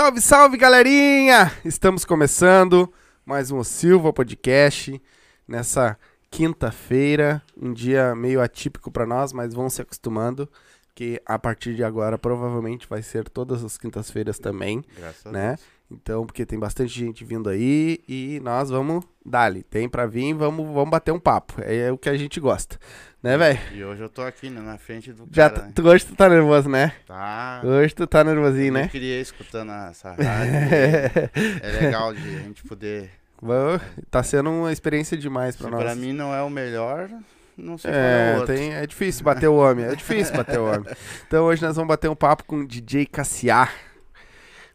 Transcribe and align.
Salve, 0.00 0.20
salve, 0.22 0.56
galerinha! 0.56 1.52
Estamos 1.62 2.06
começando 2.06 2.90
mais 3.22 3.50
um 3.50 3.62
Silva 3.62 4.14
Podcast 4.14 4.98
nessa 5.46 5.94
quinta-feira, 6.30 7.42
um 7.54 7.70
dia 7.70 8.14
meio 8.14 8.40
atípico 8.40 8.90
para 8.90 9.04
nós, 9.04 9.34
mas 9.34 9.52
vão 9.52 9.68
se 9.68 9.82
acostumando 9.82 10.48
que 10.94 11.20
a 11.26 11.38
partir 11.38 11.74
de 11.74 11.84
agora 11.84 12.16
provavelmente 12.16 12.88
vai 12.88 13.02
ser 13.02 13.28
todas 13.28 13.62
as 13.62 13.76
quintas-feiras 13.76 14.38
também, 14.38 14.82
Graças 14.96 15.30
né? 15.30 15.44
a 15.44 15.48
Deus. 15.56 15.60
Então, 15.90 16.24
porque 16.24 16.46
tem 16.46 16.58
bastante 16.58 16.98
gente 16.98 17.22
vindo 17.22 17.50
aí 17.50 17.98
e 18.08 18.40
nós 18.42 18.70
vamos 18.70 19.04
dali, 19.22 19.62
tem 19.62 19.86
pra 19.86 20.06
vir, 20.06 20.32
vamos, 20.32 20.66
vamos 20.72 20.90
bater 20.90 21.12
um 21.12 21.20
papo. 21.20 21.60
É 21.60 21.92
o 21.92 21.98
que 21.98 22.08
a 22.08 22.16
gente 22.16 22.40
gosta, 22.40 22.78
né, 23.22 23.36
velho? 23.36 23.58
E 23.72 23.84
hoje 23.84 24.02
eu 24.02 24.08
tô 24.08 24.22
aqui, 24.22 24.48
né, 24.50 24.60
na 24.60 24.78
frente 24.78 25.12
do 25.12 25.26
Já 25.30 25.48
cara, 25.50 25.60
tá- 25.62 25.66
né? 25.66 25.72
tu, 25.74 25.86
hoje 25.88 26.06
tu 26.06 26.14
tá 26.16 26.28
nervoso, 26.28 26.68
né? 26.68 26.92
Tá. 27.06 27.60
Hoje 27.64 27.94
tu 27.94 28.06
tá 28.06 28.24
nervosinho, 28.24 28.68
Eu 28.68 28.72
né? 28.72 28.88
queria 28.88 29.20
escutando 29.20 29.70
essa 29.72 30.10
rádio. 30.10 30.22
é 31.62 31.80
legal 31.82 32.14
de 32.14 32.20
a 32.36 32.38
gente 32.40 32.62
poder. 32.64 33.10
Bom, 33.42 33.78
Tá 34.10 34.22
sendo 34.22 34.50
uma 34.50 34.72
experiência 34.72 35.16
demais 35.16 35.54
Se 35.54 35.60
pra 35.62 35.70
nós. 35.70 35.82
pra 35.82 35.94
mim 35.94 36.12
não 36.12 36.34
é 36.34 36.42
o 36.42 36.50
melhor, 36.50 37.08
não 37.56 37.76
sei 37.78 37.90
qual 37.90 38.00
é 38.02 38.04
o 38.04 38.08
É, 38.08 38.38
outro. 38.38 38.54
tem, 38.54 38.74
é 38.74 38.86
difícil 38.86 39.24
bater 39.24 39.48
o 39.48 39.54
homem, 39.56 39.84
é 39.86 39.94
difícil 39.94 40.34
bater 40.36 40.58
o 40.58 40.66
homem. 40.66 40.84
Então 41.26 41.44
hoje 41.44 41.62
nós 41.62 41.74
vamos 41.76 41.88
bater 41.88 42.08
um 42.10 42.14
papo 42.16 42.44
com 42.44 42.56
o 42.60 42.66
DJ 42.66 43.06
Cassiar. 43.06 43.72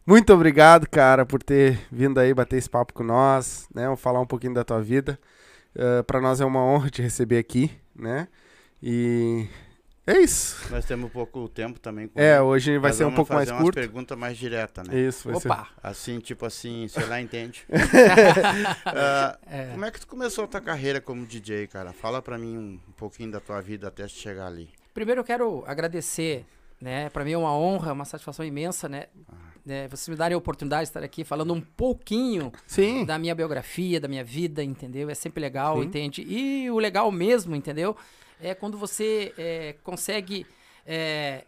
Muito 0.06 0.32
obrigado, 0.32 0.88
cara, 0.88 1.26
por 1.26 1.42
ter 1.42 1.80
vindo 1.90 2.18
aí 2.20 2.32
bater 2.32 2.56
esse 2.58 2.70
papo 2.70 2.92
com 2.92 3.02
nós, 3.02 3.66
né? 3.74 3.84
Vamos 3.86 4.00
falar 4.00 4.20
um 4.20 4.26
pouquinho 4.26 4.54
da 4.54 4.62
tua 4.62 4.80
vida. 4.80 5.18
Eh, 5.76 6.02
Pra 6.04 6.20
nós 6.20 6.40
é 6.40 6.44
uma 6.44 6.64
honra 6.64 6.90
te 6.90 7.02
receber 7.02 7.38
aqui, 7.38 7.70
né? 7.94 8.28
E 8.82 9.46
é 10.06 10.18
isso. 10.18 10.56
Nós 10.70 10.84
temos 10.84 11.10
pouco 11.10 11.48
tempo 11.48 11.78
também. 11.80 12.08
com 12.08 12.20
É, 12.20 12.40
hoje 12.40 12.78
vai 12.78 12.90
Nós 12.90 12.96
ser 12.96 13.04
um 13.04 13.12
pouco 13.12 13.32
mais 13.34 13.48
fazer 13.48 13.56
umas 13.56 13.64
curto. 13.64 13.74
perguntas 13.74 14.16
mais 14.18 14.36
diretas, 14.38 14.86
né? 14.86 14.98
Isso, 14.98 15.28
vai 15.30 15.40
ser. 15.40 15.48
Opa! 15.50 15.68
Assim, 15.82 16.18
tipo 16.20 16.46
assim, 16.46 16.86
sei 16.88 17.04
lá, 17.06 17.20
entende. 17.20 17.64
Ah, 18.84 19.38
É. 19.46 19.70
Como 19.72 19.84
é 19.84 19.90
que 19.90 20.00
tu 20.00 20.06
começou 20.06 20.44
a 20.44 20.46
tua 20.46 20.60
carreira 20.60 21.00
como 21.00 21.26
DJ, 21.26 21.66
cara? 21.66 21.92
Fala 21.92 22.20
pra 22.22 22.38
mim 22.38 22.56
um, 22.56 22.80
um 22.88 22.92
pouquinho 22.96 23.30
da 23.32 23.40
tua 23.40 23.60
vida 23.60 23.88
até 23.88 24.06
chegar 24.08 24.46
ali. 24.46 24.68
Primeiro 24.94 25.20
eu 25.20 25.24
quero 25.24 25.64
agradecer, 25.66 26.44
né? 26.80 27.08
Para 27.10 27.24
mim 27.24 27.32
é 27.32 27.38
uma 27.38 27.56
honra, 27.56 27.92
uma 27.92 28.04
satisfação 28.04 28.44
imensa, 28.44 28.88
né? 28.88 29.06
né, 29.66 29.88
vocês 29.88 30.08
me 30.08 30.14
darem 30.14 30.36
a 30.36 30.38
oportunidade 30.38 30.84
de 30.84 30.90
estar 30.90 31.02
aqui 31.02 31.24
falando 31.24 31.52
um 31.52 31.60
pouquinho 31.60 32.52
Sim. 32.68 33.04
da 33.04 33.18
minha 33.18 33.34
biografia, 33.34 34.00
da 34.00 34.06
minha 34.06 34.22
vida, 34.22 34.62
entendeu? 34.62 35.10
É 35.10 35.14
sempre 35.14 35.40
legal, 35.40 35.80
Sim. 35.80 35.88
entende? 35.88 36.22
E 36.22 36.70
o 36.70 36.78
legal 36.78 37.10
mesmo, 37.10 37.56
entendeu? 37.56 37.96
É 38.40 38.54
quando 38.54 38.78
você 38.78 39.34
é, 39.36 39.74
consegue. 39.82 40.46
é, 40.86 41.44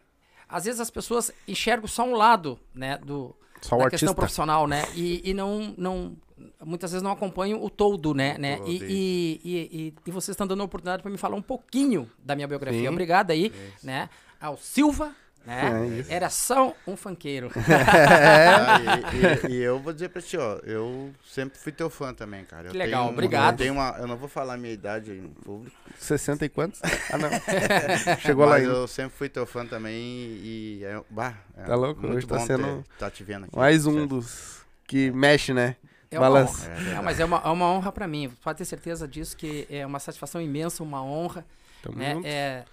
às 0.48 0.64
vezes 0.64 0.80
as 0.80 0.90
pessoas 0.90 1.30
enxergam 1.46 1.86
só 1.86 2.02
um 2.02 2.14
lado, 2.14 2.58
né? 2.74 2.98
Do, 2.98 3.36
Só 3.60 3.76
da 3.76 3.88
questão 3.88 4.14
profissional, 4.14 4.66
né? 4.66 4.82
E, 4.96 5.30
e 5.30 5.34
não, 5.34 5.74
não, 5.76 6.16
muitas 6.64 6.90
vezes 6.90 7.02
não 7.02 7.12
acompanham 7.12 7.62
o 7.62 7.70
todo, 7.70 8.14
né? 8.14 8.36
né? 8.38 8.58
E, 8.66 8.76
e, 8.76 9.40
e, 9.44 9.54
e, 9.54 9.94
e 10.06 10.10
vocês 10.10 10.30
estão 10.30 10.46
dando 10.46 10.62
a 10.62 10.64
oportunidade 10.64 11.02
para 11.02 11.10
me 11.10 11.18
falar 11.18 11.36
um 11.36 11.42
pouquinho 11.42 12.10
da 12.18 12.34
minha 12.34 12.48
biografia. 12.48 12.80
Sim. 12.80 12.88
Obrigado 12.88 13.30
aí, 13.30 13.52
né? 13.82 14.08
Ao 14.41 14.56
Silva, 14.56 15.12
né? 15.44 16.04
É. 16.09 16.15
Era 16.16 16.31
só 16.31 16.75
um 16.87 16.97
funkeiro. 16.97 17.50
Ah, 17.56 18.78
e, 19.47 19.49
e- 19.49 19.56
e 19.56 19.62
eu 19.62 19.78
vou 19.81 19.93
dizer 19.93 20.09
pra 20.10 20.21
ti, 20.22 20.37
ó, 20.37 20.59
eu 20.65 21.10
sempre 21.26 21.59
fui 21.59 21.72
teu 21.72 21.88
fã 21.88 22.12
também, 22.15 22.44
cara. 22.44 22.69
Eu 22.69 22.72
Que 22.72 22.78
legal, 22.78 23.04
tenho- 23.04 23.12
obrigado. 23.15 23.54
Eu, 23.54 23.59
tenho 23.59 23.75
uma, 23.75 23.97
eu 23.99 24.06
não 24.06 24.16
vou 24.16 24.28
falar 24.28 24.54
a 24.54 24.56
minha 24.56 24.72
idade 24.72 25.10
aí 25.12 25.21
no 25.21 25.31
público, 25.31 25.75
60 25.99 26.44
e 26.44 26.49
quantos? 26.49 26.81
Ah, 27.12 27.19
não. 27.19 27.31
Chegou 28.21 28.44
lá 28.44 28.53
mas 28.53 28.62
ainda. 28.62 28.75
eu 28.75 28.87
sempre 28.88 29.16
fui 29.16 29.28
teu 29.28 29.47
fã 29.47 29.65
também 29.66 29.94
e, 29.97 30.78
e 30.81 30.84
é, 30.84 31.00
bah, 31.10 31.34
é 31.56 31.62
Tá 31.65 31.75
louco? 31.75 32.00
muito 32.03 32.16
Hoje 32.16 32.26
tá 32.26 32.38
sendo 32.41 32.82
ter, 32.82 32.99
tá 32.99 33.10
te 33.10 33.25
vendo 33.25 33.44
aqui. 33.47 33.56
Mais 33.56 33.87
um 33.87 33.93
Sério. 33.93 34.06
dos 34.09 34.60
que 34.87 35.10
mexe, 35.10 35.53
né? 35.55 35.76
É 36.10 36.19
uma 36.19 36.26
Balança. 36.28 36.70
honra. 36.70 36.99
É 36.99 37.03
mas 37.03 37.20
é 37.20 37.25
uma, 37.25 37.37
é 37.44 37.49
uma 37.49 37.66
honra 37.66 37.93
para 37.93 38.06
mim. 38.09 38.31
Pode 38.43 38.59
ter 38.59 38.65
certeza 38.65 39.06
disso, 39.06 39.37
que 39.37 39.66
é 39.70 39.84
uma 39.84 39.99
satisfação 39.99 40.41
imensa, 40.41 40.82
uma 40.82 41.03
honra. 41.03 41.44
Tamo 41.82 41.99
né? 41.99 42.15
junto. 42.15 42.26
É, 42.26 42.65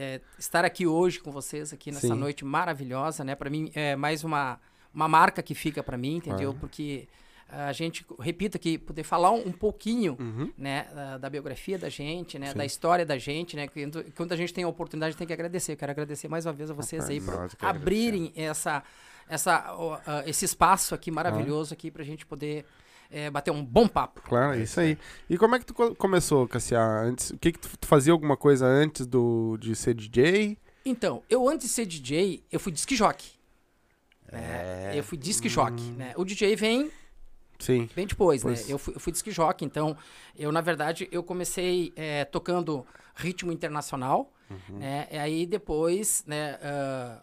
é, 0.00 0.20
estar 0.38 0.64
aqui 0.64 0.86
hoje 0.86 1.20
com 1.20 1.30
vocês, 1.30 1.74
aqui 1.74 1.90
nessa 1.92 2.06
Sim. 2.06 2.14
noite 2.14 2.42
maravilhosa, 2.42 3.22
né? 3.22 3.34
Para 3.34 3.50
mim 3.50 3.70
é 3.74 3.94
mais 3.94 4.24
uma, 4.24 4.58
uma 4.94 5.06
marca 5.06 5.42
que 5.42 5.54
fica 5.54 5.82
para 5.82 5.98
mim, 5.98 6.16
entendeu? 6.16 6.54
Porque 6.58 7.06
a 7.50 7.72
gente, 7.72 8.06
repito 8.18 8.56
aqui, 8.56 8.78
poder 8.78 9.02
falar 9.02 9.30
um, 9.32 9.48
um 9.48 9.52
pouquinho, 9.52 10.16
Uhum. 10.18 10.50
né, 10.56 10.86
da, 10.94 11.18
da 11.18 11.28
biografia 11.30 11.76
da 11.76 11.88
gente, 11.90 12.38
né, 12.38 12.52
Sim. 12.52 12.58
da 12.58 12.64
história 12.64 13.04
da 13.04 13.18
gente, 13.18 13.56
né? 13.56 13.68
Quando, 13.68 14.04
quando 14.16 14.32
a 14.32 14.36
gente 14.36 14.54
tem 14.54 14.64
a 14.64 14.68
oportunidade, 14.68 15.16
tem 15.16 15.26
que 15.26 15.32
agradecer. 15.32 15.72
Eu 15.72 15.76
quero 15.76 15.92
agradecer 15.92 16.28
mais 16.28 16.46
uma 16.46 16.52
vez 16.52 16.70
a 16.70 16.74
vocês 16.74 17.02
Rapaz, 17.02 17.20
aí 17.20 17.56
por 17.58 17.66
abrirem 17.66 18.32
essa, 18.34 18.82
essa, 19.28 19.74
ó, 19.76 19.98
ah, 20.06 20.22
esse 20.26 20.46
espaço 20.46 20.94
aqui 20.94 21.10
maravilhoso 21.10 21.74
aqui 21.74 21.90
pra 21.90 22.04
gente 22.04 22.24
poder 22.24 22.64
eh, 23.10 23.30
bater 23.30 23.50
um 23.50 23.64
bom 23.64 23.86
papo. 23.88 24.20
Claro, 24.22 24.54
é 24.54 24.60
É 24.60 24.62
isso 24.62 24.78
aí. 24.80 24.96
E 25.28 25.36
como 25.38 25.54
é 25.54 25.58
que 25.58 25.66
tu 25.66 25.74
co- 25.74 25.94
começou, 25.94 26.46
Cassiar? 26.48 27.04
Antes, 27.04 27.30
o 27.30 27.38
que 27.38 27.52
que 27.52 27.58
tu, 27.58 27.68
tu 27.78 27.86
fazia 27.86 28.12
alguma 28.12 28.36
coisa 28.36 28.66
antes 28.66 29.06
do, 29.06 29.56
de 29.58 29.74
ser 29.76 29.94
DJ? 29.94 30.56
Então, 30.84 31.22
eu 31.28 31.48
antes 31.48 31.68
de 31.68 31.72
ser 31.74 31.86
DJ, 31.86 32.42
eu 32.50 32.58
fui 32.60 32.72
disc 32.72 32.90
jockey. 32.94 33.32
É. 34.32 34.92
Eu 34.94 35.02
fui 35.02 35.18
disc 35.18 35.44
jockey, 35.48 35.90
né? 35.92 36.12
O 36.16 36.24
DJ 36.24 36.54
vem 36.56 36.90
Sim. 37.58 37.88
bem 37.94 38.06
depois, 38.06 38.42
Pois. 38.42 38.66
né? 38.66 38.72
Eu 38.72 38.78
fui, 38.78 38.94
eu 38.94 39.00
fui 39.00 39.12
disc 39.12 39.28
jockey, 39.30 39.64
então 39.64 39.96
eu, 40.38 40.52
na 40.52 40.60
verdade, 40.60 41.08
eu 41.10 41.22
comecei 41.22 41.92
eh, 41.96 42.24
tocando 42.24 42.86
ritmo 43.14 43.52
internacional, 43.52 44.32
Uhum. 44.50 44.78
né? 44.78 45.06
E 45.12 45.16
aí 45.18 45.46
depois, 45.46 46.24
né, 46.26 46.58
ah, 46.62 47.22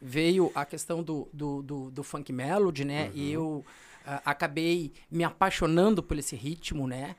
veio 0.00 0.52
a 0.54 0.64
questão 0.64 1.02
do, 1.02 1.28
do, 1.32 1.62
do, 1.62 1.90
do 1.90 2.02
funk 2.04 2.32
melody, 2.32 2.84
né? 2.84 3.06
Uhum. 3.06 3.10
E 3.14 3.32
eu 3.32 3.64
acabei 4.24 4.92
me 5.10 5.24
apaixonando 5.24 6.02
por 6.02 6.18
esse 6.18 6.34
ritmo, 6.36 6.86
né? 6.86 7.14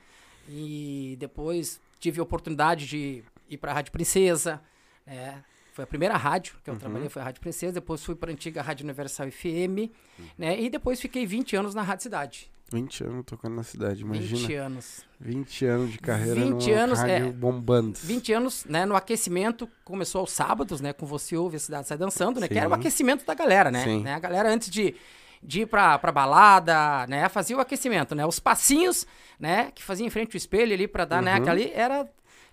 E 0.50 1.16
depois 1.20 1.80
tive 2.00 2.20
a 2.20 2.24
oportunidade 2.24 2.88
de 2.88 3.24
ir 3.50 3.58
para 3.58 3.72
a 3.72 3.76
Rádio 3.76 3.92
Princesa, 3.92 4.62
né? 5.06 5.44
Foi 5.74 5.84
a 5.86 5.88
primeira 5.88 6.18
rádio 6.18 6.56
que 6.64 6.70
eu 6.70 6.74
Uhum. 6.74 6.80
trabalhei, 6.80 7.08
foi 7.10 7.22
a 7.22 7.26
Rádio 7.26 7.40
Princesa. 7.42 7.74
Depois 7.74 8.04
fui 8.04 8.14
para 8.16 8.30
a 8.30 8.34
antiga 8.34 8.62
Rádio 8.62 8.84
Universal 8.84 9.32
FM, 9.32 9.90
Uhum. 10.20 10.26
né? 10.38 10.60
E 10.60 10.70
depois 10.70 11.00
fiquei 11.00 11.26
20 11.26 11.56
anos 11.56 11.74
na 11.74 11.82
Rádio 11.82 12.04
Cidade. 12.04 12.52
20 12.74 13.04
anos 13.04 13.26
tocando 13.26 13.56
na 13.56 13.64
cidade, 13.64 14.02
20 14.04 14.16
imagina. 14.32 14.64
anos. 14.66 15.06
20 15.20 15.66
anos 15.66 15.92
de 15.92 15.98
carreira 16.00 16.40
20 16.40 16.68
numa 16.70 16.80
anos, 16.82 17.00
rádio 17.00 17.28
é. 17.28 17.32
bombando. 17.32 18.00
20 18.02 18.32
anos, 18.34 18.64
né, 18.66 18.86
no 18.86 18.96
aquecimento, 18.96 19.68
começou 19.84 20.22
aos 20.22 20.32
sábados, 20.32 20.80
né, 20.80 20.94
com 20.94 21.06
Você 21.06 21.36
Ouve 21.36 21.58
a 21.58 21.60
Cidade 21.60 21.88
Sai 21.90 21.98
Dançando, 21.98 22.40
né, 22.40 22.48
que 22.48 22.58
era 22.58 22.70
o 22.70 22.74
Sim. 22.74 22.80
aquecimento 22.80 23.26
da 23.26 23.34
galera, 23.34 23.70
né, 23.70 23.84
Sim. 23.84 24.02
né, 24.04 24.14
a 24.14 24.20
galera 24.20 24.50
antes 24.50 24.70
de, 24.70 24.96
de 25.44 25.62
ir 25.62 25.66
pra, 25.66 25.98
pra 25.98 26.12
balada, 26.12 27.06
né, 27.08 27.28
fazia 27.30 27.58
o 27.58 27.60
aquecimento, 27.60 28.14
né, 28.14 28.26
os 28.26 28.40
passinhos, 28.40 29.06
né, 29.40 29.72
que 29.74 29.82
fazia 29.84 30.06
em 30.06 30.10
frente 30.10 30.36
ao 30.36 30.38
espelho 30.38 30.74
ali 30.74 30.88
pra 30.88 31.04
dar, 31.06 31.22
né, 31.22 31.36
Uhum. 31.36 31.42
aquele 31.42 31.72
era, 31.74 32.08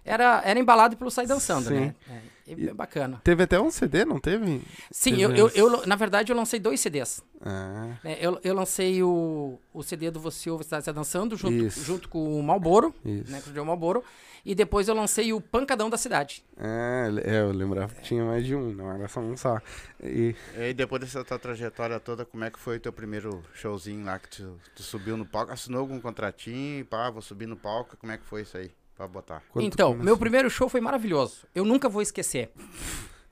era, 0.08 0.42
era 0.44 0.58
embalado 0.58 0.96
pelo 0.96 1.10
Sai 1.10 1.26
Dançando, 1.26 1.68
Sim. 1.68 1.74
né, 1.74 1.94
é, 2.10 2.20
e 2.54 2.68
é 2.68 2.74
bacana. 2.74 3.20
Teve 3.22 3.42
até 3.42 3.60
um 3.60 3.70
CD, 3.70 4.04
não 4.04 4.18
teve? 4.18 4.62
Sim, 4.90 5.16
Teve 5.16 5.22
eu, 5.22 5.32
eu, 5.36 5.48
eu, 5.50 5.86
na 5.86 5.96
verdade, 5.96 6.32
eu 6.32 6.36
lancei 6.36 6.58
dois 6.58 6.80
CDs, 6.80 7.22
Ah, 7.40 7.96
né, 8.02 8.16
eu, 8.20 8.40
eu 8.42 8.54
lancei 8.54 9.02
o, 9.02 9.58
o 9.72 9.82
CD 9.82 10.10
do 10.10 10.18
Você 10.20 10.50
Ouve 10.50 10.62
a 10.62 10.64
Cidade 10.64 10.84
Sai 10.86 10.94
Dançando, 10.94 11.36
junto, 11.36 11.54
Isso. 11.54 11.84
junto 11.84 12.08
com 12.08 12.38
o 12.38 12.42
Malboro, 12.42 12.94
isso. 13.04 13.30
né, 13.30 13.40
com 13.42 13.50
o 13.50 13.54
João 13.54 13.66
Malboro, 13.66 14.02
e 14.46 14.54
depois 14.54 14.88
eu 14.88 14.94
lancei 14.94 15.30
o 15.32 15.40
Pancadão 15.42 15.90
da 15.90 15.98
Cidade. 15.98 16.42
Ah, 16.56 17.08
é, 17.22 17.40
eu 17.40 17.50
lembrava 17.52 17.94
que 17.94 18.02
tinha 18.02 18.24
mais 18.24 18.46
de 18.46 18.54
um, 18.54 18.72
não 18.72 18.90
era 18.90 19.06
só 19.08 19.20
um 19.20 19.36
só. 19.36 19.60
E 20.02 20.34
E 20.56 20.72
depois 20.72 21.02
dessa 21.02 21.22
tua 21.24 21.38
trajetória 21.38 22.00
toda, 22.00 22.24
como 22.24 22.44
é 22.44 22.50
que 22.50 22.58
foi 22.58 22.76
o 22.76 22.80
teu 22.80 22.92
primeiro 22.92 23.42
showzinho 23.52 24.06
lá 24.06 24.18
que 24.18 24.28
tu, 24.30 24.58
tu 24.74 24.82
subiu 24.82 25.16
no 25.18 25.26
palco? 25.26 25.52
Assinou 25.52 25.80
algum 25.80 26.00
contratinho? 26.00 26.84
Pá, 26.86 27.10
vou 27.10 27.20
subir 27.20 27.46
no 27.46 27.56
palco. 27.56 27.96
Como 27.98 28.10
é 28.10 28.16
que 28.16 28.24
foi 28.24 28.42
isso 28.42 28.56
aí? 28.56 28.70
Pra 28.98 29.06
botar. 29.06 29.44
quando 29.48 29.64
então, 29.64 29.94
meu 29.94 30.18
primeiro 30.18 30.50
show 30.50 30.68
foi 30.68 30.80
maravilhoso. 30.80 31.46
Eu 31.54 31.64
nunca 31.64 31.88
vou 31.88 32.02
esquecer. 32.02 32.50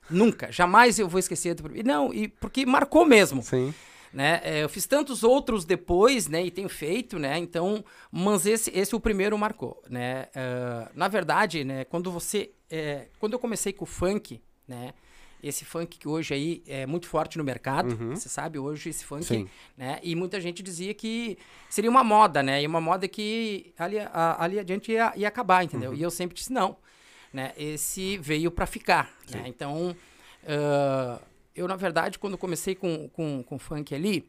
nunca, 0.09 0.49
jamais 0.49 0.97
eu 0.97 1.09
vou 1.09 1.19
esquecer. 1.19 1.53
Do... 1.55 1.69
Não, 1.83 2.13
e 2.13 2.29
porque 2.29 2.65
marcou 2.65 3.05
mesmo, 3.05 3.43
Sim. 3.43 3.73
né? 4.13 4.39
É, 4.45 4.63
eu 4.63 4.69
fiz 4.69 4.87
tantos 4.87 5.25
outros 5.25 5.65
depois, 5.65 6.29
né? 6.29 6.41
E 6.45 6.49
tenho 6.49 6.69
feito, 6.69 7.19
né? 7.19 7.37
Então, 7.37 7.83
mas 8.09 8.45
esse, 8.45 8.71
esse 8.73 8.95
o 8.95 8.99
primeiro 9.01 9.37
marcou, 9.37 9.83
né? 9.89 10.27
Ah, 10.33 10.89
na 10.95 11.09
verdade, 11.09 11.65
né? 11.65 11.83
Quando 11.83 12.09
você, 12.13 12.51
é, 12.69 13.09
quando 13.19 13.33
eu 13.33 13.39
comecei 13.39 13.73
com 13.73 13.83
o 13.83 13.87
funk, 13.87 14.41
né? 14.65 14.93
Esse 15.43 15.63
funk 15.65 15.97
que 15.99 16.07
hoje 16.07 16.33
aí 16.33 16.63
é 16.67 16.85
muito 16.85 17.07
forte 17.07 17.37
no 17.37 17.43
mercado, 17.43 17.93
Uhum. 17.95 18.15
você 18.15 18.27
sabe, 18.27 18.57
hoje 18.57 18.89
esse 18.89 19.05
funk, 19.05 19.23
Sim. 19.25 19.47
né? 19.77 19.99
E 20.01 20.15
muita 20.15 20.41
gente 20.41 20.63
dizia 20.63 20.93
que 20.93 21.37
seria 21.69 21.89
uma 21.91 22.03
moda, 22.03 22.41
né? 22.41 22.61
E 22.63 22.65
uma 22.67 22.81
moda 22.81 23.07
que 23.07 23.71
ali, 23.77 23.99
a- 23.99 24.37
ali 24.43 24.57
adiante 24.59 24.91
ia, 24.91 25.13
ia 25.15 25.27
acabar, 25.27 25.63
entendeu? 25.63 25.93
E 25.93 26.01
eu 26.01 26.09
sempre 26.09 26.35
disse 26.35 26.51
não, 26.51 26.75
né? 27.31 27.53
Esse 27.55 28.17
veio 28.17 28.49
para 28.49 28.65
ficar, 28.65 29.13
né? 29.29 29.43
Então, 29.47 29.95
ah, 30.47 31.19
eu 31.55 31.67
na 31.67 31.75
verdade 31.75 32.17
quando 32.19 32.37
comecei 32.37 32.73
com 32.75 33.07
com, 33.09 33.43
com 33.43 33.59
funk 33.59 33.93
ali, 33.93 34.27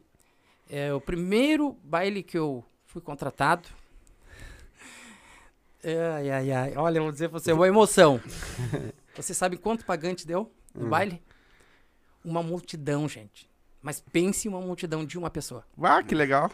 é, 0.69 0.93
o 0.93 1.01
primeiro 1.01 1.75
baile 1.83 2.21
que 2.21 2.37
eu 2.37 2.63
fui 2.85 3.01
contratado 3.01 3.67
Ai, 5.83 6.29
ai, 6.29 6.51
ai. 6.51 6.73
Olha, 6.75 6.97
eu 6.97 7.03
vou 7.03 7.11
dizer 7.11 7.29
pra 7.29 7.39
você, 7.39 7.53
uma 7.53 7.67
emoção. 7.67 8.19
Você 9.15 9.33
sabe 9.33 9.57
quanto 9.57 9.85
pagante 9.85 10.25
deu 10.27 10.51
no 10.73 10.85
Hum. 10.85 10.89
baile? 10.89 11.21
Uma 12.23 12.43
multidão, 12.43 13.07
gente. 13.07 13.49
Mas 13.81 14.01
pense 14.01 14.47
em 14.47 14.51
uma 14.51 14.59
multidão 14.59 15.05
de 15.05 15.17
uma 15.17 15.29
pessoa. 15.29 15.63
Bah, 15.75 16.03
que 16.03 16.13
legal. 16.13 16.51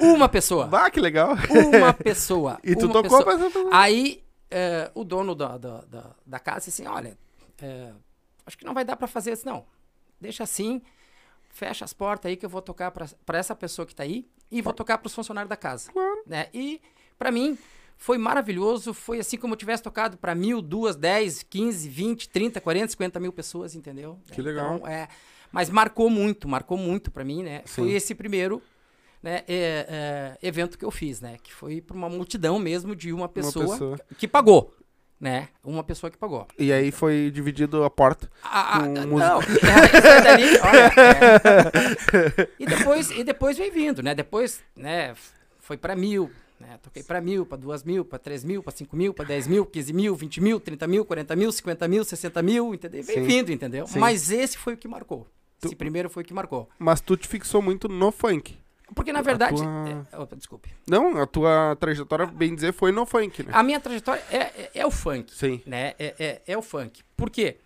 Uma 0.00 0.28
pessoa. 0.28 0.66
Bah, 0.66 0.90
que 0.90 1.00
legal. 1.00 1.34
Uma 1.74 1.94
pessoa. 1.94 2.58
E 2.62 2.76
tu 2.76 2.88
tocou 2.88 3.24
pessoa. 3.24 3.38
pessoa. 3.38 3.70
Aí 3.72 4.22
eh, 4.50 4.90
o 4.94 5.02
dono 5.02 5.34
da, 5.34 5.56
da, 5.56 6.14
da, 6.26 6.38
casa 6.38 6.68
assim, 6.68 6.86
olha, 6.86 7.16
eh, 7.62 7.92
acho 8.44 8.58
que 8.58 8.66
não 8.66 8.74
vai 8.74 8.84
dar 8.84 8.96
pra 8.96 9.06
fazer 9.08 9.32
isso, 9.32 9.46
não. 9.46 9.64
Deixa 10.20 10.44
assim, 10.44 10.82
fecha 11.48 11.86
as 11.86 11.94
portas 11.94 12.28
aí 12.28 12.36
que 12.36 12.44
eu 12.44 12.50
vou 12.50 12.60
tocar 12.60 12.90
pra 12.90 13.06
pra 13.24 13.38
essa 13.38 13.56
pessoa 13.56 13.86
que 13.86 13.94
tá 13.94 14.02
aí 14.02 14.28
e 14.50 14.60
vou 14.60 14.74
tocar 14.74 14.98
pros 14.98 15.14
funcionários 15.14 15.48
da 15.48 15.56
casa. 15.56 15.90
Né? 16.26 16.48
E 16.52 16.80
pra 17.18 17.32
mim 17.32 17.56
foi 18.02 18.18
maravilhoso, 18.18 18.92
foi 18.92 19.20
assim 19.20 19.36
como 19.36 19.54
eu 19.54 19.56
tivesse 19.56 19.80
tocado 19.80 20.18
pra 20.18 20.34
mil, 20.34 20.60
duas, 20.60 20.96
dez, 20.96 21.44
quinze, 21.44 21.88
vinte, 21.88 22.28
trinta, 22.28 22.60
quarenta, 22.60 22.88
cinquenta 22.88 23.20
mil 23.20 23.32
pessoas, 23.32 23.76
entendeu? 23.76 24.18
Que 24.32 24.42
legal. 24.42 24.74
Então, 24.74 24.88
é, 24.88 25.06
mas 25.52 25.70
marcou 25.70 26.10
muito, 26.10 26.48
marcou 26.48 26.76
muito 26.76 27.12
pra 27.12 27.24
mim, 27.24 27.44
né? 27.44 27.62
Foi 27.64 27.90
Sim. 27.90 27.94
esse 27.94 28.12
primeiro 28.12 28.60
né, 29.22 29.44
é, 29.46 30.36
é, 30.42 30.48
evento 30.48 30.76
que 30.76 30.84
eu 30.84 30.90
fiz, 30.90 31.20
né? 31.20 31.36
Que 31.40 31.54
foi 31.54 31.80
pra 31.80 31.96
uma 31.96 32.08
multidão 32.08 32.58
mesmo 32.58 32.96
de 32.96 33.12
uma 33.12 33.28
pessoa, 33.28 33.68
pessoa. 33.68 34.00
que 34.18 34.26
pagou, 34.26 34.74
né? 35.20 35.50
Uma 35.62 35.84
pessoa 35.84 36.10
que 36.10 36.18
pagou. 36.18 36.48
E 36.58 36.72
aí 36.72 36.90
foi 36.90 37.30
dividido 37.32 37.84
a 37.84 37.90
porta. 37.90 38.28
Ah, 38.42 38.78
ah, 38.78 38.80
Com 38.80 38.88
não, 38.88 39.36
música. 39.36 39.60
é, 40.10 40.20
dali, 40.22 40.58
olha, 40.58 40.92
é. 42.40 42.48
E 42.58 42.66
depois, 42.66 43.10
e 43.12 43.22
depois 43.22 43.56
veio 43.56 43.72
vindo, 43.72 44.02
né? 44.02 44.12
Depois, 44.12 44.60
né? 44.74 45.14
Foi 45.60 45.76
pra 45.76 45.94
mil, 45.94 46.28
né? 46.62 46.78
Toquei 46.82 47.02
pra 47.02 47.20
mil, 47.20 47.44
pra 47.44 47.58
duas 47.58 47.82
mil, 47.84 48.04
pra 48.04 48.18
três 48.18 48.42
mil, 48.44 48.62
pra 48.62 48.72
cinco 48.72 48.96
mil, 48.96 49.12
pra 49.12 49.24
dez 49.24 49.46
mil, 49.46 49.66
quinze 49.66 49.92
mil, 49.92 50.14
vinte 50.14 50.40
mil, 50.40 50.58
trinta 50.60 50.86
mil, 50.86 51.04
quarenta 51.04 51.36
mil, 51.36 51.50
cinquenta 51.52 51.86
mil, 51.88 52.04
sessenta 52.04 52.40
mil, 52.42 52.72
entendeu? 52.74 53.00
E 53.00 53.02
Veio 53.02 53.18
Sim. 53.20 53.26
vindo, 53.26 53.52
entendeu? 53.52 53.86
Sim. 53.86 53.98
Mas 53.98 54.30
esse 54.30 54.56
foi 54.56 54.74
o 54.74 54.76
que 54.76 54.88
marcou. 54.88 55.26
Tu- 55.60 55.66
Esse 55.68 55.76
primeiro 55.76 56.08
foi 56.08 56.22
o 56.22 56.26
que 56.26 56.32
marcou. 56.34 56.68
Mas 56.78 57.00
tu 57.00 57.16
te 57.16 57.28
fixou 57.28 57.60
muito 57.60 57.88
no 57.88 58.10
funk. 58.10 58.56
Porque, 58.94 59.12
na 59.12 59.22
verdade... 59.22 59.56
tua- 59.56 60.06
é- 60.12 60.18
opa, 60.18 60.36
desculpe. 60.36 60.68
Não, 60.86 61.16
a 61.16 61.26
tua 61.26 61.76
trajetória, 61.80 62.26
bem 62.26 62.54
dizer, 62.54 62.72
foi 62.72 62.92
no 62.92 63.06
funk, 63.06 63.42
né? 63.42 63.50
A 63.54 63.62
minha 63.62 63.80
trajetória 63.80 64.22
é, 64.30 64.36
é, 64.38 64.70
é 64.74 64.86
o 64.86 64.90
funk. 64.90 65.32
Sim. 65.34 65.62
né? 65.66 65.94
É, 65.98 66.14
é, 66.18 66.42
é 66.46 66.58
o 66.58 66.62
funk. 66.62 67.02
Por 67.16 67.30
quê? 67.30 67.56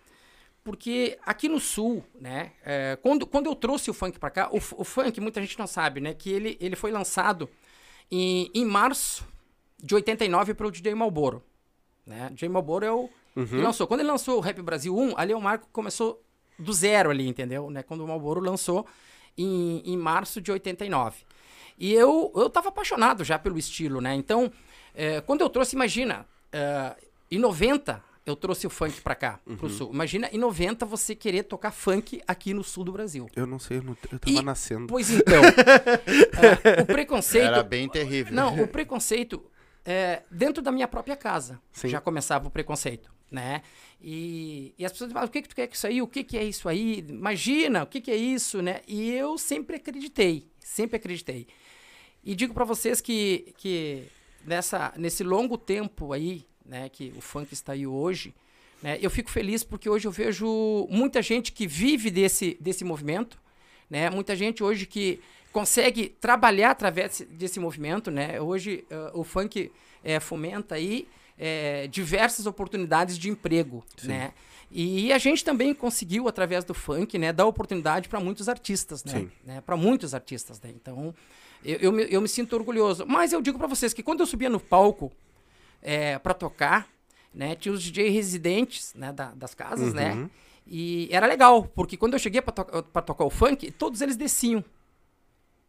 Porque 0.63 1.17
aqui 1.25 1.47
no 1.47 1.59
sul, 1.59 2.03
né? 2.19 2.51
é, 2.65 2.97
quando, 3.01 3.25
quando 3.25 3.45
eu 3.47 3.55
trouxe 3.55 3.89
o 3.89 3.93
funk 3.93 4.19
pra 4.19 4.29
cá, 4.29 4.49
o, 4.51 4.57
o 4.57 4.83
funk, 4.83 5.19
muita 5.21 5.39
gente 5.41 5.57
não 5.57 5.65
sabe, 5.67 6.01
né? 6.01 6.13
Que 6.13 6.29
ele, 6.29 6.57
ele 6.59 6.75
foi 6.75 6.91
lançado 6.91 7.49
em, 8.11 8.51
em 8.53 8.65
março 8.65 9.27
de 9.81 9.95
89 9.95 10.53
pelo 10.53 10.71
DJ 10.71 10.93
Malboro. 10.95 11.43
Né? 12.05 12.29
DJ 12.31 12.49
Malboro 12.49 12.85
é 12.85 12.91
o. 12.91 13.09
Ele 13.35 13.61
lançou. 13.61 13.85
Quando 13.85 13.99
ele 13.99 14.09
lançou 14.09 14.37
o 14.37 14.39
Rap 14.39 14.61
Brasil 14.61 14.97
1, 14.97 15.13
ali 15.17 15.33
o 15.33 15.41
marco 15.41 15.67
que 15.67 15.71
começou 15.71 16.23
do 16.57 16.73
zero 16.73 17.11
ali, 17.11 17.27
entendeu? 17.27 17.69
Né? 17.69 17.83
Quando 17.83 18.03
o 18.03 18.07
Malboro 18.07 18.41
lançou 18.41 18.85
em, 19.37 19.81
em 19.85 19.95
março 19.95 20.41
de 20.41 20.51
89. 20.51 21.23
E 21.77 21.93
eu, 21.93 22.31
eu 22.35 22.49
tava 22.49 22.69
apaixonado 22.69 23.23
já 23.23 23.37
pelo 23.37 23.57
estilo, 23.57 24.01
né? 24.01 24.15
Então, 24.15 24.51
é, 24.95 25.21
quando 25.21 25.41
eu 25.41 25.49
trouxe, 25.49 25.75
imagina, 25.75 26.25
é, 26.51 26.95
em 27.29 27.37
90 27.37 28.03
eu 28.27 28.35
trouxe 28.35 28.67
o 28.67 28.69
funk 28.69 29.01
pra 29.01 29.15
cá, 29.15 29.39
pro 29.57 29.69
sul. 29.69 29.89
Imagina 29.93 30.29
em 30.31 30.37
90 30.37 30.85
você 30.85 31.15
querer 31.15 31.43
tocar 31.43 31.71
funk 31.71 32.21
aqui 32.27 32.53
no 32.53 32.63
sul 32.63 32.83
do 32.83 32.91
Brasil. 32.91 33.27
Eu 33.35 33.47
não 33.47 33.57
sei, 33.57 33.77
eu, 33.77 33.83
não- 33.83 33.97
eu 34.11 34.19
tava 34.19 34.37
E- 34.37 34.41
nascendo. 34.43 34.87
Pois 34.87 35.09
então, 35.09 35.41
é, 36.77 36.81
o 36.81 36.85
preconceito... 36.85 37.45
Era 37.45 37.63
bem 37.63 37.87
terrível. 37.89 38.33
Não, 38.33 38.61
o 38.61 38.67
preconceito 38.67 39.43
é, 39.85 40.23
dentro 40.29 40.61
da 40.61 40.71
minha 40.71 40.87
própria 40.87 41.15
casa 41.15 41.59
Sim. 41.71 41.87
já 41.87 42.01
começava 42.01 42.47
o 42.47 42.51
preconceito, 42.51 43.09
né? 43.31 43.61
E, 44.01 44.73
e 44.77 44.85
as 44.85 44.91
pessoas 44.91 45.11
falam, 45.11 45.27
o 45.27 45.31
que 45.31 45.41
que 45.41 45.47
tu 45.49 45.55
quer 45.55 45.67
com 45.67 45.73
isso 45.73 45.87
aí? 45.87 46.01
O 46.01 46.07
que 46.07 46.23
que 46.23 46.37
é 46.37 46.43
isso 46.43 46.67
aí? 46.69 47.05
Imagina, 47.07 47.83
o 47.83 47.87
que 47.87 48.01
que 48.01 48.11
é 48.11 48.15
isso, 48.15 48.61
né? 48.61 48.81
E 48.87 49.09
eu 49.11 49.37
sempre 49.37 49.77
acreditei, 49.77 50.47
sempre 50.59 50.97
acreditei. 50.97 51.47
E 52.23 52.35
digo 52.35 52.53
pra 52.53 52.65
vocês 52.65 52.99
que, 52.99 53.53
que 53.57 54.03
nessa, 54.45 54.93
nesse 54.97 55.23
longo 55.23 55.57
tempo 55.57 56.11
aí, 56.11 56.45
né, 56.67 56.89
que 56.89 57.13
o 57.15 57.21
funk 57.21 57.53
está 57.53 57.73
aí 57.73 57.87
hoje, 57.87 58.33
né, 58.81 58.97
eu 59.01 59.09
fico 59.09 59.31
feliz 59.31 59.63
porque 59.63 59.89
hoje 59.89 60.07
eu 60.07 60.11
vejo 60.11 60.87
muita 60.89 61.21
gente 61.21 61.51
que 61.51 61.65
vive 61.65 62.11
desse, 62.11 62.57
desse 62.59 62.83
movimento, 62.83 63.39
né? 63.89 64.09
Muita 64.09 64.35
gente 64.35 64.63
hoje 64.63 64.85
que 64.85 65.19
consegue 65.51 66.09
trabalhar 66.09 66.71
através 66.71 67.25
desse, 67.31 67.59
movimento, 67.59 68.11
né? 68.11 68.39
Hoje 68.39 68.85
eh, 68.89 69.11
o 69.13 69.23
funk 69.23 69.71
eh, 70.03 70.19
fomenta 70.19 70.75
aí 70.75 71.07
eh, 71.37 71.87
diversas 71.87 72.45
oportunidades 72.45 73.17
de 73.17 73.29
emprego, 73.29 73.83
né? 74.03 74.33
E 74.69 75.13
a 75.13 75.17
gente 75.17 75.45
também 75.45 75.73
conseguiu 75.73 76.27
através 76.27 76.65
do 76.65 76.73
funk, 76.73 77.17
né, 77.17 77.31
dar 77.31 77.45
oportunidade 77.45 78.09
para 78.09 78.19
muitos 78.19 78.49
artistas, 78.49 79.03
né? 79.05 79.27
Né? 79.45 79.61
Para 79.61 79.77
muitos 79.77 80.13
artistas, 80.13 80.59
né? 80.61 80.69
Então 80.75 81.15
eu, 81.63 81.77
eu, 81.77 81.91
me, 81.91 82.05
eu 82.09 82.21
me 82.21 82.27
sinto 82.27 82.53
orgulhoso. 82.53 83.05
Mas 83.07 83.31
eu 83.31 83.41
digo 83.41 83.57
para 83.57 83.67
vocês 83.67 83.93
que 83.93 84.03
quando 84.03 84.19
eu 84.19 84.25
subia 84.25 84.49
no 84.49 84.59
palco 84.59 85.11
é, 85.81 86.17
para 86.19 86.33
tocar, 86.33 86.87
né? 87.33 87.55
Tinha 87.55 87.73
os 87.73 87.81
DJ 87.83 88.09
residentes 88.09 88.93
né, 88.95 89.11
da- 89.13 89.31
das 89.35 89.53
casas, 89.53 89.93
né? 89.93 90.29
E 90.65 91.07
era 91.11 91.25
legal, 91.25 91.63
porque 91.75 91.95
quando 91.95 92.13
eu 92.13 92.19
cheguei 92.19 92.41
para 92.41 92.51
to 92.53 93.01
tocar 93.05 93.23
o 93.23 93.29
funk, 93.29 93.71
todos 93.71 94.01
eles 94.01 94.17
desciam. 94.17 94.63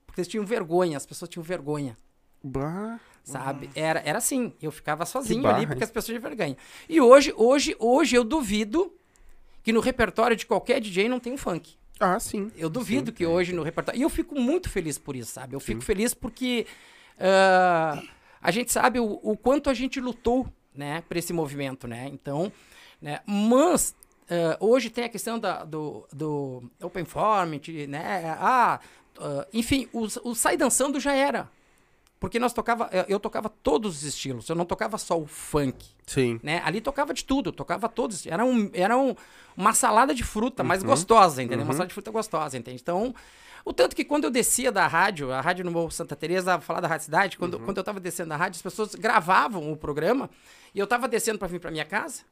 Porque 0.06 0.20
eles 0.20 0.28
tinham 0.28 0.44
vergonha, 0.44 0.96
as 0.96 1.06
pessoas 1.06 1.28
tinham 1.28 1.42
vergonha, 1.44 1.96
Bah, 2.42 2.98
sabe? 3.22 3.70
Era, 3.74 4.00
era 4.04 4.18
assim, 4.18 4.52
eu 4.60 4.72
ficava 4.72 5.04
sozinho 5.06 5.46
ali 5.46 5.66
porque 5.66 5.84
as 5.84 5.90
pessoas 5.90 6.06
tinham 6.18 6.20
vergonha. 6.20 6.56
E 6.88 7.00
hoje, 7.00 7.32
hoje, 7.36 7.76
hoje 7.78 8.16
eu 8.16 8.24
duvido 8.24 8.92
que 9.62 9.72
no 9.72 9.80
repertório 9.80 10.36
de 10.36 10.46
qualquer 10.46 10.80
DJ 10.80 11.08
não 11.08 11.20
tem 11.20 11.32
um 11.32 11.38
funk. 11.38 11.76
ah, 12.00 12.18
sim. 12.18 12.50
Eu 12.56 12.68
duvido 12.70 13.12
que 13.12 13.24
hoje 13.26 13.52
no 13.52 13.62
repertório. 13.62 13.98
E 13.98 14.02
eu 14.02 14.08
fico 14.10 14.34
muito 14.40 14.68
feliz 14.70 14.98
por 14.98 15.14
isso, 15.14 15.30
sabe? 15.32 15.54
Eu 15.54 15.60
fico 15.60 15.80
feliz 15.82 16.14
porque 16.14 16.66
ah, 17.20 18.02
a 18.40 18.50
gente 18.50 18.72
sabe 18.72 19.00
o, 19.00 19.18
o 19.22 19.36
quanto 19.36 19.68
a 19.70 19.74
gente 19.74 20.00
lutou, 20.00 20.46
né, 20.74 21.02
para 21.08 21.18
esse 21.18 21.32
movimento, 21.32 21.86
né? 21.88 22.08
Então, 22.12 22.52
né? 23.00 23.20
Mas 23.26 23.94
ah, 24.30 24.56
hoje 24.60 24.90
tem 24.90 25.04
a 25.04 25.08
questão 25.08 25.38
da, 25.38 25.64
do, 25.64 26.06
do 26.12 26.62
Open 26.82 27.04
Format, 27.04 27.68
né? 27.88 28.36
Ah, 28.38 28.80
ah, 29.20 29.46
enfim, 29.52 29.88
o, 29.92 30.06
o 30.28 30.34
Sai 30.34 30.56
Dançando 30.56 31.00
já 31.00 31.12
era. 31.14 31.48
Porque 32.20 32.40
nós 32.40 32.52
tocava, 32.52 32.88
eu- 32.92 33.04
eu 33.08 33.20
tocava 33.20 33.48
todos 33.48 33.98
os 33.98 34.02
estilos, 34.02 34.48
eu 34.48 34.56
não 34.56 34.64
tocava 34.64 34.98
só 34.98 35.16
o 35.16 35.24
funk 35.26 35.86
Sim. 36.04 36.40
né? 36.42 36.60
Ali 36.64 36.80
tocava 36.80 37.14
de 37.14 37.24
tudo, 37.24 37.52
tocava 37.52 37.88
todos. 37.88 38.26
Era, 38.26 38.44
um, 38.44 38.68
era 38.74 38.96
um, 38.98 39.14
uma 39.56 39.72
salada 39.72 40.12
de 40.12 40.24
fruta 40.24 40.64
mais 40.64 40.82
gostosa, 40.82 41.42
entendeu? 41.42 41.64
Uma 41.64 41.74
salada 41.74 41.86
de 41.88 41.94
fruta 41.94 42.10
gostosa, 42.10 42.58
entende? 42.58 42.80
Então, 42.82 43.14
o 43.64 43.72
tanto 43.72 43.94
que 43.96 44.04
quando 44.04 44.24
eu 44.24 44.30
descia 44.30 44.70
da 44.72 44.86
rádio, 44.86 45.32
a 45.32 45.40
rádio 45.40 45.64
no 45.64 45.70
Morro 45.70 45.90
Santa 45.90 46.14
Teresa, 46.16 46.60
falar 46.60 46.80
da 46.80 46.88
Rádio 46.88 47.04
Cidade, 47.04 47.36
quando, 47.38 47.58
quando 47.60 47.76
eu 47.78 47.84
tava 47.84 48.00
descendo 48.00 48.30
da 48.30 48.36
rádio, 48.36 48.56
as 48.56 48.62
pessoas 48.62 48.94
gravavam 48.94 49.70
o 49.72 49.76
programa 49.76 50.30
e 50.74 50.78
eu 50.78 50.86
tava 50.86 51.06
descendo 51.08 51.38
para 51.38 51.48
vir 51.48 51.60
para 51.60 51.70
minha 51.70 51.84
casa, 51.84 52.22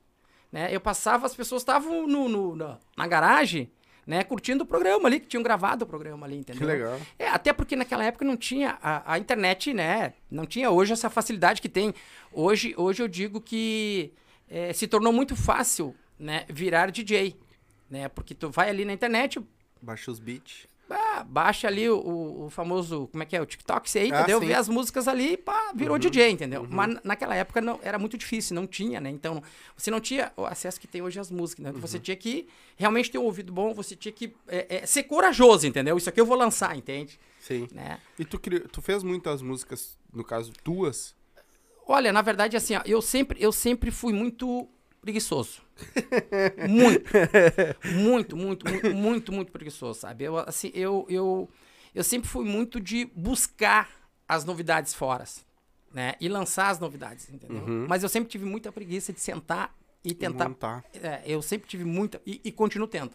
né? 0.52 0.68
Eu 0.74 0.80
passava, 0.80 1.26
as 1.26 1.34
pessoas 1.34 1.62
estavam 1.62 2.06
no, 2.06 2.28
no- 2.28 2.56
na, 2.56 2.78
na 2.96 3.06
garagem, 3.06 3.70
né? 4.06 4.22
Curtindo 4.22 4.62
o 4.62 4.66
programa 4.66 5.08
ali, 5.08 5.18
que 5.20 5.26
tinham 5.26 5.42
gravado 5.42 5.84
o 5.84 5.86
programa 5.86 6.26
ali, 6.26 6.36
entendeu? 6.38 6.60
Que 6.60 6.64
legal. 6.66 7.00
É, 7.18 7.28
até 7.28 7.52
porque 7.52 7.74
naquela 7.74 8.04
época 8.04 8.24
não 8.24 8.36
tinha 8.36 8.78
a, 8.80 9.14
a 9.14 9.18
internet, 9.18 9.74
né? 9.74 10.14
Não 10.30 10.46
tinha 10.46 10.70
hoje 10.70 10.92
essa 10.92 11.10
facilidade 11.10 11.60
que 11.60 11.68
tem. 11.68 11.92
Hoje, 12.32 12.72
hoje 12.76 13.02
eu 13.02 13.08
digo 13.08 13.40
que 13.40 14.12
é, 14.48 14.72
se 14.72 14.86
tornou 14.86 15.12
muito 15.12 15.34
fácil, 15.34 15.94
né? 16.18 16.44
Virar 16.48 16.90
DJ, 16.92 17.36
né? 17.90 18.08
Porque 18.08 18.32
tu 18.34 18.48
vai 18.48 18.68
ali 18.70 18.84
na 18.84 18.92
internet, 18.92 19.40
Baixa 19.82 20.10
os 20.10 20.18
beats. 20.18 20.66
Ah, 20.90 21.24
baixa 21.24 21.66
ali 21.66 21.88
o, 21.90 22.44
o- 22.44 22.50
famoso, 22.50 23.08
como 23.10 23.22
é 23.22 23.26
que 23.26 23.36
é, 23.36 23.40
o 23.42 23.46
TikTok, 23.46 23.90
você 23.90 23.98
aí, 24.00 24.12
Ah, 24.12 24.18
entendeu? 24.20 24.40
sim. 24.40 24.46
Vê 24.46 24.54
as 24.54 24.68
músicas 24.68 25.08
ali, 25.08 25.36
pá, 25.36 25.72
virou 25.74 25.98
DJ, 25.98 26.30
entendeu? 26.30 26.66
Mas 26.70 26.94
na- 26.94 27.00
naquela 27.02 27.34
época 27.34 27.60
não, 27.60 27.80
era 27.82 27.98
muito 27.98 28.16
difícil, 28.16 28.54
não 28.54 28.66
tinha, 28.66 29.00
né? 29.00 29.10
Então, 29.10 29.42
você 29.76 29.90
não 29.90 30.00
tinha 30.00 30.32
o 30.36 30.44
acesso 30.46 30.80
que 30.80 30.86
tem 30.86 31.02
hoje 31.02 31.18
às 31.18 31.30
músicas, 31.30 31.64
né? 31.64 31.72
Você 31.72 31.98
tinha 31.98 32.16
que 32.16 32.46
realmente 32.76 33.10
ter 33.10 33.18
um 33.18 33.24
ouvido 33.24 33.52
bom, 33.52 33.74
você 33.74 33.96
tinha 33.96 34.12
que 34.12 34.34
é, 34.48 34.78
é, 34.82 34.86
ser 34.86 35.02
corajoso, 35.04 35.66
entendeu? 35.66 35.96
Isso 35.96 36.08
aqui 36.08 36.20
eu 36.20 36.26
vou 36.26 36.36
lançar, 36.36 36.76
entende? 36.76 37.18
Sim. 37.40 37.68
Né? 37.72 37.98
E 38.18 38.24
tu, 38.24 38.38
tu 38.38 38.80
fez 38.82 39.02
muitas 39.02 39.42
músicas, 39.42 39.96
no 40.12 40.22
caso, 40.24 40.52
tuas? 40.64 41.14
Olha, 41.88 42.12
na 42.12 42.20
verdade, 42.22 42.56
assim, 42.56 42.74
ó, 42.76 42.82
eu 42.84 43.00
sempre, 43.00 43.40
eu 43.42 43.52
sempre 43.52 43.90
fui 43.90 44.12
muito 44.12 44.68
preguiçoso. 45.06 45.62
Muito. 46.68 47.10
Muito, 47.94 48.36
muito, 48.36 48.68
muito, 48.68 48.94
muito, 48.94 49.32
muito 49.32 49.52
preguiçoso, 49.52 50.00
sabe? 50.00 50.24
Eu, 50.24 50.36
assim, 50.38 50.72
eu, 50.74 51.06
eu, 51.08 51.48
eu 51.94 52.02
sempre 52.02 52.28
fui 52.28 52.44
muito 52.44 52.80
de 52.80 53.04
buscar 53.14 53.88
as 54.28 54.44
novidades 54.44 54.92
fora, 54.92 55.24
né? 55.94 56.14
E 56.20 56.28
lançar 56.28 56.70
as 56.70 56.80
novidades, 56.80 57.30
entendeu? 57.30 57.62
Mas 57.88 58.02
eu 58.02 58.08
sempre 58.08 58.28
tive 58.28 58.44
muita 58.44 58.72
preguiça 58.72 59.12
de 59.12 59.20
sentar 59.20 59.72
e 60.04 60.12
tentar. 60.12 60.48
Montar. 60.48 60.84
É, 60.92 61.22
eu 61.24 61.40
sempre 61.40 61.68
tive 61.68 61.84
muita. 61.84 62.20
E, 62.26 62.40
e 62.42 62.50
continuo 62.50 62.88
tendo. 62.88 63.12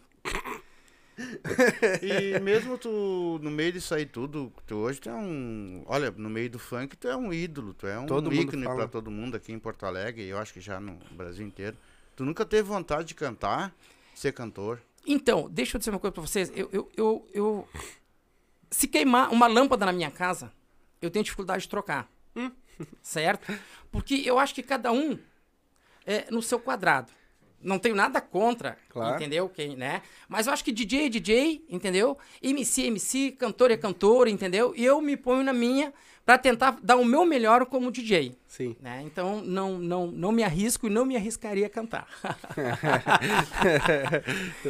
E 2.02 2.38
mesmo 2.40 2.78
tu, 2.78 3.38
no 3.42 3.50
meio 3.50 3.72
disso 3.72 3.94
aí 3.94 4.06
tudo, 4.06 4.52
tu 4.66 4.76
hoje 4.76 5.00
tu 5.00 5.08
é 5.10 5.14
um. 5.14 5.82
Olha, 5.86 6.10
no 6.10 6.30
meio 6.30 6.48
do 6.50 6.58
funk, 6.58 6.96
tu 6.96 7.08
é 7.08 7.16
um 7.16 7.32
ídolo, 7.32 7.74
tu 7.74 7.86
é 7.86 7.98
um 7.98 8.06
Todo 8.06 8.32
ícone 8.32 8.64
pra 8.64 8.88
todo 8.88 9.10
mundo 9.10 9.36
aqui 9.36 9.52
em 9.52 9.58
Porto 9.58 9.84
Alegre, 9.86 10.22
e 10.22 10.28
eu 10.28 10.38
acho 10.38 10.52
que 10.52 10.60
já 10.60 10.80
no 10.80 10.98
Brasil 11.12 11.46
inteiro. 11.46 11.76
Tu 12.16 12.24
nunca 12.24 12.44
teve 12.44 12.62
vontade 12.62 13.08
de 13.08 13.14
cantar, 13.14 13.74
ser 14.14 14.32
cantor? 14.32 14.80
Então, 15.06 15.48
deixa 15.50 15.76
eu 15.76 15.78
dizer 15.78 15.90
uma 15.90 15.98
coisa 15.98 16.12
pra 16.12 16.22
vocês. 16.22 16.50
Eu, 16.54 16.68
eu, 16.72 16.90
eu, 16.96 17.28
eu- 17.34 17.68
Se 18.70 18.86
queimar 18.88 19.30
uma 19.32 19.46
lâmpada 19.46 19.84
na 19.86 19.92
minha 19.92 20.10
casa, 20.10 20.52
eu 21.00 21.10
tenho 21.10 21.24
dificuldade 21.24 21.62
de 21.64 21.68
trocar. 21.68 22.08
Certo? 23.02 23.52
Porque 23.90 24.22
eu 24.24 24.38
acho 24.38 24.54
que 24.54 24.62
cada 24.62 24.90
um 24.92 25.18
é 26.06 26.30
no 26.30 26.40
seu 26.42 26.58
quadrado. 26.58 27.12
Não 27.62 27.78
tenho 27.78 27.94
nada 27.94 28.20
contra, 28.20 28.76
Claro. 28.88 29.16
entendeu? 29.16 29.48
Quem, 29.48 29.76
né? 29.76 30.02
Mas 30.28 30.46
eu 30.46 30.52
acho 30.52 30.64
que 30.64 30.72
DJ 30.72 31.06
é 31.06 31.08
DJ, 31.08 31.64
entendeu? 31.68 32.16
MC 32.42 32.82
é 32.82 32.86
MC, 32.86 33.32
cantor 33.32 33.70
é 33.70 33.76
cantor, 33.76 34.28
entendeu? 34.28 34.72
E 34.76 34.84
eu 34.84 35.00
me 35.00 35.16
ponho 35.16 35.42
na 35.44 35.52
minha 35.52 35.92
pra 36.24 36.38
tentar 36.38 36.78
dar 36.82 36.96
o 36.96 37.04
meu 37.04 37.24
melhor 37.24 37.66
como 37.66 37.90
DJ. 37.90 38.36
Sim. 38.46 38.76
Né? 38.80 39.02
Então, 39.04 39.42
não, 39.42 39.78
não, 39.78 40.06
não 40.06 40.32
me 40.32 40.42
arrisco 40.44 40.86
e 40.86 40.90
não 40.90 41.04
me 41.04 41.16
arriscaria 41.16 41.66
a 41.66 41.70
cantar. 41.70 42.06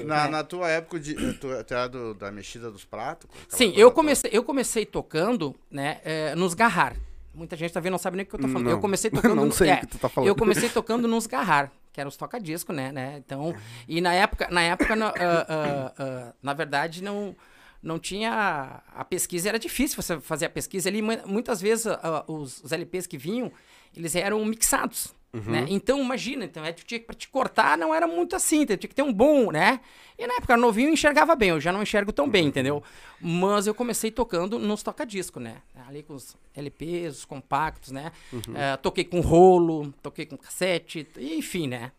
Na, 0.04 0.28
na 0.28 0.44
tua 0.44 0.68
época, 0.68 0.98
de, 1.00 1.14
tu, 1.34 1.48
tu 1.64 1.74
era 1.74 1.88
do- 1.88 2.14
da 2.14 2.30
mexida 2.30 2.70
dos 2.70 2.84
pratos? 2.84 3.28
aquela 3.30 3.58
Sim, 3.58 3.72
eu 3.76 3.90
comecei, 3.90 4.30
eu 4.32 4.44
comecei 4.44 4.86
tocando, 4.86 5.54
né, 5.70 6.00
eh, 6.04 6.34
nos 6.34 6.54
garrar. 6.54 6.96
Muita 7.34 7.56
gente 7.56 7.72
tá 7.72 7.80
vendo, 7.80 7.92
não 7.92 7.98
sabe 7.98 8.16
nem 8.16 8.24
o 8.24 8.28
que 8.28 8.34
eu 8.34 8.40
tô 8.40 8.48
falando. 8.48 8.64
Não. 8.64 8.70
Eu 8.72 8.80
comecei 8.80 9.10
tocando... 9.10 9.34
Não 9.36 9.46
no- 9.46 9.52
sei 9.52 9.70
o 9.70 9.72
é, 9.72 9.76
que 9.78 9.86
tu 9.86 9.98
tá 9.98 10.08
falando. 10.08 10.28
Eu 10.28 10.36
comecei 10.36 10.68
tocando 10.68 11.08
nos 11.08 11.26
garrar, 11.26 11.72
que 11.92 12.00
eram 12.00 12.08
os 12.08 12.16
toca-disco, 12.16 12.72
né, 12.72 12.90
né? 12.90 13.16
Então, 13.18 13.54
e 13.86 14.00
na 14.00 14.12
época, 14.14 14.48
na 14.50 14.62
época, 14.62 14.96
na, 14.96 15.08
ah, 15.08 15.14
ah, 15.48 15.92
ah, 15.98 16.34
na 16.42 16.52
verdade, 16.52 17.02
não... 17.02 17.36
Não 17.84 17.98
tinha. 17.98 18.80
A 18.94 19.04
pesquisa 19.04 19.48
era 19.48 19.58
difícil 19.58 20.00
você 20.00 20.20
fazer 20.20 20.46
a 20.46 20.48
pesquisa 20.48 20.88
ali. 20.88 21.02
mu- 21.02 21.18
Muitas 21.26 21.60
vezes 21.60 21.88
ah, 21.88 22.24
os, 22.28 22.62
os 22.62 22.70
LPs 22.70 23.08
que 23.08 23.18
vinham, 23.18 23.50
eles 23.96 24.14
eram 24.14 24.44
mixados. 24.44 25.12
Uhum. 25.34 25.40
Né? 25.50 25.64
Então, 25.70 25.98
imagina, 26.02 26.44
então, 26.44 26.62
é, 26.62 26.72
tu 26.72 26.84
tinha, 26.84 27.00
pra 27.00 27.14
te 27.14 27.26
cortar 27.26 27.78
não 27.78 27.94
era 27.94 28.06
muito 28.06 28.36
assim, 28.36 28.66
tinha 28.66 28.76
que 28.76 28.88
ter 28.94 29.00
um 29.02 29.12
bom, 29.12 29.50
né? 29.50 29.80
E 30.18 30.26
na 30.26 30.34
época 30.34 30.56
novinho 30.58 30.90
eu 30.90 30.92
enxergava 30.92 31.34
bem, 31.34 31.48
eu 31.48 31.60
já 31.60 31.72
não 31.72 31.82
enxergo 31.82 32.12
tão 32.12 32.26
Uhum. 32.26 32.30
bem, 32.30 32.46
entendeu? 32.46 32.82
Mas 33.18 33.66
eu 33.66 33.74
comecei 33.74 34.10
tocando 34.10 34.58
nos 34.58 34.82
toca-disco, 34.82 35.40
né? 35.40 35.62
Ali 35.88 36.02
com 36.02 36.14
os 36.14 36.36
LPs, 36.54 37.18
os 37.20 37.24
compactos, 37.24 37.90
né? 37.92 38.12
Uhum. 38.30 38.40
Eh, 38.54 38.76
toquei 38.76 39.04
com 39.04 39.20
rolo, 39.20 39.92
toquei 40.02 40.26
com 40.26 40.36
cassete, 40.36 41.08
enfim, 41.18 41.66
né? 41.66 41.92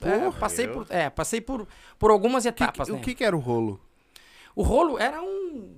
É, 0.00 0.30
passei 0.32 0.66
por, 0.66 0.86
é, 0.90 1.10
passei 1.10 1.40
por, 1.40 1.68
por 1.98 2.10
algumas 2.10 2.42
Que- 2.42 2.48
etapas, 2.48 2.88
o 2.88 2.94
né? 2.94 3.00
que 3.00 3.14
que 3.14 3.22
era 3.24 3.36
o 3.36 3.40
rolo? 3.40 3.80
O 4.56 4.62
rolo 4.62 4.98
era 4.98 5.22
um. 5.22 5.76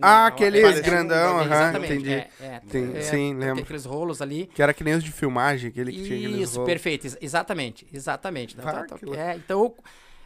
Ah, 0.00 0.20
Não, 0.20 0.26
aquele 0.26 0.60
parecia 0.60 0.82
um 0.82 0.86
grandão, 0.86 1.38
aham, 1.40 1.78
entendi. 1.84 2.12
é, 2.12 2.28
é, 2.40 2.60
Tem- 2.70 2.96
é, 2.96 3.00
sim, 3.02 3.34
lembro. 3.34 3.62
Aqueles 3.62 3.84
rolos 3.84 4.20
ali. 4.22 4.48
Que 4.54 4.62
era 4.62 4.72
que 4.74 4.84
nem 4.84 4.94
os 4.94 5.02
de 5.04 5.10
filmagem, 5.12 5.70
aquele 5.70 5.92
que 5.92 6.02
tinha 6.02 6.18
aqueles 6.28 6.50
Isso, 6.50 6.64
perfeito, 6.64 7.06
ex- 7.06 7.18
exatamente, 7.20 7.86
exatamente. 7.92 8.56
To- 8.56 8.98
louco. 9.02 9.18
é, 9.20 9.36
então 9.36 9.60
eu 9.60 9.76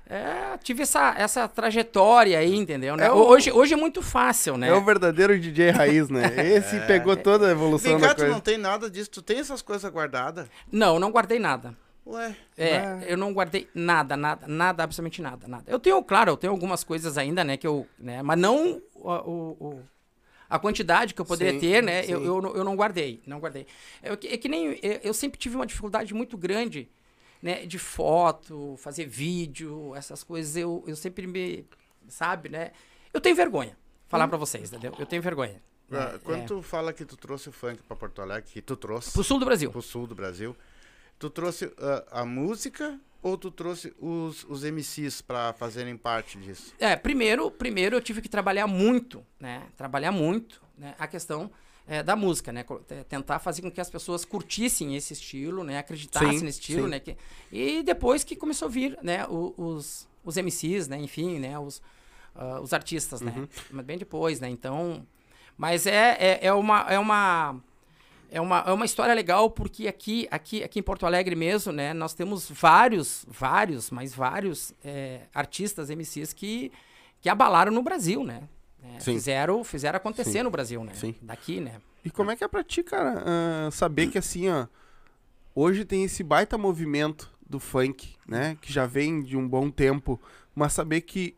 é, 0.09 0.59
tive 0.63 0.83
essa, 0.83 1.15
essa 1.17 1.47
trajetória 1.47 2.37
aí, 2.39 2.57
entendeu? 2.57 2.97
Né? 2.97 3.07
É 3.07 3.13
o- 3.13 3.17
hoje, 3.29 3.53
hoje 3.53 3.75
é 3.75 3.77
muito 3.77 4.03
fácil, 4.03 4.57
né? 4.57 4.69
É 4.69 4.73
o 4.75 4.85
verdadeiro 4.85 5.39
DJ 5.39 5.71
raiz, 5.71 6.09
né? 6.09 6.23
Esse 6.57 6.81
pegou 6.81 7.17
toda 7.17 7.47
a 7.47 7.51
evolução 7.53 7.93
Vem 7.93 8.01
cá, 8.01 8.09
da 8.09 8.15
tu 8.15 8.19
coisa. 8.19 8.33
não 8.33 8.41
tem 8.41 8.59
nada 8.59 8.91
disso, 8.91 9.09
tu 9.11 9.23
tem 9.23 9.39
essas 9.39 9.63
coisas 9.63 9.89
guardadas? 9.91 10.49
Não, 10.71 10.99
não 10.99 11.11
guardei 11.13 11.39
nada. 11.39 11.75
Ué, 12.07 12.35
É, 12.57 12.77
Ah. 12.79 13.01
eu 13.07 13.17
não 13.17 13.33
guardei 13.33 13.69
nada, 13.75 14.17
nada, 14.17 14.47
nada, 14.49 14.83
absolutamente 14.83 15.21
nada, 15.23 15.47
nada. 15.47 15.71
Eu 15.71 15.79
tenho, 15.79 16.03
claro, 16.03 16.31
eu 16.33 16.37
tenho 16.37 16.53
algumas 16.53 16.83
coisas 16.83 17.17
ainda, 17.19 17.45
né, 17.45 17.57
que 17.57 17.67
eu, 17.67 17.87
né, 17.99 18.23
mas 18.23 18.39
não 18.39 18.81
o, 18.95 19.11
o- 19.11 19.57
o- 19.69 19.83
a 20.49 20.59
quantidade 20.59 21.15
que 21.15 21.21
eu 21.21 21.25
poderia 21.25 21.53
Sim, 21.55 21.61
ter, 21.61 21.83
né, 21.83 22.05
eu, 22.07 22.25
eu, 22.25 22.43
não- 22.43 22.57
eu 22.57 22.65
não 22.65 22.75
guardei, 22.75 23.23
não 23.27 23.39
guardei. 23.39 23.67
É, 24.03 24.17
que- 24.17 24.29
é 24.29 24.37
que 24.37 24.49
nem, 24.49 24.73
é, 24.83 25.01
eu 25.05 25.15
sempre 25.15 25.39
tive 25.39 25.55
uma 25.57 25.67
dificuldade 25.67 26.13
muito 26.15 26.37
grande, 26.37 26.91
né, 27.43 27.65
de 27.67 27.79
foto, 27.79 28.75
fazer 28.79 29.07
vídeo, 29.07 29.95
essas 29.95 30.25
coisas, 30.25 30.57
eu, 30.57 30.83
eu 30.87 30.97
sempre 30.97 31.27
me, 31.27 31.65
sabe, 32.09 32.49
né, 32.49 32.73
eu 33.13 33.21
tenho 33.21 33.37
vergonha, 33.37 33.77
falar 34.09 34.27
pra 34.27 34.37
vocês, 34.39 34.71
entendeu? 34.73 34.95
Eu 34.99 35.07
tenho 35.07 35.23
vergonha. 35.23 35.63
né, 35.89 35.99
ah, 35.99 36.19
quando 36.23 36.43
é, 36.43 36.45
tu 36.47 36.63
fala 36.63 36.93
que 36.93 37.05
tu 37.05 37.17
trouxe 37.17 37.49
o 37.49 37.53
funk 37.53 37.83
pra 37.83 37.97
Porto 37.97 38.23
Alegre, 38.23 38.49
que 38.51 38.63
tu 38.63 38.77
trouxe 38.77 39.13
Pro 39.13 39.25
sul 39.25 39.39
do 39.41 39.45
Brasil. 39.45 39.71
pro 39.73 39.83
sul 39.83 40.07
do 40.07 40.15
Brasil, 40.15 40.57
tu 41.21 41.31
trouxe 41.31 41.73
ah, 41.79 42.23
a 42.23 42.25
música 42.25 42.99
ou 43.23 43.37
tu 43.37 43.51
trouxe 43.51 43.95
os, 44.01 44.45
os 44.49 44.65
MCs 44.65 45.21
pra 45.21 45.53
fazerem 45.53 45.97
parte 45.97 46.39
disso? 46.39 46.75
É, 46.81 46.97
primeiro, 46.97 47.51
primeiro 47.51 47.95
eu 47.95 48.01
tive 48.01 48.21
que 48.23 48.29
trabalhar 48.29 48.67
muito, 48.67 49.25
né? 49.39 49.63
Trabalhar 49.77 50.11
muito, 50.11 50.61
né? 50.77 50.95
A 50.99 51.07
questão 51.07 51.51
é, 51.87 52.03
da 52.03 52.17
música, 52.17 52.51
né? 52.51 52.65
É, 52.89 53.05
Tentar 53.05 53.39
fazer 53.39 53.61
com 53.63 53.71
que 53.71 53.81
as 53.81 53.91
pessoas 53.91 54.25
curtissem 54.25 54.97
esse 54.97 55.13
estilo, 55.13 55.63
né? 55.63 55.79
Acreditassem 55.79 56.39
Sim, 56.39 56.45
nesse 56.47 56.61
estilo, 56.61 56.85
sim. 56.85 56.89
né? 56.91 56.99
Que, 57.01 57.17
e 57.53 57.83
depois 57.83 58.25
que 58.25 58.35
começou 58.35 58.67
a 58.67 58.71
vir, 58.71 58.99
né? 59.03 59.27
o- 59.27 59.53
Os, 59.57 60.09
os 60.25 60.37
MCs, 60.39 60.89
né? 60.89 60.99
Enfim, 60.99 61.39
né? 61.39 61.59
Os, 61.59 61.83
ah, 62.35 62.61
os 62.61 62.73
artistas, 62.73 63.21
né? 63.21 63.35
Uhum. 63.37 63.47
Mas 63.71 63.85
bem 63.85 63.99
depois, 63.99 64.41
né? 64.41 64.49
Então... 64.49 65.07
Mas 65.59 65.87
é, 65.87 66.17
é, 66.19 66.47
é 66.47 66.53
uma... 66.55 66.81
É 66.91 66.99
uma 66.99 67.61
é 68.31 68.41
uma, 68.41 68.59
é 68.61 68.73
uma 68.73 68.85
história 68.85 69.15
legal 69.15 69.51
porque 69.51 69.89
aqui, 69.89 70.29
aqui, 70.31 70.63
aqui 70.63 70.79
em 70.79 70.83
Porto 70.83 71.05
Alegre 71.05 71.35
mesmo, 71.35 71.73
né, 71.73 71.93
nós 71.93 72.15
temos 72.15 72.49
vários, 72.49 73.27
vários, 73.29 73.91
mas 73.91 74.15
vários 74.15 74.73
é, 74.85 75.23
artistas, 75.35 75.91
MCs 75.91 76.33
que, 76.33 76.71
que 77.21 77.29
abalaram 77.29 77.73
no 77.73 77.83
Brasil, 77.83 78.23
né? 78.23 78.43
É, 78.83 79.01
fizeram, 79.01 79.63
fizeram 79.63 79.97
acontecer 79.97 80.39
Sim. 80.39 80.43
no 80.43 80.51
Brasil, 80.51 80.83
né? 80.83 80.95
Sim. 80.95 81.15
Daqui, 81.21 81.61
né? 81.61 81.81
E 82.05 82.11
como 82.11 82.31
é 82.31 82.37
que 82.37 82.43
é 82.43 82.49
pra 82.49 82.65
ti, 82.65 82.83
cara, 82.83 83.23
ah, 83.27 83.71
saber 83.71 84.07
que 84.07 84.17
assim, 84.17 84.49
ó, 84.49 84.67
hoje 85.55 85.85
tem 85.85 86.05
esse 86.05 86.23
baita 86.23 86.57
movimento 86.57 87.31
do 87.47 87.61
funk, 87.61 88.15
né, 88.27 88.57
que 88.61 88.73
já 88.73 88.87
vem 88.87 89.23
de 89.23 89.37
um 89.37 89.47
bom 89.47 89.71
tempo, 89.71 90.21
mas 90.55 90.73
saber 90.73 91.03
que 91.03 91.37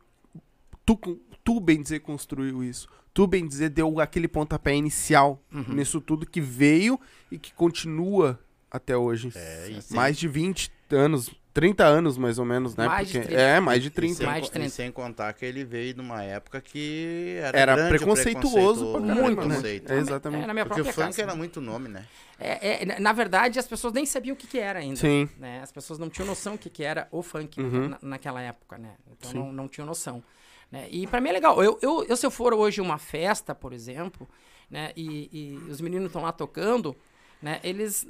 tu, 0.84 0.96
tu 1.42 1.58
bem 1.58 1.82
dizer, 1.82 2.00
construiu 2.00 2.62
isso, 2.62 2.87
tu 3.14 3.26
bem 3.26 3.47
dizer, 3.47 3.69
deu 3.71 4.00
aquele 4.00 4.28
pontapé 4.28 4.75
inicial 4.75 5.42
Uhum. 5.52 5.75
nisso 5.75 6.00
tudo 6.00 6.26
que 6.26 6.40
veio 6.40 6.99
e 7.31 7.38
que 7.38 7.52
continua 7.52 8.38
até 8.71 8.97
hoje. 8.97 9.31
É, 9.35 9.78
mais 9.90 10.16
de 10.19 10.26
20 10.28 10.71
anos, 10.90 11.31
30 11.52 11.85
anos 11.85 12.16
mais 12.16 12.38
ou 12.38 12.44
menos, 12.44 12.75
né? 12.76 12.87
Mais 12.87 13.09
de 13.09 13.12
Porque, 13.18 13.28
30. 13.35 13.42
é, 13.42 13.61
mais 13.61 13.82
de 13.82 13.88
E 13.88 13.90
30. 13.90 14.14
sem, 14.14 14.26
Mais 14.26 14.42
de 14.42 14.49
co- 14.49 14.52
30. 14.54 14.66
e 14.68 14.71
sem 14.71 14.90
contar 14.90 15.32
que 15.35 15.44
ele 15.44 15.64
veio 15.64 15.97
numa 15.97 16.23
época 16.23 16.61
que 16.61 17.37
era, 17.42 17.59
Era 17.59 17.75
grande 17.76 17.94
o 17.94 17.99
preconceituoso 17.99 18.92
pra 18.92 19.00
preconceito- 19.00 19.26
né? 19.28 19.37
preconceito. 19.47 19.92
É, 19.92 19.99
exatamente. 19.99 20.44
É, 20.44 20.47
na 20.47 20.54
minha 20.54 20.64
Porque 20.66 20.80
o 20.80 20.85
funk 20.85 20.97
casa. 20.97 21.23
era 21.23 21.35
muito 21.35 21.61
nome, 21.61 21.88
né? 21.88 22.06
É, 22.40 22.82
é, 22.82 22.99
na- 22.99 23.12
verdade, 23.12 23.59
as 23.59 23.66
pessoas 23.68 23.92
nem 23.92 24.06
sabiam 24.06 24.35
o 24.35 24.37
que, 24.37 24.47
que 24.47 24.59
era 24.59 24.78
ainda. 24.78 24.97
Sim. 24.97 25.28
né? 25.38 25.61
As 25.62 25.71
pessoas 25.71 25.99
não 25.99 26.09
tinham 26.09 26.26
noção 26.26 26.54
o 26.54 26.59
que, 26.59 26.71
que 26.71 26.82
era 26.82 27.06
o 27.11 27.23
funk 27.23 27.61
Uhum. 27.61 27.88
na- 27.90 27.99
naquela 28.02 28.40
época, 28.40 28.78
né? 28.78 28.94
Então 29.18 29.30
Sim. 29.30 29.38
não, 29.38 29.52
não 29.52 29.68
tinham 29.68 29.87
noção. 29.87 30.23
Né? 30.71 30.88
E 30.90 31.06
pra 31.06 31.21
mim 31.21 31.28
é 31.28 31.32
legal. 31.32 31.62
Eu, 31.62 31.78
eu, 31.82 32.04
eu, 32.09 32.16
se 32.16 32.25
eu 32.25 32.30
for 32.30 32.54
hoje 32.54 32.80
uma 32.80 32.97
festa, 32.97 33.54
por 33.54 33.75
exemplo, 33.75 34.26
né? 34.71 34.90
E, 34.97 35.28
e 35.30 35.71
os 35.71 35.82
meninos 35.82 36.06
estão 36.06 36.23
lá 36.23 36.32
tocando, 36.32 36.97
né? 37.42 37.61
Eles. 37.62 38.06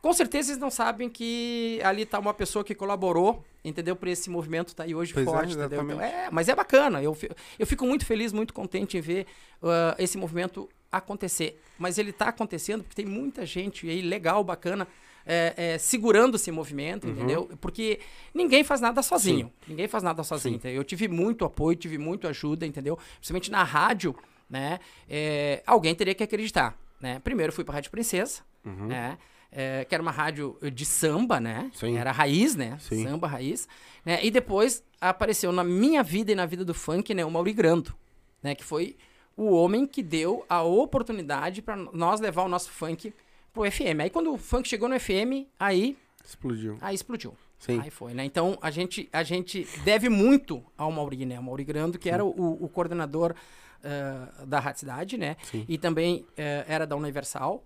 com 0.00 0.12
certeza 0.12 0.50
eles 0.50 0.60
não 0.60 0.70
sabem 0.70 1.08
que 1.08 1.80
ali 1.84 2.04
tá 2.06 2.18
uma 2.18 2.34
pessoa 2.34 2.64
que 2.64 2.74
colaborou, 2.74 3.44
entendeu? 3.64 3.94
Por 3.94 4.08
esse 4.08 4.30
movimento 4.30 4.74
tá 4.74 4.84
aí 4.84 4.94
hoje 4.94 5.12
Pois 5.12 5.26
é, 5.26 5.30
forte, 5.30 5.52
entendeu? 5.54 5.82
Então, 5.82 6.00
é, 6.00 6.28
mas 6.30 6.48
é 6.48 6.54
bacana. 6.54 7.02
Eu, 7.02 7.16
eu 7.58 7.66
fico 7.66 7.86
muito 7.86 8.04
feliz, 8.04 8.32
muito 8.32 8.54
contente 8.54 8.96
em 8.96 9.00
ver 9.00 9.26
ah, 9.62 9.94
esse 9.98 10.18
movimento 10.18 10.68
acontecer. 10.90 11.60
Mas 11.78 11.98
ele 11.98 12.12
tá 12.12 12.28
acontecendo 12.28 12.82
porque 12.82 13.02
tem 13.02 13.10
muita 13.10 13.44
gente 13.44 13.88
aí 13.88 14.00
legal, 14.00 14.44
bacana, 14.44 14.86
é, 15.26 15.54
é, 15.56 15.78
segurando 15.78 16.36
esse 16.36 16.50
movimento, 16.50 17.08
entendeu? 17.08 17.50
Porque 17.60 17.98
ninguém 18.32 18.62
faz 18.62 18.80
nada 18.80 19.02
sozinho. 19.02 19.52
Ninguém 19.66 19.88
faz 19.88 20.02
nada 20.02 20.22
sozinho. 20.22 20.54
Sim. 20.54 20.56
entendeu? 20.58 20.80
Eu 20.80 20.84
tive 20.84 21.08
muito 21.08 21.44
apoio, 21.44 21.76
tive 21.76 21.98
muito 21.98 22.28
ajuda, 22.28 22.66
entendeu? 22.66 22.98
Principalmente 23.16 23.50
na 23.50 23.62
rádio, 23.64 24.14
né? 24.48 24.78
É, 25.08 25.62
alguém 25.66 25.94
teria 25.94 26.14
que 26.14 26.22
acreditar, 26.22 26.78
né? 27.00 27.20
Primeiro 27.20 27.52
fui 27.52 27.64
pra 27.64 27.74
Rádio 27.74 27.90
Princesa, 27.90 28.42
Uhum. 28.64 28.86
né? 28.86 29.18
É, 29.56 29.84
que 29.84 29.94
era 29.94 30.02
uma 30.02 30.10
rádio 30.10 30.58
de 30.72 30.84
samba, 30.84 31.38
né? 31.38 31.70
Sim. 31.74 31.96
Era 31.96 32.10
raiz, 32.10 32.56
né? 32.56 32.76
Sim. 32.80 33.04
Samba 33.04 33.28
raiz. 33.28 33.68
Né? 34.04 34.18
E 34.24 34.30
depois 34.30 34.82
apareceu 35.00 35.52
na 35.52 35.62
minha 35.62 36.02
vida 36.02 36.32
e 36.32 36.34
na 36.34 36.44
vida 36.44 36.64
do 36.64 36.74
funk, 36.74 37.14
né? 37.14 37.24
O 37.24 37.30
Mauri 37.30 37.52
Grando, 37.52 37.94
né? 38.42 38.54
Que 38.54 38.64
foi 38.64 38.96
o 39.36 39.52
homem 39.52 39.86
que 39.86 40.02
deu 40.02 40.44
a 40.48 40.62
oportunidade 40.62 41.62
para 41.62 41.76
nós 41.76 42.20
levar 42.20 42.42
o 42.42 42.48
nosso 42.48 42.70
funk 42.70 43.14
pro 43.52 43.70
FM. 43.70 44.00
Aí 44.00 44.10
quando 44.10 44.32
o 44.32 44.36
funk 44.36 44.68
chegou 44.68 44.88
no 44.88 44.98
FM, 44.98 45.46
aí, 45.58 45.96
Explodiu. 46.24 46.76
aí 46.80 46.94
explodiu. 46.94 47.36
Sim. 47.58 47.80
Aí 47.80 47.90
foi, 47.90 48.12
né? 48.12 48.24
Então 48.24 48.58
a 48.60 48.70
gente, 48.70 49.08
a 49.12 49.22
gente 49.22 49.66
deve 49.84 50.08
muito 50.08 50.62
ao 50.76 50.90
Mauri, 50.90 51.24
né? 51.24 51.38
O 51.38 51.42
Mauri 51.42 51.64
Grando, 51.64 51.98
que 51.98 52.10
era 52.10 52.24
o, 52.24 52.64
o 52.64 52.68
coordenador 52.68 53.34
eh, 53.82 54.44
da 54.46 54.58
Rádio 54.58 54.80
Cidade, 54.80 55.16
né? 55.16 55.36
Sim. 55.44 55.64
E 55.68 55.78
também 55.78 56.26
eh, 56.36 56.64
era 56.66 56.86
da 56.86 56.96
Universal. 56.96 57.62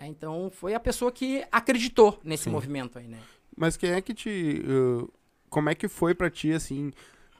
Né? 0.00 0.06
Então 0.08 0.50
foi 0.50 0.74
a 0.74 0.80
pessoa 0.80 1.12
que 1.12 1.44
acreditou 1.52 2.18
nesse 2.24 2.44
Sim. 2.44 2.50
movimento 2.50 2.98
aí, 2.98 3.06
né? 3.06 3.18
Mas 3.56 3.76
quem 3.76 3.90
é 3.90 4.00
que 4.00 4.14
te. 4.14 4.62
uh, 4.66 5.12
como 5.48 5.68
é 5.68 5.74
que 5.74 5.86
foi 5.88 6.14
pra 6.14 6.30
ti, 6.30 6.52
assim? 6.52 6.90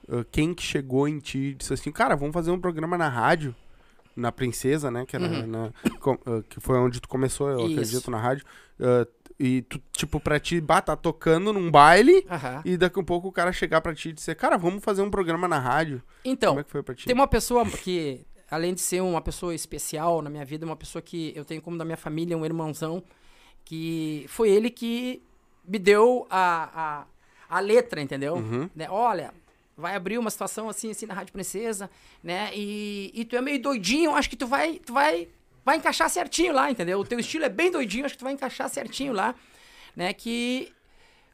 uh, 0.09 0.25
quem 0.31 0.52
que 0.55 0.62
chegou 0.62 1.07
em 1.09 1.19
ti 1.19 1.38
e 1.38 1.55
disse 1.55 1.73
assim, 1.73 1.90
cara, 1.93 2.14
vamos 2.17 2.35
fazer 2.35 2.50
um 2.50 2.61
programa 2.61 2.99
na 2.99 3.09
rádio, 3.09 3.55
na 4.17 4.31
Princesa, 4.33 4.90
né? 4.90 5.05
Que, 5.07 5.17
era 5.17 5.25
Uhum. 5.26 5.47
na- 5.47 5.73
com- 6.00 6.19
ah, 6.26 6.43
que 6.49 6.59
foi 6.61 6.76
onde 6.79 7.00
tu 7.00 7.09
começou, 7.09 7.49
eu 7.49 7.61
Isso. 7.67 7.73
acredito, 7.79 8.11
na 8.11 8.19
rádio. 8.19 8.45
E 9.38 9.62
tu, 9.62 9.81
tipo, 9.93 10.21
pra 10.21 10.38
ti, 10.38 10.61
bah, 10.61 10.83
tá 10.83 10.95
tocando 10.95 11.50
num 11.52 11.71
baile. 11.71 12.26
Aham. 12.29 12.61
E 12.64 12.76
daqui 12.76 13.00
a 13.00 13.02
pouco 13.02 13.29
o 13.29 13.33
cara 13.33 13.52
chegar 13.52 13.81
pra 13.81 13.95
ti 13.95 14.11
e 14.11 14.12
dizer, 14.12 14.35
cara, 14.35 14.59
vamos 14.59 14.85
fazer 14.85 15.00
um 15.00 15.11
programa 15.11 15.49
na 15.49 15.59
rádio. 15.59 16.02
Então, 16.23 16.50
Como 16.50 16.61
é 16.61 16.64
que 16.64 16.71
foi 16.71 16.83
pra 16.83 16.95
ti? 16.95 17.07
Tem 17.07 17.14
uma 17.14 17.26
pessoa 17.26 17.64
que, 17.64 18.26
além 18.50 18.75
de 18.75 18.80
ser 18.80 19.00
uma 19.00 19.21
pessoa 19.21 19.54
especial 19.54 20.21
na 20.21 20.28
minha 20.28 20.45
vida, 20.45 20.66
uma 20.66 20.76
pessoa 20.76 21.00
que 21.00 21.33
eu 21.37 21.45
tenho 21.45 21.62
como 21.62 21.78
da 21.78 21.85
minha 21.85 21.97
família, 21.97 22.37
um 22.37 22.45
irmãozão, 22.45 23.02
que 23.64 24.25
foi 24.28 24.50
ele 24.50 24.71
que 24.71 25.23
me 25.64 25.78
deu 25.78 26.26
a, 26.28 27.07
a, 27.49 27.57
a 27.57 27.61
letra, 27.61 28.00
entendeu? 28.00 28.35
Uhum. 28.35 28.69
Né, 28.75 28.88
Olha, 28.90 29.33
vai 29.76 29.95
abrir 29.95 30.19
uma 30.19 30.30
situação 30.30 30.69
assim, 30.69 30.90
assim 30.90 31.07
na 31.07 31.14
Rádio 31.14 31.33
Princesa, 31.33 31.88
né? 32.23 32.50
E, 32.54 33.12
e 33.14 33.25
tu 33.25 33.37
é 33.37 33.40
meio 33.40 33.62
doidinho, 33.62 34.14
acho 34.14 34.28
que 34.28 34.37
tu 34.37 34.47
vai, 34.47 34.80
tu 34.80 34.92
vai, 34.92 35.28
vai 35.64 35.76
encaixar 35.76 36.11
certinho 36.11 36.52
lá, 36.52 36.71
entendeu? 36.71 36.99
O 36.99 37.04
teu 37.04 37.21
estilo 37.21 37.45
é 37.45 37.49
bem 37.49 37.71
doidinho, 37.71 38.04
acho 38.04 38.14
que 38.14 38.19
tu 38.19 38.25
vai 38.25 38.33
encaixar 38.33 38.69
certinho 38.69 39.12
lá, 39.12 39.35
né? 39.95 40.12
Que 40.12 40.73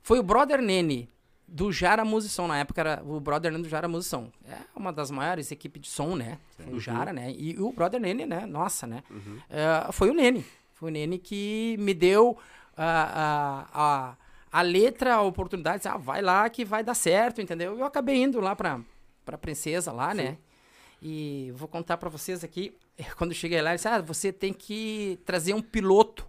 foi 0.02 0.18
o 0.18 0.22
Brother 0.22 0.60
Nene 0.60 1.08
do 1.48 1.70
Jara 1.72 2.04
Musição, 2.04 2.48
na 2.48 2.58
época 2.58 2.80
era 2.80 3.02
o 3.04 3.20
Brother 3.20 3.52
Nene 3.52 3.62
do 3.64 3.68
Jara 3.68 3.86
Musição. 3.88 4.32
É 4.48 4.56
uma 4.74 4.92
das 4.92 5.10
maiores 5.10 5.50
equipes 5.52 5.82
de 5.82 5.88
som, 5.88 6.16
né? 6.16 6.38
Do 6.58 6.80
Jara, 6.80 7.12
né? 7.12 7.32
E 7.32 7.56
o 7.60 7.72
Brother 7.72 8.00
Nene, 8.00 8.26
né? 8.26 8.44
Nossa, 8.46 8.86
né? 8.86 9.02
É, 9.48 9.92
foi 9.92 10.10
o 10.10 10.14
Nene. 10.14 10.44
Foi 10.74 10.90
o 10.90 10.92
Nene 10.92 11.18
que 11.18 11.76
me 11.78 11.94
deu 11.94 12.36
a, 12.76 13.66
a, 13.72 14.10
a, 14.10 14.16
a 14.58 14.62
letra, 14.62 15.14
a 15.14 15.22
oportunidade, 15.22 15.78
disse, 15.78 15.88
ah, 15.88 15.96
vai 15.96 16.20
lá 16.20 16.48
que 16.50 16.64
vai 16.64 16.82
dar 16.82 16.94
certo, 16.94 17.40
entendeu? 17.40 17.78
Eu 17.78 17.84
acabei 17.84 18.16
indo 18.22 18.40
lá 18.40 18.54
pra, 18.56 18.80
pra 19.24 19.38
Princesa 19.38 19.92
lá, 19.92 20.12
né? 20.12 20.38
E 21.00 21.52
vou 21.54 21.68
contar 21.68 21.96
pra 21.96 22.08
vocês 22.08 22.42
aqui, 22.42 22.74
quando 23.16 23.30
eu 23.30 23.36
cheguei 23.36 23.62
lá, 23.62 23.70
ele 23.70 23.76
disse, 23.76 23.88
ah, 23.88 24.00
você 24.00 24.32
tem 24.32 24.52
que 24.52 25.18
trazer 25.24 25.54
um 25.54 25.62
piloto. 25.62 26.26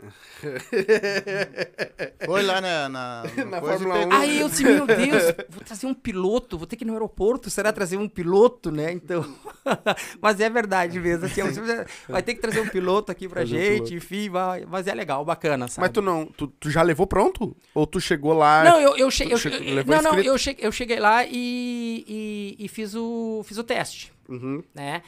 Foi 2.24 2.42
lá 2.42 2.60
na, 2.60 2.88
na, 2.88 3.22
Na 3.48 3.60
Fórmula 3.60 3.94
pegou. 3.94 4.12
1. 4.12 4.16
Aí 4.16 4.40
eu 4.40 4.48
disse, 4.48 4.64
meu 4.64 4.86
Deus, 4.86 5.22
vou 5.48 5.62
trazer 5.64 5.86
um 5.86 5.94
piloto, 5.94 6.58
vou 6.58 6.66
ter 6.66 6.76
que 6.76 6.84
ir 6.84 6.86
no 6.86 6.92
aeroporto, 6.92 7.50
será 7.50 7.72
trazer 7.72 7.96
um 7.96 8.08
piloto, 8.08 8.70
né? 8.70 8.92
Então, 8.92 9.24
mas 10.20 10.40
é 10.40 10.48
verdade 10.48 10.98
mesmo, 11.00 11.26
assim, 11.26 11.42
você 11.42 11.84
vai 12.08 12.22
ter 12.22 12.34
que 12.34 12.40
trazer 12.40 12.60
um 12.60 12.68
piloto 12.68 13.10
aqui 13.12 13.28
pra 13.28 13.40
Trazer 13.40 13.56
um 13.56 13.60
gente, 13.60 13.74
piloto. 13.88 13.94
enfim, 13.94 14.30
vai, 14.30 14.64
mas 14.66 14.86
é 14.86 14.94
legal, 14.94 15.24
bacana, 15.24 15.68
sabe? 15.68 15.80
Mas 15.86 15.90
tu 15.92 16.02
não, 16.02 16.26
tu, 16.26 16.46
tu 16.48 16.70
já 16.70 16.82
levou 16.82 17.06
pronto? 17.06 17.56
Ou 17.74 17.86
tu 17.86 18.00
chegou 18.00 18.32
lá... 18.32 18.64
Não, 18.64 18.80
eu, 18.80 18.96
eu, 18.96 19.10
che 19.10 19.24
eu, 19.30 19.38
che- 19.38 19.50
não, 19.86 20.02
não, 20.02 20.18
eu, 20.18 20.36
che 20.38 20.56
eu 20.58 20.72
cheguei 20.72 20.98
lá 21.00 21.24
e, 21.24 22.56
e, 22.58 22.64
e 22.64 22.68
fiz, 22.68 22.94
o, 22.94 23.42
fiz 23.44 23.58
o 23.58 23.64
teste, 23.64 24.12
Uhum. 24.28 24.62
né? 24.74 25.02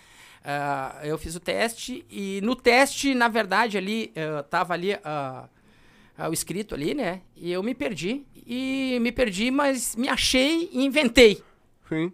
Ah, 0.45 0.99
eu 1.05 1.17
fiz 1.19 1.37
o 1.37 1.41
teste 1.41 2.05
e 2.11 2.41
no 2.43 2.57
teste, 2.57 3.15
na 3.15 3.29
verdade, 3.29 3.79
ali, 3.79 4.11
eh, 4.15 4.43
tava 4.51 4.75
ali 4.75 4.95
ah, 5.05 5.49
ah, 6.19 6.29
o 6.29 6.33
escrito 6.33 6.75
ali, 6.75 6.95
né? 6.95 7.21
E 7.37 7.53
eu 7.53 7.63
me 7.63 7.75
perdi. 7.75 8.27
E 8.47 8.99
me 9.01 9.13
perdi, 9.13 9.51
mas 9.53 9.95
me 9.95 10.09
achei 10.09 10.69
e 10.73 10.85
inventei. 10.85 11.43
Sim. 11.89 12.13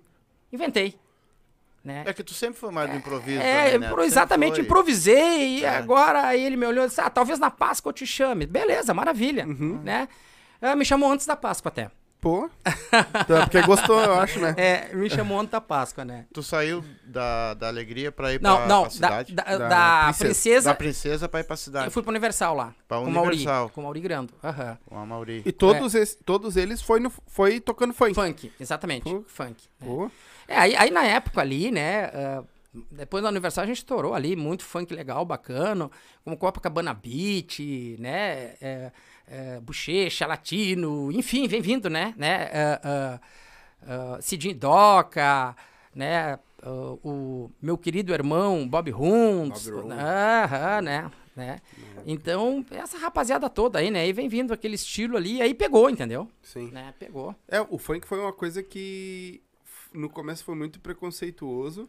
Inventei. 0.53 0.95
Né? 1.83 2.03
É 2.07 2.13
que 2.13 2.23
tu 2.23 2.35
sempre 2.35 2.59
foi 2.61 2.71
mais 2.71 2.91
do 2.91 2.97
improviso. 2.97 3.41
É, 3.41 3.71
também, 3.73 3.89
né? 3.97 4.05
exatamente, 4.05 4.55
foi. 4.57 4.65
improvisei 4.65 5.59
e 5.61 5.65
É. 5.65 5.69
agora 5.71 6.27
aí 6.27 6.45
ele 6.45 6.57
me 6.57 6.67
olhou 6.67 6.85
e 6.85 6.89
disse, 6.89 7.01
ah, 7.01 7.09
talvez 7.09 7.39
na 7.39 7.51
Páscoa 7.51 7.89
eu 7.91 7.95
te 7.95 8.07
chame. 8.07 8.45
Beleza, 8.45 8.93
maravilha, 8.93 9.47
Uhum. 9.47 9.81
né? 9.83 10.07
Me 10.77 10.85
chamou 10.85 11.11
antes 11.11 11.25
da 11.25 11.37
Páscoa 11.37 11.69
até. 11.71 11.91
Pô. 12.21 12.51
Então, 13.23 13.41
porque 13.45 13.63
gostou, 13.63 14.01
eu 14.01 14.15
acho, 14.15 14.41
né? 14.41 14.53
É, 14.57 14.93
me 14.95 15.09
chamou 15.09 15.39
antes 15.39 15.53
da 15.53 15.61
Páscoa, 15.61 16.05
né? 16.05 16.27
Tu 16.33 16.43
saiu 16.43 16.85
da, 17.05 17.55
da 17.55 17.69
alegria 17.69 18.11
pra 18.11 18.33
ir 18.35 18.41
Não, 18.43 18.57
pra, 18.57 18.67
não, 18.67 18.81
pra 18.83 18.89
da, 18.89 18.95
cidade? 18.95 19.33
da, 19.35 19.43
Da 19.45 19.57
da 19.69 20.03
princesa. 20.05 20.25
princesa, 20.25 20.71
Da 20.71 20.75
princesa 20.75 21.29
pra 21.29 21.41
ir 21.41 21.45
pra 21.45 21.57
cidade. 21.57 21.87
eu 21.87 21.91
fui 21.93 22.03
pro 22.03 22.11
Universal 22.11 22.55
lá. 22.57 22.75
Pra 22.89 22.99
com 22.99 23.05
o 23.05 23.11
Mauri, 23.11 23.37
Universal. 23.37 23.69
com 23.71 23.81
o 23.81 23.85
Mauri 23.85 24.01
Grando. 24.01 24.33
Aham. 24.43 24.79
Com 24.87 24.99
a 24.99 25.07
Mauri. 25.07 25.43
E 25.47 25.53
todos, 25.53 25.95
esse- 25.95 26.17
todos 26.25 26.57
eles 26.57 26.83
foi, 26.83 26.99
no, 26.99 27.13
foi 27.29 27.61
tocando 27.61 27.95
funk. 27.95 28.15
Funk, 28.15 28.53
exatamente, 28.59 29.05
Pô. 29.05 29.23
funk. 29.29 29.63
né? 29.81 29.87
Pô. 29.87 30.11
É, 30.49 30.57
aí, 30.59 30.75
aí 30.77 30.91
na 30.91 31.05
época 31.05 31.41
ali, 31.41 31.71
né? 31.71 32.07
ah, 32.07 32.43
depois 32.91 33.23
do 33.23 33.29
aniversário 33.29 33.67
a 33.71 33.73
gente 33.73 33.79
estourou 33.83 34.15
ali, 34.15 34.35
muito 34.35 34.65
funk 34.65 34.93
legal, 34.93 35.25
bacana, 35.25 35.91
como 36.25 36.37
Copacabana 36.37 36.93
Beat, 36.95 37.61
né? 37.99 38.55
É, 38.61 38.91
é, 39.31 39.61
Bochecha, 39.61 40.27
Latino, 40.27 41.11
enfim, 41.13 41.47
vem 41.47 41.61
vindo, 41.61 41.89
né? 41.89 42.15
né 42.17 42.51
ah, 42.83 43.21
ah, 43.87 44.19
Cidinho 44.21 44.55
Doca, 44.55 45.55
né? 45.95 46.39
o 47.05 47.51
meu 47.63 47.79
querido 47.79 48.13
irmão 48.13 48.69
Bob 48.69 48.93
Hunds. 48.93 49.69
aham, 49.69 50.83
né? 50.83 51.11
né? 51.39 51.61
Então, 52.05 52.65
essa 52.71 52.99
rapaziada 52.99 53.49
toda 53.49 53.79
aí, 53.79 53.91
né? 53.91 54.01
Aí 54.01 54.13
vem 54.13 54.29
vindo 54.29 54.53
aquele 54.53 54.75
estilo 54.75 55.17
ali, 55.17 55.41
aí 55.41 55.55
pegou, 55.55 55.89
entendeu? 55.89 56.29
Sim. 56.43 56.71
Né? 56.71 56.93
Pegou. 56.99 57.35
É, 57.47 57.61
o 57.61 57.79
funk 57.79 58.07
foi 58.07 58.19
uma 58.19 58.33
coisa 58.33 58.63
que 58.63 59.41
no 59.93 60.11
começo 60.11 60.45
foi 60.45 60.57
muito 60.57 60.81
preconceituoso, 60.81 61.89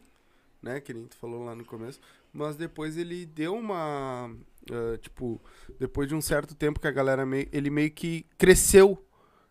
né? 0.62 0.80
Que 0.80 0.94
nem 0.94 1.06
tu 1.06 1.16
falou 1.16 1.44
lá 1.44 1.54
no 1.54 1.64
começo. 1.64 2.00
Mas 2.32 2.56
depois 2.56 2.96
ele 2.96 3.26
deu 3.26 3.54
uma. 3.56 4.30
Ah, 4.70 4.98
tipo, 4.98 5.40
depois 5.78 6.08
de 6.08 6.14
um 6.14 6.20
certo 6.20 6.54
tempo 6.54 6.80
que 6.80 6.88
a 6.88 6.92
galera 6.92 7.24
meio. 7.24 7.48
Ele 7.52 7.70
meio 7.70 7.90
que 7.90 8.26
cresceu 8.36 9.02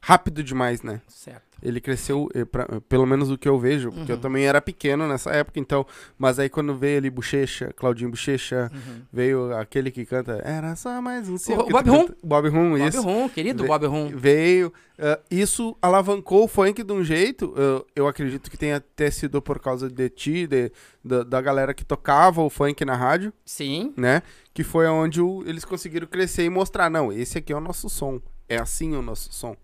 rápido 0.01 0.43
demais, 0.43 0.81
né? 0.81 1.01
Certo. 1.07 1.49
Ele 1.61 1.81
cresceu, 1.81 2.29
eh, 2.33 2.45
pra- 2.45 2.65
pelo 2.87 3.05
menos 3.05 3.29
o 3.29 3.37
que 3.37 3.47
eu 3.47 3.59
vejo, 3.59 3.91
porque 3.91 4.09
eu 4.09 4.15
Uhum. 4.15 4.21
também 4.21 4.45
era 4.45 4.61
pequeno 4.61 5.05
nessa 5.09 5.29
época, 5.31 5.59
então. 5.59 5.85
Mas 6.17 6.39
aí 6.39 6.47
quando 6.47 6.73
veio 6.73 6.99
ali 6.99 7.09
Bochecha, 7.09 7.73
Claudinho 7.75 8.09
Bochecha, 8.09 8.71
Uhum. 8.73 9.01
veio 9.11 9.53
aquele 9.57 9.91
que 9.91 10.05
canta. 10.05 10.41
Era 10.45 10.73
só 10.77 11.01
mais 11.01 11.27
um 11.27 11.37
circo 11.37 11.63
O 11.63 11.69
Bob 11.69 11.89
Rum. 11.89 12.07
Bob 12.23 12.47
Rum, 12.47 12.69
Bob 12.77 12.87
isso. 12.87 13.01
Rum, 13.01 13.27
querido 13.27 13.63
Ve- 13.63 13.67
Bob 13.67 13.85
Rum. 13.87 14.09
Veio. 14.15 14.71
ah, 14.97 15.19
isso 15.29 15.75
alavancou 15.81 16.45
o 16.45 16.47
funk 16.47 16.81
de 16.81 16.93
um 16.93 17.03
jeito. 17.03 17.53
eu- 17.57 17.85
eu 17.93 18.07
acredito 18.07 18.49
que 18.49 18.57
tenha 18.57 18.77
até 18.77 19.11
sido 19.11 19.41
por 19.41 19.59
causa 19.59 19.89
de 19.89 20.09
ti, 20.09 20.47
de, 20.47 20.71
da, 21.03 21.23
da 21.23 21.41
galera 21.41 21.73
que 21.73 21.83
tocava 21.83 22.41
o 22.41 22.49
funk 22.49 22.85
na 22.85 22.95
rádio, 22.95 23.33
Sim. 23.45 23.93
né? 23.97 24.21
Que 24.53 24.63
foi 24.63 24.87
onde 24.87 25.19
o- 25.21 25.43
eles 25.45 25.65
conseguiram 25.65 26.07
crescer 26.07 26.45
e 26.45 26.49
mostrar: 26.49 26.89
não, 26.89 27.11
esse 27.11 27.37
aqui 27.37 27.51
é 27.51 27.55
o 27.55 27.59
nosso 27.61 27.89
som. 27.89 28.21
É 28.47 28.57
assim 28.57 28.95
o 28.95 29.01
nosso 29.01 29.31
som. 29.33 29.57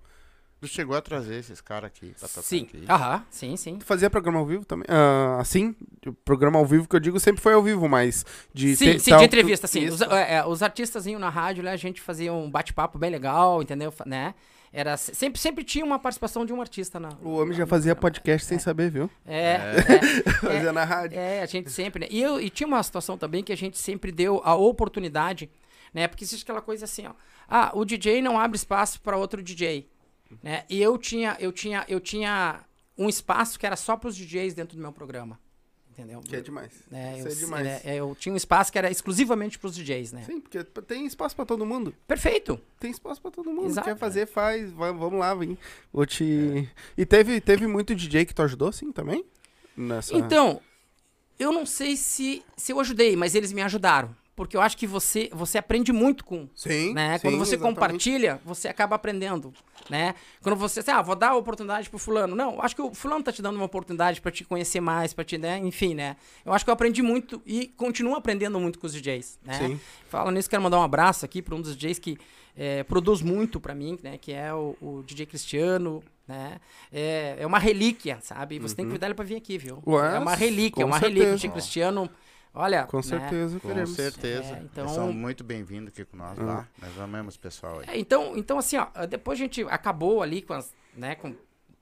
Tu 0.62 0.68
chegou 0.68 0.96
a 0.96 1.02
trazer 1.02 1.36
esses 1.36 1.60
caras 1.62 1.88
aqui 1.88 2.16
pra 2.18 2.28
tocar 2.28 2.42
Sim. 2.42 2.64
aqui. 2.64 2.86
Aham, 2.90 3.24
sim, 3.30 3.56
sim. 3.58 3.76
Tu 3.78 3.86
fazia 3.86 4.10
programa 4.10 4.40
ao 4.40 4.46
vivo 4.46 4.66
também? 4.66 4.86
Ah, 4.90 5.38
assim? 5.40 5.76
O 6.08 6.14
programa 6.14 6.58
ao 6.58 6.66
vivo 6.66 6.88
que 6.88 6.96
eu 6.96 7.00
digo 7.00 7.20
sempre 7.20 7.42
foi 7.42 7.54
ao 7.54 7.62
vivo, 7.62 7.88
mas 7.90 8.26
de 8.54 8.76
Sim, 8.76 8.86
ter- 8.94 9.00
sim, 9.00 9.10
tal- 9.12 9.20
de 9.20 9.26
entrevista, 9.26 9.68
sim. 9.68 9.84
Isso. 9.84 9.96
Os, 9.96 10.02
é, 10.12 10.36
é, 10.38 10.46
os 10.46 10.64
artistas 10.64 11.06
iam 11.06 11.20
na 11.20 11.30
rádio, 11.30 11.62
né, 11.64 11.72
a 11.72 11.78
gente 11.78 12.02
fazia 12.02 12.34
um 12.34 12.50
bate-papo 12.50 12.98
bem 12.98 13.12
legal, 13.12 13.62
entendeu? 13.62 13.92
Fa- 13.92 14.06
Né? 14.08 14.34
Era, 14.74 14.98
se- 14.98 15.14
sempre, 15.14 15.40
sempre 15.40 15.64
tinha 15.64 15.86
uma 15.86 16.00
participação 16.00 16.46
de 16.46 16.52
um 16.52 16.60
artista 16.60 17.00
na. 17.00 17.10
O 17.22 17.38
homem 17.38 17.54
já 17.56 17.66
fazia 17.68 17.96
podcast 17.96 18.48
sem 18.48 18.58
saber, 18.60 18.90
viu? 18.90 19.10
É, 19.26 19.58
Fazia 20.42 20.74
na 20.74 20.84
rádio. 20.84 21.18
é, 21.20 21.42
a 21.42 21.46
gente 21.46 21.70
sempre, 21.72 22.02
né? 22.02 22.08
E, 22.10 22.22
eu, 22.22 22.42
e 22.42 22.50
tinha 22.50 22.66
uma 22.68 22.82
situação 22.84 23.18
também 23.18 23.44
que 23.44 23.54
a 23.54 23.58
gente 23.58 23.78
sempre 23.78 24.12
deu 24.12 24.42
a 24.44 24.54
oportunidade, 24.56 25.50
né? 25.94 26.08
Porque 26.08 26.24
existe 26.26 26.44
aquela 26.44 26.62
coisa 26.62 26.86
assim, 26.86 27.06
ó. 27.08 27.12
Ah, 27.48 27.72
o 27.74 27.86
DJ 27.86 28.22
não 28.22 28.38
abre 28.40 28.58
espaço 28.58 29.00
para 29.02 29.16
outro 29.16 29.42
DJ, 29.42 29.88
né? 30.44 30.64
E 30.70 30.82
eu 30.82 30.98
tinha, 30.98 31.36
eu 31.40 31.52
tinha, 31.52 31.86
eu 31.88 32.00
tinha 32.00 32.62
um 32.98 33.08
espaço 33.10 33.60
que 33.60 33.66
era 33.66 33.76
só 33.76 33.96
para 33.98 34.10
os 34.10 34.16
DJs 34.16 34.54
dentro 34.54 34.76
do 34.78 34.82
meu 34.82 34.92
programa, 34.92 35.40
entendeu? 35.92 36.22
Que 36.22 36.36
é 36.38 36.42
demais. 36.42 36.72
É, 36.92 37.18
Isso 37.20 37.28
eu, 37.28 37.32
é 37.32 37.36
demais. 37.36 37.68
é, 37.68 37.82
é, 37.86 37.96
eu 37.96 38.16
tinha 38.18 38.32
um 38.34 38.38
espaço 38.38 38.72
que 38.72 38.78
era 38.78 38.90
exclusivamente 38.90 39.60
para 39.60 39.68
os 39.68 39.76
DJs, 39.76 40.12
né? 40.14 40.24
Sim, 40.24 40.40
porque 40.40 40.64
tem 40.64 41.06
espaço 41.06 41.36
pra 41.36 41.46
todo 41.46 41.66
mundo. 41.66 41.94
Perfeito. 42.08 42.60
Tem 42.80 42.92
espaço 42.92 43.22
pra 43.22 43.32
todo 43.32 43.52
mundo. 43.52 43.68
Exato. 43.68 43.88
Quer 43.88 43.98
fazer, 43.98 44.26
faz. 44.28 44.72
Va- 44.72 44.92
vamos 44.92 45.20
lá, 45.20 45.34
vem. 45.36 45.58
Vou 45.92 46.06
te. 46.06 46.70
E 46.98 47.06
teve, 47.06 47.42
teve 47.42 47.68
muito 47.68 47.94
DJ 47.96 48.26
que 48.26 48.34
tu 48.34 48.42
ajudou, 48.44 48.72
sim, 48.72 48.92
também? 48.92 49.26
Nessa... 49.76 50.16
Então, 50.16 50.62
eu 51.38 51.52
não 51.52 51.66
sei 51.66 51.98
se, 51.98 52.42
se 52.56 52.72
eu 52.72 52.80
ajudei, 52.80 53.16
mas 53.18 53.36
eles 53.36 53.52
me 53.52 53.62
ajudaram. 53.62 54.16
Porque 54.36 54.58
eu 54.58 54.62
acho 54.62 54.76
que 54.76 54.86
você, 54.86 55.30
você 55.32 55.58
aprende 55.58 55.94
muito 55.94 56.26
com. 56.26 56.50
Sim. 56.54 56.94
Né? 56.94 57.18
sim, 57.18 57.22
Quando 57.22 57.38
você 57.38 57.56
exatamente. 57.56 57.76
compartilha, 57.76 58.42
você 58.44 58.68
acaba 58.68 58.96
aprendendo. 58.96 59.54
Né? 59.90 60.14
Quando 60.42 60.58
você, 60.58 60.82
assim, 60.82 60.92
ah, 60.92 61.02
vou 61.02 61.16
dar 61.16 61.30
a 61.30 61.36
oportunidade 61.36 61.90
pro 61.90 61.98
fulano. 61.98 62.36
Não, 62.36 62.62
acho 62.62 62.76
que 62.76 62.82
o 62.82 62.94
fulano 62.94 63.24
tá 63.24 63.32
te 63.32 63.42
dando 63.42 63.56
uma 63.56 63.66
oportunidade 63.66 64.20
pra 64.20 64.32
te 64.32 64.44
conhecer 64.44 64.82
mais, 64.82 65.14
para 65.14 65.24
te, 65.24 65.38
né? 65.38 65.58
Enfim, 65.60 65.94
né? 65.94 66.18
Eu 66.44 66.52
acho 66.52 66.66
que 66.66 66.70
eu 66.70 66.74
aprendi 66.74 67.02
muito 67.02 67.42
e 67.46 67.68
continuo 67.68 68.16
aprendendo 68.16 68.60
muito 68.60 68.78
com 68.78 68.88
os 68.88 68.94
DJs, 68.94 69.40
né? 69.44 69.54
Sim. 69.54 69.80
Fala 70.10 70.32
nisso, 70.32 70.50
quero 70.50 70.62
mandar 70.62 70.80
um 70.80 70.84
abraço 70.84 71.24
aqui 71.24 71.42
para 71.42 71.56
um 71.56 71.62
dos 71.62 71.76
DJs 71.76 72.00
que 72.00 72.18
é, 72.58 72.84
produz 72.84 73.22
muito 73.22 73.60
para 73.60 73.74
mim, 73.74 73.98
né? 74.04 74.18
Que 74.18 74.34
é 74.34 74.54
o, 74.54 74.76
o 74.82 75.04
DJ 75.06 75.26
Cristiano, 75.28 76.04
né? 76.28 76.60
É, 76.92 77.38
é 77.40 77.48
uma 77.48 77.60
relíquia, 77.60 78.18
sabe? 78.22 78.60
Você 78.60 78.76
tem 78.76 78.86
que 78.86 78.90
convidar 78.90 79.08
ele 79.08 79.14
para 79.16 79.26
vir 79.26 79.36
aqui, 79.36 79.58
viu? 79.58 79.82
Ué, 79.86 80.16
é 80.16 80.20
uma 80.20 80.36
relíquia, 80.36 80.82
é 80.82 80.86
uma 80.86 80.98
relíquia. 80.98 81.24
O 81.24 81.38
certeza. 81.38 81.48
DJ 81.48 81.50
Cristiano, 81.52 82.10
olha, 82.56 82.84
Com 82.86 82.98
né? 82.98 83.04
certeza, 83.04 83.60
Com 83.60 83.68
queremos. 83.68 83.90
certeza. 83.92 84.56
É, 84.56 84.60
então- 84.64 84.88
são 84.90 85.12
muito 85.14 85.44
bem-vindos 85.44 85.90
aqui 85.90 86.06
com 86.06 86.18
nós 86.18 86.38
Hum. 86.40 86.46
lá. 86.46 86.68
Nós 86.82 86.98
amamos 87.00 87.36
o 87.36 87.40
pessoal 87.40 87.80
aí. 87.80 87.86
É, 87.90 88.00
então, 88.00 88.36
então, 88.38 88.58
assim, 88.58 88.78
ó, 88.78 88.88
depois 89.08 89.38
a 89.40 89.44
gente 89.44 89.62
acabou 89.64 90.22
ali 90.24 90.42
com, 90.42 90.54
as, 90.54 90.74
né, 90.96 91.16
com 91.16 91.36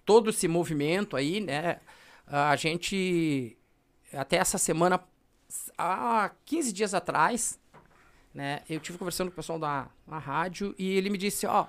todo 0.05 0.29
esse 0.29 0.47
movimento 0.47 1.15
aí, 1.15 1.39
né? 1.39 1.79
A 2.27 2.55
gente, 2.55 3.57
até 4.11 4.37
essa 4.37 4.57
semana 4.57 4.99
há 5.77 6.31
15 6.45 6.73
dias 6.73 6.93
atrás, 6.93 7.59
né, 8.33 8.61
eu 8.69 8.79
tive 8.79 8.97
conversando 8.97 9.27
com 9.27 9.33
o 9.33 9.35
pessoal 9.35 9.59
da, 9.59 9.87
da 10.07 10.17
rádio 10.17 10.73
e 10.77 10.97
ele 10.97 11.09
me 11.09 11.17
disse, 11.17 11.45
ó, 11.45 11.67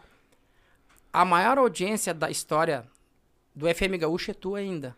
a 1.13 1.25
maior 1.25 1.59
audiência 1.59 2.15
da 2.15 2.31
história 2.31 2.87
do 3.55 3.67
FM 3.73 3.99
Gaúcho 4.01 4.31
é 4.31 4.35
tu 4.35 4.55
ainda. 4.55 4.97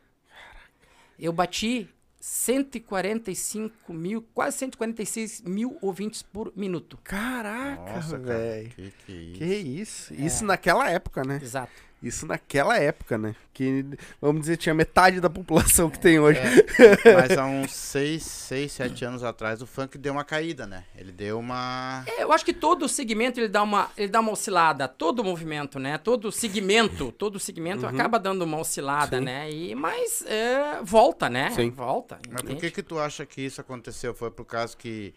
Eu 1.19 1.33
bati 1.33 1.88
145 2.29 3.95
mil, 3.95 4.21
quase 4.35 4.59
146 4.59 5.43
mil 5.43 5.79
ouvintes 5.81 6.23
por 6.25 6.53
minuto. 6.57 6.99
Caraca, 7.05 8.01
velho. 8.01 8.69
Que 8.71 8.91
que 8.91 9.45
é 9.45 9.57
isso? 9.59 10.09
Que 10.09 10.15
isso? 10.15 10.27
Isso 10.27 10.45
naquela 10.45 10.91
época, 10.91 11.23
né? 11.23 11.39
Exato. 11.41 11.71
Isso 12.02 12.26
naquela 12.26 12.78
época, 12.78 13.16
né? 13.16 13.35
Que, 13.54 13.85
vamos 14.20 14.42
dizer, 14.42 14.59
tinha 14.59 14.74
metade 14.74 15.18
da 15.18 15.30
população 15.30 15.88
que 15.88 15.98
tem 15.98 16.20
hoje. 16.20 16.38
É, 16.38 17.14
mas 17.16 17.38
há 17.38 17.46
uns 17.46 17.72
6, 17.72 18.22
6, 18.22 18.72
7 18.72 19.04
anos 19.06 19.24
atrás 19.24 19.62
o 19.62 19.66
funk 19.66 19.96
deu 19.96 20.12
uma 20.12 20.24
caída, 20.24 20.66
né? 20.66 20.85
Ele 20.94 21.11
deu 21.11 21.38
uma. 21.38 22.04
É, 22.06 22.22
eu 22.22 22.32
acho 22.32 22.44
que 22.44 22.52
todo 22.52 22.87
segmento 22.87 23.40
ele 23.40 23.48
dá 23.48 23.62
uma, 23.62 23.90
ele 23.96 24.09
dá 24.09 24.20
uma 24.20 24.32
oscilada, 24.32 24.87
todo 24.87 25.24
movimento, 25.24 25.78
né? 25.78 25.96
Todo 25.96 26.30
segmento, 26.30 27.11
todo 27.12 27.40
segmento 27.40 27.87
acaba 27.87 28.18
dando 28.18 28.42
uma 28.42 28.59
oscilada, 28.59 29.18
Sim. 29.18 29.24
né? 29.24 29.50
E 29.50 29.74
mas 29.74 30.22
é, 30.26 30.80
volta, 30.82 31.30
né? 31.30 31.50
Sim. 31.50 31.70
Volta. 31.70 32.18
Mas 32.28 32.42
por 32.42 32.50
entende? 32.50 32.61
que 32.61 32.70
que 32.70 32.82
tu 32.82 32.98
acha 32.98 33.24
que 33.24 33.40
isso 33.40 33.61
aconteceu? 33.61 34.14
Foi 34.14 34.30
por 34.30 34.44
causa 34.44 34.76
que... 34.76 35.14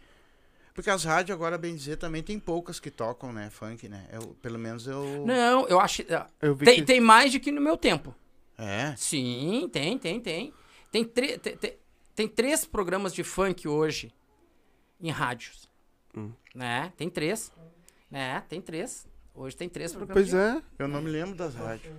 Porque 0.73 0.89
as 0.89 1.03
rádios, 1.03 1.35
agora 1.35 1.57
bem 1.57 1.75
dizer, 1.75 1.97
também 1.97 2.23
tem 2.23 2.39
poucas 2.39 2.79
que 2.79 2.89
tocam, 2.89 3.33
né? 3.33 3.49
Funk, 3.49 3.89
né? 3.89 4.07
Eu, 4.11 4.35
pelo 4.41 4.57
menos 4.57 4.87
eu... 4.87 5.25
Não, 5.25 5.67
eu 5.67 5.79
acho 5.79 6.03
ah, 6.13 6.27
Eu 6.41 6.55
vi 6.55 6.65
tem, 6.65 6.75
que... 6.75 6.83
tem 6.83 7.01
mais 7.01 7.33
do 7.33 7.39
que 7.39 7.51
no 7.51 7.59
meu 7.61 7.75
tempo. 7.75 8.15
É? 8.57 8.93
Sim, 8.97 9.69
tem, 9.71 9.97
tem, 9.97 10.19
tem. 10.19 10.53
Tem, 10.91 11.03
tre- 11.05 11.37
te- 11.37 11.55
te- 11.57 11.77
tem 12.15 12.27
três 12.27 12.65
programas 12.65 13.13
de 13.13 13.23
funk 13.23 13.67
hoje 13.67 14.13
em 15.01 15.09
rádios. 15.09 15.69
Hum. 16.15 16.31
Né? 16.55 16.91
Tem 16.97 17.09
três. 17.09 17.51
Né? 18.09 18.41
Tem 18.49 18.61
três. 18.61 19.07
Hoje 19.33 19.55
tem 19.55 19.69
três 19.69 19.93
programas. 19.93 20.13
Pois 20.13 20.29
de... 20.29 20.35
é. 20.35 20.61
Eu 20.77 20.87
não 20.87 21.01
me 21.01 21.09
lembro 21.09 21.35
das 21.35 21.55
rádios. 21.55 21.93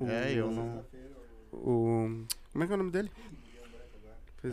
É, 0.00 0.32
eu 0.34 0.50
não... 0.50 0.84
O... 1.52 2.26
Como 2.52 2.64
é 2.64 2.66
que 2.66 2.72
é 2.72 2.74
o 2.74 2.78
nome 2.78 2.90
dele? 2.90 3.10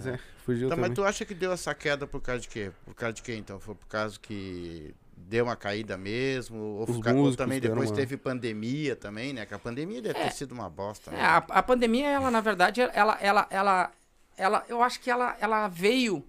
Pois 0.02 0.08
é, 0.08 0.20
fugiu 0.46 0.70
Tá, 0.70 0.76
mas 0.76 0.86
também. 0.86 0.96
tu 0.96 1.04
acha 1.04 1.26
que 1.26 1.34
deu 1.34 1.52
essa 1.52 1.74
queda 1.76 2.06
por 2.08 2.22
causa 2.22 2.42
de 2.42 2.48
quê? 2.50 2.72
Por 2.86 2.94
causa 2.96 3.14
de 3.14 3.22
quê, 3.22 3.36
então? 3.36 3.60
Foi 3.60 3.76
por 3.76 3.88
causa 3.88 4.20
que 4.20 4.94
deu 5.16 5.46
uma 5.46 5.56
caída 5.56 5.98
mesmo? 5.98 6.58
Ou, 6.58 6.84
Os 6.90 6.96
fica- 6.98 7.12
ou 7.12 7.16
músicos 7.18 7.36
também 7.38 7.60
depois 7.60 7.90
uma- 7.90 7.96
teve 7.96 8.18
pandemia 8.18 8.96
também, 8.96 9.34
né? 9.34 9.46
Que 9.46 9.54
a 9.54 9.60
pandemia 9.60 10.02
deve 10.02 10.20
ter 10.20 10.32
sido 10.32 10.52
uma 10.52 10.70
bosta, 10.70 11.12
né? 11.12 11.20
É, 11.20 11.24
a, 11.26 11.38
a 11.38 11.64
pandemia, 11.64 12.10
ela, 12.10 12.30
na 12.32 12.42
verdade, 12.42 12.82
ela, 12.82 13.18
ela, 13.22 13.48
ela, 13.50 13.92
ela, 14.38 14.66
eu 14.68 14.82
acho 14.84 15.00
que 15.00 15.10
ela, 15.10 15.36
ela 15.40 15.68
veio 15.68 16.24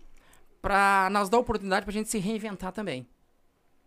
para 0.62 1.08
nos 1.10 1.28
dar 1.28 1.38
oportunidade 1.38 1.84
pra 1.84 1.92
gente 1.92 2.08
se 2.10 2.18
reinventar 2.18 2.72
também. 2.72 3.06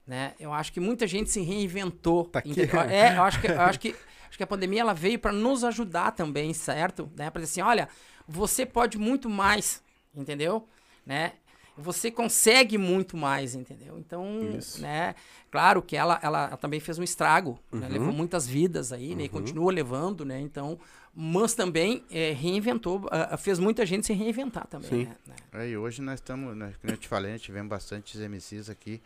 Né? 0.06 0.34
Eu 0.40 0.54
acho 0.54 0.72
que 0.72 0.80
muita 0.80 1.06
gente 1.08 1.30
se 1.30 1.42
reinventou. 1.42 2.26
Tá 2.26 2.40
aqui. 2.40 2.54
É, 2.90 3.18
eu 3.18 3.24
acho 3.24 3.42
que, 3.42 3.48
eu 3.48 3.62
acho 3.62 3.80
que, 3.80 3.96
acho 4.30 4.38
que 4.38 4.44
a 4.44 4.48
pandemia 4.48 4.82
ela 4.82 4.94
veio 4.94 5.20
para 5.20 5.34
nos 5.34 5.63
ajudar 5.63 6.12
também, 6.12 6.54
certo? 6.54 7.12
Né? 7.16 7.30
Para 7.30 7.42
dizer 7.42 7.60
assim, 7.62 7.70
olha, 7.70 7.90
você 8.28 8.66
pode 8.66 8.98
muito 8.98 9.30
mais, 9.30 9.82
entendeu? 10.16 10.68
Né? 11.06 11.34
Você 11.78 12.10
consegue 12.10 12.78
muito 12.78 13.16
mais, 13.16 13.54
entendeu? 13.54 14.00
Então, 14.00 14.58
Isso. 14.58 14.82
né? 14.82 15.13
Claro 15.52 15.82
que 15.82 15.96
ela, 15.96 16.20
ela, 16.24 16.48
ela 16.48 16.58
também 16.58 16.80
fez 16.80 16.98
um 16.98 17.04
estrago, 17.04 17.60
né? 17.72 17.86
Uhum. 17.86 17.94
levou 17.94 18.12
muitas 18.12 18.48
vidas 18.48 18.92
aí, 18.92 19.13
né? 19.13 19.26
E 19.26 19.30
continua 19.30 19.72
levando, 19.72 20.26
né? 20.26 20.40
Então, 20.40 20.80
mas 21.20 21.54
também 21.54 22.04
é, 22.12 22.32
reinventou, 22.32 23.08
ah, 23.12 23.38
fez 23.38 23.58
muita 23.58 23.86
gente 23.86 24.06
se 24.06 24.13
reinventar 24.13 24.68
também, 24.68 24.90
Sim. 24.90 25.04
né? 25.06 25.16
né? 25.26 25.36
É, 25.66 25.70
e 25.70 25.78
hoje 25.78 26.02
nós 26.02 26.16
estamos, 26.16 26.56
né, 26.56 26.74
como 26.82 26.94
eu 26.94 26.98
te 26.98 27.08
falei, 27.08 27.32
nós 27.32 27.42
tivemos 27.42 27.70
bastantes 27.70 28.20
MCs 28.20 28.70
aqui. 28.70 29.02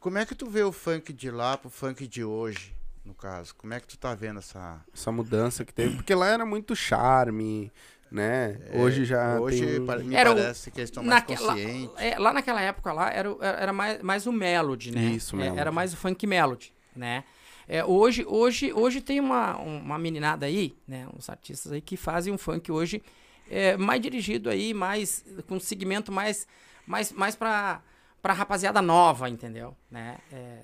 Como 0.00 0.18
é 0.18 0.26
que 0.26 0.34
tu 0.34 0.48
vê 0.48 0.62
o 0.62 0.72
funk 0.72 1.12
de 1.12 1.30
lá 1.30 1.56
pro 1.56 1.68
funk 1.70 2.06
de 2.06 2.24
hoje, 2.24 2.74
no 3.04 3.14
caso? 3.14 3.54
Como 3.56 3.72
é 3.72 3.80
que 3.80 3.86
tu 3.86 3.98
tá 3.98 4.14
vendo 4.14 4.38
essa... 4.38 4.84
Essa 4.92 5.12
mudança 5.12 5.64
que 5.64 5.72
teve. 5.72 5.96
Porque 5.96 6.14
lá 6.14 6.26
era 6.28 6.44
muito 6.44 6.74
charme, 6.74 7.70
né? 8.10 8.58
hoje 8.74 9.04
já 9.04 9.34
É, 9.36 9.40
Hoje 9.40 9.66
tem... 9.66 9.86
pa- 9.86 9.96
me 9.98 10.14
Era 10.14 10.32
o- 10.32 10.34
parece 10.36 10.70
que 10.70 10.80
eles 10.80 10.88
estão 10.90 11.02
mais 11.02 11.20
Naquela- 11.20 11.52
conscientes. 11.54 11.90
é, 11.98 12.18
lá 12.18 12.32
naquela 12.32 12.60
época 12.60 12.92
lá 12.92 13.10
era, 13.10 13.30
o- 13.32 13.38
era 13.42 13.72
mais, 13.72 14.02
mais 14.02 14.26
o 14.26 14.32
melody, 14.32 14.90
né? 14.94 15.02
Isso, 15.02 15.34
É, 15.36 15.38
melody. 15.40 15.60
Era 15.60 15.70
mais 15.72 15.92
o 15.92 15.96
funk 15.96 16.26
melody, 16.26 16.72
né? 16.96 17.24
É, 17.68 17.84
hoje, 17.84 18.24
hoje, 18.26 18.72
hoje 18.72 19.00
tem 19.02 19.20
uma, 19.20 19.56
uma 19.58 19.98
meninada 19.98 20.46
aí, 20.46 20.74
né? 20.86 21.06
Uns 21.16 21.28
artistas 21.28 21.70
aí 21.70 21.80
que 21.82 21.96
fazem 21.98 22.32
um 22.32 22.38
funk 22.38 22.72
hoje 22.72 23.02
é, 23.50 23.76
mais 23.76 24.00
dirigido 24.00 24.48
aí, 24.48 24.72
mais 24.72 25.24
com 25.46 25.56
um 25.56 25.60
segmento 25.60 26.10
mais, 26.10 26.46
mais, 26.86 27.12
mais 27.12 27.36
pra, 27.36 27.82
pra 28.22 28.32
rapaziada 28.32 28.80
nova, 28.80 29.28
entendeu? 29.28 29.76
Né? 29.90 30.16
É, 30.32 30.58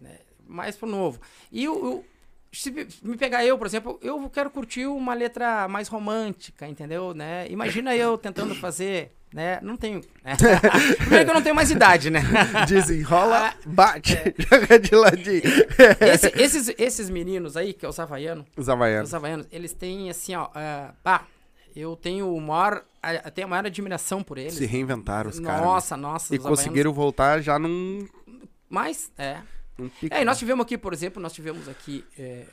né? 0.00 0.18
Mais 0.46 0.76
pro 0.76 0.86
novo. 0.88 1.18
E 1.50 1.66
o, 1.68 1.72
o- 1.96 2.04
se 2.52 2.70
me- 2.70 3.16
pegar 3.16 3.44
eu, 3.44 3.56
por 3.56 3.66
exemplo, 3.66 3.98
eu 4.02 4.28
quero 4.30 4.50
curtir 4.50 4.86
uma 4.86 5.14
letra 5.14 5.68
mais 5.68 5.88
romântica, 5.88 6.66
entendeu? 6.66 7.14
Né? 7.14 7.46
Imagina 7.50 7.94
eu 7.94 8.18
tentando 8.18 8.54
fazer, 8.54 9.12
né? 9.32 9.58
Não 9.62 9.76
tenho. 9.76 10.00
Né? 10.24 10.34
Primeiro 10.98 11.24
que 11.24 11.30
eu 11.30 11.34
não 11.34 11.42
tenho 11.42 11.54
mais 11.54 11.70
idade, 11.70 12.10
né? 12.10 12.20
Desenrola, 12.66 13.48
Ah, 13.48 13.54
bate, 13.66 14.14
é. 14.16 14.34
joga 14.38 14.78
de 14.78 14.94
ladinho. 14.94 15.42
Esse- 16.00 16.32
esses, 16.42 16.74
esses 16.78 17.10
meninos 17.10 17.56
aí, 17.56 17.72
que 17.72 17.86
é 17.86 17.88
os 17.88 17.98
havaianos, 17.98 18.44
Os 18.56 18.68
havaianos. 18.68 19.08
os 19.10 19.14
havaianos, 19.14 19.46
eles 19.52 19.72
têm 19.72 20.10
assim, 20.10 20.34
ó. 20.34 20.48
ah, 20.54 20.92
pá, 21.02 21.24
eu 21.76 21.94
tenho 21.96 22.34
o 22.34 22.40
maior. 22.40 22.82
a- 23.02 23.30
tenho 23.30 23.46
a 23.46 23.50
maior 23.50 23.66
admiração 23.66 24.22
por 24.22 24.36
eles. 24.38 24.54
Se 24.54 24.66
reinventaram 24.66 25.30
os 25.30 25.38
caras. 25.38 25.60
né? 25.60 25.66
Nossa, 25.66 25.96
nossa. 25.96 26.34
E 26.34 26.38
conseguiram 26.38 26.92
voltar 26.92 27.40
já 27.40 27.58
num, 27.58 28.06
Mas, 28.68 29.10
é. 29.16 29.38
É, 30.10 30.22
e 30.22 30.24
nós 30.24 30.38
tivemos 30.38 30.64
aqui, 30.64 30.76
por 30.76 30.92
exemplo, 30.92 31.22
nós 31.22 31.32
tivemos 31.32 31.68
aqui, 31.68 32.04
é, 32.18 32.46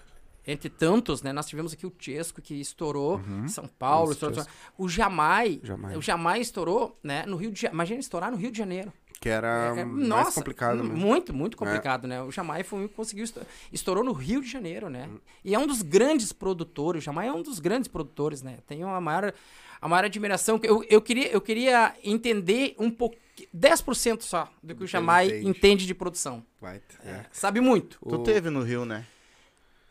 entre 0.45 0.69
tantos, 0.69 1.21
né? 1.21 1.33
Nós 1.33 1.47
tivemos 1.47 1.73
aqui 1.73 1.85
o 1.85 1.93
Chesco, 1.97 2.41
que 2.41 2.55
estourou 2.55 3.19
em 3.43 3.47
São 3.47 3.67
Paulo. 3.67 4.11
Estourou, 4.11 4.45
o 4.77 4.87
Jamai, 4.87 5.59
Jamais. 5.63 5.97
o 5.97 6.01
Jamai 6.01 6.39
estourou, 6.41 6.97
né? 7.03 7.25
No 7.25 7.35
Rio 7.35 7.51
de 7.51 7.61
Janeiro. 7.61 7.75
Imagina 7.75 7.99
estourar 7.99 8.31
no 8.31 8.37
Rio 8.37 8.51
de 8.51 8.57
Janeiro. 8.57 8.93
Que 9.19 9.30
era 9.30 9.73
É, 9.75 9.80
é, 9.80 9.86
mais 9.86 10.08
nossa, 10.08 10.39
complicado, 10.39 10.82
hum, 10.82 10.88
né? 10.89 10.95
Muito, 10.95 11.34
muito 11.34 11.58
complicado, 11.58 12.08
né? 12.08 12.21
O 12.21 12.32
Jamai 12.32 12.63
foi 12.63 12.84
um 12.84 12.88
que 12.88 12.93
conseguiu 12.93 13.23
estou- 13.23 13.43
estourou 13.73 14.03
no 14.03 14.12
Rio 14.12 14.41
de 14.41 14.47
Janeiro, 14.47 14.89
né? 14.89 15.10
E 15.43 15.56
é 15.56 15.60
um 15.60 15.65
dos 15.65 15.82
grandes 15.82 16.32
produtores, 16.32 17.01
o 17.01 17.06
Jamai 17.06 17.27
é 17.27 17.34
um 17.34 17.41
dos 17.41 17.60
grandes 17.60 17.88
produtores, 17.88 18.41
né? 18.43 18.60
Tenho 18.67 18.88
a 18.88 19.01
maior, 19.01 19.34
a 19.82 19.88
maior 19.88 20.06
admiração. 20.06 20.60
Eu, 20.62 20.84
eu, 20.89 21.01
queria, 21.01 21.30
eu 21.30 21.41
queria 21.41 21.95
entender 22.03 22.75
um 22.77 22.91
pouco, 22.91 23.15
10% 23.53 24.21
só 24.21 24.47
do 24.62 24.75
que 24.75 24.84
o 24.84 24.88
Jamai 24.88 25.27
entende. 25.27 25.47
entende 25.49 25.86
de 25.88 25.95
produção. 25.95 26.43
Vai, 26.62 26.80
é. 27.03 27.25
Sabe 27.32 27.60
muito. 27.60 27.97
Tu 28.08 28.19
teve 28.19 28.49
no 28.51 28.62
Rio, 28.62 28.86
né? 28.86 29.06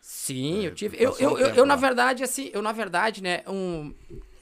Sim, 0.00 0.64
É, 0.64 0.68
eu 0.68 0.74
tive. 0.74 0.96
Eu, 1.00 1.16
eu, 1.18 1.36
eu, 1.36 1.48
eu, 1.48 1.66
na 1.66 1.74
verdade, 1.74 2.22
assim, 2.22 2.48
eu, 2.52 2.62
na 2.62 2.70
verdade, 2.70 3.20
né, 3.20 3.42
um, 3.48 3.92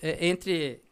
é, 0.02 0.26
entre 0.26 0.83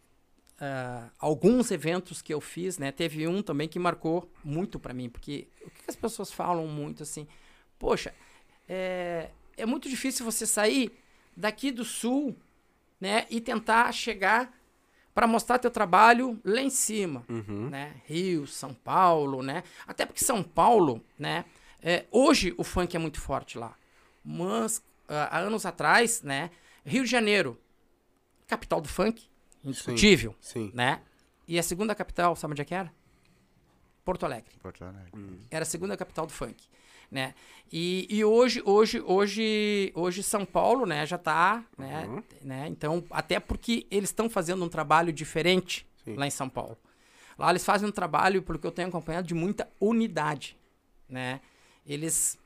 ah, 0.64 1.08
alguns 1.18 1.72
eventos 1.72 2.22
que 2.22 2.32
eu 2.32 2.40
fiz, 2.40 2.78
né, 2.78 2.92
teve 2.92 3.26
um 3.26 3.42
também 3.42 3.66
que 3.68 3.80
marcou 3.80 4.30
muito 4.44 4.78
pra 4.78 4.94
mim, 4.94 5.08
porque 5.10 5.48
o 5.66 5.70
que 5.70 5.82
que 5.82 5.90
as 5.90 5.96
pessoas 5.96 6.30
falam 6.32 6.68
muito 6.68 7.02
assim, 7.02 7.26
poxa, 7.80 8.14
é, 8.68 9.30
é 9.56 9.66
muito 9.66 9.88
difícil 9.88 10.24
você 10.24 10.46
sair 10.46 10.96
daqui 11.36 11.72
do 11.72 11.84
sul, 11.84 12.36
né, 13.00 13.26
e 13.28 13.40
tentar 13.40 13.90
chegar 13.92 14.56
para 15.12 15.26
mostrar 15.26 15.58
teu 15.58 15.70
trabalho 15.70 16.40
lá 16.44 16.60
em 16.62 16.70
cima, 16.70 17.24
Uhum. 17.28 17.68
né? 17.68 17.96
Rio, 18.06 18.46
São 18.46 18.72
Paulo, 18.72 19.42
né? 19.42 19.62
Até 19.86 20.06
porque 20.06 20.24
São 20.24 20.42
Paulo, 20.42 21.04
né? 21.18 21.44
é, 21.82 22.06
hoje 22.12 22.54
o 22.56 22.62
funk 22.64 22.94
é 22.96 22.98
muito 22.98 23.20
forte 23.20 23.58
lá. 23.58 23.76
Mas 24.24 24.80
ah, 25.08 25.28
há 25.32 25.38
anos 25.40 25.66
atrás, 25.66 26.22
né? 26.22 26.48
Rio 26.86 27.02
de 27.04 27.10
Janeiro, 27.10 27.58
capital 28.46 28.80
do 28.80 28.88
funk, 28.88 29.28
indiscutível, 29.64 30.34
Sim. 30.40 30.70
né? 30.74 31.00
E 31.46 31.58
a 31.58 31.62
segunda 31.62 31.94
capital, 31.94 32.34
sabe 32.36 32.52
onde 32.52 32.62
é 32.62 32.64
que 32.64 32.74
era? 32.74 32.92
Porto 34.04 34.24
Alegre. 34.24 34.50
Porto 34.60 34.84
Alegre. 34.84 35.12
Era 35.50 35.62
a 35.62 35.66
segunda 35.66 35.96
capital 35.96 36.26
do 36.26 36.32
funk, 36.32 36.64
né? 37.10 37.34
E, 37.72 38.06
e 38.10 38.24
hoje, 38.24 38.62
hoje, 38.64 39.00
hoje, 39.00 39.92
hoje 39.94 40.22
São 40.22 40.44
Paulo, 40.44 40.84
né, 40.86 41.06
já 41.06 41.18
tá, 41.18 41.64
né, 41.78 42.06
Uhum. 42.06 42.22
né? 42.42 42.66
Então, 42.68 43.04
até 43.10 43.38
porque 43.38 43.86
eles 43.90 44.10
estão 44.10 44.28
fazendo 44.28 44.64
um 44.64 44.68
trabalho 44.68 45.12
diferente 45.12 45.86
Sim. 46.04 46.16
lá 46.16 46.26
em 46.26 46.30
São 46.30 46.48
Paulo. 46.48 46.76
Lá 47.38 47.50
eles 47.50 47.64
fazem 47.64 47.88
um 47.88 47.92
trabalho, 47.92 48.42
pelo 48.42 48.58
que 48.58 48.66
eu 48.66 48.72
tenho 48.72 48.88
acompanhado, 48.88 49.26
de 49.26 49.34
muita 49.34 49.68
unidade, 49.80 50.56
né? 51.08 51.40
Eles 51.86 52.38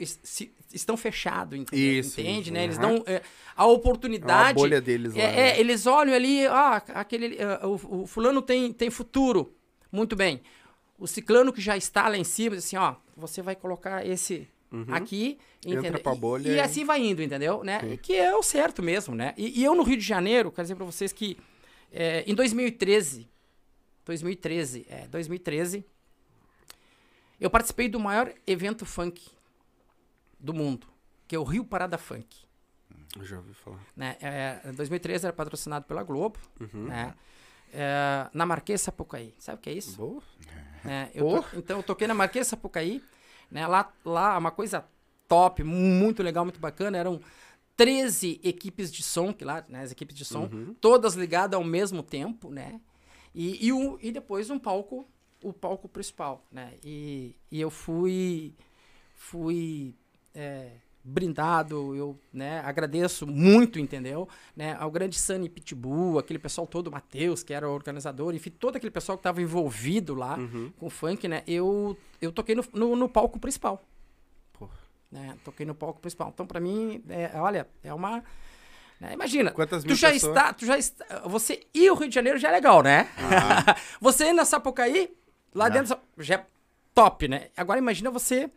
se- 0.00 0.52
estão 0.72 0.96
fechados, 0.96 1.58
entende? 1.58 1.98
Isso, 1.98 2.20
entende, 2.20 2.50
né? 2.50 2.64
Eles 2.64 2.76
uhum. 2.76 2.82
dão 2.82 3.04
é, 3.06 3.22
a 3.56 3.62
É 3.62 3.66
uma 3.66 3.72
oportunidade 3.72 4.54
bolha 4.54 4.80
deles 4.80 5.14
lá. 5.14 5.20
é, 5.22 5.26
né? 5.26 5.48
é, 5.50 5.60
eles 5.60 5.86
olham 5.86 6.14
ali, 6.14 6.46
ah, 6.46 6.82
aquele, 6.94 7.36
ah, 7.42 7.66
o, 7.66 8.02
o 8.02 8.06
fulano 8.06 8.40
tem, 8.42 8.72
tem 8.72 8.90
futuro. 8.90 9.54
Muito 9.90 10.14
bem. 10.16 10.40
O 10.98 11.06
ciclano 11.06 11.52
que 11.52 11.60
já 11.60 11.76
está 11.76 12.08
lá 12.08 12.16
em 12.16 12.24
cima, 12.24 12.56
assim, 12.56 12.76
ó, 12.76 12.96
você 13.16 13.42
vai 13.42 13.54
colocar 13.54 14.06
esse 14.06 14.48
aqui, 14.88 15.38
Uhum. 15.64 15.72
Entra 15.72 15.88
entendeu? 15.88 16.38
E- 16.38 16.54
E, 16.56 16.60
assim 16.60 16.84
vai 16.84 17.00
indo, 17.02 17.22
entendeu? 17.22 17.64
Né? 17.64 17.80
Sim. 17.80 17.92
E 17.92 17.96
que 17.96 18.14
é 18.14 18.34
o 18.36 18.42
certo 18.42 18.82
mesmo, 18.82 19.14
né? 19.14 19.32
E, 19.36 19.60
e 19.60 19.64
eu 19.64 19.74
no 19.74 19.82
Rio 19.82 19.96
de 19.96 20.04
Janeiro, 20.04 20.52
quero 20.52 20.62
dizer 20.64 20.76
pra 20.76 20.84
vocês 20.84 21.12
que 21.12 21.36
É, 21.92 22.24
em 22.26 22.34
2013, 22.34 23.26
2013, 24.04 24.86
é, 24.90 25.06
2013, 25.08 25.84
eu 27.40 27.48
participei 27.50 27.88
do 27.88 27.98
maior 28.00 28.32
evento 28.46 28.84
funk 28.84 29.22
do 30.38 30.52
mundo, 30.54 30.86
que 31.26 31.34
é 31.34 31.38
o 31.38 31.44
Rio 31.44 31.64
Parada 31.64 31.96
Funk. 31.98 32.44
Eu 33.16 33.24
já 33.24 33.36
ouvi 33.38 33.54
falar. 33.54 33.80
Né? 33.96 34.16
É, 34.20 34.72
2013 34.72 35.26
era 35.26 35.32
patrocinado 35.32 35.84
pela 35.86 36.02
Globo, 36.02 36.38
Uhum. 36.60 36.84
né? 36.84 37.14
É, 37.72 38.28
na 38.32 38.46
Marquês 38.46 38.80
Sapucaí. 38.80 39.34
Sabe 39.38 39.58
o 39.58 39.60
que 39.60 39.70
é 39.70 39.72
isso? 39.72 39.96
Boa. 39.96 40.22
né? 40.84 41.10
Eu 41.14 41.42
to- 41.42 41.56
então 41.58 41.78
eu 41.78 41.82
toquei 41.82 42.06
na 42.06 42.14
Marquês 42.14 42.46
Sapucaí, 42.46 43.02
né? 43.50 43.66
Lá, 43.66 43.92
lá 44.04 44.38
uma 44.38 44.50
coisa 44.50 44.84
top, 45.26 45.62
muito 45.64 46.22
legal, 46.22 46.44
muito 46.44 46.60
bacana. 46.60 46.96
Eram 46.96 47.20
13 47.76 48.40
equipes 48.44 48.92
de 48.92 49.02
som, 49.02 49.32
que 49.32 49.44
lá, 49.44 49.64
né? 49.68 49.82
As 49.82 49.90
equipes 49.92 50.14
de 50.16 50.24
som, 50.24 50.48
todas 50.80 51.14
ligadas 51.14 51.56
ao 51.56 51.64
mesmo 51.64 52.02
tempo, 52.02 52.50
né? 52.50 52.80
E, 53.34 53.66
e, 53.66 53.72
um- 53.72 53.98
e 54.00 54.12
depois 54.12 54.48
um 54.48 54.58
palco, 54.58 55.06
o 55.42 55.52
palco 55.52 55.88
principal, 55.88 56.44
né? 56.52 56.74
E, 56.84 57.34
e 57.50 57.60
eu 57.60 57.70
fui, 57.70 58.54
fui 59.14 59.94
é, 60.36 60.68
brindado, 61.02 61.94
eu 61.94 62.18
né, 62.32 62.60
agradeço 62.64 63.26
muito, 63.26 63.78
entendeu? 63.78 64.28
Né, 64.56 64.76
ao 64.78 64.90
grande 64.90 65.16
Sunny 65.18 65.48
Pitbull, 65.48 66.18
aquele 66.18 66.38
pessoal 66.38 66.66
todo, 66.66 66.88
o 66.88 66.90
Matheus, 66.90 67.42
que 67.42 67.54
era 67.54 67.68
o 67.68 67.72
organizador, 67.72 68.34
enfim, 68.34 68.50
todo 68.50 68.76
aquele 68.76 68.90
pessoal 68.90 69.16
que 69.16 69.20
estava 69.20 69.40
envolvido 69.40 70.14
lá 70.14 70.36
com 70.78 70.86
o 70.86 70.90
funk, 70.90 71.26
né? 71.28 71.42
Eu, 71.46 71.96
eu 72.20 72.32
toquei 72.32 72.54
no, 72.54 72.64
no, 72.72 72.96
no 72.96 73.08
palco 73.08 73.38
principal. 73.38 73.82
Né, 75.10 75.36
toquei 75.44 75.64
no 75.64 75.74
palco 75.74 76.00
principal. 76.00 76.30
Então, 76.34 76.44
pra 76.44 76.58
mim, 76.58 77.02
é, 77.08 77.30
olha, 77.40 77.68
é 77.84 77.94
uma... 77.94 78.24
né, 79.00 79.12
imagina, 79.12 79.52
Quantas 79.52 79.84
tu 79.84 79.94
já 79.94 80.10
pessoas? 80.10 80.36
está, 80.36 80.52
tu 80.52 80.66
já 80.66 80.76
está, 80.76 81.20
você 81.28 81.64
ir 81.72 81.88
ao 81.88 81.96
Rio 81.96 82.08
de 82.08 82.14
Janeiro 82.14 82.38
já 82.38 82.48
é 82.48 82.52
legal, 82.52 82.82
né? 82.82 83.08
você 84.00 84.30
ir 84.30 84.32
na 84.32 84.44
Sapucaí, 84.44 85.16
lá 85.54 85.68
dentro 85.68 85.96
já 86.18 86.34
é 86.34 86.46
top, 86.92 87.28
né? 87.28 87.48
Agora 87.56 87.78
imagina 87.78 88.10
você 88.10 88.50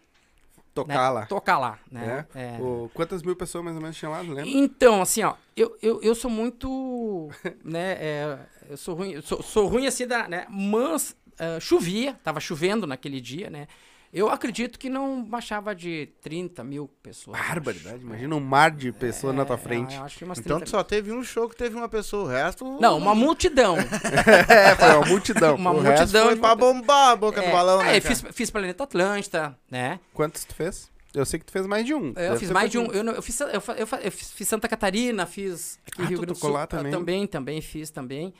Tocar 0.83 0.93
né, 0.93 1.09
lá. 1.09 1.25
tocar 1.25 1.57
lá, 1.59 1.79
né? 1.91 2.25
É. 2.35 2.41
É. 2.57 2.61
O- 2.61 2.89
quantas 2.93 3.21
mil 3.23 3.35
pessoas 3.35 3.63
mais 3.63 3.75
ou 3.75 3.81
menos 3.81 3.97
tinha 3.97 4.09
lá, 4.09 4.23
não? 4.23 4.39
Então, 4.45 5.01
assim, 5.01 5.23
ó, 5.23 5.33
eu, 5.55 5.77
eu, 5.81 6.01
eu 6.01 6.15
sou 6.15 6.29
muito, 6.31 7.29
né, 7.63 7.97
é, 7.99 8.39
eu 8.69 8.77
sou 8.77 8.95
ruim, 8.95 9.11
eu 9.13 9.21
sou, 9.21 9.41
sou 9.41 9.67
ruim 9.67 9.87
assim 9.87 10.05
da, 10.07 10.27
né, 10.27 10.45
mas 10.49 11.15
ah, 11.39 11.59
chovia, 11.59 12.19
tava 12.23 12.39
chovendo 12.39 12.85
naquele 12.85 13.21
dia, 13.21 13.49
né, 13.49 13.67
eu 14.11 14.29
acredito 14.29 14.77
que 14.79 14.89
não 14.89 15.23
baixava 15.23 15.75
de 15.75 16.09
30 16.21 16.63
mil 16.63 16.87
pessoas. 17.01 17.37
eu. 17.37 17.43
Barbaridade. 17.47 18.01
Imagina 18.01 18.35
um 18.35 18.39
mar 18.39 18.71
de 18.71 18.91
pessoas 18.91 19.35
na 19.35 19.45
tua 19.45 19.55
É, 19.55 19.59
frente. 19.59 19.95
eu 19.95 20.03
acho 20.03 20.17
que 20.17 20.23
umas 20.25 20.39
Então 20.39 20.57
30 20.57 20.65
tu 20.65 20.69
só 20.71 20.83
teve 20.83 21.11
um 21.11 21.23
show 21.23 21.47
que 21.49 21.55
teve 21.55 21.75
uma 21.75 21.87
pessoa, 21.89 22.23
o 22.23 22.27
resto. 22.27 22.77
Não, 22.79 22.97
uma 22.97 23.13
multidão. 23.15 23.75
É, 24.49 24.75
foi 24.75 24.87
uma 24.95 25.05
multidão. 25.05 25.55
Uma 25.59 25.71
O 25.71 25.79
resto 25.79 25.99
multidão 25.99 26.25
Foi 26.25 26.35
de 26.35 26.41
pra 26.41 26.55
bombar 26.55 27.09
a 27.11 27.15
boca 27.15 27.41
É, 27.41 27.45
do 27.45 27.51
balão, 27.51 27.77
né? 27.83 27.97
eu 27.97 28.01
cara? 28.01 28.15
fiz, 28.15 28.23
fiz 28.35 28.49
Planeta 28.49 28.83
Atlântida, 28.83 29.57
né? 29.69 29.99
Quantos 30.13 30.43
tu 30.45 30.53
fez? 30.55 30.89
Eu 31.13 31.25
sei 31.25 31.39
que 31.39 31.45
tu 31.45 31.51
fez 31.51 31.65
mais 31.65 31.85
de 31.85 31.93
um. 31.93 32.09
Eu 32.09 32.13
Deve 32.13 32.37
fiz 32.39 32.51
mais 32.51 32.69
de 32.69 32.77
feito 32.77 32.91
um. 32.91 32.95
Eu, 32.95 33.03
não- 33.03 33.13
eu 33.13 33.21
fiz, 33.21 33.39
eu, 33.39 33.47
eu, 33.49 33.87
eu 34.03 34.11
fiz, 34.11 34.47
Santa 34.47 34.67
Catarina, 34.67 35.25
fiz 35.25 35.79
aqui 35.87 36.01
Ah, 36.03 36.05
Rio 36.05 36.17
Grande 36.19 36.33
do 36.33 36.39
Sul. 36.39 36.55
ah, 36.55 36.67
também? 36.67 36.91
Também, 36.91 37.27
também 37.27 37.61
fiz 37.61 37.89
também. 37.89 38.31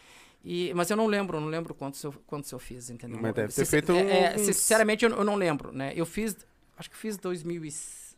E, 0.44 0.74
mas 0.74 0.90
eu 0.90 0.96
não 0.98 1.06
lembro, 1.06 1.40
não 1.40 1.48
lembro 1.50 1.74
quantos 1.74 2.02
eu, 2.04 2.14
quantos 2.26 2.50
eu 2.52 2.60
fiz, 2.60 2.90
entendeu? 2.90 3.20
Mas 3.22 3.34
deve 3.34 3.48
ter 3.50 3.54
Sincer- 3.66 3.86
feito 3.86 3.92
é, 3.94 4.34
é, 4.34 4.36
uns- 4.36 4.42
Sinceramente, 4.46 5.04
eu, 5.06 5.12
eu 5.12 5.24
não 5.24 5.36
lembro, 5.36 5.72
né? 5.74 5.92
Eu 5.96 6.06
fiz, 6.06 6.36
acho 6.78 6.90
que 6.90 6.96
fiz 6.98 7.18
2000 7.18 7.66
e... 7.66 7.68
Acho 7.68 8.16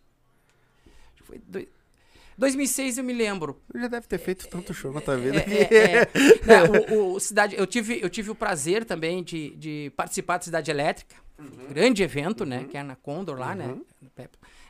que 1.17 1.23
foi 1.23 1.39
doi- 1.47 1.67
2006 2.37 2.97
eu 2.99 3.03
me 3.03 3.13
lembro. 3.13 3.59
Já 3.75 3.87
deve 3.87 4.07
ter 4.07 4.17
feito 4.17 4.47
tanto 4.47 4.73
show 4.73 4.91
na 4.93 5.01
tua 5.01 5.17
vida. 5.17 5.39
É, 5.39 5.63
é, 5.63 6.01
é. 6.01 6.93
O, 6.95 7.13
o 7.15 7.19
cidade, 7.19 7.55
eu, 7.57 7.67
tive, 7.67 7.99
eu 8.01 8.09
tive 8.09 8.29
o 8.31 8.35
prazer 8.35 8.85
também 8.85 9.23
de, 9.23 9.51
de 9.55 9.91
participar 9.95 10.37
da 10.37 10.43
Cidade 10.43 10.71
Elétrica. 10.71 11.15
Uhum. 11.37 11.67
Grande 11.69 12.03
evento, 12.03 12.45
né? 12.45 12.65
Que 12.69 12.77
é 12.77 12.83
na 12.83 12.95
Condor 12.95 13.37
lá, 13.37 13.53
né? 13.55 13.77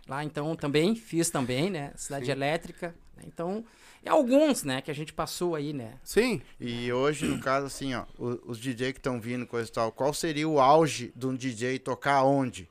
Lá, 0.07 0.23
então, 0.23 0.55
também, 0.55 0.95
fiz 0.95 1.29
também, 1.29 1.69
né? 1.69 1.91
Cidade 1.95 2.25
Sim. 2.25 2.31
Elétrica. 2.31 2.95
né, 3.15 3.23
Então, 3.27 3.63
e 4.03 4.09
alguns, 4.09 4.63
né? 4.63 4.81
Que 4.81 4.89
a 4.91 4.95
gente 4.95 5.13
passou 5.13 5.55
aí, 5.55 5.73
né? 5.73 5.99
Sim. 6.03 6.41
E 6.59 6.91
hoje, 6.91 7.25
no 7.25 7.39
caso, 7.39 7.67
assim, 7.67 7.93
ó, 7.93 8.05
o- 8.17 8.41
os 8.51 8.57
DJ 8.59 8.93
que 8.93 8.99
estão 8.99 9.19
vindo, 9.21 9.45
coisa 9.45 9.69
e 9.69 9.73
tal, 9.73 9.91
qual 9.91 10.13
seria 10.13 10.47
o 10.49 10.59
auge 10.59 11.11
de 11.15 11.27
um 11.27 11.35
DJ 11.35 11.77
tocar 11.79 12.23
onde? 12.23 12.69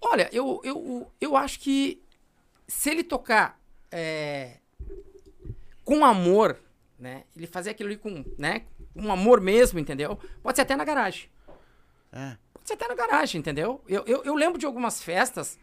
Olha, 0.00 0.28
eu, 0.32 0.60
eu, 0.64 1.10
eu 1.20 1.36
acho 1.36 1.60
que 1.60 2.02
se 2.66 2.90
ele 2.90 3.04
tocar 3.04 3.60
é, 3.90 4.56
com 5.84 6.04
amor, 6.04 6.58
né? 6.98 7.24
Ele 7.36 7.46
fazer 7.46 7.70
aquilo 7.70 7.88
ali 7.88 7.96
com, 7.98 8.24
né? 8.38 8.62
Com 8.94 9.12
amor 9.12 9.40
mesmo, 9.40 9.78
entendeu? 9.78 10.18
Pode 10.42 10.56
ser 10.56 10.62
até 10.62 10.74
na 10.76 10.84
garagem. 10.84 11.28
É. 12.12 12.36
Pode 12.52 12.66
ser 12.68 12.74
até 12.74 12.88
na 12.88 12.94
garagem, 12.94 13.38
entendeu? 13.38 13.80
Eu, 13.88 14.04
eu, 14.06 14.22
eu 14.24 14.34
lembro 14.34 14.58
de 14.58 14.66
algumas 14.66 15.02
festas, 15.02 15.58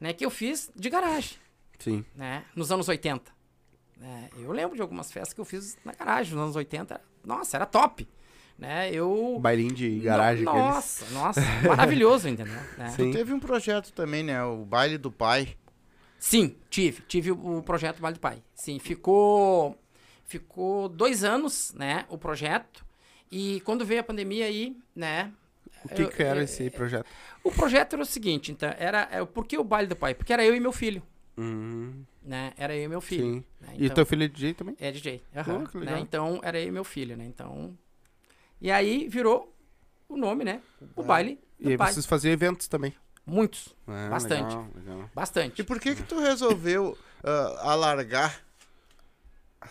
né? 0.00 0.12
Que 0.12 0.24
eu 0.24 0.30
fiz 0.30 0.70
de 0.74 0.88
garagem, 0.88 1.36
Sim. 1.78 2.04
né? 2.14 2.44
Nos 2.54 2.70
anos 2.72 2.88
80. 2.88 3.33
Né, 4.04 4.28
eu 4.38 4.52
lembro 4.52 4.76
de 4.76 4.82
algumas 4.82 5.10
festas 5.10 5.32
que 5.32 5.40
eu 5.40 5.44
fiz 5.44 5.76
na 5.84 5.92
garagem 5.92 6.34
nos 6.34 6.42
anos 6.42 6.56
80. 6.56 7.00
Nossa, 7.24 7.56
era 7.56 7.64
top. 7.66 8.06
Né? 8.58 8.90
Eu... 8.92 9.38
Bailinho 9.40 9.72
de 9.74 9.98
garagem. 10.00 10.44
No- 10.44 10.50
aqueles. 10.50 10.66
Nossa, 10.74 11.10
nossa. 11.10 11.40
Maravilhoso, 11.66 12.28
entendeu? 12.28 12.54
Né? 12.78 12.90
Sim. 12.90 13.10
Tu 13.10 13.16
teve 13.16 13.32
um 13.32 13.40
projeto 13.40 13.92
também, 13.92 14.22
né? 14.22 14.44
O 14.44 14.64
Baile 14.64 14.98
do 14.98 15.10
Pai. 15.10 15.56
Sim, 16.18 16.54
tive. 16.70 17.02
Tive 17.02 17.32
o, 17.32 17.62
projeto 17.62 18.00
Vale 18.00 18.14
do 18.14 18.20
Pai. 18.20 18.42
Sim, 18.54 18.78
ficou 18.78 19.76
ficou 20.24 20.88
dois 20.88 21.22
anos, 21.24 21.72
né, 21.74 22.06
o 22.08 22.16
projeto. 22.16 22.84
E 23.30 23.60
quando 23.60 23.84
veio 23.84 24.00
a 24.00 24.04
pandemia 24.04 24.46
aí, 24.46 24.76
né... 24.94 25.32
O 25.84 25.88
que, 25.88 26.02
eu- 26.02 26.08
que 26.08 26.22
era 26.22 26.40
eu- 26.40 26.44
esse 26.44 26.70
projeto? 26.70 27.06
O 27.42 27.50
projeto 27.50 27.92
era 27.94 28.02
o 28.02 28.06
seguinte, 28.06 28.50
então, 28.52 28.72
era... 28.78 29.06
É, 29.10 29.24
por 29.24 29.46
que 29.46 29.58
o 29.58 29.64
Baile 29.64 29.86
do 29.88 29.96
Pai? 29.96 30.14
Porque 30.14 30.32
era 30.32 30.44
eu 30.44 30.54
e 30.54 30.60
meu 30.60 30.72
filho, 30.72 31.02
Hum, 31.36 32.04
né? 32.22 32.52
Era 32.56 32.76
eu 32.76 32.84
e 32.84 32.88
meu 32.88 33.00
filho. 33.00 33.24
sim. 33.24 33.44
né, 33.60 33.74
E 33.76 33.84
então- 33.86 33.96
teu 33.96 34.06
filho 34.06 34.22
é 34.24 34.28
DJ 34.28 34.54
também? 34.54 34.76
É 34.78 34.90
DJ. 34.92 35.22
aham, 35.34 35.64
Oh, 35.74 35.78
né. 35.78 35.98
Então, 36.00 36.40
era 36.42 36.60
eu 36.60 36.68
e 36.68 36.70
meu 36.70 36.84
filho, 36.84 37.16
né? 37.16 37.24
Então... 37.24 37.76
E 38.60 38.70
aí 38.70 39.08
virou 39.08 39.54
o 40.08 40.16
nome, 40.16 40.44
né? 40.44 40.62
O 40.96 41.02
Baile 41.02 41.38
do 41.58 41.68
E 41.68 41.72
aí 41.72 41.76
Pai. 41.76 41.92
vocês 41.92 42.06
faziam 42.06 42.32
eventos 42.32 42.68
também. 42.68 42.94
Muitos. 43.26 43.74
Ah, 43.86 44.08
Bastante. 44.10 44.44
legal, 44.54 44.68
legal. 44.74 45.10
Bastante. 45.14 45.60
E 45.60 45.64
por 45.64 45.80
que 45.80 45.94
que 45.94 46.02
tu 46.02 46.18
resolveu 46.20 46.96
ah, 47.24 47.72
alargar, 47.72 48.40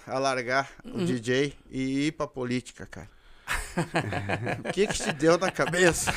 alargar 0.05 0.69
Uhum. 0.83 1.01
o 1.03 1.05
DJ 1.05 1.55
e 1.69 2.07
ir 2.07 2.11
pra 2.13 2.27
política, 2.27 2.85
cara? 2.85 3.09
O 4.59 4.71
que 4.73 4.87
que 4.87 4.93
te 4.93 5.11
deu 5.13 5.37
na 5.37 5.51
cabeça? 5.51 6.13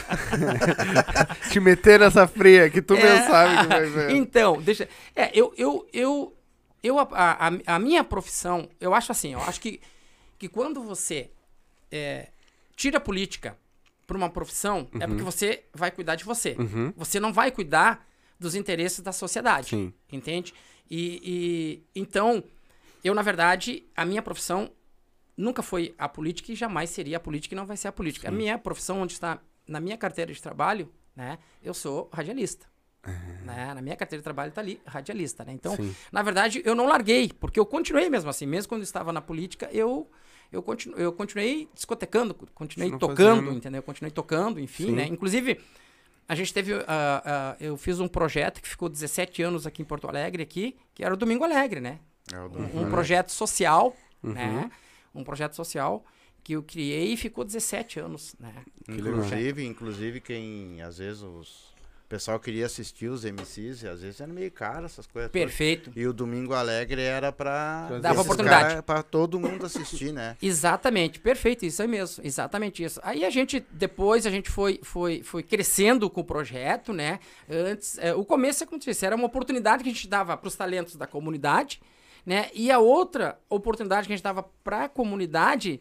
Te 1.50 1.60
meter 1.60 2.00
nessa 2.00 2.26
fria 2.26 2.68
que 2.70 2.82
tu 2.82 2.94
É. 2.94 3.02
mesmo 3.02 3.26
sabe 3.26 3.62
que 3.62 3.66
vai 3.66 3.86
ver. 3.86 4.10
Então, 4.12 4.60
deixa. 4.60 4.88
É, 5.14 5.30
eu, 5.32 5.52
eu, 5.56 5.86
eu, 5.92 6.36
eu 6.82 6.98
a, 6.98 7.06
a, 7.12 7.74
a 7.74 7.78
minha 7.78 8.04
profissão, 8.04 8.68
eu 8.80 8.94
acho 8.94 9.12
assim, 9.12 9.32
eu 9.32 9.40
acho 9.42 9.60
que, 9.60 9.80
que 10.38 10.48
quando 10.48 10.82
você 10.82 11.30
é, 11.90 12.28
tira 12.74 12.98
a 12.98 13.00
política 13.00 13.56
para 14.06 14.16
uma 14.16 14.30
profissão, 14.30 14.88
é 15.00 15.06
porque 15.06 15.22
você 15.22 15.64
vai 15.74 15.90
cuidar 15.90 16.14
de 16.14 16.24
você. 16.24 16.54
Uhum. 16.58 16.92
Você 16.96 17.18
não 17.18 17.32
vai 17.32 17.50
cuidar 17.50 18.06
dos 18.38 18.54
interesses 18.54 19.00
da 19.00 19.12
sociedade. 19.12 19.70
Sim. 19.70 19.92
Entende? 20.12 20.54
E, 20.88 21.82
e 21.94 22.00
então, 22.00 22.44
eu, 23.02 23.14
na 23.14 23.22
verdade, 23.22 23.82
a 23.96 24.04
minha 24.04 24.22
profissão 24.22 24.70
nunca 25.37 25.62
foi 25.62 25.94
a 25.99 26.09
política 26.09 26.53
e 26.53 26.55
jamais 26.55 26.90
seria 26.90 27.16
a 27.18 27.20
política 27.20 27.55
e 27.55 27.57
não 27.57 27.66
vai 27.66 27.77
ser 27.77 27.88
a 27.88 27.92
política. 27.92 28.29
A 28.29 28.31
minha 28.33 28.59
profissão, 28.59 29.01
onde 29.03 29.12
está 29.12 29.38
na 29.66 29.81
minha 29.81 29.96
carteira 29.96 30.33
de 30.33 30.40
trabalho, 30.40 30.90
né? 31.14 31.38
Eu 31.62 31.75
sou 31.75 32.09
radialista. 32.12 32.66
Né? 33.44 33.72
Na 33.72 33.81
minha 33.81 33.94
carteira 33.94 34.20
de 34.20 34.25
trabalho 34.25 34.49
está 34.49 34.61
ali, 34.61 34.81
radialista, 34.85 35.44
né? 35.44 35.53
Então, 35.53 35.77
Sim. 35.77 35.94
na 36.11 36.22
verdade, 36.22 36.61
eu 36.64 36.75
não 36.75 36.87
larguei, 36.87 37.31
porque 37.38 37.59
eu 37.61 37.64
continuei 37.66 38.11
mesmo 38.11 38.29
assim. 38.31 38.46
Mesmo 38.46 38.68
quando 38.68 38.81
eu 38.81 38.85
estava 38.85 39.12
na 39.12 39.20
política, 39.20 39.68
eu 39.72 40.11
eu, 40.51 40.62
continu, 40.62 40.96
eu 40.96 41.12
continuei 41.12 41.68
discotecando, 41.75 42.35
continuei 42.55 42.90
tocando, 42.99 43.40
fazendo. 43.40 43.57
entendeu? 43.57 43.83
Continuei 43.83 44.11
tocando, 44.11 44.59
enfim, 44.61 44.87
Sim. 44.87 44.92
né? 44.92 45.07
Inclusive, 45.07 45.61
a 46.29 46.35
gente 46.35 46.53
teve. 46.53 46.75
ah, 46.87 47.22
ah, 47.25 47.57
eu 47.61 47.77
fiz 47.77 48.01
um 48.01 48.09
projeto 48.09 48.61
que 48.61 48.68
ficou 48.68 48.88
17 48.88 49.42
anos 49.42 49.66
aqui 49.66 49.83
em 49.83 49.85
Porto 49.85 50.09
Alegre, 50.09 50.42
aqui, 50.42 50.77
que 50.94 51.05
era 51.05 51.14
o 51.14 51.16
Domingo 51.16 51.44
Alegre, 51.44 51.81
né? 51.81 52.01
É 52.33 52.38
o 52.40 52.46
Um, 52.46 52.83
um 52.87 52.90
projeto 52.90 53.31
social, 53.31 53.94
Uhum. 54.22 54.33
né? 54.33 54.70
Um 55.16 55.24
projeto 55.24 55.55
social 55.55 56.05
que 56.44 56.52
eu 56.52 56.62
criei 56.62 57.12
e 57.12 57.16
ficou 57.16 57.44
17 57.44 57.98
anos, 57.98 58.37
né? 58.38 58.55
Inclusive, 58.88 59.64
inclusive 59.64 60.20
quem 60.20 60.81
às 60.81 60.98
vezes 60.98 61.22
os 61.22 61.74
o 62.07 62.09
pessoal 62.09 62.38
queria 62.38 62.66
assistir 62.66 63.09
os 63.09 63.24
MCs 63.24 63.83
e 63.83 63.88
às 63.88 64.00
vezes 64.00 64.20
era 64.20 64.33
meio 64.33 64.52
caro 64.52 64.87
essas 64.87 65.09
coisas. 65.09 65.29
todas. 65.29 65.44
Perfeito. 65.44 65.90
E 65.96 66.07
o 66.07 66.12
Domingo 66.12 66.55
Alegre 66.55 67.02
era 67.02 67.33
pra 67.33 67.98
Dava 68.00 68.20
oportunidade. 68.20 68.81
pra 68.85 69.02
todo 69.02 69.40
mundo 69.40 69.66
assistir, 69.66 70.12
né? 70.12 70.37
Exatamente, 70.40 71.18
perfeito, 71.18 71.66
isso 71.66 71.83
aí 71.83 71.88
mesmo, 71.88 72.24
exatamente 72.24 72.85
isso. 72.85 73.00
Aí 73.02 73.24
a 73.24 73.31
gente, 73.31 73.59
depois 73.72 74.24
a 74.24 74.31
gente 74.31 74.48
foi, 74.48 74.79
foi, 74.85 75.24
foi 75.24 75.42
crescendo 75.42 76.09
com 76.09 76.20
o 76.20 76.24
projeto, 76.24 76.92
né? 76.92 77.18
Antes, 77.50 77.98
é, 77.98 78.14
o 78.14 78.24
começo, 78.24 78.64
como 78.66 78.76
eu 78.76 78.87
disse, 78.87 79.05
era 79.05 79.16
uma 79.16 79.26
oportunidade 79.26 79.83
que 79.83 79.90
a 79.90 79.92
gente 79.92 80.07
dava 80.07 80.37
para 80.37 80.46
os 80.46 80.55
talentos 80.55 80.94
da 80.94 81.09
comunidade, 81.09 81.81
né? 82.26 82.50
E 82.52 82.70
a 82.70 82.78
outra 82.80 83.38
oportunidade 83.48 84.08
que 84.08 84.12
a 84.12 84.16
gente 84.16 84.24
dava 84.24 84.42
para 84.64 84.84
a 84.84 84.88
comunidade 84.88 85.80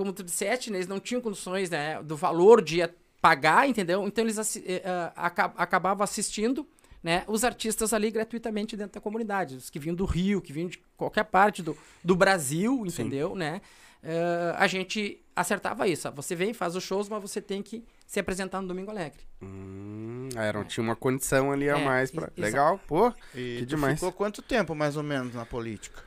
como 0.00 0.14
tu 0.14 0.22
disseste, 0.22 0.70
né, 0.70 0.78
eles 0.78 0.88
não 0.88 0.98
tinham 0.98 1.20
condições, 1.20 1.68
né, 1.68 2.02
do 2.02 2.16
valor 2.16 2.62
de 2.62 2.88
pagar, 3.20 3.68
entendeu? 3.68 4.06
Então 4.06 4.24
eles 4.24 4.38
assi 4.38 4.60
uh, 4.60 5.12
acabavam 5.56 6.02
assistindo, 6.02 6.66
né, 7.02 7.22
os 7.26 7.44
artistas 7.44 7.92
ali 7.92 8.10
gratuitamente 8.10 8.78
dentro 8.78 8.94
da 8.94 9.00
comunidade, 9.00 9.56
os 9.56 9.68
que 9.68 9.78
vinham 9.78 9.94
do 9.94 10.06
Rio, 10.06 10.40
que 10.40 10.54
vinham 10.54 10.70
de 10.70 10.78
qualquer 10.96 11.24
parte 11.24 11.62
do, 11.62 11.76
do 12.02 12.16
Brasil, 12.16 12.82
entendeu, 12.86 13.32
Sim. 13.32 13.38
né? 13.38 13.60
Uh, 14.02 14.56
a 14.56 14.66
gente 14.66 15.22
acertava 15.36 15.86
isso. 15.86 16.10
Você 16.12 16.34
vem, 16.34 16.54
faz 16.54 16.74
os 16.74 16.82
shows, 16.82 17.06
mas 17.06 17.20
você 17.20 17.38
tem 17.38 17.62
que 17.62 17.84
se 18.10 18.18
apresentar 18.18 18.60
no 18.60 18.66
Domingo 18.66 18.90
Alegre. 18.90 19.20
Hum, 19.40 20.30
era, 20.34 20.58
é. 20.58 20.64
tinha 20.64 20.82
uma 20.82 20.96
condição 20.96 21.52
ali 21.52 21.70
a 21.70 21.78
é, 21.78 21.84
mais. 21.84 22.10
Pra... 22.10 22.28
Legal, 22.36 22.76
pô, 22.84 23.14
e 23.32 23.58
que 23.60 23.66
demais. 23.66 23.94
ficou 23.94 24.10
quanto 24.10 24.42
tempo, 24.42 24.74
mais 24.74 24.96
ou 24.96 25.04
menos, 25.04 25.32
na 25.32 25.46
política? 25.46 26.02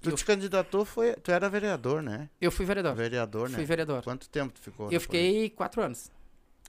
Tu 0.00 0.10
eu... 0.10 0.14
te 0.14 0.24
candidatou, 0.24 0.84
foi, 0.84 1.14
tu 1.14 1.32
era 1.32 1.48
vereador, 1.48 2.00
né? 2.00 2.30
Eu 2.40 2.52
fui 2.52 2.64
vereador. 2.64 2.94
Vereador, 2.94 3.50
né? 3.50 3.56
Fui 3.56 3.64
vereador. 3.64 4.04
Quanto 4.04 4.28
tempo 4.28 4.52
tu 4.52 4.60
ficou? 4.60 4.88
Eu 4.92 5.00
fiquei 5.00 5.32
política? 5.32 5.56
quatro 5.56 5.82
anos. 5.82 6.12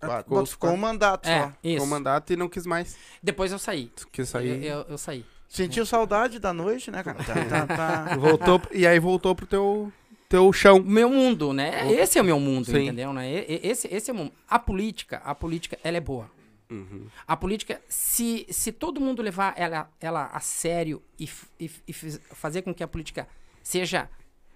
Ah, 0.01 0.23
ficou, 0.23 0.43
ficou 0.47 0.71
um 0.71 0.77
mandato 0.77 1.30
é, 1.30 1.41
só. 1.41 1.47
Isso. 1.63 1.73
Ficou 1.73 1.86
um 1.86 1.89
mandato 1.89 2.34
e 2.34 2.36
não 2.36 2.49
quis 2.49 2.65
mais. 2.65 2.97
Depois 3.21 3.51
eu 3.51 3.60
saí. 3.60 3.91
Tu 3.95 4.08
quis 4.08 4.27
sair? 4.27 4.65
Eu, 4.65 4.80
eu, 4.80 4.86
eu 4.89 4.97
saí. 4.97 5.23
Sentiu 5.47 5.86
saudade 5.86 6.39
da 6.39 6.51
noite, 6.51 6.89
né, 6.89 7.04
cara? 7.04 7.23
tá, 7.23 7.45
tá, 7.45 7.67
tá. 7.67 8.15
Voltou, 8.17 8.60
e 8.71 8.88
aí 8.88 8.97
voltou 8.97 9.36
pro 9.36 9.45
teu 9.45 9.93
teu 10.32 10.54
chão. 10.54 10.82
Meu 10.82 11.10
mundo, 11.10 11.52
né? 11.52 11.91
Esse 11.91 12.17
é 12.17 12.22
o 12.22 12.26
meu 12.26 12.39
mundo, 12.39 12.65
Sim. 12.65 12.84
entendeu? 12.84 13.12
Né? 13.12 13.30
Esse, 13.48 13.94
esse 13.94 14.10
é 14.10 14.13
o 14.13 14.17
mundo. 14.17 14.32
A 14.48 14.58
política, 14.58 15.17
a 15.17 15.36
política, 15.36 15.78
ela 15.84 15.98
é 15.98 16.00
boa. 16.00 16.32
Uhum. 16.70 17.08
A 17.28 17.36
política, 17.36 17.82
se, 17.89 18.48
se 18.50 18.72
todo 18.72 19.02
mundo 19.02 19.22
levar 19.22 19.54
ela, 19.58 19.91
ela 20.00 20.28
a 20.28 20.39
sério 20.39 21.04
e, 21.20 21.30
e, 21.60 21.70
e 21.86 21.94
fazer 21.94 22.62
com 22.62 22.74
que 22.74 22.82
a 22.82 22.88
política 22.88 23.28
seja, 23.62 24.10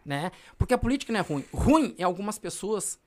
né? 0.05 0.31
Porque 0.57 0.73
a 0.73 0.77
política 0.77 1.11
não 1.11 1.19
é 1.19 1.23
ruim. 1.23 1.43
Ruim 1.53 1.93
é 1.97 2.03
algumas 2.05 2.39
pessoas 2.39 2.97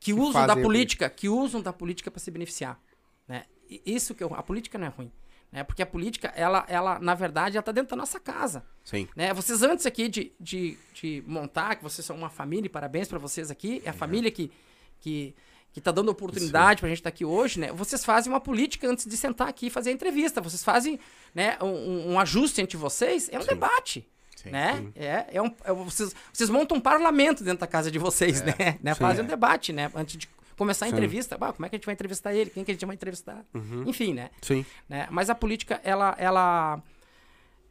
que, 0.00 0.14
que 0.14 0.18
usam 0.18 0.46
da 0.46 0.56
política, 0.56 1.10
que 1.10 1.28
usam 1.28 1.60
da 1.60 1.74
política 1.74 2.10
para 2.10 2.20
se 2.20 2.30
beneficiar, 2.30 2.80
né? 3.28 3.44
Isso 3.84 4.14
que 4.14 4.24
eu, 4.24 4.34
a 4.34 4.42
política 4.42 4.78
não 4.78 4.86
é 4.86 4.90
ruim. 4.90 5.12
Né? 5.54 5.62
Porque 5.62 5.80
a 5.80 5.86
política, 5.86 6.32
ela, 6.34 6.64
ela, 6.66 6.98
na 6.98 7.14
verdade, 7.14 7.56
ela 7.56 7.62
tá 7.62 7.70
dentro 7.70 7.90
da 7.90 7.96
nossa 7.96 8.18
casa. 8.18 8.64
Sim. 8.82 9.06
Né? 9.14 9.32
Vocês 9.32 9.62
antes 9.62 9.86
aqui 9.86 10.08
de, 10.08 10.32
de, 10.40 10.76
de 10.92 11.22
montar, 11.28 11.76
que 11.76 11.82
vocês 11.84 12.04
são 12.04 12.16
uma 12.16 12.28
família, 12.28 12.66
e 12.66 12.68
parabéns 12.68 13.06
para 13.06 13.20
vocês 13.20 13.52
aqui, 13.52 13.80
é 13.84 13.90
a 13.90 13.92
família 13.92 14.32
que, 14.32 14.50
que, 14.98 15.32
que 15.72 15.80
tá 15.80 15.92
dando 15.92 16.08
oportunidade 16.08 16.80
para 16.80 16.88
a 16.88 16.90
gente 16.90 16.98
estar 16.98 17.10
tá 17.12 17.14
aqui 17.14 17.24
hoje, 17.24 17.60
né? 17.60 17.70
Vocês 17.70 18.04
fazem 18.04 18.32
uma 18.32 18.40
política 18.40 18.88
antes 18.88 19.06
de 19.06 19.16
sentar 19.16 19.46
aqui 19.46 19.68
e 19.68 19.70
fazer 19.70 19.90
a 19.90 19.92
entrevista. 19.92 20.40
Vocês 20.40 20.64
fazem 20.64 20.98
né, 21.32 21.56
um, 21.62 22.14
um 22.14 22.18
ajuste 22.18 22.60
entre 22.60 22.76
vocês, 22.76 23.28
é 23.30 23.38
um 23.38 23.42
Sim. 23.42 23.48
debate. 23.50 24.08
Sim, 24.34 24.50
né? 24.50 24.76
Sim. 24.76 24.92
É, 24.96 25.26
é 25.34 25.40
um, 25.40 25.54
é, 25.62 25.72
vocês, 25.72 26.12
vocês 26.32 26.50
montam 26.50 26.78
um 26.78 26.80
parlamento 26.80 27.44
dentro 27.44 27.60
da 27.60 27.68
casa 27.68 27.92
de 27.92 27.98
vocês, 28.00 28.40
é. 28.42 28.46
né? 28.46 28.78
né? 28.82 28.94
Fazem 28.96 29.24
um 29.24 29.28
debate, 29.28 29.72
né? 29.72 29.88
Antes 29.94 30.16
de 30.16 30.28
começar 30.56 30.86
a 30.86 30.88
Sim. 30.88 30.94
entrevista, 30.94 31.36
bah, 31.36 31.52
como 31.52 31.66
é 31.66 31.68
que 31.68 31.76
a 31.76 31.78
gente 31.78 31.86
vai 31.86 31.94
entrevistar 31.94 32.34
ele? 32.34 32.50
Quem 32.50 32.64
que 32.64 32.70
a 32.70 32.74
gente 32.74 32.86
vai 32.86 32.94
entrevistar? 32.94 33.44
Uhum. 33.54 33.84
Enfim, 33.86 34.14
né? 34.14 34.30
Sim. 34.42 34.64
Né? 34.88 35.08
Mas 35.10 35.30
a 35.30 35.34
política, 35.34 35.80
ela, 35.84 36.14
ela, 36.18 36.82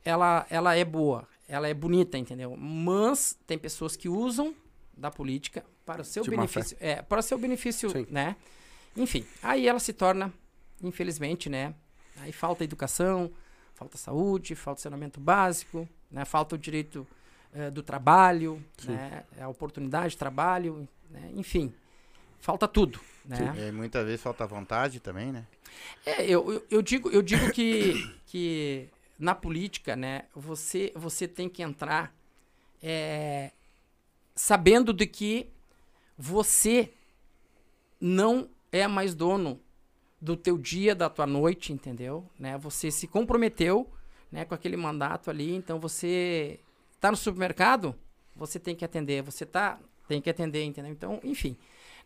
ela, 0.04 0.46
ela 0.50 0.76
é 0.76 0.84
boa, 0.84 1.28
ela 1.48 1.67
é 1.67 1.74
bonita, 1.74 2.17
entendeu? 2.17 2.56
Mas 2.58 3.38
tem 3.48 3.58
pessoas 3.58 3.96
que 3.96 4.10
usam 4.10 4.54
da 4.96 5.10
política 5.10 5.65
para 5.86 6.02
o 6.02 6.06
seu 6.06 6.24
de 6.24 6.30
benefício, 6.30 6.78
é, 6.80 7.02
para 7.02 7.19
o 7.19 7.24
seu 7.24 7.38
benefício, 7.38 7.89
Sim. 7.89 8.08
né? 8.10 8.36
Enfim, 8.96 9.26
aí 9.41 9.67
ela 9.67 9.80
se 9.80 9.91
torna, 9.91 10.32
infelizmente, 10.82 11.50
né? 11.50 11.74
Aí 12.17 12.32
falta 12.32 12.63
educação, 12.63 13.32
falta 13.74 13.98
saúde, 13.98 14.56
falta 14.56 14.82
saneamento 14.82 15.19
básico, 15.19 15.88
né? 16.12 16.26
Falta 16.26 16.56
o 16.56 16.58
direito 16.58 17.08
é, 17.54 17.72
do 17.72 17.82
trabalho, 17.82 18.63
né? 18.84 19.24
A 19.39 19.48
oportunidade 19.48 20.12
de 20.12 20.17
trabalho, 20.17 20.88
né? 21.10 21.32
enfim 21.36 21.74
falta 22.43 22.67
tudo. 22.67 22.99
Né? 23.23 23.69
E 23.69 23.71
muitas 23.71 24.06
vezes 24.06 24.21
falta 24.21 24.45
vontade 24.45 24.99
também, 24.99 25.32
né? 25.32 25.47
É, 26.06 26.25
eu, 26.25 26.51
eu, 26.51 26.65
eu 26.69 26.82
digo, 26.82 27.10
eu 27.10 27.21
digo 27.21 27.49
que, 27.53 28.13
que 28.27 28.89
na 29.17 29.34
política, 29.34 29.95
né, 29.95 30.25
você, 30.36 30.91
você 30.93 31.25
tem 31.25 31.47
que 31.47 31.63
entrar 31.63 32.13
é, 32.82 33.51
sabendo 34.36 34.91
de 34.91 35.08
que 35.08 35.49
você 36.17 36.91
não 37.99 38.49
é 38.73 38.86
mais 38.88 39.15
dono 39.15 39.62
do 40.19 40.36
teu 40.36 40.58
dia, 40.58 40.93
da 40.93 41.10
tua 41.10 41.25
noite, 41.25 41.71
entendeu? 41.71 42.29
Né? 42.38 42.58
Você 42.58 42.91
se 42.91 43.08
comprometeu 43.08 43.89
né, 44.29 44.43
com 44.43 44.53
aquele 44.53 44.75
mandato 44.75 45.29
ali, 45.29 45.56
então 45.56 45.79
você 45.79 46.60
está 46.93 47.10
no 47.10 47.15
supermercado, 47.15 47.95
você 48.36 48.60
tem 48.60 48.75
que 48.75 48.84
atender, 48.84 49.21
você 49.21 49.45
tá, 49.45 49.79
tem 50.10 50.21
que 50.21 50.29
atender, 50.29 50.65
entendeu? 50.65 50.91
Então, 50.91 51.21
enfim. 51.23 51.56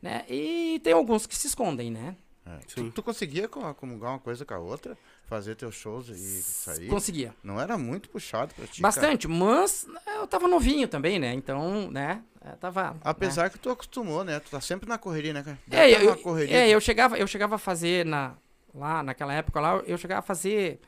Né? 0.02 0.26
E 0.30 0.80
tem 0.84 0.94
alguns 0.94 1.26
que 1.26 1.36
se 1.36 1.48
escondem, 1.48 1.92
né? 1.92 2.16
É. 2.46 2.60
Tu, 2.74 2.92
tu, 2.92 3.04
conseguia 3.04 3.48
comungar 3.48 4.12
uma 4.12 4.20
coisa 4.20 4.46
com 4.46 4.54
a 4.54 4.58
outra? 4.58 4.98
Fazer 5.26 5.56
teus 5.56 5.76
shows 5.76 6.08
e 6.08 6.42
sair? 6.42 6.88
Conseguia. 6.88 7.36
Não 7.44 7.60
era 7.60 7.78
muito 7.78 8.08
puxado 8.08 8.54
pra 8.54 8.66
ti, 8.66 8.82
Bastante, 8.82 9.28
cara. 9.28 9.38
mas 9.38 9.86
eu 10.16 10.26
tava 10.26 10.48
novinho 10.48 10.88
também, 10.88 11.20
né? 11.20 11.34
Então, 11.34 11.92
né? 11.92 12.24
Eu 12.46 12.56
tava... 12.56 12.96
Apesar 13.02 13.44
né? 13.44 13.50
que 13.50 13.60
tu 13.60 13.70
acostumou, 13.70 14.24
né? 14.24 14.40
Tu 14.40 14.50
tá 14.50 14.62
sempre 14.62 14.88
na 14.88 14.98
correria, 14.98 15.34
né, 15.34 15.44
cara? 15.44 15.60
é, 15.70 15.92
eu, 15.92 16.16
correria, 16.18 16.56
é 16.56 16.70
eu, 16.70 16.80
chegava, 16.80 17.18
eu 17.18 17.28
chegava 17.28 17.56
a 17.56 17.60
fazer 17.60 18.06
na, 18.06 18.38
lá, 18.74 19.04
naquela 19.04 19.34
época 19.34 19.60
lá, 19.60 19.84
eu 19.86 19.98
chegava 19.98 20.20
a 20.20 20.24
fazer 20.24 20.80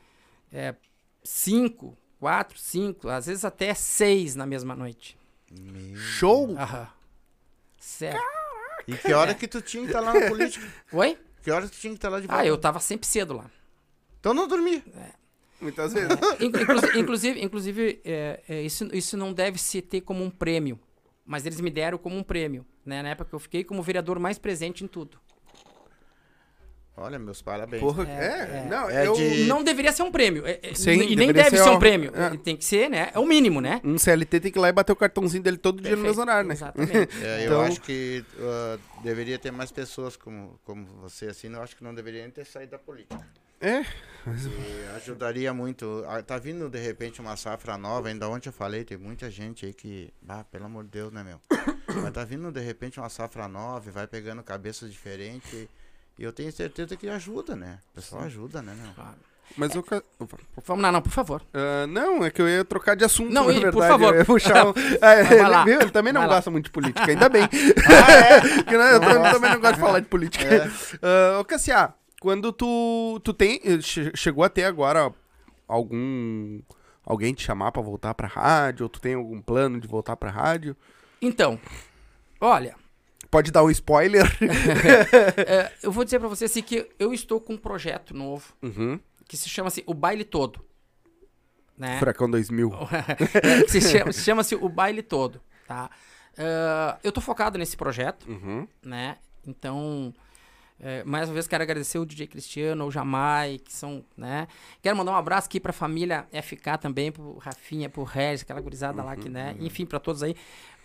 é, 0.50 0.74
cinco, 1.22 1.94
quatro, 2.18 2.58
cinco, 2.58 3.08
às 3.10 3.26
vezes 3.26 3.44
até 3.44 3.74
seis 3.74 4.34
na 4.34 4.46
mesma 4.46 4.74
noite. 4.74 5.18
Meu 5.50 5.96
Show? 5.96 6.56
Aham. 6.56 6.88
Certo. 7.78 8.39
E 8.90 8.96
que 8.96 9.12
hora 9.12 9.34
que 9.34 9.46
tu 9.46 9.60
tinha 9.62 9.84
que 9.84 9.90
estar 9.90 10.02
tá 10.02 10.12
lá 10.12 10.18
na 10.18 10.28
política? 10.28 10.66
Oi? 10.92 11.16
Que 11.42 11.50
hora 11.50 11.66
que 11.66 11.72
tu 11.72 11.80
tinha 11.80 11.92
que 11.92 11.98
estar 11.98 12.08
tá 12.08 12.14
lá 12.14 12.20
de 12.20 12.26
volta? 12.26 12.42
Ah, 12.42 12.46
eu 12.46 12.58
tava 12.58 12.80
sempre 12.80 13.06
cedo 13.06 13.34
lá. 13.34 13.50
Então 14.18 14.34
não 14.34 14.48
dormi. 14.48 14.82
É. 14.96 15.12
Muitas 15.60 15.92
vezes. 15.92 16.08
inclusive, 16.40 16.98
inclusive, 16.98 17.44
inclusive 17.44 18.00
é, 18.04 18.40
é, 18.48 18.62
isso, 18.62 18.88
isso 18.92 19.16
não 19.16 19.32
deve 19.32 19.58
se 19.58 19.80
ter 19.80 20.00
como 20.00 20.24
um 20.24 20.30
prêmio. 20.30 20.78
Mas 21.24 21.46
eles 21.46 21.60
me 21.60 21.70
deram 21.70 21.98
como 21.98 22.16
um 22.16 22.22
prêmio. 22.22 22.66
Né? 22.84 23.02
Na 23.02 23.10
época 23.10 23.30
que 23.30 23.34
eu 23.34 23.38
fiquei 23.38 23.62
como 23.62 23.82
vereador 23.82 24.18
mais 24.18 24.38
presente 24.38 24.82
em 24.82 24.88
tudo. 24.88 25.18
Olha, 27.00 27.18
meus 27.18 27.40
parabéns. 27.40 27.82
Porra, 27.82 28.06
é, 28.06 28.12
é, 28.12 28.58
é, 28.58 28.66
não, 28.68 28.90
é 28.90 29.06
eu... 29.06 29.14
de... 29.14 29.44
não 29.44 29.64
deveria 29.64 29.90
ser 29.90 30.02
um 30.02 30.12
prêmio. 30.12 30.46
É, 30.46 30.60
é 30.62 30.74
Sim, 30.74 31.00
e 31.00 31.16
nem 31.16 31.32
deve 31.32 31.56
ser, 31.56 31.64
ser 31.64 31.70
um 31.70 31.78
prêmio. 31.78 32.12
É. 32.14 32.36
Tem 32.36 32.54
que 32.54 32.64
ser, 32.64 32.90
né? 32.90 33.10
É 33.14 33.18
o 33.18 33.26
mínimo, 33.26 33.58
né? 33.58 33.80
Um 33.82 33.96
CLT 33.96 34.38
tem 34.38 34.52
que 34.52 34.58
ir 34.58 34.60
lá 34.60 34.68
e 34.68 34.72
bater 34.72 34.92
o 34.92 34.96
cartãozinho 34.96 35.42
dele 35.42 35.56
todo 35.56 35.76
Perfeito. 35.76 35.96
dia 35.96 36.02
no 36.02 36.06
mesmo 36.06 36.20
horário, 36.20 36.46
né? 36.46 36.54
Exatamente. 36.54 36.90
É, 37.22 37.44
então... 37.44 37.56
Eu 37.56 37.60
acho 37.62 37.80
que 37.80 38.24
uh, 38.36 39.02
deveria 39.02 39.38
ter 39.38 39.50
mais 39.50 39.72
pessoas 39.72 40.16
como, 40.16 40.58
como 40.64 40.84
você, 41.00 41.26
assim. 41.26 41.52
Eu 41.52 41.62
acho 41.62 41.74
que 41.76 41.82
não 41.82 41.94
deveria 41.94 42.22
nem 42.22 42.30
ter 42.30 42.44
saído 42.44 42.72
da 42.72 42.78
política. 42.78 43.26
É. 43.60 43.80
E 44.26 44.96
ajudaria 44.96 45.52
muito. 45.52 46.04
Ah, 46.06 46.22
tá 46.22 46.38
vindo, 46.38 46.68
de 46.68 46.78
repente, 46.78 47.20
uma 47.20 47.36
safra 47.36 47.76
nova. 47.78 48.08
Ainda 48.08 48.28
ontem 48.28 48.48
eu 48.48 48.52
falei, 48.52 48.84
tem 48.84 48.98
muita 48.98 49.30
gente 49.30 49.66
aí 49.66 49.72
que... 49.72 50.12
Ah, 50.28 50.44
pelo 50.44 50.66
amor 50.66 50.84
de 50.84 50.90
Deus, 50.90 51.12
né, 51.12 51.22
meu? 51.22 51.40
Mas 52.02 52.12
tá 52.12 52.24
vindo, 52.24 52.50
de 52.50 52.60
repente, 52.60 52.98
uma 52.98 53.08
safra 53.08 53.48
nova 53.48 53.90
vai 53.90 54.06
pegando 54.06 54.42
cabeças 54.42 54.90
diferentes... 54.90 55.68
E 56.18 56.22
eu 56.22 56.32
tenho 56.32 56.52
certeza 56.52 56.96
que 56.96 57.08
ajuda, 57.08 57.56
né? 57.56 57.78
O 57.92 57.94
pessoal 57.94 58.22
ajuda, 58.22 58.60
né, 58.60 58.74
meu? 58.74 58.92
Claro. 58.94 59.16
Mas 59.56 59.74
o. 59.74 59.84
Vamos 60.64 60.82
lá, 60.82 60.92
não, 60.92 61.02
por 61.02 61.10
favor. 61.10 61.42
Uh, 61.52 61.86
não, 61.88 62.24
é 62.24 62.30
que 62.30 62.40
eu 62.40 62.48
ia 62.48 62.64
trocar 62.64 62.94
de 62.94 63.04
assunto, 63.04 63.32
não, 63.32 63.46
na 63.46 63.52
verdade. 63.52 63.72
Por 63.72 63.86
favor. 63.86 64.14
Eu 64.14 64.24
puxar 64.24 64.66
um... 64.66 64.72
é, 65.02 65.20
ele, 65.20 65.64
viu? 65.64 65.80
ele 65.80 65.90
também 65.90 66.12
não 66.12 66.26
gosta 66.26 66.50
muito 66.50 66.66
de 66.66 66.70
política, 66.70 67.10
ainda 67.10 67.28
bem. 67.28 67.42
ah, 67.88 68.12
é? 68.12 68.40
Porque, 68.40 68.76
né, 68.76 68.94
eu 68.94 69.00
também, 69.00 69.32
também 69.32 69.50
não 69.50 69.60
gosto 69.60 69.74
de 69.74 69.80
falar 69.80 70.00
de 70.00 70.06
política. 70.06 70.44
É. 70.44 70.66
Uh, 70.66 71.40
ô, 71.40 71.44
Cassia, 71.44 71.92
quando 72.20 72.52
tu, 72.52 73.20
tu 73.24 73.32
tem. 73.32 73.60
Chegou 74.14 74.44
a 74.44 74.48
ter 74.48 74.64
agora 74.64 75.12
algum. 75.66 76.60
Alguém 77.04 77.34
te 77.34 77.42
chamar 77.42 77.72
pra 77.72 77.82
voltar 77.82 78.14
pra 78.14 78.28
rádio? 78.28 78.84
Ou 78.84 78.88
tu 78.88 79.00
tem 79.00 79.14
algum 79.14 79.40
plano 79.40 79.80
de 79.80 79.88
voltar 79.88 80.16
pra 80.16 80.30
rádio? 80.30 80.76
Então, 81.20 81.58
olha, 82.40 82.76
Pode 83.30 83.52
dar 83.52 83.62
um 83.62 83.70
spoiler? 83.70 84.26
é, 85.46 85.72
eu 85.82 85.92
vou 85.92 86.04
dizer 86.04 86.18
para 86.18 86.28
você 86.28 86.46
assim 86.46 86.62
que 86.62 86.90
eu 86.98 87.14
estou 87.14 87.40
com 87.40 87.54
um 87.54 87.58
projeto 87.58 88.12
novo 88.12 88.52
uhum. 88.60 88.98
que 89.28 89.36
se 89.36 89.48
chama 89.48 89.68
assim, 89.68 89.82
O 89.86 89.94
Baile 89.94 90.24
Todo. 90.24 90.64
Né? 91.78 91.98
Furacão 91.98 92.28
2000. 92.28 92.72
é, 93.42 93.68
se 93.68 93.80
chama-se 93.80 94.22
chama 94.22 94.42
O 94.60 94.68
Baile 94.68 95.02
Todo, 95.02 95.40
tá? 95.66 95.90
Uh, 96.32 96.98
eu 97.02 97.12
tô 97.12 97.20
focado 97.20 97.56
nesse 97.56 97.76
projeto, 97.76 98.28
uhum. 98.28 98.66
né? 98.82 99.16
Então, 99.46 100.12
é, 100.78 101.04
mais 101.04 101.28
uma 101.28 101.34
vez 101.34 101.46
quero 101.46 101.62
agradecer 101.62 101.98
o 101.98 102.06
DJ 102.06 102.26
Cristiano, 102.26 102.86
o 102.86 102.90
Jamai, 102.90 103.58
que 103.58 103.72
são, 103.72 104.04
né? 104.16 104.48
Quero 104.82 104.96
mandar 104.96 105.12
um 105.12 105.16
abraço 105.16 105.46
aqui 105.46 105.60
pra 105.60 105.72
família 105.72 106.26
FK 106.32 106.78
também, 106.80 107.12
pro 107.12 107.38
Rafinha, 107.38 107.88
pro 107.88 108.02
Regis, 108.02 108.42
aquela 108.42 108.60
gurizada 108.60 109.00
uhum, 109.00 109.06
lá 109.06 109.16
que, 109.16 109.28
né? 109.28 109.54
Uhum. 109.58 109.66
Enfim, 109.66 109.86
para 109.86 110.00
todos 110.00 110.22
aí. 110.22 110.34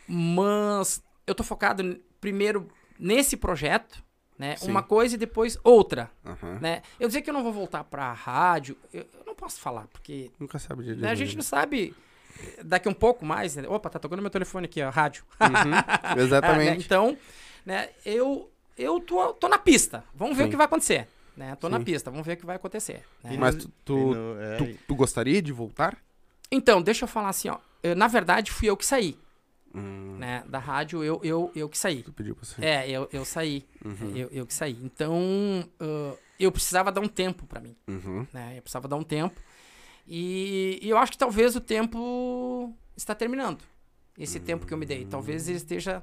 Mas 0.08 1.02
eu 1.28 1.36
tô 1.36 1.44
focado 1.44 2.00
primeiro 2.20 2.68
nesse 3.00 3.36
projeto, 3.38 4.04
né? 4.38 4.56
Sim. 4.58 4.70
Uma 4.72 4.84
coisa 4.84 5.16
e 5.16 5.18
depois 5.18 5.58
outra, 5.64 6.12
uhum. 6.26 6.60
né? 6.60 6.82
Eu 7.00 7.08
dizer 7.08 7.22
que 7.22 7.30
eu 7.30 7.34
não 7.34 7.44
vou 7.44 7.54
voltar 7.54 7.84
para 7.84 8.12
rádio, 8.12 8.78
eu, 8.94 9.06
eu, 9.14 9.26
não 9.26 9.36
posso 9.36 9.60
falar 9.60 9.88
porque 9.88 10.32
nunca 10.40 10.60
sabe 10.60 10.84
de 10.84 10.96
né? 10.96 11.10
a 11.10 11.16
gente 11.16 11.36
não 11.36 11.44
sabe 11.44 11.96
daqui 12.64 12.90
um 12.90 12.94
pouco 12.94 13.26
mais. 13.26 13.56
né? 13.56 13.68
Opa, 13.68 13.90
tá 13.90 14.00
tocando 14.00 14.22
meu 14.22 14.30
telefone 14.32 14.66
aqui, 14.66 14.82
ó, 14.82 14.90
rádio. 14.90 15.24
Uhum, 15.40 15.72
Ah, 16.04 16.16
né? 16.16 16.22
exatamente. 16.22 16.86
Então, 16.86 17.18
né, 17.66 17.90
eu, 18.06 18.50
eu 18.78 19.00
tô, 19.00 19.34
tô 19.34 19.48
na 19.48 19.58
pista. 19.58 20.04
Vamos 20.14 20.36
ver 20.36 20.44
Sim. 20.44 20.48
o 20.48 20.52
que 20.52 20.58
vai 20.58 20.66
acontecer. 20.66 21.08
Né? 21.36 21.56
Tô 21.56 21.68
na 21.68 21.80
Sim. 21.80 21.84
pista, 21.84 22.10
vamos 22.12 22.26
ver 22.26 22.34
o 22.34 22.38
que 22.38 22.46
vai 22.46 22.56
acontecer. 22.56 23.04
né? 23.24 23.36
Mas 23.38 23.56
tu, 23.56 23.70
tu, 23.84 23.98
no- 23.98 24.42
é, 24.42 24.58
tu, 24.58 24.80
tu 24.88 24.96
gostaria 24.96 25.42
de 25.42 25.52
voltar? 25.52 25.98
Então, 26.52 26.82
deixa 26.82 27.04
eu 27.04 27.10
falar 27.10 27.30
assim, 27.30 27.50
ó. 27.50 27.58
eu- 27.84 27.96
na 27.96 28.08
verdade, 28.08 28.52
fui 28.52 28.70
eu 28.70 28.78
que 28.78 28.86
saí. 28.86 29.18
Hum, 29.76 30.18
Né? 30.18 30.44
Da 30.48 30.60
rádio, 30.60 31.04
eu, 31.04 31.20
eu, 31.24 31.52
eu 31.56 31.68
que 31.70 31.78
saí. 31.78 32.02
tu 32.04 32.14
pediu 32.14 32.36
pra 32.36 32.46
você. 32.46 32.64
É, 32.64 32.90
eu, 32.90 33.08
eu 33.12 33.26
saí. 33.26 33.66
Uhum, 33.84 34.16
Eu, 34.16 34.30
eu 34.32 34.46
que 34.46 34.54
saí. 34.54 34.78
Então, 34.84 35.14
ah, 35.80 36.16
eu 36.40 36.52
precisava 36.52 36.92
dar 36.92 37.02
um 37.02 37.08
tempo 37.08 37.46
pra 37.46 37.60
mim. 37.60 37.76
uhum. 37.88 38.26
Né? 38.34 38.58
Eu 38.58 38.62
precisava 38.62 38.88
dar 38.88 38.96
um 38.96 39.04
tempo. 39.04 39.40
E, 40.08 40.80
e 40.82 40.90
eu 40.90 40.98
acho 40.98 41.12
que 41.12 41.18
talvez 41.18 41.56
o 41.56 41.62
tempo 41.62 42.74
está 42.96 43.16
terminando. 43.16 43.64
Esse 44.18 44.40
tempo 44.40 44.66
que 44.66 44.74
eu 44.74 44.78
me 44.78 44.86
dei. 44.86 45.06
Talvez 45.06 45.48
ele 45.50 45.58
esteja. 45.58 46.02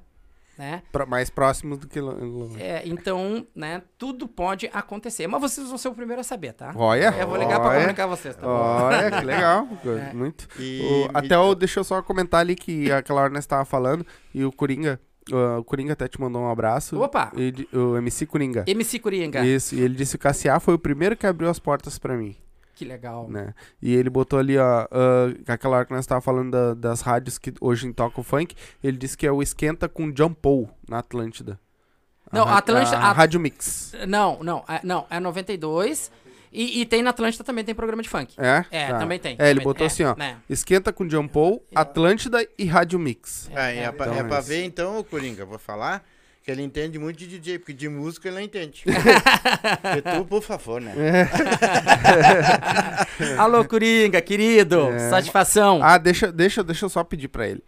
Né? 0.58 0.82
Pra- 0.92 1.06
mais 1.06 1.30
próximos 1.30 1.78
do 1.78 1.88
que 1.88 1.98
lo- 2.00 2.12
longe. 2.24 2.62
É, 2.62 2.82
então, 2.86 3.46
né, 3.54 3.82
tudo 3.96 4.28
pode 4.28 4.68
acontecer. 4.72 5.26
Mas 5.26 5.40
vocês 5.40 5.66
vão 5.68 5.78
ser 5.78 5.88
o 5.88 5.94
primeiro 5.94 6.20
a 6.20 6.24
saber, 6.24 6.52
tá? 6.52 6.72
Olha, 6.76 7.14
Eu 7.18 7.26
vou 7.26 7.36
ligar 7.38 7.58
pra 7.58 7.70
olha, 7.70 7.78
comunicar 7.80 8.06
vocês, 8.06 8.36
tá 8.36 8.42
bom? 8.42 8.48
Olha, 8.52 9.10
que 9.10 9.24
legal. 9.24 9.66
É. 10.10 10.12
Muito. 10.14 10.46
E, 10.58 11.08
O- 11.12 11.16
até 11.16 11.38
o, 11.38 11.54
deixa 11.54 11.80
eu 11.80 11.84
só 11.84 12.02
comentar 12.02 12.40
ali 12.40 12.54
que 12.54 12.92
aquela 12.92 13.22
hora 13.22 13.32
nós 13.32 13.46
tava 13.46 13.64
falando 13.64 14.06
e 14.34 14.44
o 14.44 14.52
Coringa, 14.52 15.00
ah, 15.32 15.58
o 15.58 15.64
Coringa 15.64 15.94
até 15.94 16.06
te 16.06 16.20
mandou 16.20 16.42
um 16.42 16.48
abraço. 16.50 17.00
Opa! 17.00 17.32
E 17.34 17.66
o 17.76 17.96
MC 17.96 18.26
Coringa. 18.26 18.64
MC 18.66 18.98
Coringa. 18.98 19.44
Isso, 19.44 19.74
e 19.74 19.80
ele 19.80 19.94
disse 19.94 20.12
que 20.18 20.22
o 20.22 20.28
Cassiá 20.28 20.60
foi 20.60 20.74
o 20.74 20.78
primeiro 20.78 21.16
que 21.16 21.26
abriu 21.26 21.48
as 21.48 21.58
portas 21.58 21.98
pra 21.98 22.14
mim, 22.16 22.36
Que 22.82 22.88
legal. 22.88 23.28
né? 23.30 23.54
E 23.80 23.94
ele 23.94 24.10
botou 24.10 24.38
ali, 24.38 24.58
ó, 24.58 24.86
ah, 24.90 25.52
aquela 25.52 25.76
hora 25.78 25.86
que 25.86 25.92
nós 25.92 26.06
tava 26.06 26.20
falando 26.20 26.50
da- 26.50 26.74
das 26.74 27.00
rádios 27.00 27.38
que 27.38 27.52
hoje 27.60 27.92
tocam 27.92 28.22
funk, 28.24 28.54
ele 28.82 28.96
disse 28.96 29.16
que 29.16 29.26
é 29.26 29.32
o 29.32 29.42
Esquenta 29.42 29.88
com 29.88 30.10
John 30.10 30.32
Paul 30.32 30.68
na 30.88 30.98
Atlântida. 30.98 31.58
Não, 32.32 32.44
ra- 32.44 32.58
Atlântida- 32.58 32.96
A, 32.98 33.10
a- 33.10 33.12
Rádio 33.12 33.38
Mix. 33.38 33.92
Não, 34.08 34.42
não, 34.42 34.64
é, 34.68 34.80
não, 34.82 35.06
é 35.10 35.20
92. 35.20 36.10
E, 36.54 36.80
e 36.82 36.86
tem 36.86 37.02
na 37.02 37.10
Atlântida 37.10 37.42
também 37.44 37.64
tem 37.64 37.74
programa 37.74 38.02
de 38.02 38.08
funk. 38.10 38.34
É? 38.38 38.64
É, 38.70 38.88
Tá. 38.88 38.98
também 38.98 39.18
tem. 39.18 39.36
É, 39.38 39.44
ele 39.50 39.60
também- 39.60 39.64
botou 39.64 39.86
assim, 39.86 40.04
ó. 40.04 40.14
né? 40.16 40.36
Esquenta 40.50 40.92
com 40.92 41.06
John 41.06 41.26
Paul, 41.26 41.62
Atlântida 41.74 42.46
e 42.58 42.64
Rádio 42.66 42.98
Mix. 42.98 43.50
É, 43.54 43.78
é, 43.84 43.92
pra, 43.92 44.06
Então, 44.06 44.18
é 44.18 44.24
pra 44.24 44.38
esse. 44.40 44.48
ver 44.48 44.64
então, 44.64 45.02
Coringa, 45.04 45.44
vou 45.46 45.58
falar 45.58 46.04
que 46.42 46.50
ele 46.50 46.62
entende 46.62 46.98
muito 46.98 47.18
de 47.18 47.26
DJ, 47.38 47.58
porque 47.58 47.72
de 47.72 47.88
música 47.88 48.28
ele 48.28 48.36
não 48.36 48.42
entende. 48.42 48.82
e 49.96 50.02
tu, 50.02 50.24
por 50.26 50.42
favor, 50.42 50.80
né? 50.80 50.92
Alô, 53.38 53.64
Coringa, 53.64 54.20
querido. 54.20 54.88
É. 54.88 55.10
Satisfação. 55.10 55.80
Ah, 55.82 55.98
deixa, 55.98 56.32
deixa, 56.32 56.62
deixa 56.64 56.84
eu 56.84 56.88
só 56.88 57.04
pedir 57.04 57.28
pra 57.28 57.46
ele. 57.48 57.62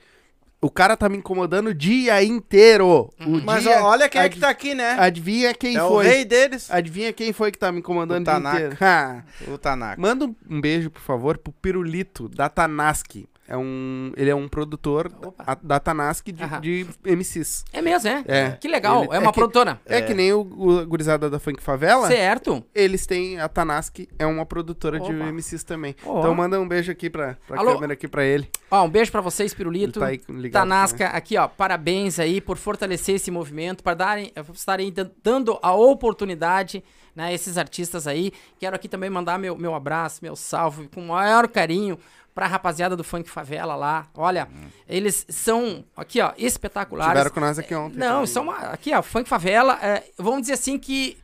O 0.61 0.71
cara 0.71 0.97
tá 0.97 1.11
me 1.11 1.19
incomodando 1.19 1.67
o 1.69 1.75
dia 1.75 2.23
inteiro. 2.25 3.11
O 3.21 3.31
Mas 3.45 3.65
dia, 3.65 3.85
olha 3.85 4.09
quem 4.09 4.23
é 4.23 4.29
que 4.31 4.41
tá 4.41 4.49
aqui, 4.49 4.75
né? 4.75 4.97
Adivinha 4.99 5.53
quem 5.53 5.77
é 5.77 5.83
o 5.85 5.89
foi? 5.89 6.07
rei 6.07 6.25
deles, 6.25 6.71
Adivinha 6.71 7.13
quem 7.13 7.35
foi 7.35 7.53
que 7.53 7.59
tá 7.59 7.71
me 7.71 7.81
incomodando 7.81 8.17
O 8.17 8.21
o 8.23 8.25
dia 8.25 8.33
Tanaka. 8.33 8.57
inteiro? 8.73 9.25
O 9.55 9.59
Tanaka. 9.59 10.01
Manda 10.01 10.25
um- 10.25 10.35
um 10.49 10.61
beijo, 10.63 10.91
por 10.91 11.03
favor, 11.03 11.37
pro 11.37 11.53
Pirulito, 11.53 12.31
da 12.31 12.49
Tanaski. 12.49 13.29
É 13.47 13.57
um, 13.57 14.11
ele 14.17 14.31
é 14.31 14.35
um 14.35 14.49
produtor 14.49 15.13
Opa. 15.23 15.59
da 15.63 15.79
Tanaski 15.79 16.33
de, 16.33 16.43
Aham. 16.43 16.61
de 16.63 16.87
MCs. 17.05 17.65
É 17.75 17.83
mesmo, 17.83 18.09
é? 18.09 18.25
É. 18.27 18.51
Que 18.53 18.67
legal. 18.67 19.05
Ele- 19.05 19.15
é 19.15 19.19
uma 19.19 19.29
é 19.29 19.33
que- 19.33 19.39
produtora. 19.39 19.81
É, 19.85 20.01
que 20.01 20.15
nem 20.15 20.33
o, 20.33 20.41
o 20.41 20.87
gurizada 20.87 21.29
da 21.29 21.39
Funk 21.39 21.63
Favela. 21.63 22.07
Certo. 22.09 22.65
Eles 22.75 23.07
têm 23.07 23.39
a 23.39 23.47
Tanaski, 23.47 24.09
é 24.19 24.25
uma 24.25 24.47
produtora 24.47 24.99
de 24.99 25.13
Opa. 25.15 25.27
MCs 25.31 25.63
também. 25.63 25.95
Ó. 26.07 26.21
Então 26.21 26.35
manda 26.35 26.59
um 26.59 26.67
beijo 26.67 26.91
aqui 26.91 27.11
pra, 27.11 27.37
pra 27.47 27.59
Alô? 27.61 27.75
câmera 27.75 27.93
aqui 27.93 28.09
pra 28.09 28.25
ele. 28.25 28.49
Ó, 28.71 28.83
um 28.85 28.89
beijo 28.89 29.13
pra 29.13 29.21
vocês, 29.21 29.53
Ele 29.53 29.57
Pirulito. 29.59 30.01
tá 30.01 30.07
aí 30.07 30.21
ligado. 30.29 30.63
Tanasca, 30.63 31.07
aqui 31.09 31.37
ó, 31.37 31.47
parabéns 31.47 32.19
aí 32.19 32.41
por 32.41 32.57
fortalecer 32.57 33.17
esse 33.17 33.31
movimento, 33.31 33.83
para 33.85 33.95
darem, 33.95 34.33
eh, 34.35 34.43
estarem 34.55 34.91
dan- 34.91 35.11
dando 35.23 35.59
a 35.63 35.75
oportunidade, 35.75 36.83
né, 37.15 37.25
a 37.27 37.33
esses 37.33 37.59
artistas 37.59 38.07
aí. 38.07 38.33
Quero 38.59 38.75
aqui 38.75 38.89
também 38.89 39.11
mandar 39.11 39.39
meu, 39.39 39.57
meu 39.57 39.75
abraço, 39.75 40.21
meu 40.23 40.35
salve, 40.35 40.89
com 40.95 41.01
o 41.03 41.09
maior 41.09 41.47
carinho 41.49 41.99
pra 42.35 42.47
rapaziada 42.47 42.97
do 42.97 43.05
Funk 43.05 43.31
Favela 43.31 43.77
lá. 43.77 44.09
Olha, 44.15 44.49
eles 44.89 45.25
são, 45.29 45.85
aqui 45.97 46.21
ó, 46.21 46.33
espetaculares. 46.37 47.13
Tiveram 47.13 47.31
com 47.31 47.41
nós 47.41 47.59
aqui 47.59 47.75
ontem. 47.75 47.99
Não, 47.99 48.27
são 48.27 48.45
uma, 48.45 48.57
aqui 48.71 48.93
ó, 48.93 49.03
Funk 49.03 49.29
Favela, 49.29 49.79
é, 49.81 50.05
vamos 50.19 50.41
dizer 50.43 50.55
assim 50.55 50.79
que 50.79 51.17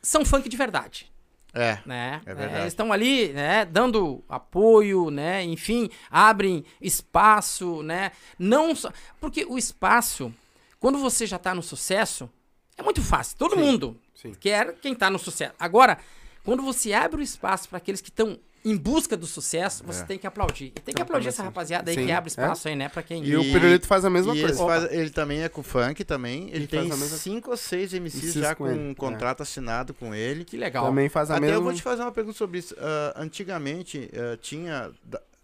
são 0.00 0.24
funk 0.24 0.48
de 0.48 0.56
verdade 0.56 1.10
É. 1.52 1.78
né? 1.84 2.20
É 2.24 2.32
verdade. 2.32 2.60
eles 2.60 2.68
estão 2.68 2.92
ali, 2.92 3.28
né, 3.32 3.64
dando 3.64 4.22
apoio, 4.28 5.10
né? 5.10 5.42
Enfim, 5.42 5.90
abrem 6.08 6.64
espaço, 6.80 7.82
né? 7.82 8.12
Não 8.38 8.74
só 8.76 8.92
porque 9.20 9.44
o 9.44 9.58
espaço, 9.58 10.32
quando 10.78 10.98
você 10.98 11.26
já 11.26 11.38
tá 11.40 11.52
no 11.54 11.62
sucesso, 11.62 12.30
é 12.76 12.82
muito 12.84 13.02
fácil. 13.02 13.36
Todo 13.36 13.56
Sim, 13.56 13.60
mundo 13.62 14.00
sim. 14.14 14.32
quer 14.38 14.74
quem 14.74 14.94
tá 14.94 15.10
no 15.10 15.18
sucesso. 15.18 15.54
Agora, 15.58 15.98
quando 16.44 16.62
você 16.62 16.92
abre 16.92 17.20
o 17.20 17.24
espaço 17.24 17.68
para 17.68 17.78
aqueles 17.78 18.00
que 18.00 18.10
estão 18.10 18.38
em 18.68 18.76
busca 18.76 19.16
do 19.16 19.26
sucesso, 19.26 19.84
você 19.84 20.02
É. 20.02 20.04
tem 20.06 20.18
que 20.18 20.26
aplaudir. 20.26 20.72
E 20.76 20.80
tem 20.80 20.94
que 20.94 21.00
aplaudir 21.00 21.28
essa 21.28 21.42
rapaziada 21.42 21.90
aí 21.90 21.96
Sim, 21.96 22.06
que 22.06 22.12
abre 22.12 22.28
é. 22.28 22.30
espaço 22.30 22.68
aí, 22.68 22.74
né, 22.76 22.88
para 22.88 23.02
quem 23.02 23.24
E, 23.24 23.36
o 23.36 23.42
Pirulito 23.42 23.86
faz 23.86 24.04
a 24.04 24.10
mesma 24.10 24.34
e 24.36 24.40
coisa. 24.40 24.54
eles 24.54 24.60
faz- 24.60 24.92
ele 24.92 25.10
também 25.10 25.42
é 25.42 25.48
com 25.48 25.62
funk 25.62 26.04
também. 26.04 26.48
Ele, 26.48 26.56
Ele 26.56 26.66
tem 26.66 26.80
faz 26.88 26.92
a 26.92 26.96
mesma- 26.96 27.16
cinco 27.18 27.50
ou 27.52 27.56
seis 27.56 27.92
MCs 27.94 28.34
já 28.34 28.54
com 28.54 28.64
com 28.64 28.70
ele, 28.70 28.80
um 28.80 28.90
é. 28.90 28.94
contrato 28.94 29.42
assinado 29.42 29.94
com 29.94 30.14
ele. 30.14 30.44
Que 30.44 30.56
legal. 30.56 30.84
Também 30.86 31.08
faz 31.08 31.30
a 31.30 31.34
Até 31.36 31.42
mesma. 31.42 31.56
eu 31.56 31.62
vou 31.62 31.72
te 31.72 31.82
fazer 31.82 32.02
uma 32.02 32.12
pergunta 32.12 32.36
sobre 32.36 32.58
isso. 32.58 32.74
Ah, 32.78 33.14
antigamente 33.16 34.10
ah, 34.14 34.36
tinha. 34.40 34.90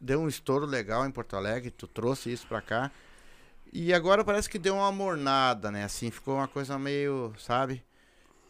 Deu 0.00 0.20
um 0.20 0.26
estouro 0.26 0.66
legal 0.66 1.06
em 1.06 1.10
Porto 1.12 1.36
Alegre, 1.36 1.70
tu 1.70 1.86
trouxe 1.86 2.32
isso 2.32 2.44
pra 2.48 2.60
cá. 2.60 2.90
E 3.72 3.94
agora 3.94 4.24
parece 4.24 4.50
que 4.50 4.58
deu 4.58 4.74
uma 4.74 4.90
mornada, 4.92 5.70
né? 5.70 5.84
Assim, 5.84 6.10
ficou 6.10 6.34
uma 6.34 6.48
coisa 6.48 6.78
meio, 6.78 7.32
sabe? 7.38 7.82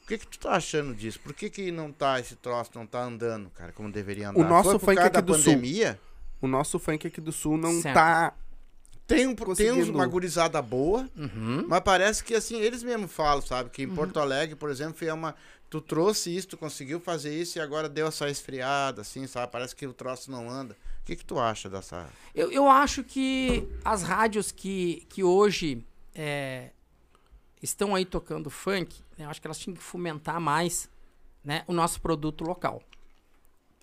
O 0.03 0.07
que 0.07 0.19
que 0.19 0.27
tu 0.27 0.39
tá 0.39 0.53
achando 0.53 0.95
disso? 0.95 1.21
Por 1.21 1.33
que 1.33 1.49
que 1.49 1.71
não 1.71 1.93
tá 1.93 2.19
esse 2.21 2.35
troço, 2.37 2.71
não 2.75 2.87
tá 2.87 3.03
andando, 3.03 3.51
cara, 3.51 3.73
como 3.73 3.91
deveria 3.91 4.31
andar? 4.31 4.49
nosso 4.49 4.71
Foi 4.71 4.79
por 4.79 4.85
funk 4.87 4.97
causa 4.97 5.07
aqui 5.09 5.15
da 5.15 5.21
do 5.21 5.35
Sul. 5.35 5.45
pandemia? 5.55 6.01
O 6.41 6.47
nosso 6.49 6.79
funk 6.79 7.07
aqui 7.07 7.21
do 7.21 7.31
sul 7.33 7.57
não 7.57 7.81
Certo. 7.81 7.95
tá. 7.95 8.35
Tem, 9.07 9.27
um, 9.27 9.35
tem 9.35 9.71
uma 9.71 10.07
gurizada 10.07 10.61
boa, 10.63 11.09
Uhum. 11.17 11.67
mas 11.69 11.81
parece 11.81 12.25
que 12.25 12.35
assim, 12.35 12.57
eles 12.57 12.83
mesmos 12.83 13.13
falam, 13.13 13.43
sabe? 13.43 13.69
Que 13.71 13.83
em 13.83 13.89
Porto 13.89 14.19
Alegre, 14.19 14.57
por 14.57 14.71
exemplo, 14.71 14.95
foi 14.95 15.11
uma. 15.11 15.35
Tu 15.71 15.81
trouxe 15.81 16.35
isso, 16.35 16.49
tu 16.49 16.57
conseguiu 16.57 16.99
fazer 17.01 17.35
isso 17.35 17.59
e 17.59 17.61
agora 17.61 17.89
deu 17.89 18.07
essa 18.07 18.29
esfriada, 18.29 19.03
assim, 19.03 19.27
sabe? 19.27 19.51
Parece 19.53 19.75
que 19.77 19.87
o 19.87 19.93
troço 19.93 20.31
não 20.31 20.49
anda. 20.51 20.77
O 21.03 21.05
que, 21.05 21.17
que 21.17 21.25
tu 21.25 21.39
acha 21.39 21.69
dessa. 21.71 22.07
Eu, 22.35 22.51
eu 22.53 22.69
acho 22.69 23.03
que 23.05 23.69
as 23.85 24.03
rádios 24.03 24.51
que, 24.53 25.07
que 25.09 25.23
hoje 25.25 25.85
é, 26.15 26.71
estão 27.63 27.95
aí 27.95 28.05
tocando 28.05 28.51
funk, 28.51 29.01
né, 29.17 29.25
eu 29.25 29.31
acho 29.31 29.41
que 29.41 29.47
elas 29.47 29.59
tinham 29.59 29.77
que 29.77 29.83
fomentar 29.83 30.41
mais 30.41 30.91
né, 31.45 31.65
o 31.67 31.73
nosso 31.73 32.01
produto 32.01 32.45
local. 32.45 32.83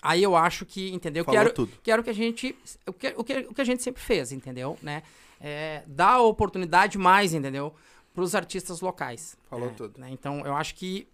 Aí 0.02 0.24
eu 0.24 0.36
acho 0.36 0.66
que, 0.66 0.92
entendeu? 0.92 1.26
Falou 1.26 1.40
Quero, 1.40 1.54
tudo. 1.54 1.72
quero 1.84 2.04
que 2.04 2.10
a 2.10 2.14
gente. 2.14 2.56
O 2.86 2.94
que, 2.94 3.14
o, 3.18 3.24
que, 3.24 3.38
o 3.40 3.54
que 3.54 3.62
a 3.62 3.66
gente 3.66 3.84
sempre 3.84 4.02
fez, 4.02 4.32
entendeu? 4.32 4.78
Né? 4.82 5.04
É, 5.42 5.84
dar 5.86 6.22
oportunidade 6.22 6.98
mais, 6.98 7.34
entendeu? 7.34 7.74
Para 8.14 8.24
os 8.24 8.34
artistas 8.34 8.80
locais. 8.80 9.38
Falou 9.50 9.68
né? 9.68 9.74
tudo. 9.76 10.00
Né? 10.00 10.10
Então 10.12 10.46
eu 10.46 10.56
acho 10.56 10.74
que 10.76 11.06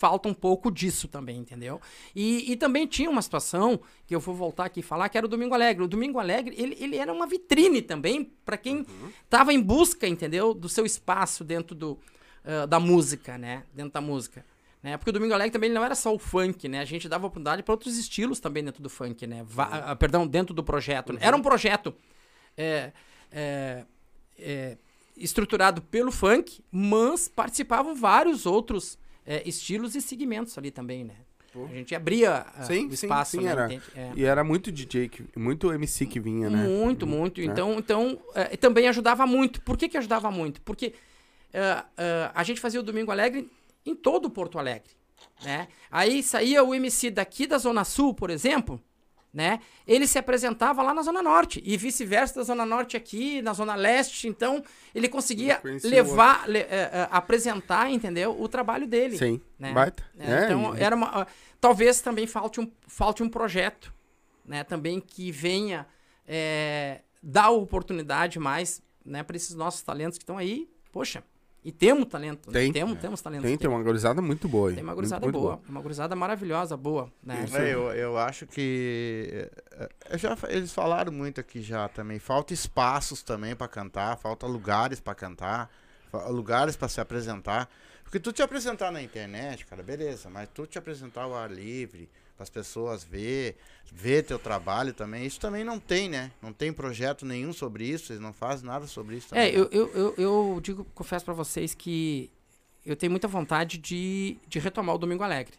falta 0.00 0.30
um 0.30 0.32
pouco 0.32 0.70
disso 0.70 1.06
também, 1.08 1.36
entendeu? 1.36 1.78
E, 2.16 2.50
e 2.50 2.56
também 2.56 2.86
tinha 2.86 3.10
uma 3.10 3.20
situação 3.20 3.78
que 4.06 4.14
eu 4.14 4.18
vou 4.18 4.34
voltar 4.34 4.64
aqui 4.64 4.80
e 4.80 4.82
falar, 4.82 5.10
que 5.10 5.18
era 5.18 5.26
o 5.26 5.28
Domingo 5.28 5.52
Alegre. 5.52 5.84
O 5.84 5.86
Domingo 5.86 6.18
Alegre, 6.18 6.54
ele, 6.58 6.74
ele 6.80 6.96
era 6.96 7.12
uma 7.12 7.26
vitrine 7.26 7.82
também 7.82 8.24
para 8.42 8.56
quem 8.56 8.86
estava 9.22 9.52
em 9.52 9.60
busca, 9.60 10.08
entendeu? 10.08 10.54
Do 10.54 10.70
seu 10.70 10.86
espaço 10.86 11.44
dentro 11.44 11.74
do, 11.74 11.98
ah, 12.42 12.64
da 12.64 12.80
música, 12.80 13.36
né? 13.36 13.64
Dentro 13.74 13.92
da 13.92 14.00
música. 14.00 14.42
Né? 14.82 14.96
Porque 14.96 15.10
o 15.10 15.12
Domingo 15.12 15.34
Alegre 15.34 15.52
também 15.52 15.68
não 15.68 15.84
era 15.84 15.94
só 15.94 16.14
o 16.14 16.18
funk, 16.18 16.66
né? 16.66 16.80
A 16.80 16.86
gente 16.86 17.06
dava 17.06 17.26
oportunidade 17.26 17.62
para 17.62 17.74
outros 17.74 17.98
estilos 17.98 18.40
também 18.40 18.64
dentro 18.64 18.82
do 18.82 18.88
funk, 18.88 19.26
né? 19.26 19.44
Va- 19.46 19.68
ah, 19.84 19.94
perdão, 19.96 20.26
dentro 20.26 20.54
do 20.54 20.64
projeto. 20.64 21.12
né? 21.12 21.18
Era 21.22 21.36
um 21.36 21.42
projeto 21.42 21.94
é, 22.56 22.90
é, 23.30 23.84
é, 24.38 24.78
estruturado 25.14 25.82
pelo 25.82 26.10
funk, 26.10 26.64
mas 26.72 27.28
participavam 27.28 27.94
vários 27.94 28.46
outros 28.46 28.98
é, 29.26 29.46
estilos 29.48 29.94
e 29.94 30.00
segmentos 30.00 30.56
ali 30.58 30.70
também, 30.70 31.04
né? 31.04 31.14
A 31.52 31.74
gente 31.74 31.94
abria 31.96 32.46
Sim, 32.62 32.86
o 32.86 32.96
sim, 32.96 33.06
espaço, 33.06 33.32
sim, 33.32 33.40
né? 33.42 33.50
era. 33.50 33.74
É. 33.74 34.12
E 34.14 34.24
era 34.24 34.44
muito 34.44 34.70
DJ, 34.70 35.08
que- 35.08 35.24
muito 35.36 35.72
MC 35.72 36.06
que 36.06 36.20
vinha, 36.20 36.48
né? 36.48 36.62
Muito, 36.62 37.08
muito. 37.08 37.40
É. 37.40 37.44
Então, 37.44 37.76
então 37.76 38.20
eh, 38.36 38.56
também 38.56 38.86
ajudava 38.86 39.26
muito. 39.26 39.60
Por 39.62 39.76
que, 39.76 39.88
que 39.88 39.98
ajudava 39.98 40.30
muito? 40.30 40.60
Porque 40.62 40.94
eh, 41.52 41.84
a 42.32 42.44
gente 42.44 42.60
fazia 42.60 42.78
o 42.78 42.84
Domingo 42.84 43.10
Alegre 43.10 43.50
em 43.84 43.96
todo 43.96 44.26
o 44.26 44.30
Porto 44.30 44.60
Alegre. 44.60 44.90
Né? 45.44 45.66
Aí 45.90 46.22
saía 46.22 46.62
o 46.62 46.72
MC 46.72 47.10
daqui 47.10 47.48
da 47.48 47.58
Zona 47.58 47.82
Sul, 47.82 48.14
por 48.14 48.30
exemplo, 48.30 48.80
né? 49.32 49.60
Ele 49.86 50.06
se 50.06 50.18
apresentava 50.18 50.82
lá 50.82 50.92
na 50.92 51.02
Zona 51.02 51.22
Norte 51.22 51.62
e 51.64 51.76
vice-versa 51.76 52.34
da 52.36 52.42
Zona 52.42 52.66
Norte 52.66 52.96
aqui, 52.96 53.40
na 53.42 53.52
Zona 53.52 53.74
Leste. 53.76 54.26
Então, 54.26 54.62
ele 54.94 55.08
conseguia 55.08 55.60
levar, 55.88 56.48
le- 56.48 56.58
eh, 56.60 56.90
eh, 56.92 57.08
apresentar, 57.10 57.90
entendeu? 57.90 58.34
O 58.40 58.48
trabalho 58.48 58.86
dele. 58.86 59.16
Sim. 59.16 59.40
né? 59.58 59.72
Baita. 59.72 60.02
É, 60.18 60.32
É, 60.32 60.44
então, 60.46 60.76
e- 60.76 60.82
era 60.82 60.96
uma, 60.96 61.22
ah, 61.22 61.26
talvez 61.60 62.00
também 62.00 62.26
falte 62.26 62.60
um, 62.60 62.70
falte 62.88 63.22
um 63.22 63.28
projeto, 63.28 63.92
né? 64.44 64.64
Também 64.64 65.00
que 65.00 65.30
venha 65.30 65.86
é, 66.26 67.00
dar 67.22 67.50
oportunidade 67.50 68.38
mais, 68.38 68.82
né, 69.04 69.22
para 69.22 69.36
esses 69.36 69.54
nossos 69.54 69.82
talentos 69.82 70.18
que 70.18 70.22
estão 70.22 70.38
aí. 70.38 70.68
Poxa, 70.92 71.22
e 71.62 71.70
temos 71.70 72.06
talento. 72.06 72.50
Tem. 72.50 72.72
Temos, 72.72 72.98
temos 72.98 73.20
talento. 73.20 73.42
Tem, 73.42 73.56
tem 73.56 73.68
uma 73.68 73.82
gurizada 73.82 74.22
muito 74.22 74.48
boa 74.48 74.70
aí. 74.70 74.76
Tem 74.76 74.84
uma 74.84 74.94
gurizada 74.94 75.24
muito, 75.24 75.38
muito 75.38 75.46
boa, 75.46 75.60
uma 75.68 75.80
gurizada 75.80 76.16
maravilhosa, 76.16 76.76
boa, 76.76 77.12
né? 77.22 77.44
É, 77.52 77.74
eu, 77.74 77.92
eu 77.92 78.16
acho 78.16 78.46
que 78.46 79.50
é, 79.72 79.88
é, 80.06 80.18
já, 80.18 80.36
eles 80.48 80.72
falaram 80.72 81.12
muito 81.12 81.38
aqui 81.38 81.60
já 81.60 81.86
também. 81.88 82.18
Falta 82.18 82.54
espaços 82.54 83.22
também 83.22 83.54
pra 83.54 83.68
cantar, 83.68 84.16
falta 84.16 84.46
lugares 84.46 85.00
pra 85.00 85.14
cantar, 85.14 85.70
lugares 86.28 86.76
pra 86.76 86.88
se 86.88 87.00
apresentar. 87.00 87.68
Porque 88.02 88.18
tu 88.18 88.32
te 88.32 88.42
apresentar 88.42 88.90
na 88.90 89.02
internet, 89.02 89.66
cara, 89.66 89.82
beleza, 89.82 90.30
mas 90.30 90.48
tu 90.52 90.66
te 90.66 90.78
apresentar 90.78 91.22
ao 91.22 91.36
ar 91.36 91.50
livre, 91.50 92.08
para 92.40 92.44
as 92.44 92.50
pessoas 92.50 93.04
ver, 93.04 93.58
ver 93.92 94.24
teu 94.24 94.38
trabalho 94.38 94.94
também, 94.94 95.26
isso 95.26 95.38
também 95.38 95.62
não 95.62 95.78
tem, 95.78 96.08
né? 96.08 96.32
Não 96.40 96.54
tem 96.54 96.72
projeto 96.72 97.26
nenhum 97.26 97.52
sobre 97.52 97.84
isso, 97.84 98.12
eles 98.12 98.22
não 98.22 98.32
fazem 98.32 98.66
nada 98.66 98.86
sobre 98.86 99.16
isso 99.16 99.28
também. 99.28 99.44
É, 99.44 99.54
eu, 99.54 99.68
eu, 99.70 99.90
eu, 99.94 100.14
eu 100.16 100.60
digo, 100.62 100.86
confesso 100.94 101.22
pra 101.22 101.34
vocês 101.34 101.74
que 101.74 102.30
eu 102.84 102.96
tenho 102.96 103.10
muita 103.10 103.28
vontade 103.28 103.76
de, 103.76 104.38
de 104.48 104.58
retomar 104.58 104.94
o 104.94 104.98
Domingo 104.98 105.22
Alegre, 105.22 105.52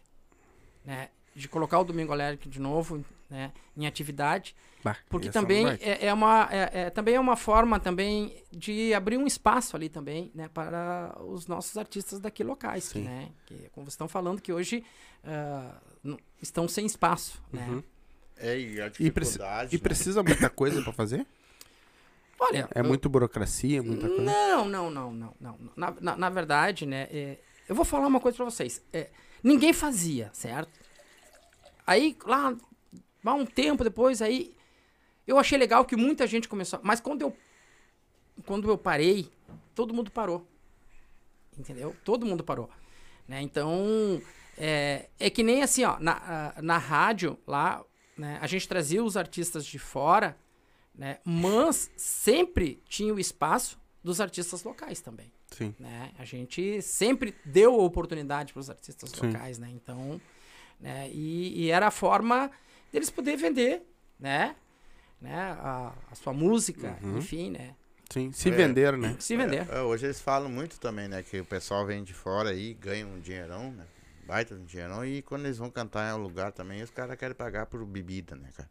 né? 0.84 1.08
De 1.36 1.46
colocar 1.46 1.78
o 1.78 1.84
Domingo 1.84 2.10
Alegre 2.12 2.50
de 2.50 2.58
novo, 2.58 3.04
né? 3.30 3.52
Em 3.76 3.86
atividade, 3.86 4.56
Bah, 4.84 4.96
porque 5.08 5.30
também 5.30 5.64
é, 5.80 6.06
é 6.06 6.12
uma 6.12 6.48
é, 6.50 6.70
é- 6.82 6.90
também 6.90 7.14
é 7.14 7.20
uma 7.20 7.36
forma 7.36 7.78
também 7.78 8.42
de 8.50 8.92
abrir 8.92 9.16
um 9.16 9.26
espaço 9.26 9.76
ali 9.76 9.88
também, 9.88 10.30
né? 10.34 10.48
Para 10.52 11.16
os 11.24 11.46
nossos 11.46 11.76
artistas 11.76 12.18
daqui 12.18 12.42
locais, 12.42 12.84
Sim. 12.84 13.02
né? 13.04 13.28
Que 13.46 13.68
como 13.70 13.84
vocês 13.86 13.94
estão 13.94 14.08
falando 14.08 14.40
que 14.42 14.52
hoje 14.52 14.84
não- 16.02 16.18
estão 16.40 16.66
sem 16.66 16.84
espaço, 16.84 17.40
né? 17.52 17.64
Uhum. 17.68 17.82
É, 18.38 18.58
e 18.58 18.80
a 18.80 18.86
E, 18.98 19.10
preci- 19.10 19.32
dificuldade, 19.38 19.76
e 19.76 19.78
né? 19.78 19.82
precisa 19.82 20.22
muita 20.22 20.50
coisa 20.50 20.82
pra 20.82 20.92
fazer? 20.92 21.24
Olha, 22.40 22.68
É 22.74 22.80
eu- 22.80 22.84
muito 22.84 23.08
burocracia, 23.08 23.80
muita 23.82 24.08
coisa. 24.08 24.22
Não, 24.24 24.68
não, 24.68 24.90
não, 24.90 25.12
não, 25.12 25.34
não. 25.40 25.58
Na, 25.76 25.94
na, 26.00 26.16
na 26.16 26.28
verdade, 26.30 26.84
né, 26.86 27.06
é, 27.12 27.38
eu 27.68 27.74
vou 27.76 27.84
falar 27.84 28.08
uma 28.08 28.18
coisa 28.18 28.34
pra 28.36 28.44
vocês. 28.46 28.82
É, 28.92 29.10
ninguém 29.44 29.72
fazia, 29.72 30.28
certo? 30.32 30.72
Aí, 31.86 32.16
lá, 32.26 32.52
há 33.24 33.34
um 33.34 33.46
tempo 33.46 33.84
depois, 33.84 34.20
aí, 34.20 34.52
eu 35.26 35.38
achei 35.38 35.58
legal 35.58 35.84
que 35.84 35.96
muita 35.96 36.26
gente 36.26 36.48
começou. 36.48 36.80
Mas 36.82 37.00
quando 37.00 37.22
eu, 37.22 37.36
quando 38.46 38.68
eu 38.68 38.78
parei, 38.78 39.30
todo 39.74 39.94
mundo 39.94 40.10
parou. 40.10 40.46
Entendeu? 41.58 41.94
Todo 42.04 42.26
mundo 42.26 42.42
parou. 42.42 42.68
Né? 43.28 43.40
Então, 43.42 44.20
é, 44.56 45.08
é 45.18 45.30
que 45.30 45.42
nem 45.42 45.62
assim, 45.62 45.84
ó, 45.84 45.98
na, 45.98 46.54
na 46.60 46.78
rádio, 46.78 47.38
lá, 47.46 47.84
né, 48.16 48.38
a 48.40 48.46
gente 48.46 48.68
trazia 48.68 49.02
os 49.02 49.16
artistas 49.16 49.64
de 49.64 49.78
fora, 49.78 50.36
né? 50.94 51.18
Mas 51.24 51.90
sempre 51.96 52.82
tinha 52.88 53.14
o 53.14 53.18
espaço 53.18 53.80
dos 54.04 54.20
artistas 54.20 54.62
locais 54.62 55.00
também, 55.00 55.32
Sim. 55.50 55.74
né? 55.78 56.12
A 56.18 56.24
gente 56.24 56.82
sempre 56.82 57.34
deu 57.44 57.78
oportunidade 57.78 58.52
para 58.52 58.60
os 58.60 58.68
artistas 58.68 59.10
Sim. 59.10 59.26
locais, 59.26 59.58
né? 59.58 59.70
Então, 59.70 60.20
né? 60.78 61.08
E, 61.10 61.62
e 61.62 61.70
era 61.70 61.86
a 61.86 61.90
forma 61.90 62.50
deles 62.92 63.08
poder 63.08 63.36
vender, 63.36 63.82
né? 64.18 64.54
Né? 65.22 65.34
A, 65.60 65.92
a 66.10 66.14
sua 66.14 66.32
música, 66.32 66.96
Uhum. 67.02 67.18
enfim, 67.18 67.50
né? 67.50 67.74
Sim. 68.10 68.30
Se 68.32 68.48
É. 68.50 68.52
vender, 68.52 68.96
né? 68.98 69.16
Se 69.18 69.36
vender. 69.36 69.66
É, 69.70 69.80
hoje 69.80 70.04
eles 70.06 70.20
falam 70.20 70.50
muito 70.50 70.78
também, 70.78 71.08
né? 71.08 71.22
Que 71.22 71.40
o 71.40 71.44
pessoal 71.44 71.86
vem 71.86 72.02
de 72.04 72.12
fora 72.12 72.50
aí, 72.50 72.74
ganha 72.74 73.06
um 73.06 73.18
dinheirão, 73.20 73.70
né? 73.72 73.84
Baita 74.26 74.54
um 74.54 74.64
dinheirão. 74.64 75.04
E 75.04 75.22
quando 75.22 75.46
eles 75.46 75.56
vão 75.58 75.70
cantar 75.70 76.10
em 76.10 76.18
um 76.18 76.22
lugar 76.22 76.52
também, 76.52 76.82
os 76.82 76.90
caras 76.90 77.16
querem 77.16 77.34
pagar 77.34 77.66
por 77.66 77.84
bebida, 77.86 78.36
né, 78.36 78.48
cara? 78.54 78.68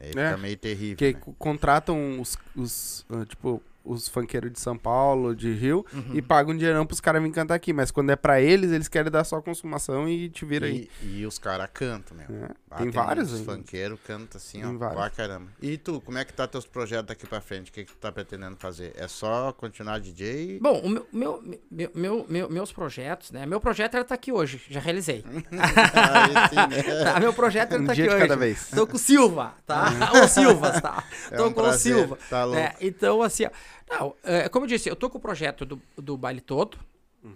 Aí 0.00 0.08
fica 0.08 0.20
É, 0.20 0.36
meio 0.36 0.56
terrível. 0.56 0.96
Que 0.96 1.12
né? 1.14 1.18
co- 1.20 1.32
contratam 1.38 2.20
os, 2.20 2.36
os 2.54 3.06
ah, 3.08 3.24
tipo, 3.24 3.62
os 3.84 4.08
funkeiros 4.08 4.50
de 4.52 4.58
São 4.58 4.76
Paulo, 4.78 5.34
de 5.36 5.52
Rio, 5.52 5.84
Uhum. 5.92 6.14
e 6.14 6.22
pagam 6.22 6.56
dinheirão 6.56 6.86
pros 6.86 7.00
caras 7.00 7.20
virem 7.20 7.32
cantar 7.32 7.54
aqui. 7.54 7.72
Mas 7.72 7.90
quando 7.90 8.10
é 8.10 8.16
pra 8.16 8.40
eles, 8.40 8.72
eles 8.72 8.88
querem 8.88 9.10
dar 9.10 9.24
só 9.24 9.40
consumação 9.40 10.08
e 10.08 10.28
te 10.30 10.44
vira 10.44 10.66
aí. 10.66 10.88
E, 11.02 11.24
os 11.26 11.38
caras 11.38 11.68
cantam, 11.72 12.16
meu. 12.16 12.26
É, 12.44 12.50
Ah, 12.70 12.78
tem 12.78 12.90
vários 12.90 13.30
Os 13.32 13.40
funkeiros 13.42 14.00
cantam 14.04 14.36
assim, 14.36 14.60
Tem 14.60 14.74
ó. 14.74 14.78
vários. 14.78 14.98
Pra 15.00 15.10
caramba. 15.10 15.46
E 15.62 15.76
tu, 15.78 16.00
como 16.00 16.18
é 16.18 16.24
que 16.24 16.32
tá 16.32 16.46
teus 16.48 16.66
projetos 16.66 17.06
daqui 17.06 17.26
pra 17.26 17.40
frente? 17.40 17.70
O 17.70 17.72
que, 17.72 17.84
que 17.84 17.92
tu 17.92 17.98
tá 17.98 18.10
pretendendo 18.10 18.56
fazer? 18.56 18.92
É 18.96 19.06
só 19.06 19.52
continuar 19.52 20.00
DJ? 20.00 20.58
Bom, 20.60 20.80
o 20.80 20.88
meu, 20.88 21.06
meu, 21.12 21.42
meu, 21.70 21.90
meu- 21.94 22.26
meu- 22.28 22.50
meus 22.50 22.72
projetos, 22.72 23.30
né? 23.30 23.46
Meu 23.46 23.60
projeto 23.60 23.94
era 23.94 24.02
estar 24.02 24.14
aqui 24.14 24.32
hoje, 24.32 24.60
já 24.68 24.80
realizei. 24.80 25.24
Aí 25.52 26.48
sim, 26.48 26.56
né? 26.56 27.04
Tá, 27.04 27.20
meu 27.20 27.32
projeto 27.32 27.72
era 27.72 27.80
Um 27.80 27.84
estar 27.84 27.94
dia 27.94 28.04
aqui 28.04 28.10
de 28.10 28.16
hoje. 28.16 28.28
cada 28.28 28.36
vez. 28.40 28.70
Tô 28.70 28.86
com 28.86 28.96
o 28.96 28.98
Silva, 28.98 29.54
tá? 29.66 29.92
o 30.24 30.28
Silvas, 30.28 30.80
tá? 30.80 31.04
É 31.30 31.36
tô 31.36 31.46
um 31.46 31.52
com 31.52 31.60
o 31.60 31.64
prazer, 31.64 31.94
Silva. 31.94 32.18
Tá 32.30 32.44
louco. 32.44 32.60
né? 32.60 32.74
Então, 32.80 33.22
assim, 33.22 33.44
ó, 33.46 33.50
não, 33.88 34.14
é, 34.22 34.48
como 34.48 34.64
eu 34.64 34.68
disse, 34.68 34.88
eu 34.88 34.96
tô 34.96 35.08
com 35.10 35.18
o 35.18 35.20
projeto 35.20 35.64
do, 35.64 35.80
do 35.96 36.16
Baile 36.16 36.40
Todo, 36.40 36.78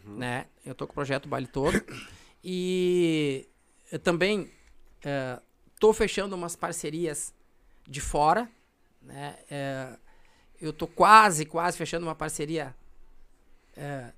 né? 0.06 0.46
Eu 0.64 0.74
tô 0.74 0.86
com 0.86 0.92
o 0.92 0.94
projeto 0.94 1.28
Baile 1.28 1.46
Todo. 1.46 1.82
e 2.42 3.48
eu 3.90 3.98
também 3.98 4.50
é, 5.04 5.38
tô 5.78 5.92
fechando 5.92 6.34
umas 6.34 6.54
parcerias 6.56 7.34
de 7.86 8.00
fora, 8.00 8.48
né? 9.02 9.36
É, 9.50 9.96
eu 10.60 10.72
tô 10.72 10.86
quase, 10.86 11.46
quase 11.46 11.76
fechando 11.78 12.04
uma 12.06 12.14
parceria 12.14 12.74
é, 13.76 14.12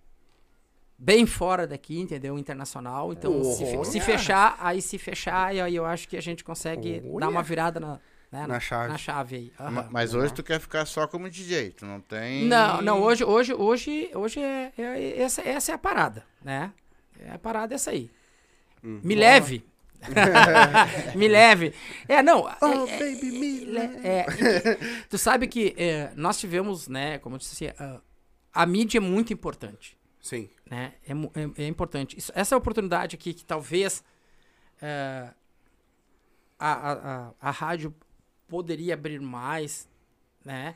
bem 0.98 1.26
fora 1.26 1.66
daqui, 1.66 1.98
entendeu? 2.00 2.38
Internacional. 2.38 3.12
Então, 3.12 3.44
se, 3.44 3.64
fe- 3.64 3.84
se 3.84 3.98
Olha! 3.98 4.00
fechar, 4.06 4.56
aí 4.58 4.80
se 4.82 4.98
fechar, 4.98 5.54
e 5.54 5.60
aí 5.60 5.76
eu 5.76 5.84
acho 5.84 6.08
que 6.08 6.16
a 6.16 6.20
gente 6.22 6.42
consegue 6.42 7.02
Olha! 7.04 7.20
dar 7.20 7.28
uma 7.28 7.42
virada 7.42 7.78
na, 7.78 8.00
né, 8.30 8.46
Na 8.46 8.60
chave. 8.60 8.88
Na 8.92 8.98
chave 8.98 9.36
aí. 9.36 9.52
Aham. 9.58 9.88
Mas 9.90 10.14
hoje 10.14 10.32
tu 10.32 10.42
quer 10.42 10.60
ficar 10.60 10.84
só 10.86 11.06
como 11.06 11.28
DJ, 11.28 11.70
tu 11.70 11.84
não 11.86 12.00
tem... 12.00 12.44
Não, 12.46 12.80
não, 12.80 13.02
hoje, 13.02 13.24
hoje, 13.24 13.52
hoje, 13.54 14.10
hoje 14.14 14.40
é, 14.40 14.72
é- 14.78 15.20
essa, 15.20 15.42
essa 15.42 15.72
é 15.72 15.74
a 15.74 15.78
parada, 15.78 16.24
né? 16.42 16.72
É 17.18 17.32
a 17.32 17.38
parada 17.38 17.74
essa 17.74 17.90
aí. 17.90 18.10
Hum. 18.84 19.00
Me 19.02 19.14
leve. 19.14 19.64
me 21.14 21.28
leve. 21.28 21.74
É, 22.08 22.22
não. 22.22 22.48
é- 22.48 22.56
Oh, 22.62 22.86
é- 22.86 22.98
baby, 22.98 23.30
me 23.32 23.76
é- 23.76 24.00
é, 24.02 24.26
e- 24.28 25.04
tu 25.08 25.18
sabe 25.18 25.46
que 25.46 25.74
é, 25.76 26.10
nós 26.16 26.38
tivemos, 26.38 26.88
né, 26.88 27.18
como 27.18 27.34
eu 27.34 27.38
disse 27.38 27.66
assim, 27.66 27.74
a, 27.78 28.00
a 28.62 28.66
mídia 28.66 28.98
é 28.98 29.00
muito 29.00 29.32
importante, 29.32 29.98
Sim. 30.22 30.48
né? 30.70 30.94
É, 31.06 31.12
é- 31.12 31.64
é 31.64 31.66
importante. 31.66 32.16
Isso- 32.16 32.32
essa 32.34 32.56
oportunidade 32.56 33.16
aqui 33.16 33.34
que 33.34 33.44
talvez 33.44 34.02
é, 34.80 35.28
a, 36.58 36.72
a, 36.72 36.92
a, 36.92 37.30
a 37.40 37.50
rádio 37.50 37.94
poderia 38.50 38.94
abrir 38.94 39.20
mais, 39.20 39.88
né? 40.44 40.74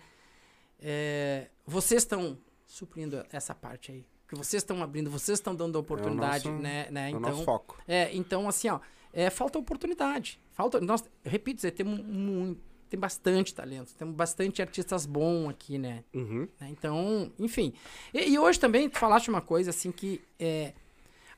É, 0.81 1.49
vocês 1.66 2.03
estão 2.03 2.39
suprindo 2.66 3.25
essa 3.33 3.55
parte 3.55 3.93
aí. 3.93 4.07
Que 4.29 4.35
vocês 4.37 4.62
estão 4.62 4.83
abrindo, 4.83 5.11
vocês 5.11 5.39
estão 5.39 5.55
dando 5.55 5.77
a 5.77 5.81
oportunidade, 5.81 6.49
nosso- 6.49 6.62
né, 6.62 6.89
né? 6.91 7.11
É 7.11 7.14
o 7.14 7.18
Então, 7.18 7.31
nosso 7.31 7.45
foco. 7.45 7.79
é, 7.87 8.14
então, 8.16 8.49
assim, 8.49 8.68
ó, 8.68 8.81
é, 9.12 9.29
falta 9.31 9.59
oportunidade. 9.59 10.41
Falta, 10.53 10.81
nós, 10.81 11.05
repito, 11.25 11.61
Zé, 11.61 11.70
temos 11.70 12.01
muito, 12.05 12.61
tem 12.89 12.99
bastante 12.99 13.55
talento, 13.55 13.95
temos 13.95 14.14
bastante 14.14 14.62
artistas 14.62 15.05
bons 15.05 15.49
aqui, 15.51 15.79
né? 15.79 16.05
Uhum. 16.14 16.49
né? 16.61 16.68
Então, 16.70 17.31
enfim. 17.39 17.72
E, 18.12 18.31
e 18.31 18.39
hoje 18.39 18.59
também, 18.59 18.89
tu 18.89 18.99
falaste 18.99 19.29
uma 19.29 19.41
coisa, 19.43 19.70
assim, 19.70 19.93
que 19.93 20.20
é, 20.39 20.72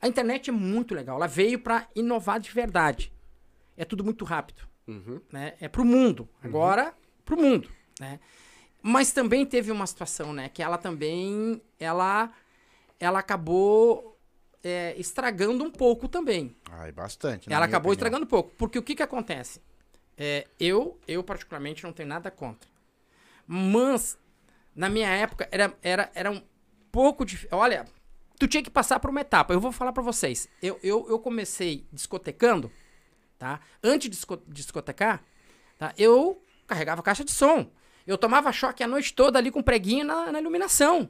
a 0.01 0.07
internet 0.07 0.49
é 0.49 0.53
muito 0.53 0.93
legal. 0.95 1.17
Ela 1.17 1.27
veio 1.27 1.59
para 1.59 1.87
inovar 1.95 2.39
de 2.39 2.51
verdade. 2.51 3.11
É 3.75 3.85
tudo 3.85 4.03
muito 4.03 4.23
rápido, 4.25 4.66
Uhum. 4.87 5.21
né? 5.31 5.53
É 5.59 5.67
pro 5.67 5.83
mundo. 5.83 6.27
Agora, 6.41 6.93
pro 7.25 7.37
mundo, 7.37 7.69
né? 7.99 8.19
Mas 8.81 9.11
também 9.11 9.45
teve 9.45 9.71
uma 9.71 9.85
situação, 9.85 10.31
né? 10.31 10.49
Que 10.49 10.63
ela 10.63 10.77
também, 10.77 11.61
ela, 11.79 12.31
ela 12.99 13.19
acabou 13.19 14.17
é, 14.63 14.95
estragando 14.97 15.63
um 15.63 15.71
pouco 15.71 16.07
também. 16.07 16.55
Ai, 16.71 16.91
bastante. 16.91 17.51
Ela 17.51 17.65
acabou 17.65 17.91
opinião. 17.91 17.93
estragando 17.93 18.25
um 18.25 18.29
pouco. 18.29 18.51
Porque 18.57 18.79
o 18.79 18.83
que 18.83 18.95
que 18.95 19.03
acontece? 19.03 19.61
É, 20.17 20.47
eu, 20.59 20.99
eu 21.07 21.23
particularmente, 21.23 21.83
não 21.83 21.93
tenho 21.93 22.09
nada 22.09 22.31
contra. 22.31 22.69
Mas, 23.45 24.17
na 24.75 24.89
minha 24.89 25.09
época, 25.09 25.47
era, 25.51 25.73
era, 25.81 26.11
era 26.13 26.31
um 26.31 26.41
pouco 26.91 27.25
difícil. 27.25 27.57
Olha, 27.57 27.85
tu 28.39 28.47
tinha 28.47 28.63
que 28.63 28.69
passar 28.69 28.99
por 28.99 29.09
uma 29.09 29.21
etapa. 29.21 29.53
Eu 29.53 29.59
vou 29.59 29.71
falar 29.71 29.93
pra 29.93 30.03
vocês. 30.03 30.49
Eu, 30.61 30.79
eu, 30.83 31.07
eu 31.09 31.19
comecei 31.19 31.85
discotecando, 31.91 32.71
tá? 33.37 33.59
Antes 33.83 34.09
de 34.09 34.15
disco- 34.15 34.41
discotecar, 34.47 35.23
tá? 35.77 35.93
Eu 35.97 36.41
carregava 36.65 37.01
caixa 37.01 37.23
de 37.23 37.31
som. 37.31 37.69
Eu 38.05 38.17
tomava 38.17 38.51
choque 38.51 38.83
a 38.83 38.87
noite 38.87 39.13
toda 39.13 39.37
ali 39.37 39.51
com 39.51 39.61
preguinho 39.61 40.05
na, 40.05 40.31
na 40.31 40.39
iluminação, 40.39 41.09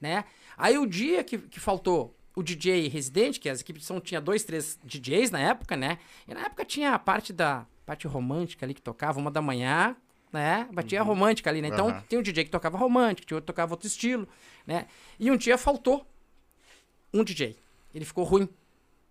né? 0.00 0.24
Aí 0.56 0.78
o 0.78 0.86
dia 0.86 1.22
que, 1.24 1.38
que 1.38 1.58
faltou 1.60 2.16
o 2.34 2.42
DJ 2.42 2.88
residente, 2.88 3.40
que 3.40 3.48
as 3.48 3.60
equipes 3.60 3.82
de 3.82 3.86
som 3.88 4.00
tinha 4.00 4.20
dois, 4.20 4.44
três 4.44 4.78
DJs 4.84 5.30
na 5.30 5.40
época, 5.40 5.76
né? 5.76 5.98
E 6.26 6.34
na 6.34 6.42
época 6.46 6.64
tinha 6.64 6.92
a 6.92 6.98
parte 6.98 7.32
da 7.32 7.66
parte 7.84 8.06
romântica 8.06 8.64
ali 8.64 8.74
que 8.74 8.82
tocava 8.82 9.18
uma 9.18 9.30
da 9.30 9.42
manhã, 9.42 9.96
né? 10.32 10.68
Batia 10.72 11.00
a 11.00 11.02
romântica 11.02 11.50
ali, 11.50 11.60
né? 11.62 11.68
Então 11.68 11.88
Aham. 11.88 12.04
tem 12.08 12.18
um 12.18 12.22
DJ 12.22 12.44
que 12.44 12.50
tocava 12.50 12.76
romântico, 12.78 13.26
tinha 13.26 13.36
outro 13.36 13.44
que 13.46 13.52
tocava 13.52 13.72
outro 13.72 13.86
estilo, 13.88 14.28
né? 14.66 14.86
E 15.18 15.30
um 15.30 15.36
dia 15.36 15.58
faltou 15.58 16.06
um 17.12 17.24
DJ. 17.24 17.56
Ele 17.94 18.04
ficou 18.04 18.22
ruim, 18.24 18.48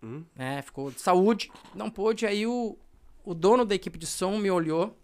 Hum. 0.02 0.24
né? 0.34 0.62
Ficou 0.62 0.90
de 0.90 1.00
saúde, 1.00 1.50
não 1.74 1.90
pôde. 1.90 2.26
Aí 2.26 2.46
o, 2.46 2.76
o 3.24 3.34
dono 3.34 3.64
da 3.64 3.74
equipe 3.74 3.98
de 3.98 4.06
som 4.06 4.38
me 4.38 4.50
olhou, 4.50 4.96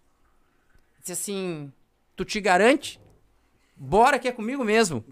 disse 0.99 1.11
assim: 1.11 1.71
Tu 2.15 2.23
te 2.25 2.39
garante? 2.39 2.99
Bora 3.77 4.17
que 4.17 4.27
é 4.29 4.31
comigo 4.31 4.63
mesmo. 4.63 5.03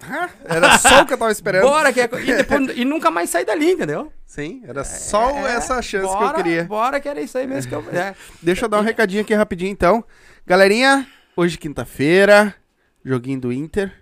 Era 0.45 0.77
só 0.77 1.01
o 1.01 1.05
que 1.05 1.13
eu 1.13 1.17
tava 1.17 1.31
esperando. 1.34 1.63
Bora 1.63 1.91
que 1.91 1.99
é 1.99 2.05
e, 2.05 2.38
depois, 2.38 2.77
e 2.77 2.86
nunca 2.86 3.11
mais 3.11 3.29
sair 3.29 3.43
dali, 3.43 3.71
entendeu? 3.73 4.11
Sim, 4.25 4.63
era 4.65 4.86
só 4.86 5.31
É, 5.31 5.55
essa 5.55 5.81
chance 5.81 6.05
bora, 6.05 6.19
que 6.19 6.39
eu 6.39 6.43
queria. 6.43 6.63
Bora 6.63 6.99
que 7.01 7.09
era 7.09 7.19
isso 7.19 7.38
aí 7.38 7.45
mesmo 7.45 7.69
que 7.69 7.75
eu... 7.75 7.84
É. 7.93 8.15
Deixa 8.41 8.63
eu 8.63 8.69
dar 8.69 8.79
um 8.79 8.84
recadinho 8.84 9.21
aqui 9.21 9.34
rapidinho, 9.34 9.69
então. 9.69 10.01
Galerinha, 10.45 11.05
hoje 11.36 11.57
quinta-feira, 11.57 12.55
joguinho 13.03 13.41
do 13.41 13.51
Inter. 13.51 13.93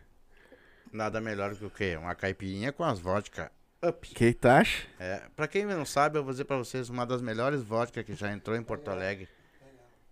Nada 0.94 1.20
melhor 1.20 1.56
que 1.56 1.66
o 1.66 1.70
quê? 1.72 1.98
Uma 2.00 2.14
caipirinha 2.14 2.72
com 2.72 2.84
as 2.84 3.00
vodka 3.00 3.52
up. 3.84 4.08
Que 4.14 4.34
tu 4.34 4.48
acha? 4.48 4.88
É, 5.00 5.22
pra 5.36 5.48
quem 5.48 5.66
não 5.66 5.86
sabe, 5.86 6.18
eu 6.18 6.24
vou 6.24 6.32
dizer 6.32 6.46
pra 6.46 6.58
vocês 6.58 6.90
uma 6.90 7.06
das 7.06 7.22
melhores 7.22 7.62
vodka 7.64 8.04
que 8.04 8.14
já 8.16 8.32
entrou 8.32 8.56
em 8.56 8.64
Porto 8.64 8.90
Alegre. 8.90 9.28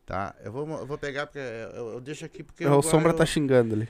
Tá? 0.06 0.36
Eu 0.44 0.52
vou, 0.52 0.68
eu 0.80 0.86
vou 0.88 0.98
pegar 0.98 1.28
porque 1.28 1.38
eu, 1.40 1.94
eu 1.94 2.02
deixo 2.02 2.26
aqui 2.26 2.42
porque 2.44 2.66
o 2.66 2.82
Sombra 2.82 3.12
eu- 3.12 3.16
tá 3.16 3.26
xingando 3.26 3.76
ali. 3.76 3.90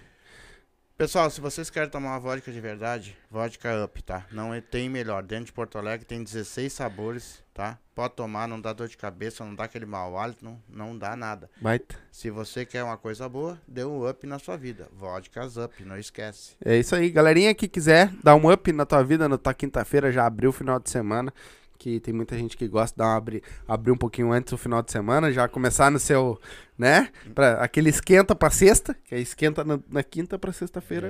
Pessoal, 0.99 1.29
se 1.29 1.39
vocês 1.39 1.69
querem 1.69 1.89
tomar 1.89 2.09
uma 2.09 2.19
vodka 2.19 2.51
de 2.51 2.59
verdade, 2.59 3.15
vodka 3.31 3.85
up, 3.85 4.03
tá? 4.03 4.25
Não 4.33 4.53
é- 4.53 4.59
tem 4.59 4.89
melhor. 4.89 5.23
Dentro 5.23 5.45
de 5.45 5.53
Porto 5.53 5.77
Alegre 5.77 6.05
tem 6.05 6.21
16 6.21 6.73
sabores, 6.73 7.41
tá? 7.53 7.79
Pode 7.95 8.15
tomar, 8.15 8.49
não 8.49 8.59
dá 8.59 8.73
dor 8.73 8.89
de 8.89 8.97
cabeça, 8.97 9.45
não 9.45 9.55
dá 9.55 9.63
aquele 9.63 9.85
mau 9.85 10.19
hálito, 10.19 10.43
não, 10.43 10.61
não 10.67 10.97
dá 10.97 11.15
nada. 11.15 11.49
Baita. 11.61 11.95
Se 12.11 12.29
você 12.29 12.65
quer 12.65 12.83
uma 12.83 12.97
coisa 12.97 13.29
boa, 13.29 13.57
dê 13.65 13.85
um 13.85 14.09
up 14.09 14.27
na 14.27 14.39
sua 14.39 14.57
vida. 14.57 14.89
Vodkas 14.91 15.55
up, 15.55 15.81
não 15.85 15.97
esquece. 15.97 16.57
É 16.65 16.75
isso 16.75 16.93
aí, 16.93 17.09
galerinha 17.09 17.55
que 17.55 17.69
quiser 17.69 18.11
dar 18.21 18.35
um 18.35 18.51
up 18.51 18.69
na 18.73 18.85
tua 18.85 19.01
vida, 19.01 19.29
na 19.29 19.37
tua 19.37 19.53
quinta-feira, 19.53 20.11
já 20.11 20.25
abriu 20.25 20.49
o 20.49 20.53
final 20.53 20.81
de 20.81 20.89
semana, 20.89 21.33
que 21.79 21.99
tem 22.01 22.13
muita 22.13 22.37
gente 22.37 22.55
que 22.57 22.67
gosta 22.67 22.93
de 22.95 23.01
uma 23.07 23.15
abrir, 23.15 23.41
abrir 23.67 23.91
um 23.91 23.97
pouquinho 23.97 24.31
antes 24.33 24.51
do 24.51 24.57
final 24.57 24.83
de 24.83 24.91
semana, 24.91 25.31
já 25.31 25.47
começar 25.47 25.89
no 25.89 25.97
seu, 25.97 26.37
né, 26.77 27.07
pra, 27.33 27.53
aquele 27.53 27.89
esquenta 27.89 28.35
pra 28.35 28.49
sexta, 28.49 28.95
que 29.05 29.15
é 29.15 29.19
esquenta 29.19 29.63
na, 29.63 29.79
na 29.89 30.03
quinta 30.03 30.37
pra 30.37 30.51
sexta-feira, 30.51 31.07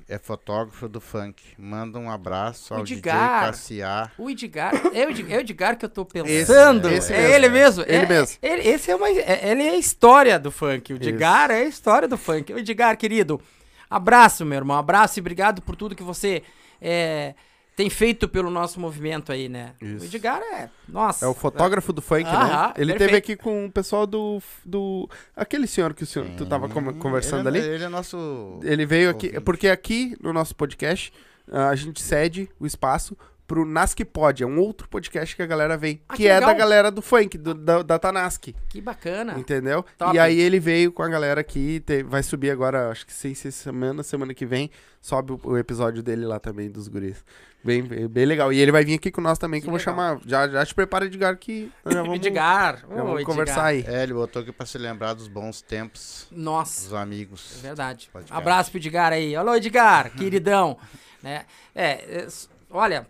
É 0.09 0.17
fotógrafo 0.17 0.87
do 0.87 1.01
funk. 1.01 1.43
Manda 1.57 1.99
um 1.99 2.09
abraço 2.09 2.73
ao 2.73 2.79
Edgar. 2.79 3.39
DJ 3.41 3.47
Cassiar. 3.51 4.13
O 4.17 4.29
Edgar, 4.29 4.73
é 4.93 5.05
o, 5.05 5.09
Ed- 5.09 5.33
é 5.33 5.37
o 5.37 5.39
Edgar 5.41 5.77
que 5.77 5.83
eu 5.83 5.89
tô 5.89 6.05
pensando. 6.05 6.89
esse 6.89 7.11
é 7.13 7.17
mesmo. 7.17 7.35
ele 7.35 7.49
mesmo. 7.49 7.83
Ele 7.85 7.95
é, 7.97 8.05
mesmo. 8.07 8.37
Ele, 8.41 8.61
esse 8.69 8.89
é 8.89 8.95
uma, 8.95 9.09
é- 9.09 9.49
ele 9.51 9.63
é 9.63 9.69
a 9.71 9.75
história 9.77 10.39
do 10.39 10.49
funk. 10.49 10.93
O 10.93 10.95
Edgar 10.95 11.51
é 11.51 11.61
a 11.61 11.65
história 11.65 12.07
do 12.07 12.17
funk. 12.17 12.53
O 12.53 12.57
Edgar, 12.59 12.95
querido, 12.95 13.41
abraço, 13.89 14.45
meu 14.45 14.57
irmão. 14.57 14.77
Abraço 14.77 15.19
e 15.19 15.21
obrigado 15.21 15.61
por 15.61 15.75
tudo 15.75 15.93
que 15.95 16.03
você 16.03 16.41
é, 16.81 17.35
tem 17.77 17.91
feito 17.91 18.27
pelo 18.27 18.49
nosso 18.49 18.79
movimento 18.79 19.31
aí, 19.31 19.47
né? 19.47 19.73
Isso. 19.79 20.03
O 20.03 20.07
Edgar 20.07 20.41
é. 20.41 20.67
Nossa. 20.89 21.23
É 21.23 21.27
o 21.27 21.33
fotógrafo 21.35 21.93
do 21.93 22.01
funk, 22.01 22.23
né? 22.23 22.31
Aham, 22.31 22.73
Ele 22.75 22.91
perfeito. 22.93 22.97
teve 22.97 23.15
aqui 23.17 23.35
com 23.35 23.67
o 23.67 23.71
pessoal 23.71 24.07
do. 24.07 24.41
do 24.65 25.07
aquele 25.35 25.67
senhor 25.67 25.93
que 25.93 26.01
o 26.01 26.05
senhor, 26.07 26.27
tu 26.35 26.43
tava 26.47 26.67
conversando 26.67 27.47
ele, 27.47 27.59
ali. 27.59 27.69
é- 27.69 27.73
Ele 27.75 27.83
é 27.83 27.87
nosso. 27.87 28.59
Ele 28.63 28.83
veio 28.83 29.11
aqui, 29.11 29.27
ouvinte. 29.27 29.43
porque 29.43 29.69
aqui 29.69 30.17
no 30.19 30.33
nosso 30.33 30.55
podcast 30.55 31.13
ah, 31.51 31.69
a 31.69 31.75
gente 31.75 32.01
cede 32.01 32.49
o 32.59 32.65
espaço 32.65 33.15
pro 33.47 33.65
Nasc 33.65 33.97
Pod, 34.03 34.43
é 34.43 34.45
um 34.45 34.59
outro 34.59 34.89
podcast 34.89 35.33
que 35.35 35.41
a 35.41 35.45
galera 35.45 35.77
vem, 35.77 36.01
Ah, 36.09 36.15
que, 36.15 36.23
que 36.23 36.27
é 36.27 36.33
legal. 36.35 36.49
da 36.49 36.53
galera 36.57 36.91
do 36.91 37.01
funk, 37.01 37.37
do, 37.37 37.53
da, 37.53 37.81
da 37.81 37.97
Tanask, 37.97 38.49
Que 38.67 38.81
bacana. 38.81 39.39
entendeu? 39.39 39.85
Top. 39.97 40.13
E 40.13 40.19
aí 40.19 40.37
ele 40.39 40.59
veio 40.59 40.91
com 40.91 41.01
a 41.01 41.07
galera 41.07 41.39
aqui, 41.39 41.79
te- 41.79 42.03
vai 42.03 42.21
subir 42.21 42.51
agora, 42.51 42.91
acho 42.91 43.05
que 43.05 43.13
sei 43.13 43.33
se 43.33 43.49
semana, 43.51 44.03
semana 44.03 44.33
que 44.33 44.45
vem, 44.45 44.69
sobe 45.01 45.31
o, 45.31 45.39
o 45.43 45.57
episódio 45.57 46.03
dele 46.03 46.25
lá 46.25 46.39
também, 46.39 46.69
dos 46.69 46.89
guris. 46.89 47.23
Bem, 47.63 47.81
bem, 47.83 48.07
bem 48.07 48.25
legal. 48.25 48.51
E 48.53 48.59
ele 48.59 48.71
vai 48.71 48.83
vir 48.85 48.93
aqui 48.95 49.09
com 49.09 49.19
nós 49.21 49.37
também, 49.37 49.59
que, 49.59 49.65
Que 49.65 49.69
eu 49.69 49.71
vou 49.71 49.79
legal. 49.79 49.95
chamar, 49.95 50.21
já, 50.25 50.47
já 50.47 50.65
te 50.65 50.75
prepara, 50.75 51.05
Edgar, 51.05 51.37
que 51.37 51.71
nós 51.83 51.93
já 51.93 52.01
vamos, 52.03 52.17
Edgar. 52.17 52.79
já 52.79 52.85
Ô, 52.85 52.89
vamos 52.97 53.11
Edgar. 53.13 53.25
conversar 53.25 53.65
aí. 53.65 53.83
É, 53.87 54.03
ele 54.03 54.13
botou 54.13 54.41
aqui 54.41 54.51
pra 54.51 54.65
se 54.65 54.77
lembrar 54.77 55.13
dos 55.13 55.27
bons 55.27 55.61
tempos 55.61 56.27
Nossa. 56.31 56.81
dos 56.83 56.93
amigos. 56.93 57.55
É 57.59 57.67
verdade. 57.67 58.09
Abraço 58.29 58.71
pro 58.71 58.79
Edgar 58.79 59.11
aí. 59.11 59.35
Alô, 59.35 59.55
Edgar, 59.55 60.11
queridão. 60.15 60.77
né? 61.23 61.45
É, 61.73 61.91
é, 62.19 62.27
olha, 62.69 63.07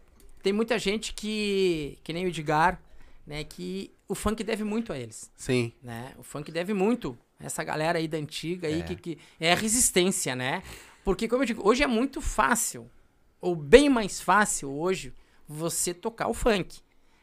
tem 0.48 0.54
muita 0.54 0.80
gente 0.80 1.14
que, 1.14 2.00
que 2.06 2.14
nem 2.14 2.24
o 2.24 2.30
Edgar, 2.30 2.82
né, 3.26 3.44
que 3.44 3.92
o 4.08 4.16
funk 4.16 4.42
deve 4.46 4.64
muito 4.64 4.94
a 4.94 4.98
eles, 4.98 5.30
Sim. 5.36 5.74
né? 5.84 6.14
O 6.18 6.24
funk 6.24 6.50
deve 6.54 6.74
muito 6.74 7.18
a 7.38 7.44
essa 7.48 7.66
galera 7.66 8.00
aí 8.00 8.08
da 8.08 8.18
antiga 8.18 8.70
aí 8.70 8.80
É. 8.80 8.84
que, 8.84 8.96
que 8.96 9.18
é 9.42 9.52
a 9.52 9.56
resistência, 9.56 10.38
né? 10.38 10.64
Porque 11.04 11.28
como 11.28 11.44
eu 11.44 11.46
digo, 11.48 11.68
hoje 11.68 11.84
é 11.84 11.88
muito 11.88 12.22
fácil, 12.22 12.90
ou 13.42 13.58
bem 13.58 13.90
mais 13.90 14.22
fácil 14.22 14.72
hoje, 14.72 15.14
você 15.46 15.94
tocar 15.94 16.30
o 16.30 16.34
funk, 16.34 16.80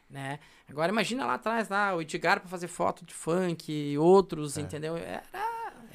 né? 0.07 0.37
Agora 0.69 0.91
imagina 0.91 1.25
lá 1.25 1.33
atrás, 1.33 1.67
lá, 1.67 1.95
o 1.95 2.01
Edgar 2.03 2.39
pra 2.39 2.47
fazer 2.47 2.67
foto 2.67 3.03
de 3.03 3.13
funk 3.15 3.71
e 3.71 3.97
outros, 3.97 4.55
entendeu? 4.55 4.95
Era, 4.97 5.23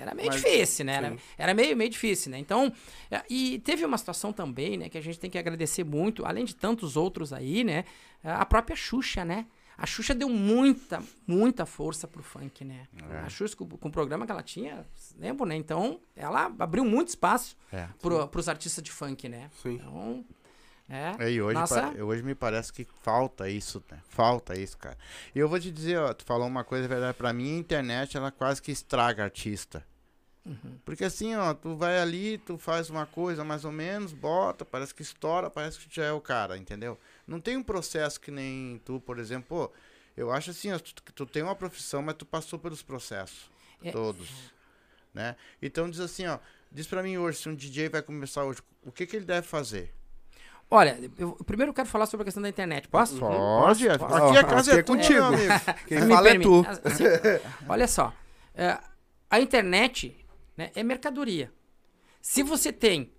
era 0.00 0.14
meio 0.14 0.28
Mas- 0.28 0.40
difícil, 0.42 0.84
né? 0.84 0.94
Era, 0.94 1.16
era 1.38 1.54
meio, 1.54 1.76
meio 1.76 1.90
difícil, 1.90 2.30
né? 2.32 2.38
Então, 2.38 2.72
é, 3.10 3.22
e 3.28 3.58
teve 3.60 3.84
uma 3.84 3.98
situação 3.98 4.32
também, 4.32 4.76
né, 4.78 4.88
que 4.88 4.96
a 4.98 5.00
gente 5.00 5.18
tem 5.18 5.28
que 5.30 5.38
agradecer 5.38 5.84
muito, 5.84 6.24
além 6.24 6.44
de 6.44 6.54
tantos 6.56 6.96
outros 6.96 7.32
aí, 7.32 7.62
né? 7.64 7.84
A 8.24 8.44
própria 8.46 8.74
Xuxa, 8.76 9.24
né? 9.24 9.46
A 9.78 9.86
Xuxa 9.86 10.14
deu 10.14 10.28
muita, 10.28 11.02
muita 11.26 11.64
força 11.64 12.06
pro 12.06 12.22
funk, 12.22 12.64
né? 12.66 12.86
É. 13.10 13.16
A 13.20 13.28
Xuxa, 13.30 13.56
com, 13.56 13.66
com 13.66 13.88
o 13.88 13.90
programa 13.92 14.26
que 14.26 14.32
ela 14.32 14.42
tinha, 14.42 14.84
lembro, 15.18 15.46
né? 15.46 15.56
Então, 15.56 16.00
ela 16.14 16.52
abriu 16.58 16.84
muito 16.84 17.08
espaço 17.08 17.56
É. 17.72 17.88
pro, 18.00 18.28
pros 18.28 18.46
artistas 18.48 18.84
de 18.84 18.90
funk, 18.90 19.26
né? 19.28 19.50
Sim. 19.62 19.76
Então, 19.76 20.24
é. 20.86 21.14
É, 21.24 21.30
E 21.30 21.40
hoje, 21.40 21.54
Nossa. 21.58 21.92
hoje 22.02 22.22
me 22.22 22.34
parece 22.34 22.72
que 22.72 22.86
falta 23.00 23.48
isso, 23.48 23.82
né? 23.90 23.98
Falta 24.10 24.58
isso, 24.58 24.76
cara. 24.76 24.98
E 25.34 25.38
eu 25.38 25.48
vou 25.48 25.58
te 25.58 25.70
dizer, 25.70 25.98
ó, 25.98 26.12
tu 26.12 26.24
falou 26.26 26.46
uma 26.46 26.62
coisa 26.64 26.84
é 26.84 26.88
verdade. 26.88 27.16
Pra 27.16 27.32
mim, 27.32 27.56
a 27.56 27.58
internet, 27.60 28.16
ela 28.18 28.30
quase 28.30 28.60
que 28.60 28.70
estraga 28.72 29.22
artista. 29.24 29.86
Uhum. 30.50 30.78
Porque 30.84 31.04
assim, 31.04 31.36
ó, 31.36 31.54
tu 31.54 31.76
vai 31.76 31.98
ali, 32.00 32.36
tu 32.38 32.58
faz 32.58 32.90
uma 32.90 33.06
coisa 33.06 33.44
mais 33.44 33.64
ou 33.64 33.70
menos, 33.70 34.12
bota, 34.12 34.64
parece 34.64 34.92
que 34.92 35.00
estoura, 35.00 35.48
parece 35.48 35.78
que 35.78 35.94
já 35.94 36.04
é 36.06 36.12
o 36.12 36.20
cara, 36.20 36.58
entendeu? 36.58 36.98
Não 37.24 37.40
tem 37.40 37.56
um 37.56 37.62
processo 37.62 38.20
que 38.20 38.32
nem 38.32 38.80
tu, 38.84 38.98
por 39.00 39.20
exemplo, 39.20 39.46
pô, 39.48 39.72
eu 40.16 40.32
acho 40.32 40.50
assim, 40.50 40.72
ó, 40.72 40.78
tu, 40.78 40.92
tu 41.14 41.24
tem 41.24 41.44
uma 41.44 41.54
profissão, 41.54 42.02
mas 42.02 42.16
tu 42.16 42.26
passou 42.26 42.58
pelos 42.58 42.82
processos, 42.82 43.48
É. 43.84 43.92
todos, 43.92 44.28
né? 45.14 45.36
Então 45.62 45.88
diz 45.88 46.00
assim, 46.00 46.26
ó, 46.26 46.38
diz 46.70 46.88
pra 46.88 47.00
mim 47.00 47.16
hoje, 47.16 47.38
se 47.38 47.48
um 47.48 47.54
DJ 47.54 47.88
vai 47.88 48.02
começar 48.02 48.42
hoje, 48.42 48.60
o 48.84 48.90
que 48.90 49.06
que 49.06 49.14
ele 49.14 49.24
deve 49.26 49.46
fazer? 49.46 49.94
Olha, 50.68 50.98
eu 51.16 51.32
primeiro 51.44 51.70
eu 51.70 51.74
quero 51.74 51.88
falar 51.88 52.06
sobre 52.06 52.22
a 52.22 52.24
questão 52.26 52.42
da 52.42 52.48
internet. 52.48 52.86
Posso? 52.88 53.18
Pode, 53.18 53.86
Posso? 53.98 54.14
aqui 54.14 54.36
a 54.36 54.44
casa 54.44 54.70
aqui 54.70 54.78
é, 54.78 54.80
é 54.80 54.82
contigo. 54.84 55.14
meu 55.14 55.24
amigo. 55.26 55.52
Quem 55.86 56.00
Me 56.00 56.14
fala 56.14 56.28
é 56.28 56.38
tu. 56.38 56.64
Assim, 56.84 57.04
olha 57.68 57.88
só, 57.88 58.12
é, 58.54 58.78
a 59.28 59.40
internet 59.40 60.19
né, 60.60 60.70
é 60.74 60.82
mercadoria. 60.82 61.50
Se 62.20 62.42
você 62.42 62.70
tem 62.70 63.10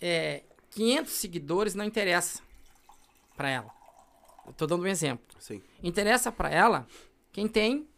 é, 0.00 0.44
500 0.70 1.12
seguidores, 1.12 1.74
não 1.74 1.84
interessa 1.84 2.40
para 3.36 3.50
ela. 3.50 3.70
Eu 4.46 4.52
tô 4.52 4.64
dando 4.64 4.84
um 4.84 4.86
exemplo. 4.86 5.36
Sim. 5.40 5.60
Interessa 5.82 6.30
para 6.30 6.50
ela 6.50 6.86
quem 7.32 7.48
tem 7.48 7.88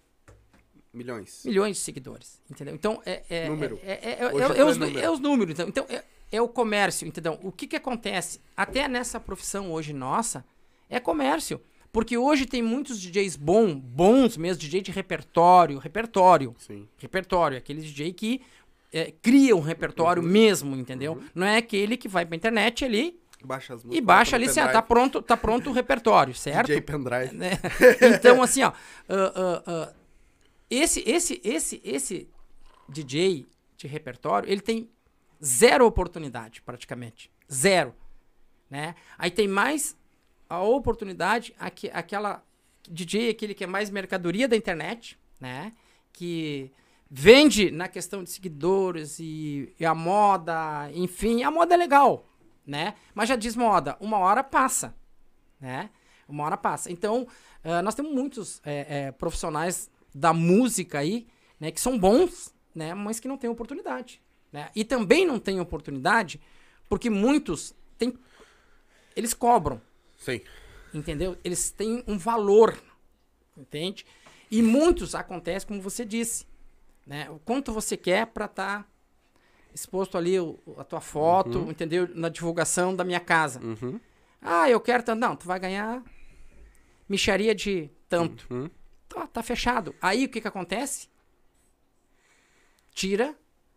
Milhões. 0.94 1.42
milhões 1.44 1.76
de 1.76 1.82
seguidores, 1.82 2.40
entendeu? 2.51 2.74
Então, 2.74 3.03
é, 3.05 3.22
é, 3.28 3.49
Número. 3.51 3.78
é, 3.82 3.92
é, 3.92 3.92
é- 3.92 4.18
é- 4.22 4.59
é 4.61 4.64
os, 4.64 4.78
número. 4.78 4.99
é 4.99 5.11
os 5.11 5.20
números. 5.20 5.53
Então, 5.53 5.68
então 5.68 5.86
é, 5.90 6.03
é 6.32 6.40
o 6.40 6.49
comércio, 6.49 7.07
entendeu? 7.07 7.38
O 7.42 7.53
que 7.53 7.66
que 7.66 7.76
acontece? 7.76 8.40
Até 8.57 8.88
nessa 8.88 9.20
profissão 9.20 9.70
hoje 9.72 9.92
nossa, 9.92 10.42
é 10.88 10.99
comércio. 10.99 11.61
Porque 11.92 12.16
hoje 12.16 12.47
tem 12.47 12.62
muitos 12.62 12.99
DJs 13.01 13.36
bom, 13.36 13.74
bons 13.78 14.36
mesmo, 14.38 14.61
DJ 14.61 14.80
de 14.82 14.90
repertório, 14.90 15.78
repertório, 15.78 16.55
Sim. 16.59 16.88
repertório, 16.99 17.57
aquele 17.59 17.80
DJ 17.80 18.12
que 18.12 18.42
é, 18.93 19.12
cria 19.22 19.55
um 19.57 19.61
repertório 19.61 20.22
mesmo, 20.22 20.76
entendeu? 20.76 21.22
Não 21.34 21.47
é 21.47 21.59
aquele 21.59 21.97
que 21.97 22.09
vai 22.09 22.24
pra 22.24 22.37
internet 22.37 22.84
ali 22.84 23.18
Baixa 23.45 23.74
as 23.74 23.84
e 23.84 24.01
baixa 24.01 24.37
ali, 24.37 24.47
assim, 24.47 24.55
pendrive. 24.55 24.72
tá 24.72 24.82
pronto, 24.82 25.22
tá 25.22 25.37
pronto 25.37 25.70
o 25.70 25.72
repertório, 25.72 26.34
certo? 26.34 26.66
DJ 26.66 26.80
pendrive. 26.80 27.34
né? 27.34 27.53
Então, 28.14 28.43
assim, 28.43 28.62
ó, 28.62 28.72
ah, 29.09 29.32
ah, 29.37 29.62
ah, 29.66 29.93
esse, 30.70 31.03
esse, 31.07 31.41
esse, 31.45 31.80
esse 31.84 32.28
DJ 32.89 33.47
de 33.76 33.87
repertório, 33.87 34.51
ele 34.51 34.61
tem 34.61 34.91
zero 35.45 35.87
oportunidade, 35.87 36.62
praticamente. 36.62 37.30
Zero. 37.53 37.95
Né? 38.68 38.95
Aí 39.16 39.30
tem 39.30 39.47
mais 39.47 39.97
a 40.49 40.61
oportunidade, 40.62 41.55
aque, 41.59 41.91
aquela 41.93 42.43
DJ, 42.89 43.30
aquele 43.30 43.55
que 43.55 43.64
é 43.64 43.66
mais 43.66 43.91
mercadoria 43.91 44.49
da 44.49 44.57
internet, 44.57 45.18
né? 45.41 45.72
Que 46.12 46.72
vende 47.11 47.70
na 47.70 47.88
questão 47.88 48.24
de 48.24 48.30
seguidores 48.30 49.18
e, 49.18 49.74
e 49.78 49.84
a 49.86 49.94
moda, 49.94 50.90
enfim, 50.92 51.42
a 51.42 51.50
moda 51.50 51.74
é 51.74 51.76
legal, 51.76 52.28
né? 52.66 52.94
Mas 53.14 53.28
já 53.28 53.36
diz 53.36 53.54
moda, 53.54 53.96
uma 54.00 54.18
hora 54.18 54.42
passa, 54.42 54.94
né? 55.61 55.90
Uma 56.28 56.44
hora 56.44 56.57
passa. 56.57 56.90
Então, 56.90 57.28
ah, 57.66 57.82
nós 57.82 57.96
temos 57.96 58.12
muitos 58.12 58.61
eh, 58.64 58.86
eh, 58.88 59.12
profissionais 59.12 59.90
da 60.14 60.32
música 60.32 61.00
aí, 61.00 61.26
né, 61.59 61.72
que 61.72 61.80
são 61.80 61.98
bons, 61.98 62.54
né, 62.72 62.94
mas 62.94 63.18
que 63.18 63.26
não 63.26 63.36
têm 63.36 63.50
oportunidade, 63.50 64.22
né? 64.52 64.70
E 64.74 64.84
também 64.84 65.26
não 65.26 65.40
têm 65.40 65.59
oportunidade 65.59 66.40
porque 66.88 67.11
muitos 67.11 67.74
têm, 67.98 68.16
eles 69.16 69.34
cobram, 69.34 69.82
Sim. 70.16 70.40
entendeu? 70.94 71.36
Eles 71.42 71.72
têm 71.72 72.04
um 72.07 72.16
valor, 72.16 72.80
entende? 73.57 74.07
E 74.48 74.62
muitos 74.62 75.16
acontece 75.16 75.66
como 75.66 75.82
você 75.82 76.04
disse, 76.04 76.46
né? 77.07 77.30
O 77.30 77.38
quanto 77.38 77.72
você 77.72 77.96
quer 77.96 78.26
para 78.26 78.46
estar 78.46 78.90
exposto 79.74 80.16
ali 80.18 80.38
o- 80.40 80.59
a 80.78 80.84
tua 80.84 81.00
foto, 81.00 81.66
entendeu? 81.70 82.09
Na 82.14 82.28
divulgação 82.28 82.94
da 82.96 83.04
minha 83.04 83.20
casa. 83.20 83.61
Uhum. 83.62 84.00
Ah, 84.40 84.68
eu 84.70 84.80
quero 84.80 85.02
tanto. 85.02 85.20
Não, 85.20 85.36
tu 85.36 85.46
vai 85.46 85.59
ganhar 85.61 86.02
micharia 87.09 87.54
de 87.54 87.90
tanto. 88.09 88.46
Uhum. 88.50 88.70
Tá, 89.09 89.26
tá 89.26 89.42
fechado. 89.42 89.94
Aí 90.00 90.24
o 90.24 90.28
que 90.28 90.40
que 90.40 90.48
acontece? 90.48 91.09
Tira 92.92 93.34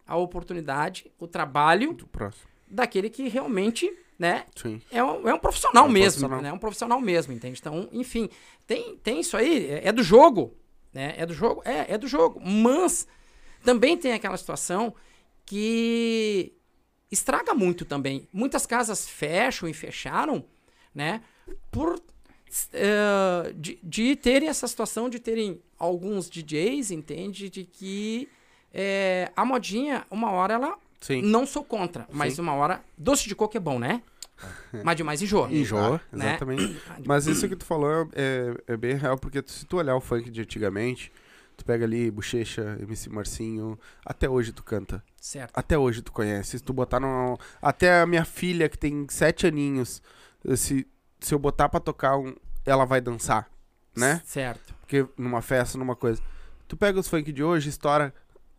a 0.07 0.15
oportunidade, 0.15 1.11
o 1.19 1.27
trabalho 1.27 1.93
Do 1.93 2.07
próximo. 2.07 2.47
daquele 2.67 3.09
que 3.09 3.27
realmente, 3.27 3.91
né, 4.17 4.45
Sim. 4.55 4.81
é 4.89 5.03
um, 5.03 5.27
é 5.27 5.33
um 5.33 5.39
profissional 5.39 5.85
É 5.85 5.87
um 5.87 5.91
mesmo, 5.91 6.05
profissional. 6.21 6.41
né? 6.41 6.49
É 6.49 6.53
um 6.53 6.57
profissional 6.57 7.01
mesmo, 7.01 7.33
entende? 7.33 7.59
Então, 7.59 7.89
enfim, 7.91 8.29
tem, 8.65 8.97
tem 8.97 9.19
isso 9.19 9.35
aí, 9.37 9.67
é, 9.69 9.87
é 9.89 9.91
do 9.91 10.01
jogo, 10.01 10.55
né? 10.93 11.13
É 11.17 11.25
do 11.25 11.33
jogo, 11.33 11.61
é, 11.65 11.93
é 11.93 11.97
do 11.97 12.07
jogo. 12.07 12.39
Mas 12.43 13.05
também 13.63 13.97
tem 13.97 14.13
aquela 14.13 14.37
situação 14.37 14.93
que 15.45 16.53
estraga 17.11 17.53
muito 17.53 17.85
também. 17.85 18.27
Muitas 18.31 18.65
casas 18.65 19.07
fecham 19.07 19.67
e 19.67 19.73
fecharam, 19.73 20.45
né? 20.93 21.21
Por 21.71 21.99
eh, 22.73 23.53
de, 23.55 23.79
de 23.83 24.15
terem 24.15 24.49
essa 24.49 24.67
situação 24.67 25.09
de 25.09 25.19
terem 25.19 25.61
alguns 25.77 26.29
DJs, 26.29 26.91
entende? 26.91 27.49
De 27.49 27.63
que 27.63 28.27
eh, 28.73 29.31
a 29.35 29.45
modinha, 29.45 30.05
uma 30.09 30.31
hora 30.31 30.55
ela 30.55 30.77
Sim. 30.99 31.21
não 31.21 31.45
sou 31.45 31.63
contra, 31.63 32.07
mas 32.11 32.33
Sim. 32.33 32.41
uma 32.41 32.53
hora. 32.53 32.83
Doce 32.97 33.27
de 33.27 33.35
coco 33.35 33.55
é 33.55 33.59
bom, 33.59 33.79
né? 33.79 34.01
Mas 34.85 34.95
demais 34.95 35.21
enjoa. 35.21 35.51
Enjoa, 35.51 35.99
né? 36.13 36.29
exatamente. 36.29 36.81
Mas 37.05 37.27
isso 37.27 37.45
que 37.49 37.57
tu 37.57 37.65
falou 37.65 38.09
é, 38.13 38.55
é 38.67 38.77
bem 38.77 38.95
real, 38.95 39.17
porque 39.17 39.43
se 39.45 39.65
tu 39.65 39.75
olhar 39.75 39.97
o 39.97 39.99
funk 39.99 40.29
de 40.29 40.39
antigamente, 40.39 41.11
tu 41.59 41.65
pega 41.65 41.85
ali 41.85 42.09
Bochecha, 42.09 42.77
MC 42.81 43.09
Marcinho, 43.09 43.79
até 44.05 44.29
hoje 44.29 44.51
tu 44.51 44.63
canta. 44.63 45.03
Certo. 45.19 45.51
Até 45.55 45.77
hoje 45.77 46.01
tu 46.01 46.11
conhece. 46.11 46.57
Se 46.57 46.63
tu 46.63 46.73
botar 46.73 46.99
no. 46.99 47.37
Até 47.61 48.01
a 48.01 48.05
minha 48.05 48.25
filha, 48.25 48.67
que 48.67 48.77
tem 48.77 49.05
sete 49.09 49.45
aninhos, 49.45 50.01
se, 50.55 50.87
se 51.19 51.33
eu 51.33 51.39
botar 51.39 51.69
pra 51.69 51.79
tocar, 51.79 52.17
um, 52.17 52.35
ela 52.65 52.85
vai 52.85 53.01
dançar, 53.01 53.49
né? 53.95 54.21
Certo. 54.25 54.73
Porque 54.81 55.07
numa 55.17 55.41
festa, 55.41 55.77
numa 55.77 55.95
coisa. 55.95 56.21
Tu 56.67 56.77
pega 56.77 56.99
os 56.99 57.07
funk 57.07 57.31
de 57.31 57.43
hoje, 57.43 57.69
estoura 57.69 58.13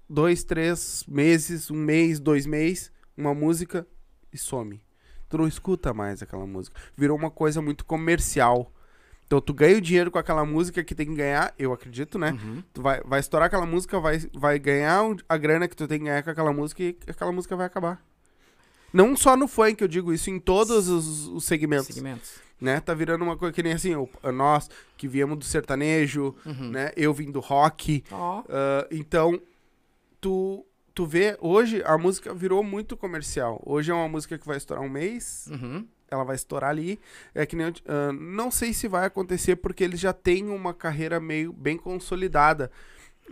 dois, 0.09 0.43
três 0.43 1.05
meses, 1.07 1.71
um 1.71 1.77
mês, 1.77 2.19
dois 2.19 2.45
meses, 2.45 2.93
uma 3.17 3.33
música 3.33 3.87
e 4.33 4.37
some. 4.37 4.83
Tu 5.29 5.39
não 5.39 5.47
escuta 5.47 5.95
mais 5.95 6.21
aquela 6.21 6.45
música. 6.45 6.79
Virou 6.97 7.17
uma 7.17 7.31
coisa 7.31 7.63
muito 7.63 7.85
comercial. 7.85 8.73
Então 9.31 9.41
tu 9.41 9.55
ganha 9.55 9.79
o 9.79 9.81
dinheiro 9.81 10.11
com 10.11 10.19
aquela 10.19 10.45
música 10.45 10.83
que 10.83 10.93
tem 10.93 11.07
que 11.07 11.15
ganhar, 11.15 11.55
eu 11.57 11.73
acredito, 11.73 12.19
né? 12.19 12.33
Uhum. 12.33 12.65
Tu 12.75 12.83
vai, 12.83 13.01
vai 13.05 13.21
estourar 13.21 13.47
aquela 13.47 13.65
música, 13.65 14.01
vai, 14.01 14.19
vai 14.35 14.59
ganhar 14.59 15.05
a 15.29 15.37
grana 15.37 15.69
que 15.69 15.77
tu 15.77 15.87
tem 15.87 16.01
que 16.01 16.05
ganhar 16.07 16.21
com 16.25 16.31
aquela 16.31 16.53
música 16.53 16.83
e 16.83 16.99
aquela 17.07 17.31
música 17.31 17.55
vai 17.55 17.65
acabar. 17.65 18.03
Não 18.93 19.15
só 19.17 19.37
no 19.37 19.47
funk, 19.47 19.81
eu 19.83 19.87
digo 19.87 20.13
isso 20.13 20.31
em 20.31 20.41
todos 20.41 20.89
os, 20.89 21.29
os 21.29 21.45
segmentos, 21.45 21.87
Segmentos. 21.87 22.41
né? 22.61 22.81
Tá 22.81 22.93
virando 22.93 23.23
uma 23.23 23.37
coisa 23.37 23.53
que 23.55 23.63
nem 23.63 23.73
assim, 23.73 23.95
nós 24.35 24.69
que 24.97 25.07
viemos 25.07 25.39
do 25.39 25.45
sertanejo, 25.45 26.35
Uhum. 26.45 26.71
né? 26.73 26.91
Eu 26.97 27.15
vim 27.15 27.31
do 27.31 27.39
rock. 27.39 28.03
Ó, 28.11 28.43
ah, 28.49 28.89
então, 28.91 29.41
tu, 30.21 30.67
tu 30.93 31.07
vê, 31.07 31.37
hoje 31.41 31.85
a 31.85 31.97
música 31.97 32.35
virou 32.35 32.65
muito 32.65 32.97
comercial. 32.97 33.63
Hoje 33.65 33.93
é 33.93 33.95
uma 33.95 34.09
música 34.09 34.37
que 34.37 34.45
vai 34.45 34.57
estourar 34.57 34.85
um 34.85 34.89
mês, 34.91 35.47
uhum. 35.53 35.87
Ela 36.11 36.25
vai 36.25 36.37
estourar 36.37 36.71
ali. 36.71 36.99
É 37.35 37.47
que 37.47 37.57
nem, 37.57 37.73
ah, 37.87 38.13
não 38.13 38.51
sei 38.51 38.73
se 38.73 38.89
vai 38.89 39.07
acontecer 39.07 39.57
porque 39.57 39.85
eles 39.85 40.01
já 40.01 40.13
têm 40.13 40.49
uma 40.49 40.75
carreira 40.75 41.21
meio 41.21 41.53
bem 41.53 41.77
consolidada. 41.77 42.71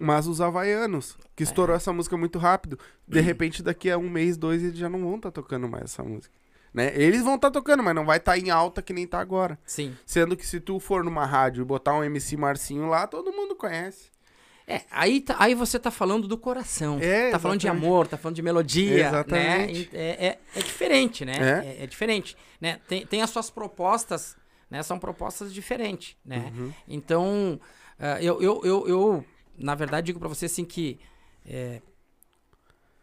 Mas 0.00 0.28
os 0.28 0.40
havaianos, 0.40 1.18
que 1.34 1.42
estourou 1.42 1.74
essa 1.74 1.92
música 1.92 2.16
muito 2.16 2.38
rápido, 2.38 2.78
de 3.06 3.20
repente 3.20 3.64
daqui 3.64 3.90
a 3.90 3.98
um 3.98 4.08
mês, 4.08 4.36
dois, 4.36 4.62
eles 4.62 4.78
já 4.78 4.88
não 4.88 5.00
vão 5.00 5.16
estar 5.16 5.32
tocando 5.32 5.68
mais 5.68 5.84
essa 5.84 6.04
música. 6.04 6.32
Né? 6.72 6.92
Eles 6.94 7.22
vão 7.22 7.34
estar 7.34 7.50
tocando, 7.50 7.82
mas 7.82 7.94
não 7.94 8.06
vai 8.06 8.18
estar 8.18 8.38
em 8.38 8.50
alta 8.50 8.80
que 8.80 8.92
nem 8.92 9.06
tá 9.06 9.18
agora. 9.18 9.58
Sim. 9.64 9.96
Sendo 10.06 10.36
que 10.36 10.46
se 10.46 10.60
tu 10.60 10.78
for 10.78 11.02
numa 11.02 11.26
rádio 11.26 11.62
e 11.62 11.64
botar 11.64 11.94
um 11.94 12.04
MC 12.04 12.36
Marcinho 12.36 12.86
lá, 12.86 13.08
todo 13.08 13.32
mundo 13.32 13.56
conhece. 13.56 14.10
É, 14.70 14.82
aí, 14.90 15.22
tá- 15.22 15.36
aí 15.38 15.54
você 15.54 15.78
tá 15.78 15.90
falando 15.90 16.28
do 16.28 16.36
coração. 16.36 16.98
É, 17.00 17.30
tá 17.30 17.38
falando 17.38 17.58
de 17.58 17.66
amor, 17.68 18.06
tá 18.06 18.18
falando 18.18 18.36
de 18.36 18.42
melodia. 18.42 19.06
Exatamente. 19.08 19.90
Né? 19.90 19.98
É, 19.98 20.26
é, 20.26 20.38
é 20.56 20.58
diferente, 20.62 21.24
né? 21.24 21.36
É. 21.38 21.66
É, 21.80 21.84
é 21.84 21.86
diferente. 21.86 22.36
Né? 22.60 22.78
Tem, 22.86 23.06
tem 23.06 23.22
as 23.22 23.30
suas 23.30 23.48
propostas, 23.48 24.36
né? 24.70 24.82
São 24.82 24.98
propostas 24.98 25.54
diferentes, 25.54 26.16
né? 26.22 26.52
Uhum. 26.54 26.72
Então, 26.86 27.58
ah, 27.98 28.22
eu, 28.22 28.42
eu, 28.42 28.60
eu, 28.62 28.86
eu, 28.88 29.24
na 29.56 29.74
verdade, 29.74 30.04
digo 30.08 30.18
pra 30.18 30.28
você 30.28 30.44
assim 30.44 30.66
que 30.66 31.00
é, 31.46 31.80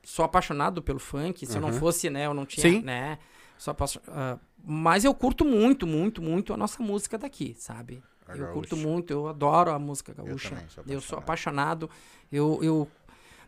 sou 0.03 0.24
apaixonado 0.24 0.84
pelo 0.84 0.99
funk. 0.99 1.47
Se 1.47 1.57
eu 1.57 1.61
não 1.61 1.70
Uhum. 1.70 1.80
fosse, 1.80 2.11
né? 2.11 2.28
Eu 2.28 2.34
não 2.36 2.45
tinha, 2.45 2.61
Sim. 2.61 2.82
né? 2.82 3.18
Sou 3.57 3.72
apaixon- 3.72 4.01
ah, 4.09 4.38
mas 4.63 5.03
eu 5.03 5.13
curto 5.16 5.43
muito, 5.43 5.88
muito, 5.88 6.22
muito 6.22 6.53
a 6.53 6.57
nossa 6.57 6.84
música 6.84 7.18
daqui, 7.18 7.55
sabe? 7.57 8.03
A 8.28 8.36
eu 8.36 8.47
curto 8.53 8.76
muito, 8.76 9.11
eu 9.11 9.28
adoro 9.28 9.71
a 9.71 9.80
música 9.80 10.13
gaúcha. 10.13 10.49
também 10.49 10.65
sou 10.69 10.84
Eu 10.88 11.01
sou 11.01 11.19
apaixonado. 11.19 11.86
apaixonado. 11.86 11.89
Eu, 12.32 12.59
eu, 12.63 12.88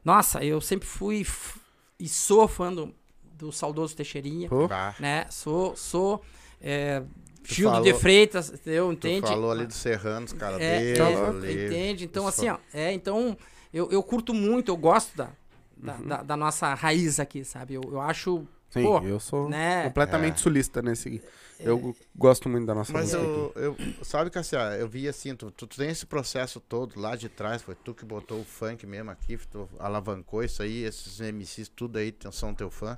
nossa, 0.05 0.43
eu 0.43 0.61
sempre 0.61 0.88
fui 0.88 1.21
f- 1.21 1.59
e 1.99 2.07
sou 2.07 2.47
fã 2.47 2.71
do, 2.73 2.93
do 3.34 3.51
saudoso 3.51 3.95
Teixeirinha, 3.95 4.47
Pô, 4.49 4.67
né? 4.99 5.25
Sou, 5.32 5.75
sou 5.75 6.21
é, 6.61 7.01
Tu 7.43 7.53
Gildo 7.55 7.75
falou- 7.78 7.91
de 7.93 7.99
Freitas, 7.99 8.49
entendeu? 8.51 8.88
tu 8.88 8.93
Entende? 8.93 9.28
falou 9.28 9.51
ali 9.51 9.65
dos 9.65 9.78
serranos, 9.78 10.34
cara 10.34 10.61
É, 10.61 10.93
deles 10.93 10.99
é, 10.99 11.25
ali. 11.28 11.65
entende? 11.67 12.05
Então, 12.05 12.28
assim, 12.28 12.49
ó, 12.49 12.57
é, 12.73 12.91
então, 12.91 13.38
eu, 13.73 13.89
eu 13.91 14.03
curto 14.03 14.34
muito, 14.34 14.69
eu 14.69 14.78
gosto 14.78 15.15
da, 15.17 15.30
da, 15.75 15.95
Uhum. 15.95 16.07
da- 16.07 16.23
da 16.23 16.38
nossa 16.38 16.73
raiz 16.73 17.19
aqui, 17.19 17.43
sabe? 17.43 17.73
Eu, 17.75 17.82
eu 17.89 18.01
acho, 18.01 18.45
sim, 18.70 18.84
pô, 18.84 18.99
eu 18.99 19.20
sou 19.20 19.49
né? 19.49 19.84
completamente 19.84 20.36
É. 20.36 20.38
sulista 20.43 20.82
nesse. 20.82 21.22
Eu 21.59 21.95
gosto 22.15 22.47
muito 22.47 22.68
da 22.68 22.76
nossa 22.76 22.93
Mas 22.93 23.13
música 23.13 23.24
eu, 23.24 23.51
eu, 23.55 24.05
sabe, 24.05 24.30
Cassia, 24.30 24.59
eu 24.78 24.88
vi 24.88 25.07
assim, 25.07 25.36
tu, 25.36 25.49
tu 25.49 25.65
tem 25.65 25.89
esse 25.89 26.05
processo 26.05 26.59
todo 26.59 26.99
lá 26.99 27.15
de 27.15 27.30
trás, 27.30 27.63
foi 27.63 27.74
tu 27.74 27.95
que 27.95 28.05
botou 28.05 28.41
o 28.41 28.45
funk 28.45 28.86
mesmo 28.86 29.09
aqui, 29.09 29.38
tu 29.49 29.68
alavancou 29.80 30.43
isso 30.43 30.61
aí, 30.61 30.84
esses 30.84 31.20
MCs, 31.20 31.68
tudo 31.70 31.97
aí 31.97 32.13
são 32.32 32.53
teu 32.53 32.70
fã. 32.70 32.95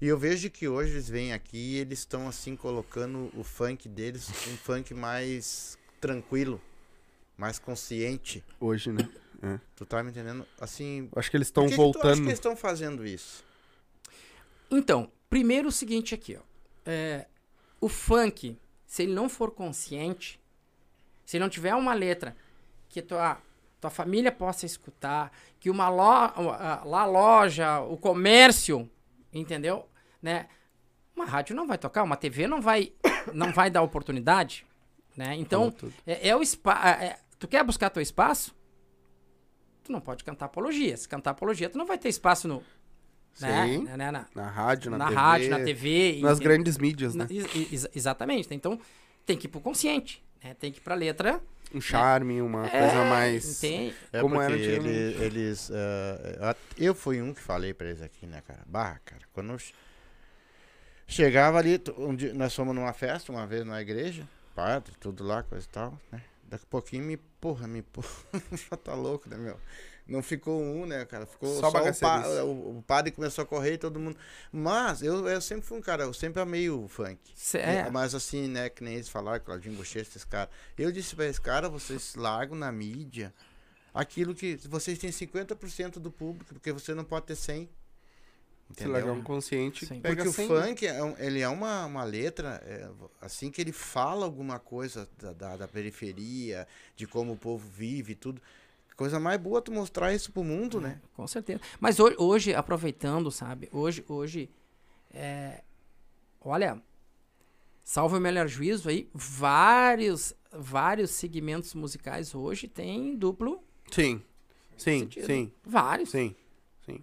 E 0.00 0.08
eu 0.08 0.18
vejo 0.18 0.50
que 0.50 0.66
hoje 0.66 0.92
eles 0.92 1.08
vêm 1.08 1.32
aqui 1.32 1.56
e 1.56 1.76
eles 1.78 2.00
estão 2.00 2.26
assim 2.28 2.56
colocando 2.56 3.30
o 3.36 3.44
funk 3.44 3.88
deles, 3.88 4.28
um 4.48 4.56
funk 4.56 4.92
mais 4.92 5.78
tranquilo, 6.00 6.60
mais 7.36 7.60
consciente. 7.60 8.44
hoje, 8.60 8.92
né? 8.92 9.08
Tu 9.76 9.86
tá 9.86 10.02
me 10.02 10.10
entendendo? 10.10 10.44
Assim, 10.60 11.08
Acho 11.14 11.30
que 11.30 11.36
eles 11.36 11.48
por 11.50 11.64
estão 11.64 11.68
que 11.68 11.70
que 11.70 11.76
tu 11.76 11.80
acha 11.80 11.92
que 11.92 12.02
voltando. 12.02 12.22
eles 12.24 12.32
estão 12.38 12.56
fazendo 12.56 13.06
isso? 13.06 13.44
Então, 14.70 15.10
primeiro 15.28 15.68
o 15.68 15.72
seguinte 15.72 16.14
aqui, 16.14 16.36
ó. 16.36 16.42
É, 16.84 17.26
o 17.80 17.88
funk, 17.88 18.58
se 18.86 19.02
ele 19.02 19.14
não 19.14 19.28
for 19.28 19.50
consciente, 19.50 20.40
se 21.24 21.36
ele 21.36 21.44
não 21.44 21.50
tiver 21.50 21.74
uma 21.74 21.94
letra 21.94 22.36
que 22.88 23.02
tua, 23.02 23.38
tua 23.80 23.90
família 23.90 24.32
possa 24.32 24.64
escutar, 24.66 25.30
que 25.60 25.68
uma 25.70 25.88
lo, 25.88 26.02
a- 26.02 26.82
lá 26.84 27.04
loja, 27.04 27.80
o 27.80 27.96
comércio, 27.96 28.90
entendeu? 29.32 29.86
Né? 30.22 30.48
Uma 31.14 31.24
rádio 31.26 31.54
não 31.54 31.66
vai 31.66 31.76
tocar, 31.78 32.02
uma 32.02 32.16
TV 32.16 32.46
não 32.46 32.60
vai, 32.62 32.92
não 33.34 33.52
vai 33.52 33.70
dar 33.70 33.82
oportunidade, 33.82 34.66
né? 35.16 35.34
Então, 35.36 35.64
é, 36.06 36.28
é 36.28 36.36
o 36.36 36.40
espaço. 36.42 36.82
tu 37.38 37.46
quer 37.48 37.62
buscar 37.64 37.90
teu 37.90 38.02
espaço? 38.02 38.56
Tu 39.84 39.92
não 39.92 40.00
pode 40.00 40.22
cantar 40.24 40.46
apologia. 40.46 40.96
Se 40.96 41.08
cantar 41.08 41.30
apologia, 41.32 41.68
tu 41.68 41.78
não 41.78 41.86
vai 41.86 41.98
ter 41.98 42.08
espaço 42.08 42.46
no. 42.46 42.62
Né? 43.40 43.66
Sim. 43.66 43.84
Né, 43.84 43.96
né, 43.96 44.10
na, 44.10 44.26
Na 44.34 44.48
rádio, 44.50 44.90
na, 44.90 44.98
na 44.98 45.04
TV, 45.06 45.16
rádio, 45.16 45.50
na 45.50 45.58
TV. 45.64 46.18
Nas 46.22 46.38
e- 46.38 46.42
grandes 46.42 46.78
mídias, 46.78 47.14
né? 47.14 47.26
na- 47.28 47.34
ex- 47.34 47.72
ex- 47.72 47.88
exatamente. 47.94 48.48
Então, 48.52 48.78
tem 49.24 49.36
que 49.36 49.46
ir 49.46 49.50
pro 49.50 49.60
consciente. 49.60 50.22
Né? 50.42 50.54
Tem 50.58 50.72
que 50.72 50.78
ir 50.78 50.82
pra 50.82 50.94
letra. 50.94 51.40
Um 51.74 51.80
charme, 51.80 52.40
uma 52.40 52.66
É, 52.66 52.70
coisa 52.80 53.04
mais... 53.04 53.58
Entende? 53.58 53.94
É 54.12 54.20
Como 54.22 54.40
era 54.40 54.54
antigamente. 54.54 54.88
ele- 54.88 55.24
eles. 55.24 55.70
eh, 55.70 56.56
eu 56.78 56.94
fui 56.94 57.20
um 57.20 57.34
que 57.34 57.40
falei 57.42 57.74
pra 57.74 57.88
eles 57.88 58.00
aqui, 58.00 58.26
né, 58.26 58.40
cara? 58.46 58.60
Bah, 58.66 58.98
cara, 59.04 59.20
quando 59.34 59.52
eu 59.52 59.58
che- 59.58 59.74
chegava 61.06 61.58
ali, 61.58 61.80
um 61.98 62.14
dia, 62.14 62.32
nós 62.34 62.54
fomos 62.54 62.74
numa 62.74 62.92
festa 62.92 63.30
uma 63.32 63.46
vez 63.46 63.64
na 63.66 63.80
igreja, 63.80 64.26
padre, 64.54 64.92
tudo 64.98 65.24
lá, 65.24 65.42
coisa 65.42 65.66
e 65.66 65.68
tal, 65.68 65.98
né? 66.10 66.22
Daqui 66.44 66.64
a 66.64 66.70
pouquinho 66.70 67.04
me 67.04 67.16
porra, 67.18 67.66
me 67.66 67.82
porra. 67.82 68.08
Já 68.70 68.76
tá 68.82 68.94
louco, 68.94 69.28
né, 69.28 69.36
meu? 69.36 69.58
Não 70.08 70.22
ficou 70.22 70.62
um, 70.62 70.86
né, 70.86 71.04
cara? 71.04 71.26
Ficou 71.26 71.54
Só 71.60 71.70
só, 71.70 71.82
o, 71.86 71.94
pa- 72.00 72.26
o, 72.42 72.78
o 72.78 72.82
padre 72.86 73.12
começou 73.12 73.42
a 73.42 73.46
correr 73.46 73.74
e 73.74 73.78
todo 73.78 74.00
mundo. 74.00 74.16
Mas 74.50 75.02
eu, 75.02 75.28
eu 75.28 75.40
sempre 75.40 75.66
fui 75.66 75.76
um 75.78 75.82
cara, 75.82 76.04
eu 76.04 76.14
sempre 76.14 76.40
amei 76.40 76.70
o 76.70 76.88
funk. 76.88 77.18
É. 77.54 77.90
Mas 77.90 78.14
assim, 78.14 78.48
né, 78.48 78.70
que 78.70 78.82
nem 78.82 78.94
eles 78.94 79.08
falaram, 79.10 79.44
Claudinho 79.44 79.76
Bochecha, 79.76 80.08
esses 80.08 80.24
caras. 80.24 80.48
Eu 80.78 80.90
disse 80.90 81.14
pra 81.14 81.26
esses 81.26 81.38
caras, 81.38 81.70
vocês 81.70 82.14
largam 82.14 82.56
na 82.56 82.72
mídia 82.72 83.34
aquilo 83.92 84.34
que 84.34 84.56
vocês 84.68 84.98
têm 84.98 85.10
50% 85.10 85.98
do 85.98 86.10
público, 86.10 86.54
porque 86.54 86.72
você 86.72 86.94
não 86.94 87.04
pode 87.04 87.26
ter 87.26 87.36
100. 87.36 87.68
Se 88.76 88.86
largar 88.86 89.08
um 89.08 89.12
Entendeu? 89.14 89.24
consciente, 89.24 89.86
Sim. 89.86 90.00
pega 90.00 90.14
Porque 90.16 90.28
o 90.28 90.32
100, 90.32 90.46
funk, 90.48 90.86
é 90.86 91.02
um- 91.02 91.16
ele 91.18 91.40
é 91.40 91.48
uma, 91.48 91.86
uma 91.86 92.04
letra, 92.04 92.62
é, 92.66 92.86
assim 93.20 93.50
que 93.50 93.60
ele 93.62 93.72
fala 93.72 94.26
alguma 94.26 94.58
coisa 94.58 95.08
da, 95.18 95.32
da, 95.32 95.56
da 95.56 95.68
periferia, 95.68 96.66
de 96.94 97.06
como 97.06 97.32
o 97.32 97.36
povo 97.36 97.66
vive 97.68 98.12
e 98.12 98.14
tudo. 98.14 98.42
Coisa 98.98 99.20
mais 99.20 99.40
boa 99.40 99.62
tu 99.62 99.70
mostrar 99.70 100.12
isso 100.12 100.32
pro 100.32 100.42
mundo, 100.42 100.80
né? 100.80 101.00
Com 101.14 101.24
certeza. 101.28 101.60
Mas 101.78 102.00
hoje, 102.00 102.16
hoje, 102.18 102.52
aproveitando, 102.54 103.30
sabe? 103.30 103.68
Hoje, 103.72 104.04
hoje, 104.08 104.50
é, 105.14 105.62
olha, 106.40 106.82
salvo 107.84 108.16
o 108.16 108.20
melhor 108.20 108.48
juízo 108.48 108.88
aí, 108.88 109.08
vários, 109.14 110.34
vários 110.52 111.12
segmentos 111.12 111.74
musicais 111.74 112.34
hoje 112.34 112.66
têm 112.66 113.14
duplo 113.14 113.62
Sim, 113.88 114.20
sim, 114.76 114.98
sentido. 114.98 115.26
sim, 115.26 115.52
Vários. 115.64 116.10
sim. 116.10 116.34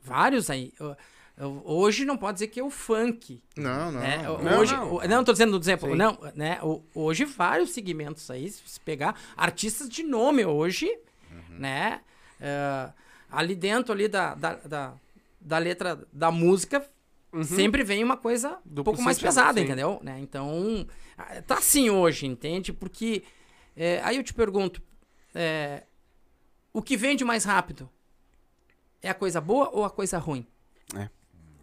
Vários 0.04 0.50
aí. 0.50 0.74
Eu- 0.78 0.98
eu- 1.38 1.62
Hoje 1.64 2.04
não 2.04 2.18
pode 2.18 2.34
dizer 2.36 2.48
que 2.48 2.60
é 2.60 2.64
o 2.64 2.70
funk. 2.70 3.42
Não, 3.56 3.90
não. 3.92 4.02
né? 4.02 4.18
não. 4.24 4.42
Não, 4.44 4.60
hoje, 4.60 4.76
não. 4.76 4.96
o- 4.96 5.08
não, 5.08 5.24
tô 5.24 5.32
dizendo 5.32 5.58
do 5.58 5.64
exemplo. 5.64 5.92
Sim. 5.92 5.96
Não, 5.96 6.18
né? 6.36 6.60
O- 6.62 6.84
Hoje 6.94 7.24
vários 7.24 7.70
segmentos 7.72 8.30
aí, 8.30 8.50
se 8.50 8.80
pegar 8.82 9.18
artistas 9.38 9.88
de 9.88 10.04
nome 10.04 10.44
hoje, 10.46 10.90
Uhum. 11.36 11.58
né? 11.60 12.02
eh, 12.40 12.92
ali 13.30 13.56
dentro 13.56 13.92
ali 13.94 14.08
da, 14.08 14.34
da, 14.36 14.54
da, 14.56 14.94
da 15.40 15.58
letra 15.58 16.08
da 16.12 16.32
música, 16.32 16.88
sempre 17.44 17.84
vem 17.84 18.04
uma 18.04 18.16
coisa 18.16 18.60
um 18.66 18.84
pouco 18.84 19.02
mais 19.02 19.20
pesada, 19.20 19.60
sim. 19.60 19.66
entendeu? 19.66 20.00
Né? 20.02 20.20
Então, 20.20 20.88
tá 21.46 21.58
assim 21.58 21.90
hoje, 21.90 22.26
entende? 22.26 22.72
Porque 22.72 23.24
eh, 23.76 24.00
aí 24.04 24.16
eu 24.18 24.24
te 24.24 24.34
pergunto, 24.34 24.82
eh, 25.34 25.84
o 26.72 26.82
que 26.82 26.96
vende 26.96 27.26
mais 27.26 27.44
rápido? 27.44 27.90
É 29.02 29.10
a 29.10 29.14
coisa 29.14 29.42
boa 29.42 29.70
ou 29.74 29.84
a 29.84 29.90
coisa 29.90 30.18
ruim? 30.18 30.48
É. 30.96 31.10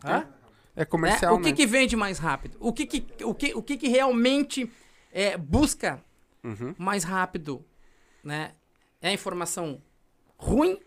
Hã? 0.04 0.26
É 0.74 0.80
Né? 0.80 0.84
comercial, 0.84 1.34
O 1.34 1.40
que, 1.40 1.50
né? 1.50 1.56
que 1.56 1.66
vende 1.66 1.96
mais 1.96 2.18
rápido? 2.18 2.56
O 2.60 2.72
que, 2.72 2.86
que, 2.86 3.24
o 3.24 3.34
que, 3.34 3.54
o 3.54 3.62
que, 3.62 3.76
que 3.76 3.88
realmente 3.88 4.70
é, 5.10 5.36
busca 5.36 6.02
Uhum. 6.44 6.74
mais 6.78 7.04
rápido? 7.04 7.64
Né? 8.24 8.52
É 9.02 9.08
a 9.08 9.12
informação 9.12 9.82
ruim 10.38 10.80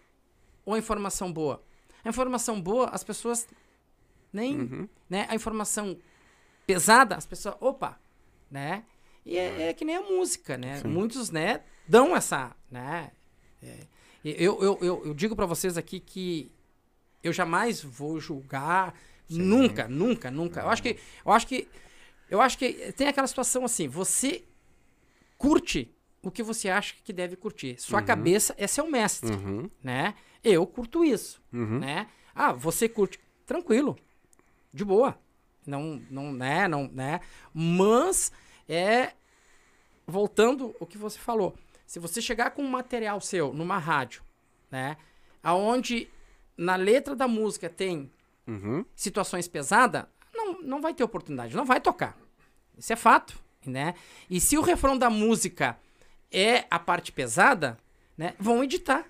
ou 0.65 0.73
a 0.73 0.79
informação 0.79 1.31
boa? 1.31 1.61
A 2.03 2.09
informação 2.09 2.61
boa, 2.61 2.89
as 2.89 3.03
pessoas 3.03 3.47
nem. 4.31 4.57
Uhum. 4.57 4.89
Né? 5.09 5.27
A 5.29 5.35
informação 5.35 5.97
pesada, 6.65 7.15
as 7.15 7.25
pessoas. 7.25 7.55
Opa! 7.59 7.99
Né? 8.49 8.83
E 9.25 9.37
é, 9.37 9.69
é 9.69 9.73
que 9.73 9.83
nem 9.83 9.95
a 9.95 10.01
música, 10.01 10.57
né? 10.57 10.81
Muitos, 10.83 11.31
né, 11.31 11.61
dão 11.87 12.15
essa. 12.15 12.55
Né? 12.69 13.11
É, 13.61 13.79
eu, 14.23 14.61
eu, 14.61 14.77
eu, 14.81 15.05
eu 15.07 15.13
digo 15.13 15.35
pra 15.35 15.47
vocês 15.47 15.77
aqui 15.77 15.99
que 15.99 16.51
eu 17.23 17.33
jamais 17.33 17.83
vou 17.83 18.19
julgar. 18.19 18.93
Nunca, 19.27 19.87
nunca, 19.87 20.29
nunca. 20.29 20.61
Eu 20.61 20.69
acho 20.69 20.83
que. 20.83 20.99
Eu 21.25 21.31
acho 21.31 21.47
que. 21.47 21.67
Eu 22.29 22.41
acho 22.41 22.57
que 22.57 22.93
tem 22.93 23.07
aquela 23.07 23.27
situação 23.27 23.65
assim, 23.65 23.87
você 23.87 24.43
curte 25.37 25.94
o 26.27 26.31
que 26.31 26.43
você 26.43 26.69
acha 26.69 26.95
que 27.03 27.13
deve 27.13 27.35
curtir. 27.35 27.79
Sua 27.79 28.01
cabeça 28.01 28.53
é 28.57 28.67
seu 28.67 28.89
mestre, 28.89 29.31
Uhum. 29.35 29.69
né? 29.83 30.15
Eu 30.43 30.65
curto 30.67 31.03
isso, 31.03 31.41
Uhum. 31.53 31.79
né? 31.79 32.07
Ah, 32.33 32.51
você 32.51 32.89
curte, 32.89 33.19
tranquilo, 33.45 33.95
de 34.73 34.83
boa, 34.83 35.17
não, 35.65 36.01
não, 36.09 36.31
né, 36.33 36.67
não, 36.67 36.87
né? 36.91 37.19
Mas 37.53 38.31
é 38.67 39.13
voltando 40.07 40.75
o 40.79 40.85
que 40.85 40.97
você 40.97 41.17
falou, 41.17 41.55
se 41.85 41.99
você 41.99 42.21
chegar 42.21 42.51
com 42.51 42.61
um 42.63 42.69
material 42.69 43.19
seu 43.21 43.53
numa 43.53 43.77
rádio, 43.77 44.21
né, 44.69 44.97
aonde 45.41 46.07
na 46.57 46.75
letra 46.75 47.15
da 47.15 47.27
música 47.27 47.69
tem 47.69 48.11
Uhum. 48.47 48.85
situações 48.95 49.47
pesadas, 49.47 50.05
não, 50.33 50.61
não 50.61 50.81
vai 50.81 50.93
ter 50.93 51.03
oportunidade, 51.03 51.55
não 51.55 51.65
vai 51.65 51.79
tocar. 51.81 52.15
Isso 52.77 52.93
é 52.93 52.95
fato, 52.95 53.39
né? 53.65 53.95
E 54.29 54.39
se 54.39 54.55
o 54.57 54.61
refrão 54.61 54.95
da 54.97 55.09
música 55.09 55.79
é 56.31 56.65
a 56.69 56.79
parte 56.79 57.11
pesada, 57.11 57.77
né, 58.17 58.33
vão 58.39 58.63
editar, 58.63 59.05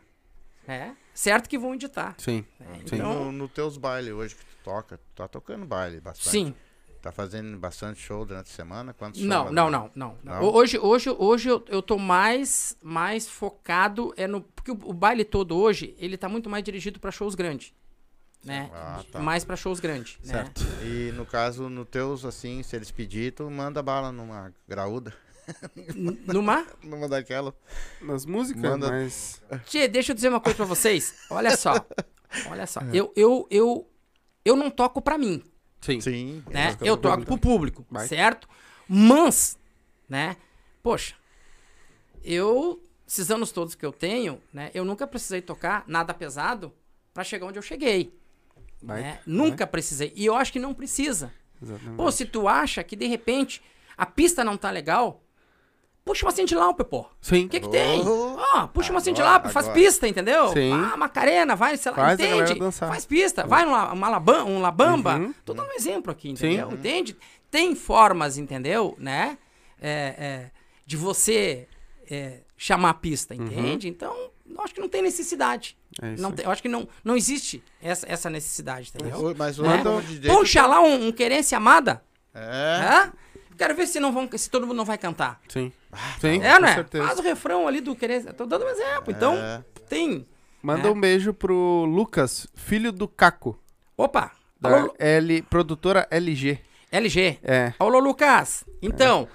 né? 0.67 0.95
Certo 1.13 1.47
que 1.49 1.57
vão 1.57 1.73
editar. 1.75 2.13
Sim. 2.17 2.43
né? 2.59 2.79
Sim. 2.85 2.95
Então, 2.97 3.25
No, 3.25 3.31
no 3.31 3.47
teus 3.47 3.77
bailes 3.77 4.11
hoje 4.13 4.35
que 4.35 4.43
tu 4.43 4.55
toca, 4.63 4.97
tu 4.97 5.03
tá 5.15 5.27
tocando 5.27 5.65
baile 5.65 5.99
bastante. 6.01 6.29
sim. 6.29 6.55
Tá 7.01 7.11
fazendo 7.11 7.55
bastante 7.59 7.99
show 8.01 8.25
durante 8.25 8.47
a 8.47 8.55
semana? 8.55 8.91
Quantos 8.91 9.19
shows 9.21 9.29
Não, 9.29 9.51
não, 9.51 9.69
não, 9.69 9.91
não, 9.95 10.17
não. 10.23 10.39
Não? 10.39 10.43
Hoje, 10.43 10.79
hoje, 10.79 11.07
hoje 11.11 11.49
eu, 11.49 11.63
eu 11.67 11.79
tô 11.83 11.99
mais, 11.99 12.75
mais 12.81 13.27
focado 13.29 14.11
é 14.17 14.25
no 14.25 14.41
porque 14.41 14.71
o, 14.71 14.79
o 14.85 14.91
baile 14.91 15.23
todo 15.23 15.55
hoje 15.55 15.93
ele 15.99 16.17
tá 16.17 16.27
muito 16.27 16.49
mais 16.49 16.63
dirigido 16.63 16.99
para 16.99 17.11
shows 17.11 17.35
grandes, 17.35 17.71
né? 18.43 18.71
Ah, 18.73 19.03
tá. 19.11 19.19
Mais 19.19 19.43
para 19.45 19.55
shows 19.55 19.79
grandes, 19.79 20.17
Certo. 20.23 20.63
né? 20.63 20.69
E 20.83 21.11
no 21.11 21.27
caso, 21.27 21.69
no 21.69 21.85
teus, 21.85 22.25
assim, 22.25 22.63
se 22.63 22.75
eles 22.75 22.89
pedirem, 22.89 23.31
tu 23.31 23.47
manda 23.51 23.83
bala 23.83 24.11
numa 24.11 24.51
graúda. 24.67 25.13
N- 25.75 26.19
Numa 26.27 26.65
Numa 26.83 27.07
daquela. 27.07 27.55
Nas 28.01 28.25
músicas, 28.25 28.61
Manda- 28.63 28.89
mas... 28.89 29.41
Tchê, 29.65 29.87
deixa 29.87 30.11
eu 30.11 30.15
dizer 30.15 30.29
uma 30.29 30.39
coisa 30.41 30.55
pra 30.57 30.65
vocês. 30.65 31.15
Olha 31.29 31.55
só. 31.57 31.73
Olha 32.49 32.63
É. 32.63 32.65
só. 32.65 32.81
Eu, 32.93 33.11
eu, 33.15 33.47
eu, 33.49 33.89
eu 34.43 34.55
não 34.55 34.69
toco 34.69 35.01
pra 35.01 35.17
mim, 35.17 35.43
Sim. 35.81 36.01
Sim. 36.01 36.43
é 36.49 36.53
né? 36.53 36.77
Eu 36.81 36.97
toco 36.97 37.23
pro 37.25 37.37
público, 37.37 37.85
Vai. 37.89 38.07
certo? 38.07 38.47
Mas, 38.87 39.57
né? 40.09 40.35
Poxa, 40.83 41.15
eu, 42.23 42.81
esses 43.07 43.29
anos 43.31 43.51
todos 43.51 43.75
que 43.75 43.85
eu 43.85 43.91
tenho, 43.91 44.41
né? 44.53 44.71
Eu 44.73 44.83
nunca 44.85 45.05
precisei 45.07 45.41
tocar 45.41 45.83
nada 45.87 46.13
pesado 46.13 46.73
pra 47.13 47.23
chegar 47.23 47.45
onde 47.47 47.57
eu 47.59 47.63
cheguei. 47.63 48.17
Vai. 48.81 49.01
né? 49.01 49.19
Nunca 49.25 49.65
precisei. 49.65 50.11
E 50.15 50.25
eu 50.25 50.35
acho 50.35 50.51
que 50.51 50.59
não 50.59 50.73
precisa. 50.73 51.31
Exatamente. 51.61 51.95
Pô, 51.95 52.11
se 52.11 52.25
tu 52.25 52.47
acha 52.47 52.83
que 52.83 52.95
de 52.95 53.07
repente 53.07 53.61
a 53.97 54.05
pista 54.05 54.43
não 54.43 54.57
tá 54.57 54.69
legal, 54.69 55.23
puxa 56.05 56.25
uma 56.25 56.31
cintilão, 56.31 56.73
pô. 56.73 57.07
Sim. 57.19 57.45
O 57.45 57.49
que 57.49 57.59
que 57.59 57.67
tem? 57.67 58.07
Oh. 58.07 58.37
Ó, 58.37 58.67
puxa 58.67 58.91
uma 58.91 59.01
cintilapa, 59.01 59.49
faz 59.49 59.65
agora. 59.65 59.81
pista, 59.81 60.07
entendeu? 60.07 60.49
Sim. 60.49 60.71
Ah, 60.71 60.95
Macarena, 60.95 61.55
vai, 61.55 61.75
sei 61.75 61.91
lá, 61.91 61.97
Faz 61.97 62.19
entende? 62.19 62.71
Faz 62.71 63.05
pista, 63.05 63.45
vai 63.47 63.65
numa, 63.65 63.91
uma 63.91 64.43
um 64.43 64.61
labamba. 64.61 65.17
Uhum. 65.17 65.33
Tô 65.43 65.53
dando 65.53 65.67
um 65.67 65.73
exemplo 65.73 66.11
aqui, 66.11 66.29
entendeu? 66.29 66.69
Sim. 66.69 66.75
Entende? 66.75 67.17
Tem 67.49 67.75
formas, 67.75 68.37
entendeu? 68.37 68.95
Né? 68.99 69.37
É, 69.81 70.15
é, 70.17 70.51
de 70.85 70.95
você 70.95 71.67
é, 72.09 72.41
chamar 72.55 72.91
a 72.91 72.93
pista, 72.93 73.33
entende? 73.33 73.87
Então, 73.89 74.15
eu 74.47 74.61
acho 74.61 74.75
que 74.75 74.79
não 74.79 74.87
tem 74.87 75.01
necessidade. 75.01 75.75
É 76.01 76.15
Não 76.17 76.31
tem- 76.31 76.45
eu 76.45 76.51
acho 76.51 76.61
que 76.61 76.67
não, 76.67 76.87
não 77.03 77.15
existe 77.15 77.63
essa, 77.81 78.05
essa 78.07 78.29
necessidade, 78.29 78.91
entendeu? 78.93 79.33
Mas 79.35 79.57
o 79.57 79.63
Né? 79.63 79.81
Puxa 80.27 80.65
lá 80.67 80.81
um, 80.81 81.07
um 81.07 81.11
querência 81.11 81.57
amada. 81.57 82.03
É. 82.33 82.79
Hã? 82.81 83.13
Quero 83.57 83.75
ver 83.75 83.87
se, 83.87 83.99
não 83.99 84.11
vão, 84.11 84.29
se 84.37 84.49
todo 84.49 84.65
mundo 84.67 84.77
não 84.77 84.85
vai 84.85 84.97
cantar. 84.97 85.39
Sim. 85.47 85.71
Sim, 86.19 86.41
É, 86.43 86.55
com 86.55 86.61
né? 86.61 86.73
certeza. 86.75 87.05
Faz 87.07 87.19
o 87.19 87.21
refrão 87.21 87.67
ali 87.67 87.79
do 87.81 87.95
querência. 87.95 88.33
Tô 88.33 88.45
dando 88.45 88.65
um 88.65 88.69
exemplo. 88.69 89.05
Então, 89.11 89.33
É. 89.35 89.63
tem. 89.87 90.25
Manda 90.61 90.87
É. 90.87 90.91
um 90.91 90.99
beijo 90.99 91.33
pro 91.33 91.85
Lucas, 91.85 92.47
filho 92.55 92.91
do 92.91 93.07
Caco, 93.07 93.57
Opa! 93.95 94.31
da 94.59 94.77
Alô, 94.79 94.95
L, 94.97 95.41
produtora 95.43 96.07
LG. 96.09 96.59
LG. 96.91 97.39
É. 97.43 97.73
Alô, 97.79 97.99
Lucas. 97.99 98.63
Então, 98.81 99.27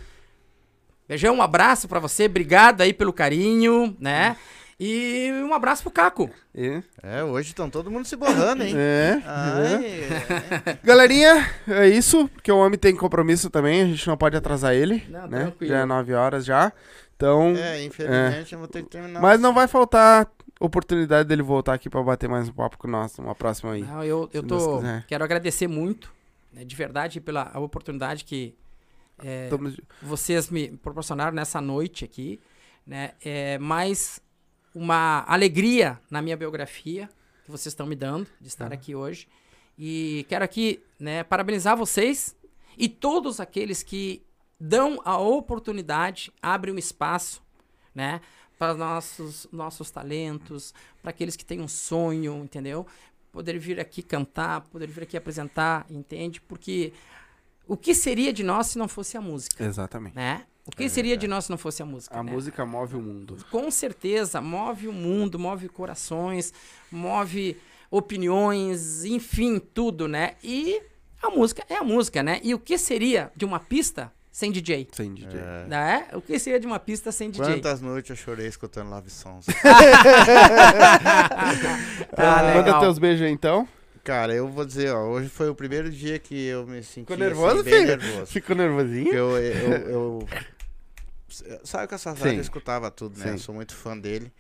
beijão, 1.09 1.37
um 1.37 1.43
abraço 1.43 1.87
pra 1.89 1.99
você. 2.01 2.25
Obrigado 2.27 2.81
aí 2.81 2.93
pelo 2.93 3.13
carinho, 3.13 3.97
né? 4.01 4.37
E 4.83 5.31
um 5.45 5.53
abraço 5.53 5.83
pro 5.83 5.91
Caco. 5.93 6.31
E- 6.55 6.83
É, 7.03 7.23
hoje 7.23 7.49
estão 7.51 7.69
todo 7.69 7.91
mundo 7.91 8.07
se 8.07 8.17
borrando, 8.17 8.63
hein? 8.65 8.73
É. 8.75 9.21
Ai, 9.27 10.79
Galerinha, 10.83 11.47
é 11.69 11.87
isso, 11.87 12.29
porque 12.29 12.51
o 12.51 12.57
homem 12.57 12.79
tem 12.79 12.97
compromisso 12.97 13.51
também, 13.51 13.83
a 13.83 13.87
gente 13.87 14.07
não 14.09 14.17
pode 14.17 14.37
atrasar 14.37 14.75
ele, 14.75 15.05
Não, 15.11 15.27
né? 15.27 15.41
tranquilo. 15.43 15.73
Já 15.73 15.81
é 15.81 15.85
9 15.85 16.15
horas 16.15 16.45
já. 16.47 16.73
Então, 17.15 17.55
É, 17.55 17.85
infelizmente 17.85 18.55
eu 18.55 18.59
vou 18.59 18.69
ter 18.69 18.83
que 18.83 18.89
terminar. 18.89 19.21
mas 19.21 19.39
não 19.39 19.53
vai 19.53 19.69
faltar 19.69 20.27
oportunidade 20.59 21.29
dele 21.29 21.43
voltar 21.43 21.75
aqui 21.75 21.91
pra 21.91 22.03
bater 22.03 22.29
mais 22.29 22.49
um 22.49 22.53
papo 22.53 22.79
com 22.79 22.89
nós, 22.89 23.19
uma 23.19 23.35
próxima 23.35 23.73
aí. 23.73 23.83
Não, 23.83 24.03
eu, 24.03 24.31
eu 24.33 24.43
tô. 24.43 24.81
Quero 25.07 25.23
agradecer 25.23 25.67
muito, 25.69 26.11
né, 26.55 26.65
de 26.65 26.75
verdade, 26.75 27.21
pela 27.21 27.51
a 27.53 27.61
oportunidade 27.61 28.25
que 28.25 28.55
é, 29.23 29.49
Tamo- 29.51 29.75
vocês 30.01 30.49
me 30.49 30.69
proporcionaram 30.79 31.33
nessa 31.35 31.61
noite 31.61 32.03
aqui, 32.07 32.41
né? 32.87 33.11
É 33.23 33.59
mais 33.59 34.19
uma 34.75 35.25
alegria 35.27 35.99
na 36.11 36.23
minha 36.23 36.37
biografia 36.37 37.09
que 37.45 37.51
vocês 37.51 37.73
estão 37.73 37.87
me 37.87 37.97
dando 37.97 38.29
de 38.41 38.49
estar 38.49 38.73
aqui 38.73 38.95
hoje. 38.95 39.27
E 39.79 40.25
quero 40.29 40.45
aqui, 40.45 40.83
né, 40.99 41.25
parabenizar 41.25 41.77
vocês 41.77 42.37
e 42.77 42.89
todos 42.89 43.41
aqueles 43.41 43.83
que 43.83 44.23
dão 44.59 45.01
a 45.05 45.19
oportunidade, 45.19 46.33
abrem 46.43 46.75
um 46.75 46.79
espaço, 46.79 47.43
né, 47.95 48.21
para 48.59 48.75
nossos 48.75 49.49
nossos 49.51 49.91
talentos, 49.91 50.75
para 51.01 51.11
aqueles 51.11 51.35
que 51.35 51.45
têm 51.45 51.61
um 51.61 51.69
sonho, 51.69 52.43
entendeu? 52.45 52.87
Poder 53.33 53.59
vir 53.59 53.81
aqui 53.81 54.03
cantar, 54.03 54.61
poder 54.63 54.87
vir 54.87 55.05
aqui 55.05 55.17
apresentar, 55.17 55.87
entende? 55.89 56.41
Porque 56.43 56.93
o 57.67 57.77
que 57.77 57.95
seria 57.95 58.33
de 58.33 58.43
nós 58.43 58.67
se 58.67 58.79
não 58.79 58.87
fosse 58.87 59.17
a 59.17 59.21
música, 59.21 59.65
Exatamente. 59.65 60.15
né? 60.15 60.45
O 60.73 60.77
que 60.77 60.89
seria 60.89 61.17
de 61.17 61.27
nós 61.27 61.47
se 61.47 61.51
não 61.51 61.59
fosse 61.59 61.83
a 61.83 61.87
música? 61.87 62.19
A 62.19 62.23
né? 62.23 62.33
música 62.33 62.65
move 62.65 62.97
o 62.97 63.03
mundo. 63.03 63.37
Com 63.51 63.71
certeza, 63.71 64.41
move 64.41 64.89
o 64.89 64.93
mundo, 64.93 65.39
move 65.39 65.69
corações, 65.69 66.53
move 66.91 67.57
opiniões, 67.91 69.05
enfim, 69.05 69.59
tudo, 69.59 70.07
né? 70.07 70.35
E 70.45 70.81
a 71.23 71.31
música 71.31 71.65
é 71.69 71.77
a 71.77 71.85
música, 71.85 72.23
né? 72.23 72.41
E 72.43 72.55
o 72.55 72.59
que 72.59 72.79
seria 72.79 73.33
de 73.37 73.45
uma 73.45 73.59
pista 73.59 74.13
sem 74.31 74.53
DJ? 74.53 74.89
Sem 74.93 75.13
DJ. 75.13 75.41
É. 75.41 75.67
Né? 75.67 76.07
O 76.15 76.21
que 76.23 76.39
seria 76.39 76.61
de 76.61 76.67
uma 76.67 76.79
pista 76.79 77.11
sem 77.11 77.31
DJ? 77.31 77.55
Quantas 77.55 77.81
noites 77.81 78.11
eu 78.11 78.17
chorei 78.17 78.47
escutando 78.47 78.91
Love 78.91 79.11
Songs. 79.11 79.47
Ah, 82.17 82.55
Manda 82.55 82.79
teus 82.81 82.99
beijos 82.99 83.27
aí, 83.27 83.33
então. 83.33 83.67
Cara, 84.03 84.35
eu 84.35 84.49
vou 84.49 84.65
dizer, 84.65 84.93
ó, 84.95 85.03
hoje 85.09 85.29
foi 85.29 85.51
o 85.51 85.55
primeiro 85.55 85.91
dia 85.91 86.19
que 86.19 86.47
eu 86.47 86.67
me 86.67 86.83
senti 86.83 87.01
Ficou 87.01 87.17
assim, 87.17 87.23
nervoso, 87.25 87.63
bem 87.65 87.75
filho? 87.75 87.87
nervoso. 87.87 88.27
Ficou 88.33 88.57
nervosinho? 88.57 89.13
Eu, 89.13 89.39
eu, 89.39 89.73
eu- 89.89 90.29
sabe 91.65 91.87
que 91.89 91.95
Sim. 92.19 92.25
rádio 92.25 92.39
eu 92.39 92.43
escutava 92.43 92.91
tudo, 92.91 93.19
né? 93.19 93.27
Sim. 93.27 93.33
Eu 93.33 93.39
sou 93.39 93.55
muito 93.55 93.75
fã 93.75 93.97
dele. 93.97 94.33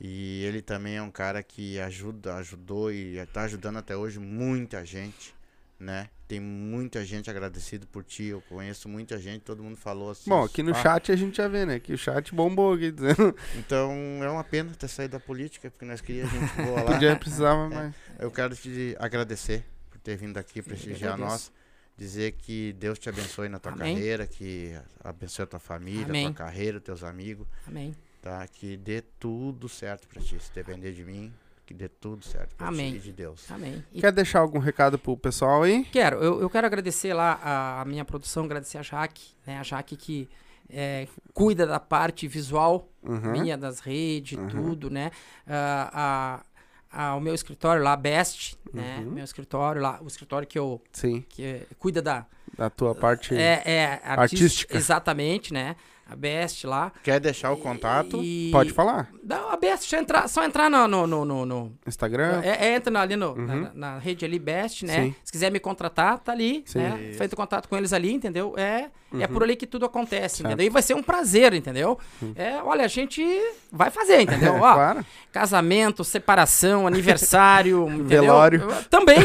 E 0.00 0.44
ele 0.44 0.62
também 0.62 0.96
é 0.96 1.02
um 1.02 1.10
cara 1.10 1.42
que 1.42 1.78
ajuda, 1.80 2.36
ajudou 2.36 2.92
e 2.92 3.24
tá 3.32 3.42
ajudando 3.42 3.78
até 3.78 3.96
hoje 3.96 4.20
muita 4.20 4.84
gente, 4.84 5.34
né? 5.78 6.08
Tem 6.28 6.38
muita 6.38 7.04
gente 7.04 7.28
agradecido 7.28 7.86
por 7.86 8.04
ti, 8.04 8.24
eu 8.26 8.40
conheço 8.42 8.88
muita 8.88 9.18
gente, 9.18 9.40
todo 9.42 9.60
mundo 9.62 9.76
falou 9.76 10.10
assim. 10.10 10.30
Bom, 10.30 10.44
aqui 10.44 10.62
no 10.62 10.70
"Ah, 10.70 10.74
chat 10.82 11.10
a 11.10 11.16
gente 11.16 11.38
já 11.38 11.48
vê, 11.48 11.66
né? 11.66 11.80
Que 11.80 11.94
o 11.94 11.98
chat 11.98 12.32
bombou 12.32 12.74
aqui, 12.74 12.92
dizendo 12.92 13.34
Então 13.56 13.90
é 14.22 14.30
uma 14.30 14.44
pena 14.44 14.70
ter 14.72 14.86
saído 14.88 15.12
da 15.12 15.20
política, 15.20 15.68
porque 15.70 15.84
nós 15.84 16.00
queríamos 16.00 16.32
gente 16.32 16.54
boa 16.62 16.82
lá. 16.84 16.92
podia 16.92 17.16
precisava 17.16 17.68
mais. 17.68 17.92
Eu 18.20 18.30
quero 18.30 18.54
te 18.54 18.94
agradecer 19.00 19.64
por 19.90 19.98
ter 19.98 20.16
vindo 20.16 20.36
aqui 20.38 20.62
prestigiar 20.62 21.18
nós. 21.18 21.50
Dizer 21.98 22.32
que 22.32 22.72
Deus 22.74 22.96
te 22.98 23.08
abençoe 23.08 23.48
na 23.48 23.58
tua 23.58 23.72
Amém. 23.72 23.94
carreira, 23.94 24.24
que 24.26 24.72
abençoe 25.02 25.42
a 25.42 25.46
tua 25.46 25.58
família, 25.58 26.06
a 26.06 26.08
Amém. 26.10 26.26
tua 26.26 26.32
carreira, 26.34 26.78
os 26.78 26.84
teus 26.84 27.02
amigos, 27.02 27.44
Amém. 27.66 27.92
tá? 28.22 28.46
Que 28.46 28.76
dê 28.76 29.02
tudo 29.18 29.68
certo 29.68 30.06
pra 30.06 30.22
ti. 30.22 30.38
Se 30.40 30.52
depender 30.54 30.92
de 30.92 31.04
mim, 31.04 31.32
que 31.66 31.74
dê 31.74 31.88
tudo 31.88 32.24
certo 32.24 32.54
pra 32.54 32.68
Amém. 32.68 32.92
ti 32.92 32.98
e 32.98 33.00
de 33.00 33.12
Deus. 33.12 33.50
Amém. 33.50 33.84
E 33.92 34.00
Quer 34.00 34.12
deixar 34.12 34.38
algum 34.38 34.60
recado 34.60 34.96
pro 34.96 35.16
pessoal 35.16 35.64
aí? 35.64 35.84
quero, 35.90 36.18
eu, 36.22 36.40
eu 36.40 36.48
quero 36.48 36.68
agradecer 36.68 37.12
lá 37.12 37.32
a, 37.42 37.80
a 37.82 37.84
minha 37.84 38.04
produção, 38.04 38.44
agradecer 38.44 38.78
a 38.78 38.82
Jaque, 38.82 39.32
né? 39.44 39.58
A 39.58 39.64
Jaque 39.64 39.96
que 39.96 40.28
é, 40.70 41.08
cuida 41.34 41.66
da 41.66 41.80
parte 41.80 42.28
visual 42.28 42.88
Uhum. 43.02 43.32
minha, 43.32 43.56
das 43.56 43.80
redes, 43.80 44.36
Uhum. 44.38 44.48
tudo, 44.48 44.90
né? 44.90 45.10
Ah, 45.46 45.90
a, 45.92 46.44
a- 46.90 47.14
o 47.14 47.20
meu 47.20 47.34
escritório 47.34 47.82
lá, 47.82 47.96
Best, 47.96 48.56
né? 48.72 48.98
Uhum. 49.04 49.12
Meu 49.12 49.24
escritório 49.24 49.80
lá, 49.80 49.98
o 50.02 50.06
escritório 50.06 50.46
que 50.46 50.58
eu 50.58 50.80
Sim, 50.92 51.24
que 51.28 51.66
cuida 51.78 52.00
da 52.02 52.26
da 52.56 52.68
tua 52.70 52.94
parte. 52.94 53.34
é, 53.36 53.62
é 53.64 54.00
Artística. 54.04 54.76
exatamente, 54.76 55.52
né? 55.52 55.76
A 56.10 56.16
Best 56.16 56.64
lá. 56.66 56.90
Quer 57.02 57.20
deixar 57.20 57.52
o 57.52 57.56
contato? 57.58 58.20
E- 58.22 58.48
Pode 58.50 58.72
falar. 58.72 59.10
Não, 59.22 59.50
a 59.52 59.56
Best, 59.58 59.84
só 59.90 59.96
entrar, 59.98 60.26
só 60.28 60.42
entrar 60.42 60.70
no, 60.70 60.88
no, 60.88 61.06
no, 61.06 61.24
no- 61.24 61.44
no- 61.46 61.72
Instagram. 61.86 62.40
é, 62.42 62.68
é, 62.68 62.74
entra 62.76 62.98
ali 62.98 63.14
no, 63.14 63.34
na, 63.36 63.54
Uhum. 63.54 63.60
na- 63.60 63.70
na 63.74 63.98
rede 63.98 64.24
ali, 64.24 64.38
Best, 64.38 64.84
né? 64.86 64.94
Sim. 65.04 65.14
Se 65.22 65.30
quiser 65.32 65.50
me 65.52 65.60
contratar, 65.60 66.18
tá 66.18 66.32
ali, 66.32 66.62
Sim. 66.66 66.78
né? 66.78 66.98
Isso. 67.10 67.18
Feito 67.18 67.36
contato 67.36 67.68
com 67.68 67.76
eles 67.76 67.92
ali, 67.92 68.12
entendeu? 68.14 68.54
É, 68.56 68.88
é 69.20 69.26
por 69.26 69.42
ali 69.42 69.54
que 69.54 69.66
tudo 69.66 69.84
acontece, 69.84 70.36
Certo. 70.38 70.46
entendeu? 70.48 70.66
E 70.66 70.70
vai 70.70 70.80
ser 70.82 70.94
um 70.94 71.02
prazer, 71.02 71.52
entendeu? 71.52 71.98
É, 72.34 72.56
olha, 72.62 72.84
a 72.86 72.88
gente 72.88 73.22
vai 73.70 73.90
fazer, 73.90 74.22
entendeu? 74.22 74.54
Ó, 74.54 74.60
claro. 74.74 75.04
casamento, 75.30 76.02
separação, 76.04 76.86
aniversário, 76.86 77.86
entendeu? 77.88 78.06
Velório. 78.22 78.62
Eu- 78.62 78.84
Também. 78.84 79.18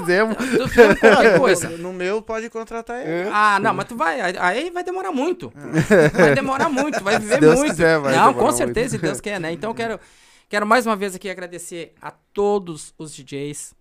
Fizemos. 0.00 0.36
Coisa. 1.38 1.68
No 1.70 1.92
meu 1.92 2.20
pode 2.20 2.50
contratar 2.50 3.00
ele. 3.06 3.28
Ah, 3.32 3.58
não, 3.60 3.72
mas 3.72 3.86
tu 3.86 3.96
vai. 3.96 4.20
aí- 4.20 4.36
Aí 4.38 4.70
vai 4.70 4.82
demorar 4.82 5.12
muito. 5.12 5.52
Vai 6.12 6.34
demorar 6.34 6.68
muito, 6.68 7.02
vai 7.02 7.18
viver 7.18 7.40
Deus 7.40 7.56
muito. 7.56 7.70
quiser, 7.70 7.98
vai 7.98 8.14
não, 8.14 8.34
com 8.34 8.50
certeza, 8.52 8.96
se 8.96 8.98
Deus 8.98 9.20
quer, 9.20 9.40
né? 9.40 9.52
Então 9.52 9.70
eu 9.70 9.74
quero, 9.74 10.00
quero 10.48 10.66
mais 10.66 10.86
uma 10.86 10.96
vez 10.96 11.14
aqui 11.14 11.28
agradecer 11.28 11.94
a 12.00 12.10
todos 12.10 12.94
os 12.98 13.14
DJs 13.14 13.74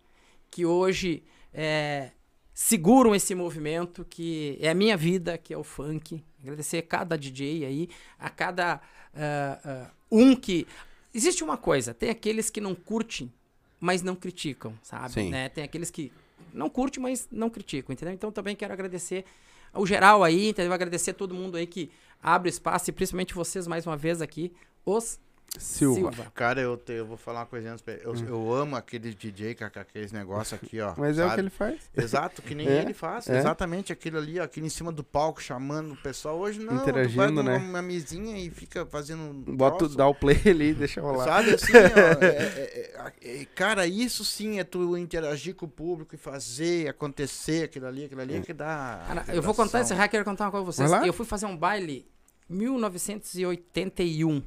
que 0.50 0.66
hoje 0.66 1.24
é, 1.54 2.12
seguram 2.54 3.14
esse 3.14 3.36
movimento 3.36 4.06
que 4.10 4.58
é 4.60 4.70
a 4.70 4.74
minha 4.74 4.98
vida, 4.98 5.38
que 5.38 5.54
é 5.54 5.58
o 5.58 5.64
funk. 5.64 6.24
Agradecer 6.42 6.78
a 6.78 6.82
cada 6.82 7.18
DJ 7.18 7.66
aí, 7.66 7.90
a 8.18 8.30
cada 8.30 8.82
ah, 9.16 9.60
ah, 9.64 9.92
um 10.12 10.36
que. 10.36 10.68
Existe 11.14 11.44
uma 11.44 11.58
coisa, 11.58 11.94
tem 11.94 12.10
aqueles 12.10 12.50
que 12.50 12.62
não 12.62 12.76
curtem, 12.76 13.32
mas 13.80 14.04
não 14.04 14.16
criticam, 14.16 14.78
sabe? 14.84 15.30
Né? 15.30 15.50
Tem 15.50 15.64
aqueles 15.64 15.90
que 15.90 16.12
não 16.54 16.70
curtem, 16.70 17.02
mas 17.02 17.28
não 17.32 17.50
criticam, 17.50 17.94
entendeu? 17.94 18.14
Então 18.14 18.32
também 18.32 18.56
quero 18.56 18.74
agradecer 18.74 19.26
ao 19.72 19.86
geral 19.86 20.24
aí, 20.24 20.50
entendeu? 20.50 20.74
Agradecer 20.74 21.12
a 21.12 21.14
todo 21.14 21.34
mundo 21.34 21.58
aí 21.58 21.68
que 21.68 21.92
abre 22.22 22.50
espaço 22.50 22.90
e 22.90 22.94
principalmente 22.94 23.34
vocês 23.34 23.68
mais 23.68 23.86
uma 23.86 23.98
vez 23.98 24.22
aqui, 24.22 24.52
os 24.86 25.20
Silva. 25.58 26.12
Cara, 26.36 26.62
eu, 26.62 26.78
te- 26.78 26.92
eu 26.94 27.06
vou 27.06 27.18
falar 27.18 27.40
uma 27.40 27.46
coisinha. 27.48 27.72
antes 27.74 27.82
pra 27.84 27.94
ele. 27.96 28.04
Eu, 28.06 28.14
eu 28.28 28.54
amo 28.54 28.76
aquele 28.76 29.14
DJ 29.14 29.56
com 29.56 29.68
com 29.70 29.80
aqueles 29.80 30.12
negócios 30.12 30.54
aqui, 30.62 30.80
ó. 30.80 30.94
Mas 30.98 31.18
é 31.18 31.24
o 31.24 31.26
sabe? 31.26 31.36
que 31.36 31.42
ele 31.42 31.50
faz. 31.50 31.90
Exato, 31.96 32.42
que 32.44 32.54
nem 32.54 32.68
É, 32.68 32.82
ele 32.82 32.94
faz. 32.94 33.28
é. 33.28 33.40
Exatamente 33.40 33.92
aquilo 33.92 34.18
ali, 34.20 34.40
ó, 34.40 34.44
aquilo 34.44 34.68
em 34.68 34.70
cima 34.70 34.92
do 34.92 35.04
palco, 35.04 35.42
chamando 35.42 35.94
o 35.94 35.98
pessoal. 35.98 36.38
Hoje 36.38 36.60
não, 36.60 36.76
Interagindo, 36.76 37.14
tu 37.14 37.18
vai 37.18 37.28
numa, 37.32 37.44
né? 37.44 37.58
uma 37.58 37.82
mesinha 37.82 38.38
e 38.38 38.52
fica 38.52 38.86
fazendo 38.86 39.34
Bota, 39.56 39.78
troço. 39.80 39.98
dá 39.98 40.08
o 40.08 40.14
play 40.14 40.40
ali, 40.46 40.74
deixa 40.76 41.02
rolar. 41.02 41.24
Sabe 41.26 41.52
assim, 41.56 41.72
ó, 41.74 41.76
é- 42.24 42.28
é- 42.28 42.94
é- 43.24 43.42
é- 43.42 43.46
cara, 43.46 43.88
isso 43.88 44.24
sim 44.24 44.60
é 44.60 44.64
tu 44.64 44.96
interagir 44.98 45.56
com 45.56 45.66
o 45.66 45.70
público 45.70 46.14
e 46.14 46.18
fazer 46.20 46.88
acontecer 46.88 47.64
aquilo 47.66 47.88
ali, 47.88 48.06
aquilo 48.06 48.22
ali 48.22 48.36
é 48.36 48.42
que 48.42 48.54
dá. 48.54 49.04
Cara, 49.08 49.26
eu 49.30 49.42
vou 49.42 49.56
contar 49.56 49.82
esse 49.82 49.94
hacker, 49.94 50.24
contar 50.24 50.46
uma 50.46 50.52
coisa 50.52 50.66
pra 50.66 50.74
vocês. 50.88 51.08
Eu 51.08 51.14
fui 51.14 51.26
fazer 51.26 51.46
um 51.48 51.58
baile 51.58 52.06
em 52.50 52.54
1981. 52.56 54.44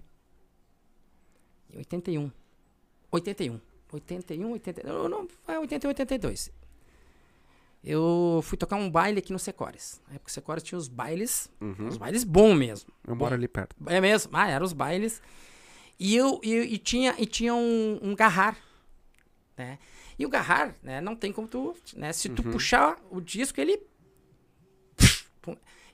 Em 1.72 1.78
81. 1.78 2.30
81. 3.10 3.60
81, 3.92 4.52
81. 4.52 4.86
Não, 4.88 5.08
não, 5.08 5.28
é 5.48 5.58
81, 5.58 5.88
82. 5.88 6.50
Eu 7.82 8.40
fui 8.44 8.58
tocar 8.58 8.76
um 8.76 8.90
baile 8.90 9.18
aqui 9.20 9.32
no 9.32 9.38
Secores. 9.38 10.00
Na 10.06 10.14
época 10.16 10.28
o 10.28 10.32
Secores 10.32 10.62
tinha 10.62 10.78
os 10.78 10.86
bailes, 10.86 11.50
Uhum. 11.60 11.88
os 11.88 11.96
bailes 11.96 12.24
bons 12.24 12.54
mesmo. 12.54 12.90
Eu 13.06 13.16
moro 13.16 13.34
ali 13.34 13.48
perto. 13.48 13.74
É 13.86 14.00
mesmo? 14.00 14.30
Ah, 14.36 14.48
eram 14.48 14.64
os 14.66 14.72
bailes. 14.74 15.20
E 15.98 16.14
eu 16.14 16.40
e, 16.42 16.54
e 16.74 16.78
tinha 16.78 17.14
e 17.18 17.26
tinha 17.26 17.54
um, 17.54 17.98
um 18.02 18.14
garrar, 18.14 18.56
né? 19.56 19.78
E 20.18 20.26
o 20.26 20.28
garrar, 20.28 20.74
né, 20.82 21.00
não 21.00 21.16
tem 21.16 21.32
como 21.32 21.48
tu, 21.48 21.74
né, 21.96 22.12
se 22.12 22.28
tu 22.28 22.42
puxar 22.42 22.98
o 23.10 23.20
disco, 23.22 23.58
ele. 23.58 23.80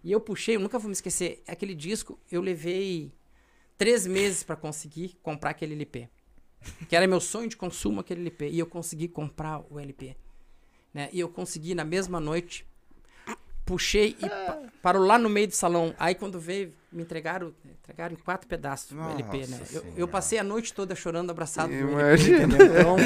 E 0.02 0.10
eu 0.12 0.20
puxei, 0.20 0.56
eu 0.56 0.60
nunca 0.60 0.78
vou 0.78 0.88
me 0.88 0.92
esquecer, 0.92 1.42
aquele 1.48 1.74
disco, 1.74 2.18
eu 2.30 2.40
levei 2.40 3.12
três 3.76 4.06
meses 4.06 4.42
pra 4.42 4.56
conseguir 4.56 5.18
comprar 5.22 5.50
aquele 5.50 5.74
LP. 5.74 6.08
Que 6.88 6.96
era 6.96 7.06
meu 7.06 7.20
sonho 7.20 7.48
de 7.48 7.56
consumo, 7.56 8.00
aquele 8.00 8.20
LP. 8.22 8.48
E 8.50 8.58
eu 8.58 8.66
consegui 8.66 9.08
comprar 9.08 9.60
o 9.70 9.78
LP. 9.78 10.16
Né? 10.92 11.08
E 11.12 11.20
eu 11.20 11.28
consegui 11.28 11.74
na 11.74 11.84
mesma 11.84 12.18
noite. 12.18 12.66
Puxei 13.66 14.16
e 14.22 14.28
pa 14.28 14.58
parou 14.80 15.04
lá 15.04 15.18
no 15.18 15.28
meio 15.28 15.48
do 15.48 15.54
salão. 15.54 15.92
Aí 15.98 16.14
quando 16.14 16.38
veio, 16.38 16.72
me 16.92 17.02
entregaram, 17.02 17.52
entregaram 17.64 18.14
em 18.14 18.16
quatro 18.16 18.46
pedaços 18.46 18.92
o 18.92 19.00
LP, 19.10 19.46
né? 19.48 19.60
Eu, 19.72 19.84
eu 19.96 20.08
passei 20.08 20.38
a 20.38 20.44
noite 20.44 20.72
toda 20.72 20.94
chorando, 20.94 21.30
abraçado 21.30 21.72
no 21.72 21.98
LP? 21.98 22.30
Então, 22.44 22.96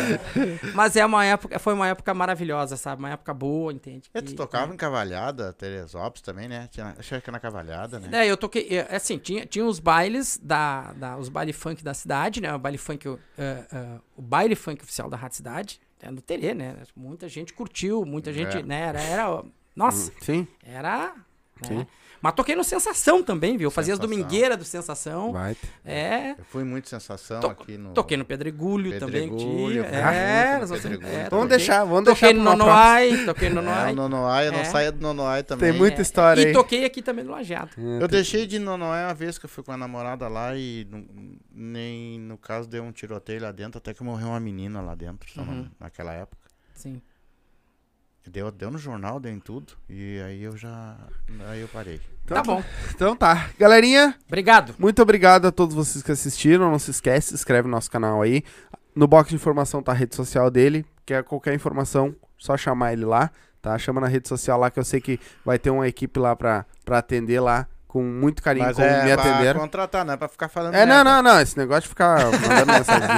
mas 0.74 0.96
é 0.96 1.06
uma 1.06 1.24
época, 1.24 1.58
foi 1.58 1.72
uma 1.72 1.88
época 1.88 2.12
maravilhosa, 2.12 2.76
sabe? 2.76 3.00
Uma 3.00 3.10
época 3.10 3.32
boa, 3.32 3.72
entende? 3.72 4.10
É, 4.12 4.20
tu 4.20 4.34
tocava 4.34 4.72
em 4.74 4.76
Cavalhada, 4.76 5.54
Teresópolis 5.54 6.20
também, 6.20 6.46
né? 6.46 6.68
Tinha, 6.70 6.94
acho 6.98 7.20
que 7.22 7.30
na 7.30 7.40
Cavalhada, 7.40 7.98
né? 7.98 8.26
É, 8.26 8.30
eu 8.30 8.36
toquei. 8.36 8.68
é, 8.70 8.94
Assim, 8.94 9.16
tinha, 9.16 9.46
tinha 9.46 9.64
os 9.64 9.78
bailes 9.80 10.38
da, 10.42 10.92
da. 10.92 11.16
Os 11.16 11.30
baile 11.30 11.54
funk 11.54 11.82
da 11.82 11.94
cidade, 11.94 12.40
né? 12.42 12.54
O 12.54 12.58
baile 12.58 12.76
funk. 12.76 13.08
uh, 13.08 13.14
uh, 13.14 14.00
o 14.14 14.20
baile 14.20 14.54
funk 14.54 14.82
oficial 14.82 15.08
da 15.08 15.16
Rádio 15.16 15.36
Cidade. 15.38 15.80
É 16.02 16.10
no 16.10 16.20
Terê, 16.20 16.52
né? 16.54 16.76
Muita 16.96 17.28
gente 17.28 17.52
curtiu, 17.54 18.04
muita 18.04 18.30
gente, 18.32 18.58
É. 18.58 18.62
né? 18.62 18.80
Era. 18.80 19.00
era 19.00 19.42
nossa, 19.74 20.12
Sim. 20.20 20.46
era 20.62 21.14
Sim. 21.62 21.74
Né? 21.78 21.86
Mas 22.22 22.34
toquei 22.34 22.54
no 22.54 22.62
Sensação 22.62 23.22
também, 23.22 23.56
viu? 23.56 23.70
Fazia 23.70 23.94
as 23.94 23.98
domingueiras 23.98 24.58
do 24.58 24.64
Sensação. 24.64 25.32
Vai. 25.32 25.56
É. 25.86 26.32
Eu 26.32 26.44
fui 26.50 26.64
muito 26.64 26.86
sensação 26.86 27.40
To- 27.40 27.46
aqui 27.46 27.78
no. 27.78 27.92
Toquei 27.94 28.14
no 28.16 28.26
Pedregulho, 28.26 28.98
também. 28.98 29.34
tinha. 29.34 29.80
É, 29.86 30.58
no 30.58 30.68
Pedregulho. 30.68 31.06
é, 31.08 31.28
Vamos 31.30 31.30
toquei- 31.30 31.48
deixar, 31.48 31.84
vamos 31.84 32.04
Toquei 32.04 32.28
deixar 32.28 32.34
no 32.34 32.40
uma 32.40 32.56
próxima. 32.56 32.74
Nonoai, 32.74 33.24
toquei 33.24 33.48
no 33.48 33.58
É, 33.58 33.62
o 33.62 33.64
Nonoai. 33.64 33.92
Nonoai, 33.94 34.48
eu 34.48 34.52
não 34.52 34.58
É. 34.60 34.64
saía 34.64 34.92
do 34.92 35.00
Nonoai 35.00 35.42
também. 35.42 35.70
Tem 35.70 35.78
muita 35.78 36.02
história 36.02 36.42
E 36.42 36.46
aí. 36.48 36.52
toquei 36.52 36.84
aqui 36.84 37.00
também 37.00 37.24
no 37.24 37.30
Lajeado. 37.30 37.70
É, 37.78 38.02
Eu 38.02 38.08
deixei 38.08 38.46
de 38.46 38.58
no 38.58 38.66
Nonoai 38.76 39.04
uma 39.06 39.14
vez 39.14 39.38
que 39.38 39.46
eu 39.46 39.50
fui 39.50 39.64
com 39.64 39.72
a 39.72 39.76
namorada 39.78 40.28
lá 40.28 40.54
e 40.54 40.86
não- 40.90 41.06
nem 41.50 42.18
no 42.20 42.36
caso 42.36 42.68
deu 42.68 42.82
um 42.82 42.92
tiroteio 42.92 43.40
lá 43.42 43.50
dentro, 43.50 43.78
até 43.78 43.94
que 43.94 44.02
morreu 44.02 44.28
uma 44.28 44.40
menina 44.40 44.82
lá 44.82 44.94
dentro, 44.94 45.26
Uhum. 45.40 45.68
naquela 45.80 46.12
época. 46.12 46.42
Sim. 46.74 47.00
Deu, 48.26 48.50
deu 48.50 48.70
no 48.70 48.78
jornal, 48.78 49.18
deu 49.18 49.32
em 49.32 49.40
tudo. 49.40 49.72
E 49.88 50.20
aí 50.24 50.42
eu 50.42 50.56
já. 50.56 50.96
Aí 51.48 51.60
eu 51.60 51.68
parei. 51.68 52.00
Tá 52.26 52.42
bom. 52.42 52.62
Então 52.94 53.16
tá. 53.16 53.50
Galerinha, 53.58 54.14
Obrigado. 54.28 54.74
muito 54.78 55.02
obrigado 55.02 55.46
a 55.46 55.52
todos 55.52 55.74
vocês 55.74 56.02
que 56.02 56.12
assistiram. 56.12 56.70
Não 56.70 56.78
se 56.78 56.90
esquece, 56.92 57.28
se 57.28 57.34
inscreve 57.34 57.66
no 57.66 57.72
nosso 57.72 57.90
canal 57.90 58.22
aí. 58.22 58.44
No 58.94 59.06
box 59.08 59.30
de 59.30 59.36
informação 59.36 59.82
tá 59.82 59.90
a 59.92 59.94
rede 59.94 60.14
social 60.14 60.50
dele. 60.50 60.84
Quer 61.04 61.24
qualquer 61.24 61.54
informação, 61.54 62.14
só 62.38 62.56
chamar 62.56 62.92
ele 62.92 63.04
lá, 63.04 63.30
tá? 63.60 63.76
Chama 63.78 64.00
na 64.00 64.06
rede 64.06 64.28
social 64.28 64.58
lá 64.60 64.70
que 64.70 64.78
eu 64.78 64.84
sei 64.84 65.00
que 65.00 65.18
vai 65.44 65.58
ter 65.58 65.70
uma 65.70 65.88
equipe 65.88 66.20
lá 66.20 66.36
pra, 66.36 66.64
pra 66.84 66.98
atender 66.98 67.40
lá 67.40 67.66
com 67.92 68.04
muito 68.04 68.40
carinho, 68.40 68.66
Mas 68.66 68.76
como 68.76 68.86
é 68.86 69.04
me 69.04 69.12
pra 69.16 69.22
atenderam. 69.32 69.60
contratar, 69.60 70.04
não 70.04 70.14
é 70.14 70.16
pra 70.16 70.28
ficar 70.28 70.48
falando. 70.48 70.74
É, 70.76 70.86
não, 70.86 70.94
merda. 70.96 71.10
não, 71.10 71.22
não. 71.24 71.40
Esse 71.40 71.58
negócio 71.58 71.82
de 71.82 71.88
ficar 71.88 72.18
mandando 72.30 72.66
mensagem. 72.72 73.08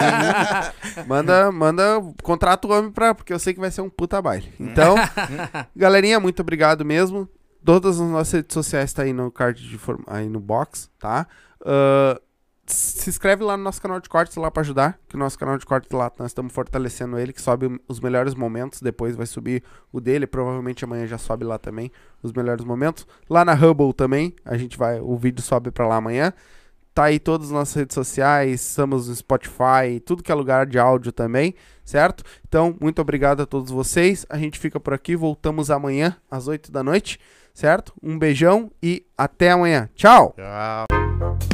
manda, 1.07 1.53
manda, 1.53 1.83
contrata 2.23 2.67
o 2.67 2.71
homem 2.73 2.91
pra. 2.91 3.15
Porque 3.15 3.35
eu 3.35 3.39
sei 3.39 3.53
que 3.53 3.61
vai 3.61 3.71
ser 3.71 3.83
um 3.83 3.91
puta 3.91 4.21
baile. 4.23 4.51
Então, 4.59 4.95
galerinha, 5.77 6.19
muito 6.19 6.41
obrigado 6.41 6.85
mesmo. 6.87 7.29
Todas 7.65 8.01
as 8.01 8.07
nossas 8.09 8.33
redes 8.33 8.55
sociais 8.55 8.93
tá 8.95 9.03
aí 9.03 9.13
no 9.13 9.31
card 9.31 9.69
de 9.69 9.77
forma, 9.79 10.05
aí 10.07 10.29
no 10.29 10.41
box, 10.41 10.89
tá? 10.99 11.27
Ah, 11.65 12.19
se 12.67 13.11
inscreve 13.11 13.43
lá 13.43 13.57
no 13.57 13.65
nosso 13.65 13.81
canal 13.83 14.01
de 14.01 14.09
cortes 14.09 14.37
lá 14.37 14.51
pra 14.51 14.61
ajudar, 14.61 14.99
que 15.09 15.17
o 15.17 15.19
nosso 15.19 15.39
canal 15.39 15.59
de 15.59 15.67
cortes 15.67 15.91
lá 15.91 16.11
nós 16.19 16.29
estamos 16.29 16.53
fortalecendo 16.53 17.19
ele, 17.19 17.33
que 17.33 17.43
sobe 17.43 17.81
os 17.89 18.01
melhores 18.01 18.35
momentos, 18.35 18.81
depois 18.81 19.17
vai 19.17 19.27
subir 19.27 19.63
o 19.93 20.01
dele, 20.01 20.27
provavelmente 20.27 20.85
amanhã 20.85 21.07
já 21.07 21.19
sobe 21.19 21.45
lá 21.45 21.59
também 21.59 21.91
os 22.23 22.33
melhores 22.33 22.65
momentos. 22.65 23.07
Lá 23.29 23.45
na 23.45 23.55
Hubble 23.55 23.93
também, 23.93 24.35
a 24.45 24.57
gente 24.57 24.79
vai, 24.79 25.01
o 25.01 25.17
vídeo 25.17 25.43
sobe 25.43 25.71
pra 25.71 25.87
lá 25.87 25.97
amanhã. 25.97 26.33
Tá 26.95 27.05
aí 27.05 27.19
todas 27.19 27.47
as 27.47 27.53
nossas 27.53 27.75
redes 27.75 27.95
sociais, 27.95 28.61
estamos 28.61 29.09
no 29.09 29.15
Spotify, 29.15 29.99
tudo 30.05 30.23
que 30.23 30.31
é 30.31 30.35
lugar 30.35 30.67
de 30.67 30.79
áudio 30.79 31.11
também, 31.11 31.55
certo? 31.83 32.23
Então, 32.47 32.77
muito 32.79 33.01
obrigado 33.01 33.41
a 33.41 33.47
todos 33.47 33.71
vocês. 33.71 34.27
A 34.29 34.37
gente 34.37 34.59
fica 34.59 34.79
por 34.79 34.93
aqui, 34.93 35.17
voltamos 35.17 35.71
amanhã 35.71 36.17
às 36.31 36.49
8 36.49 36.71
da 36.71 36.83
noite, 36.83 37.19
certo? 37.55 37.95
Um 38.03 38.19
beijão 38.19 38.71
e 38.83 39.07
até 39.17 39.51
amanhã. 39.51 39.89
Tchau! 39.95 40.35
Tchau. 40.37 41.52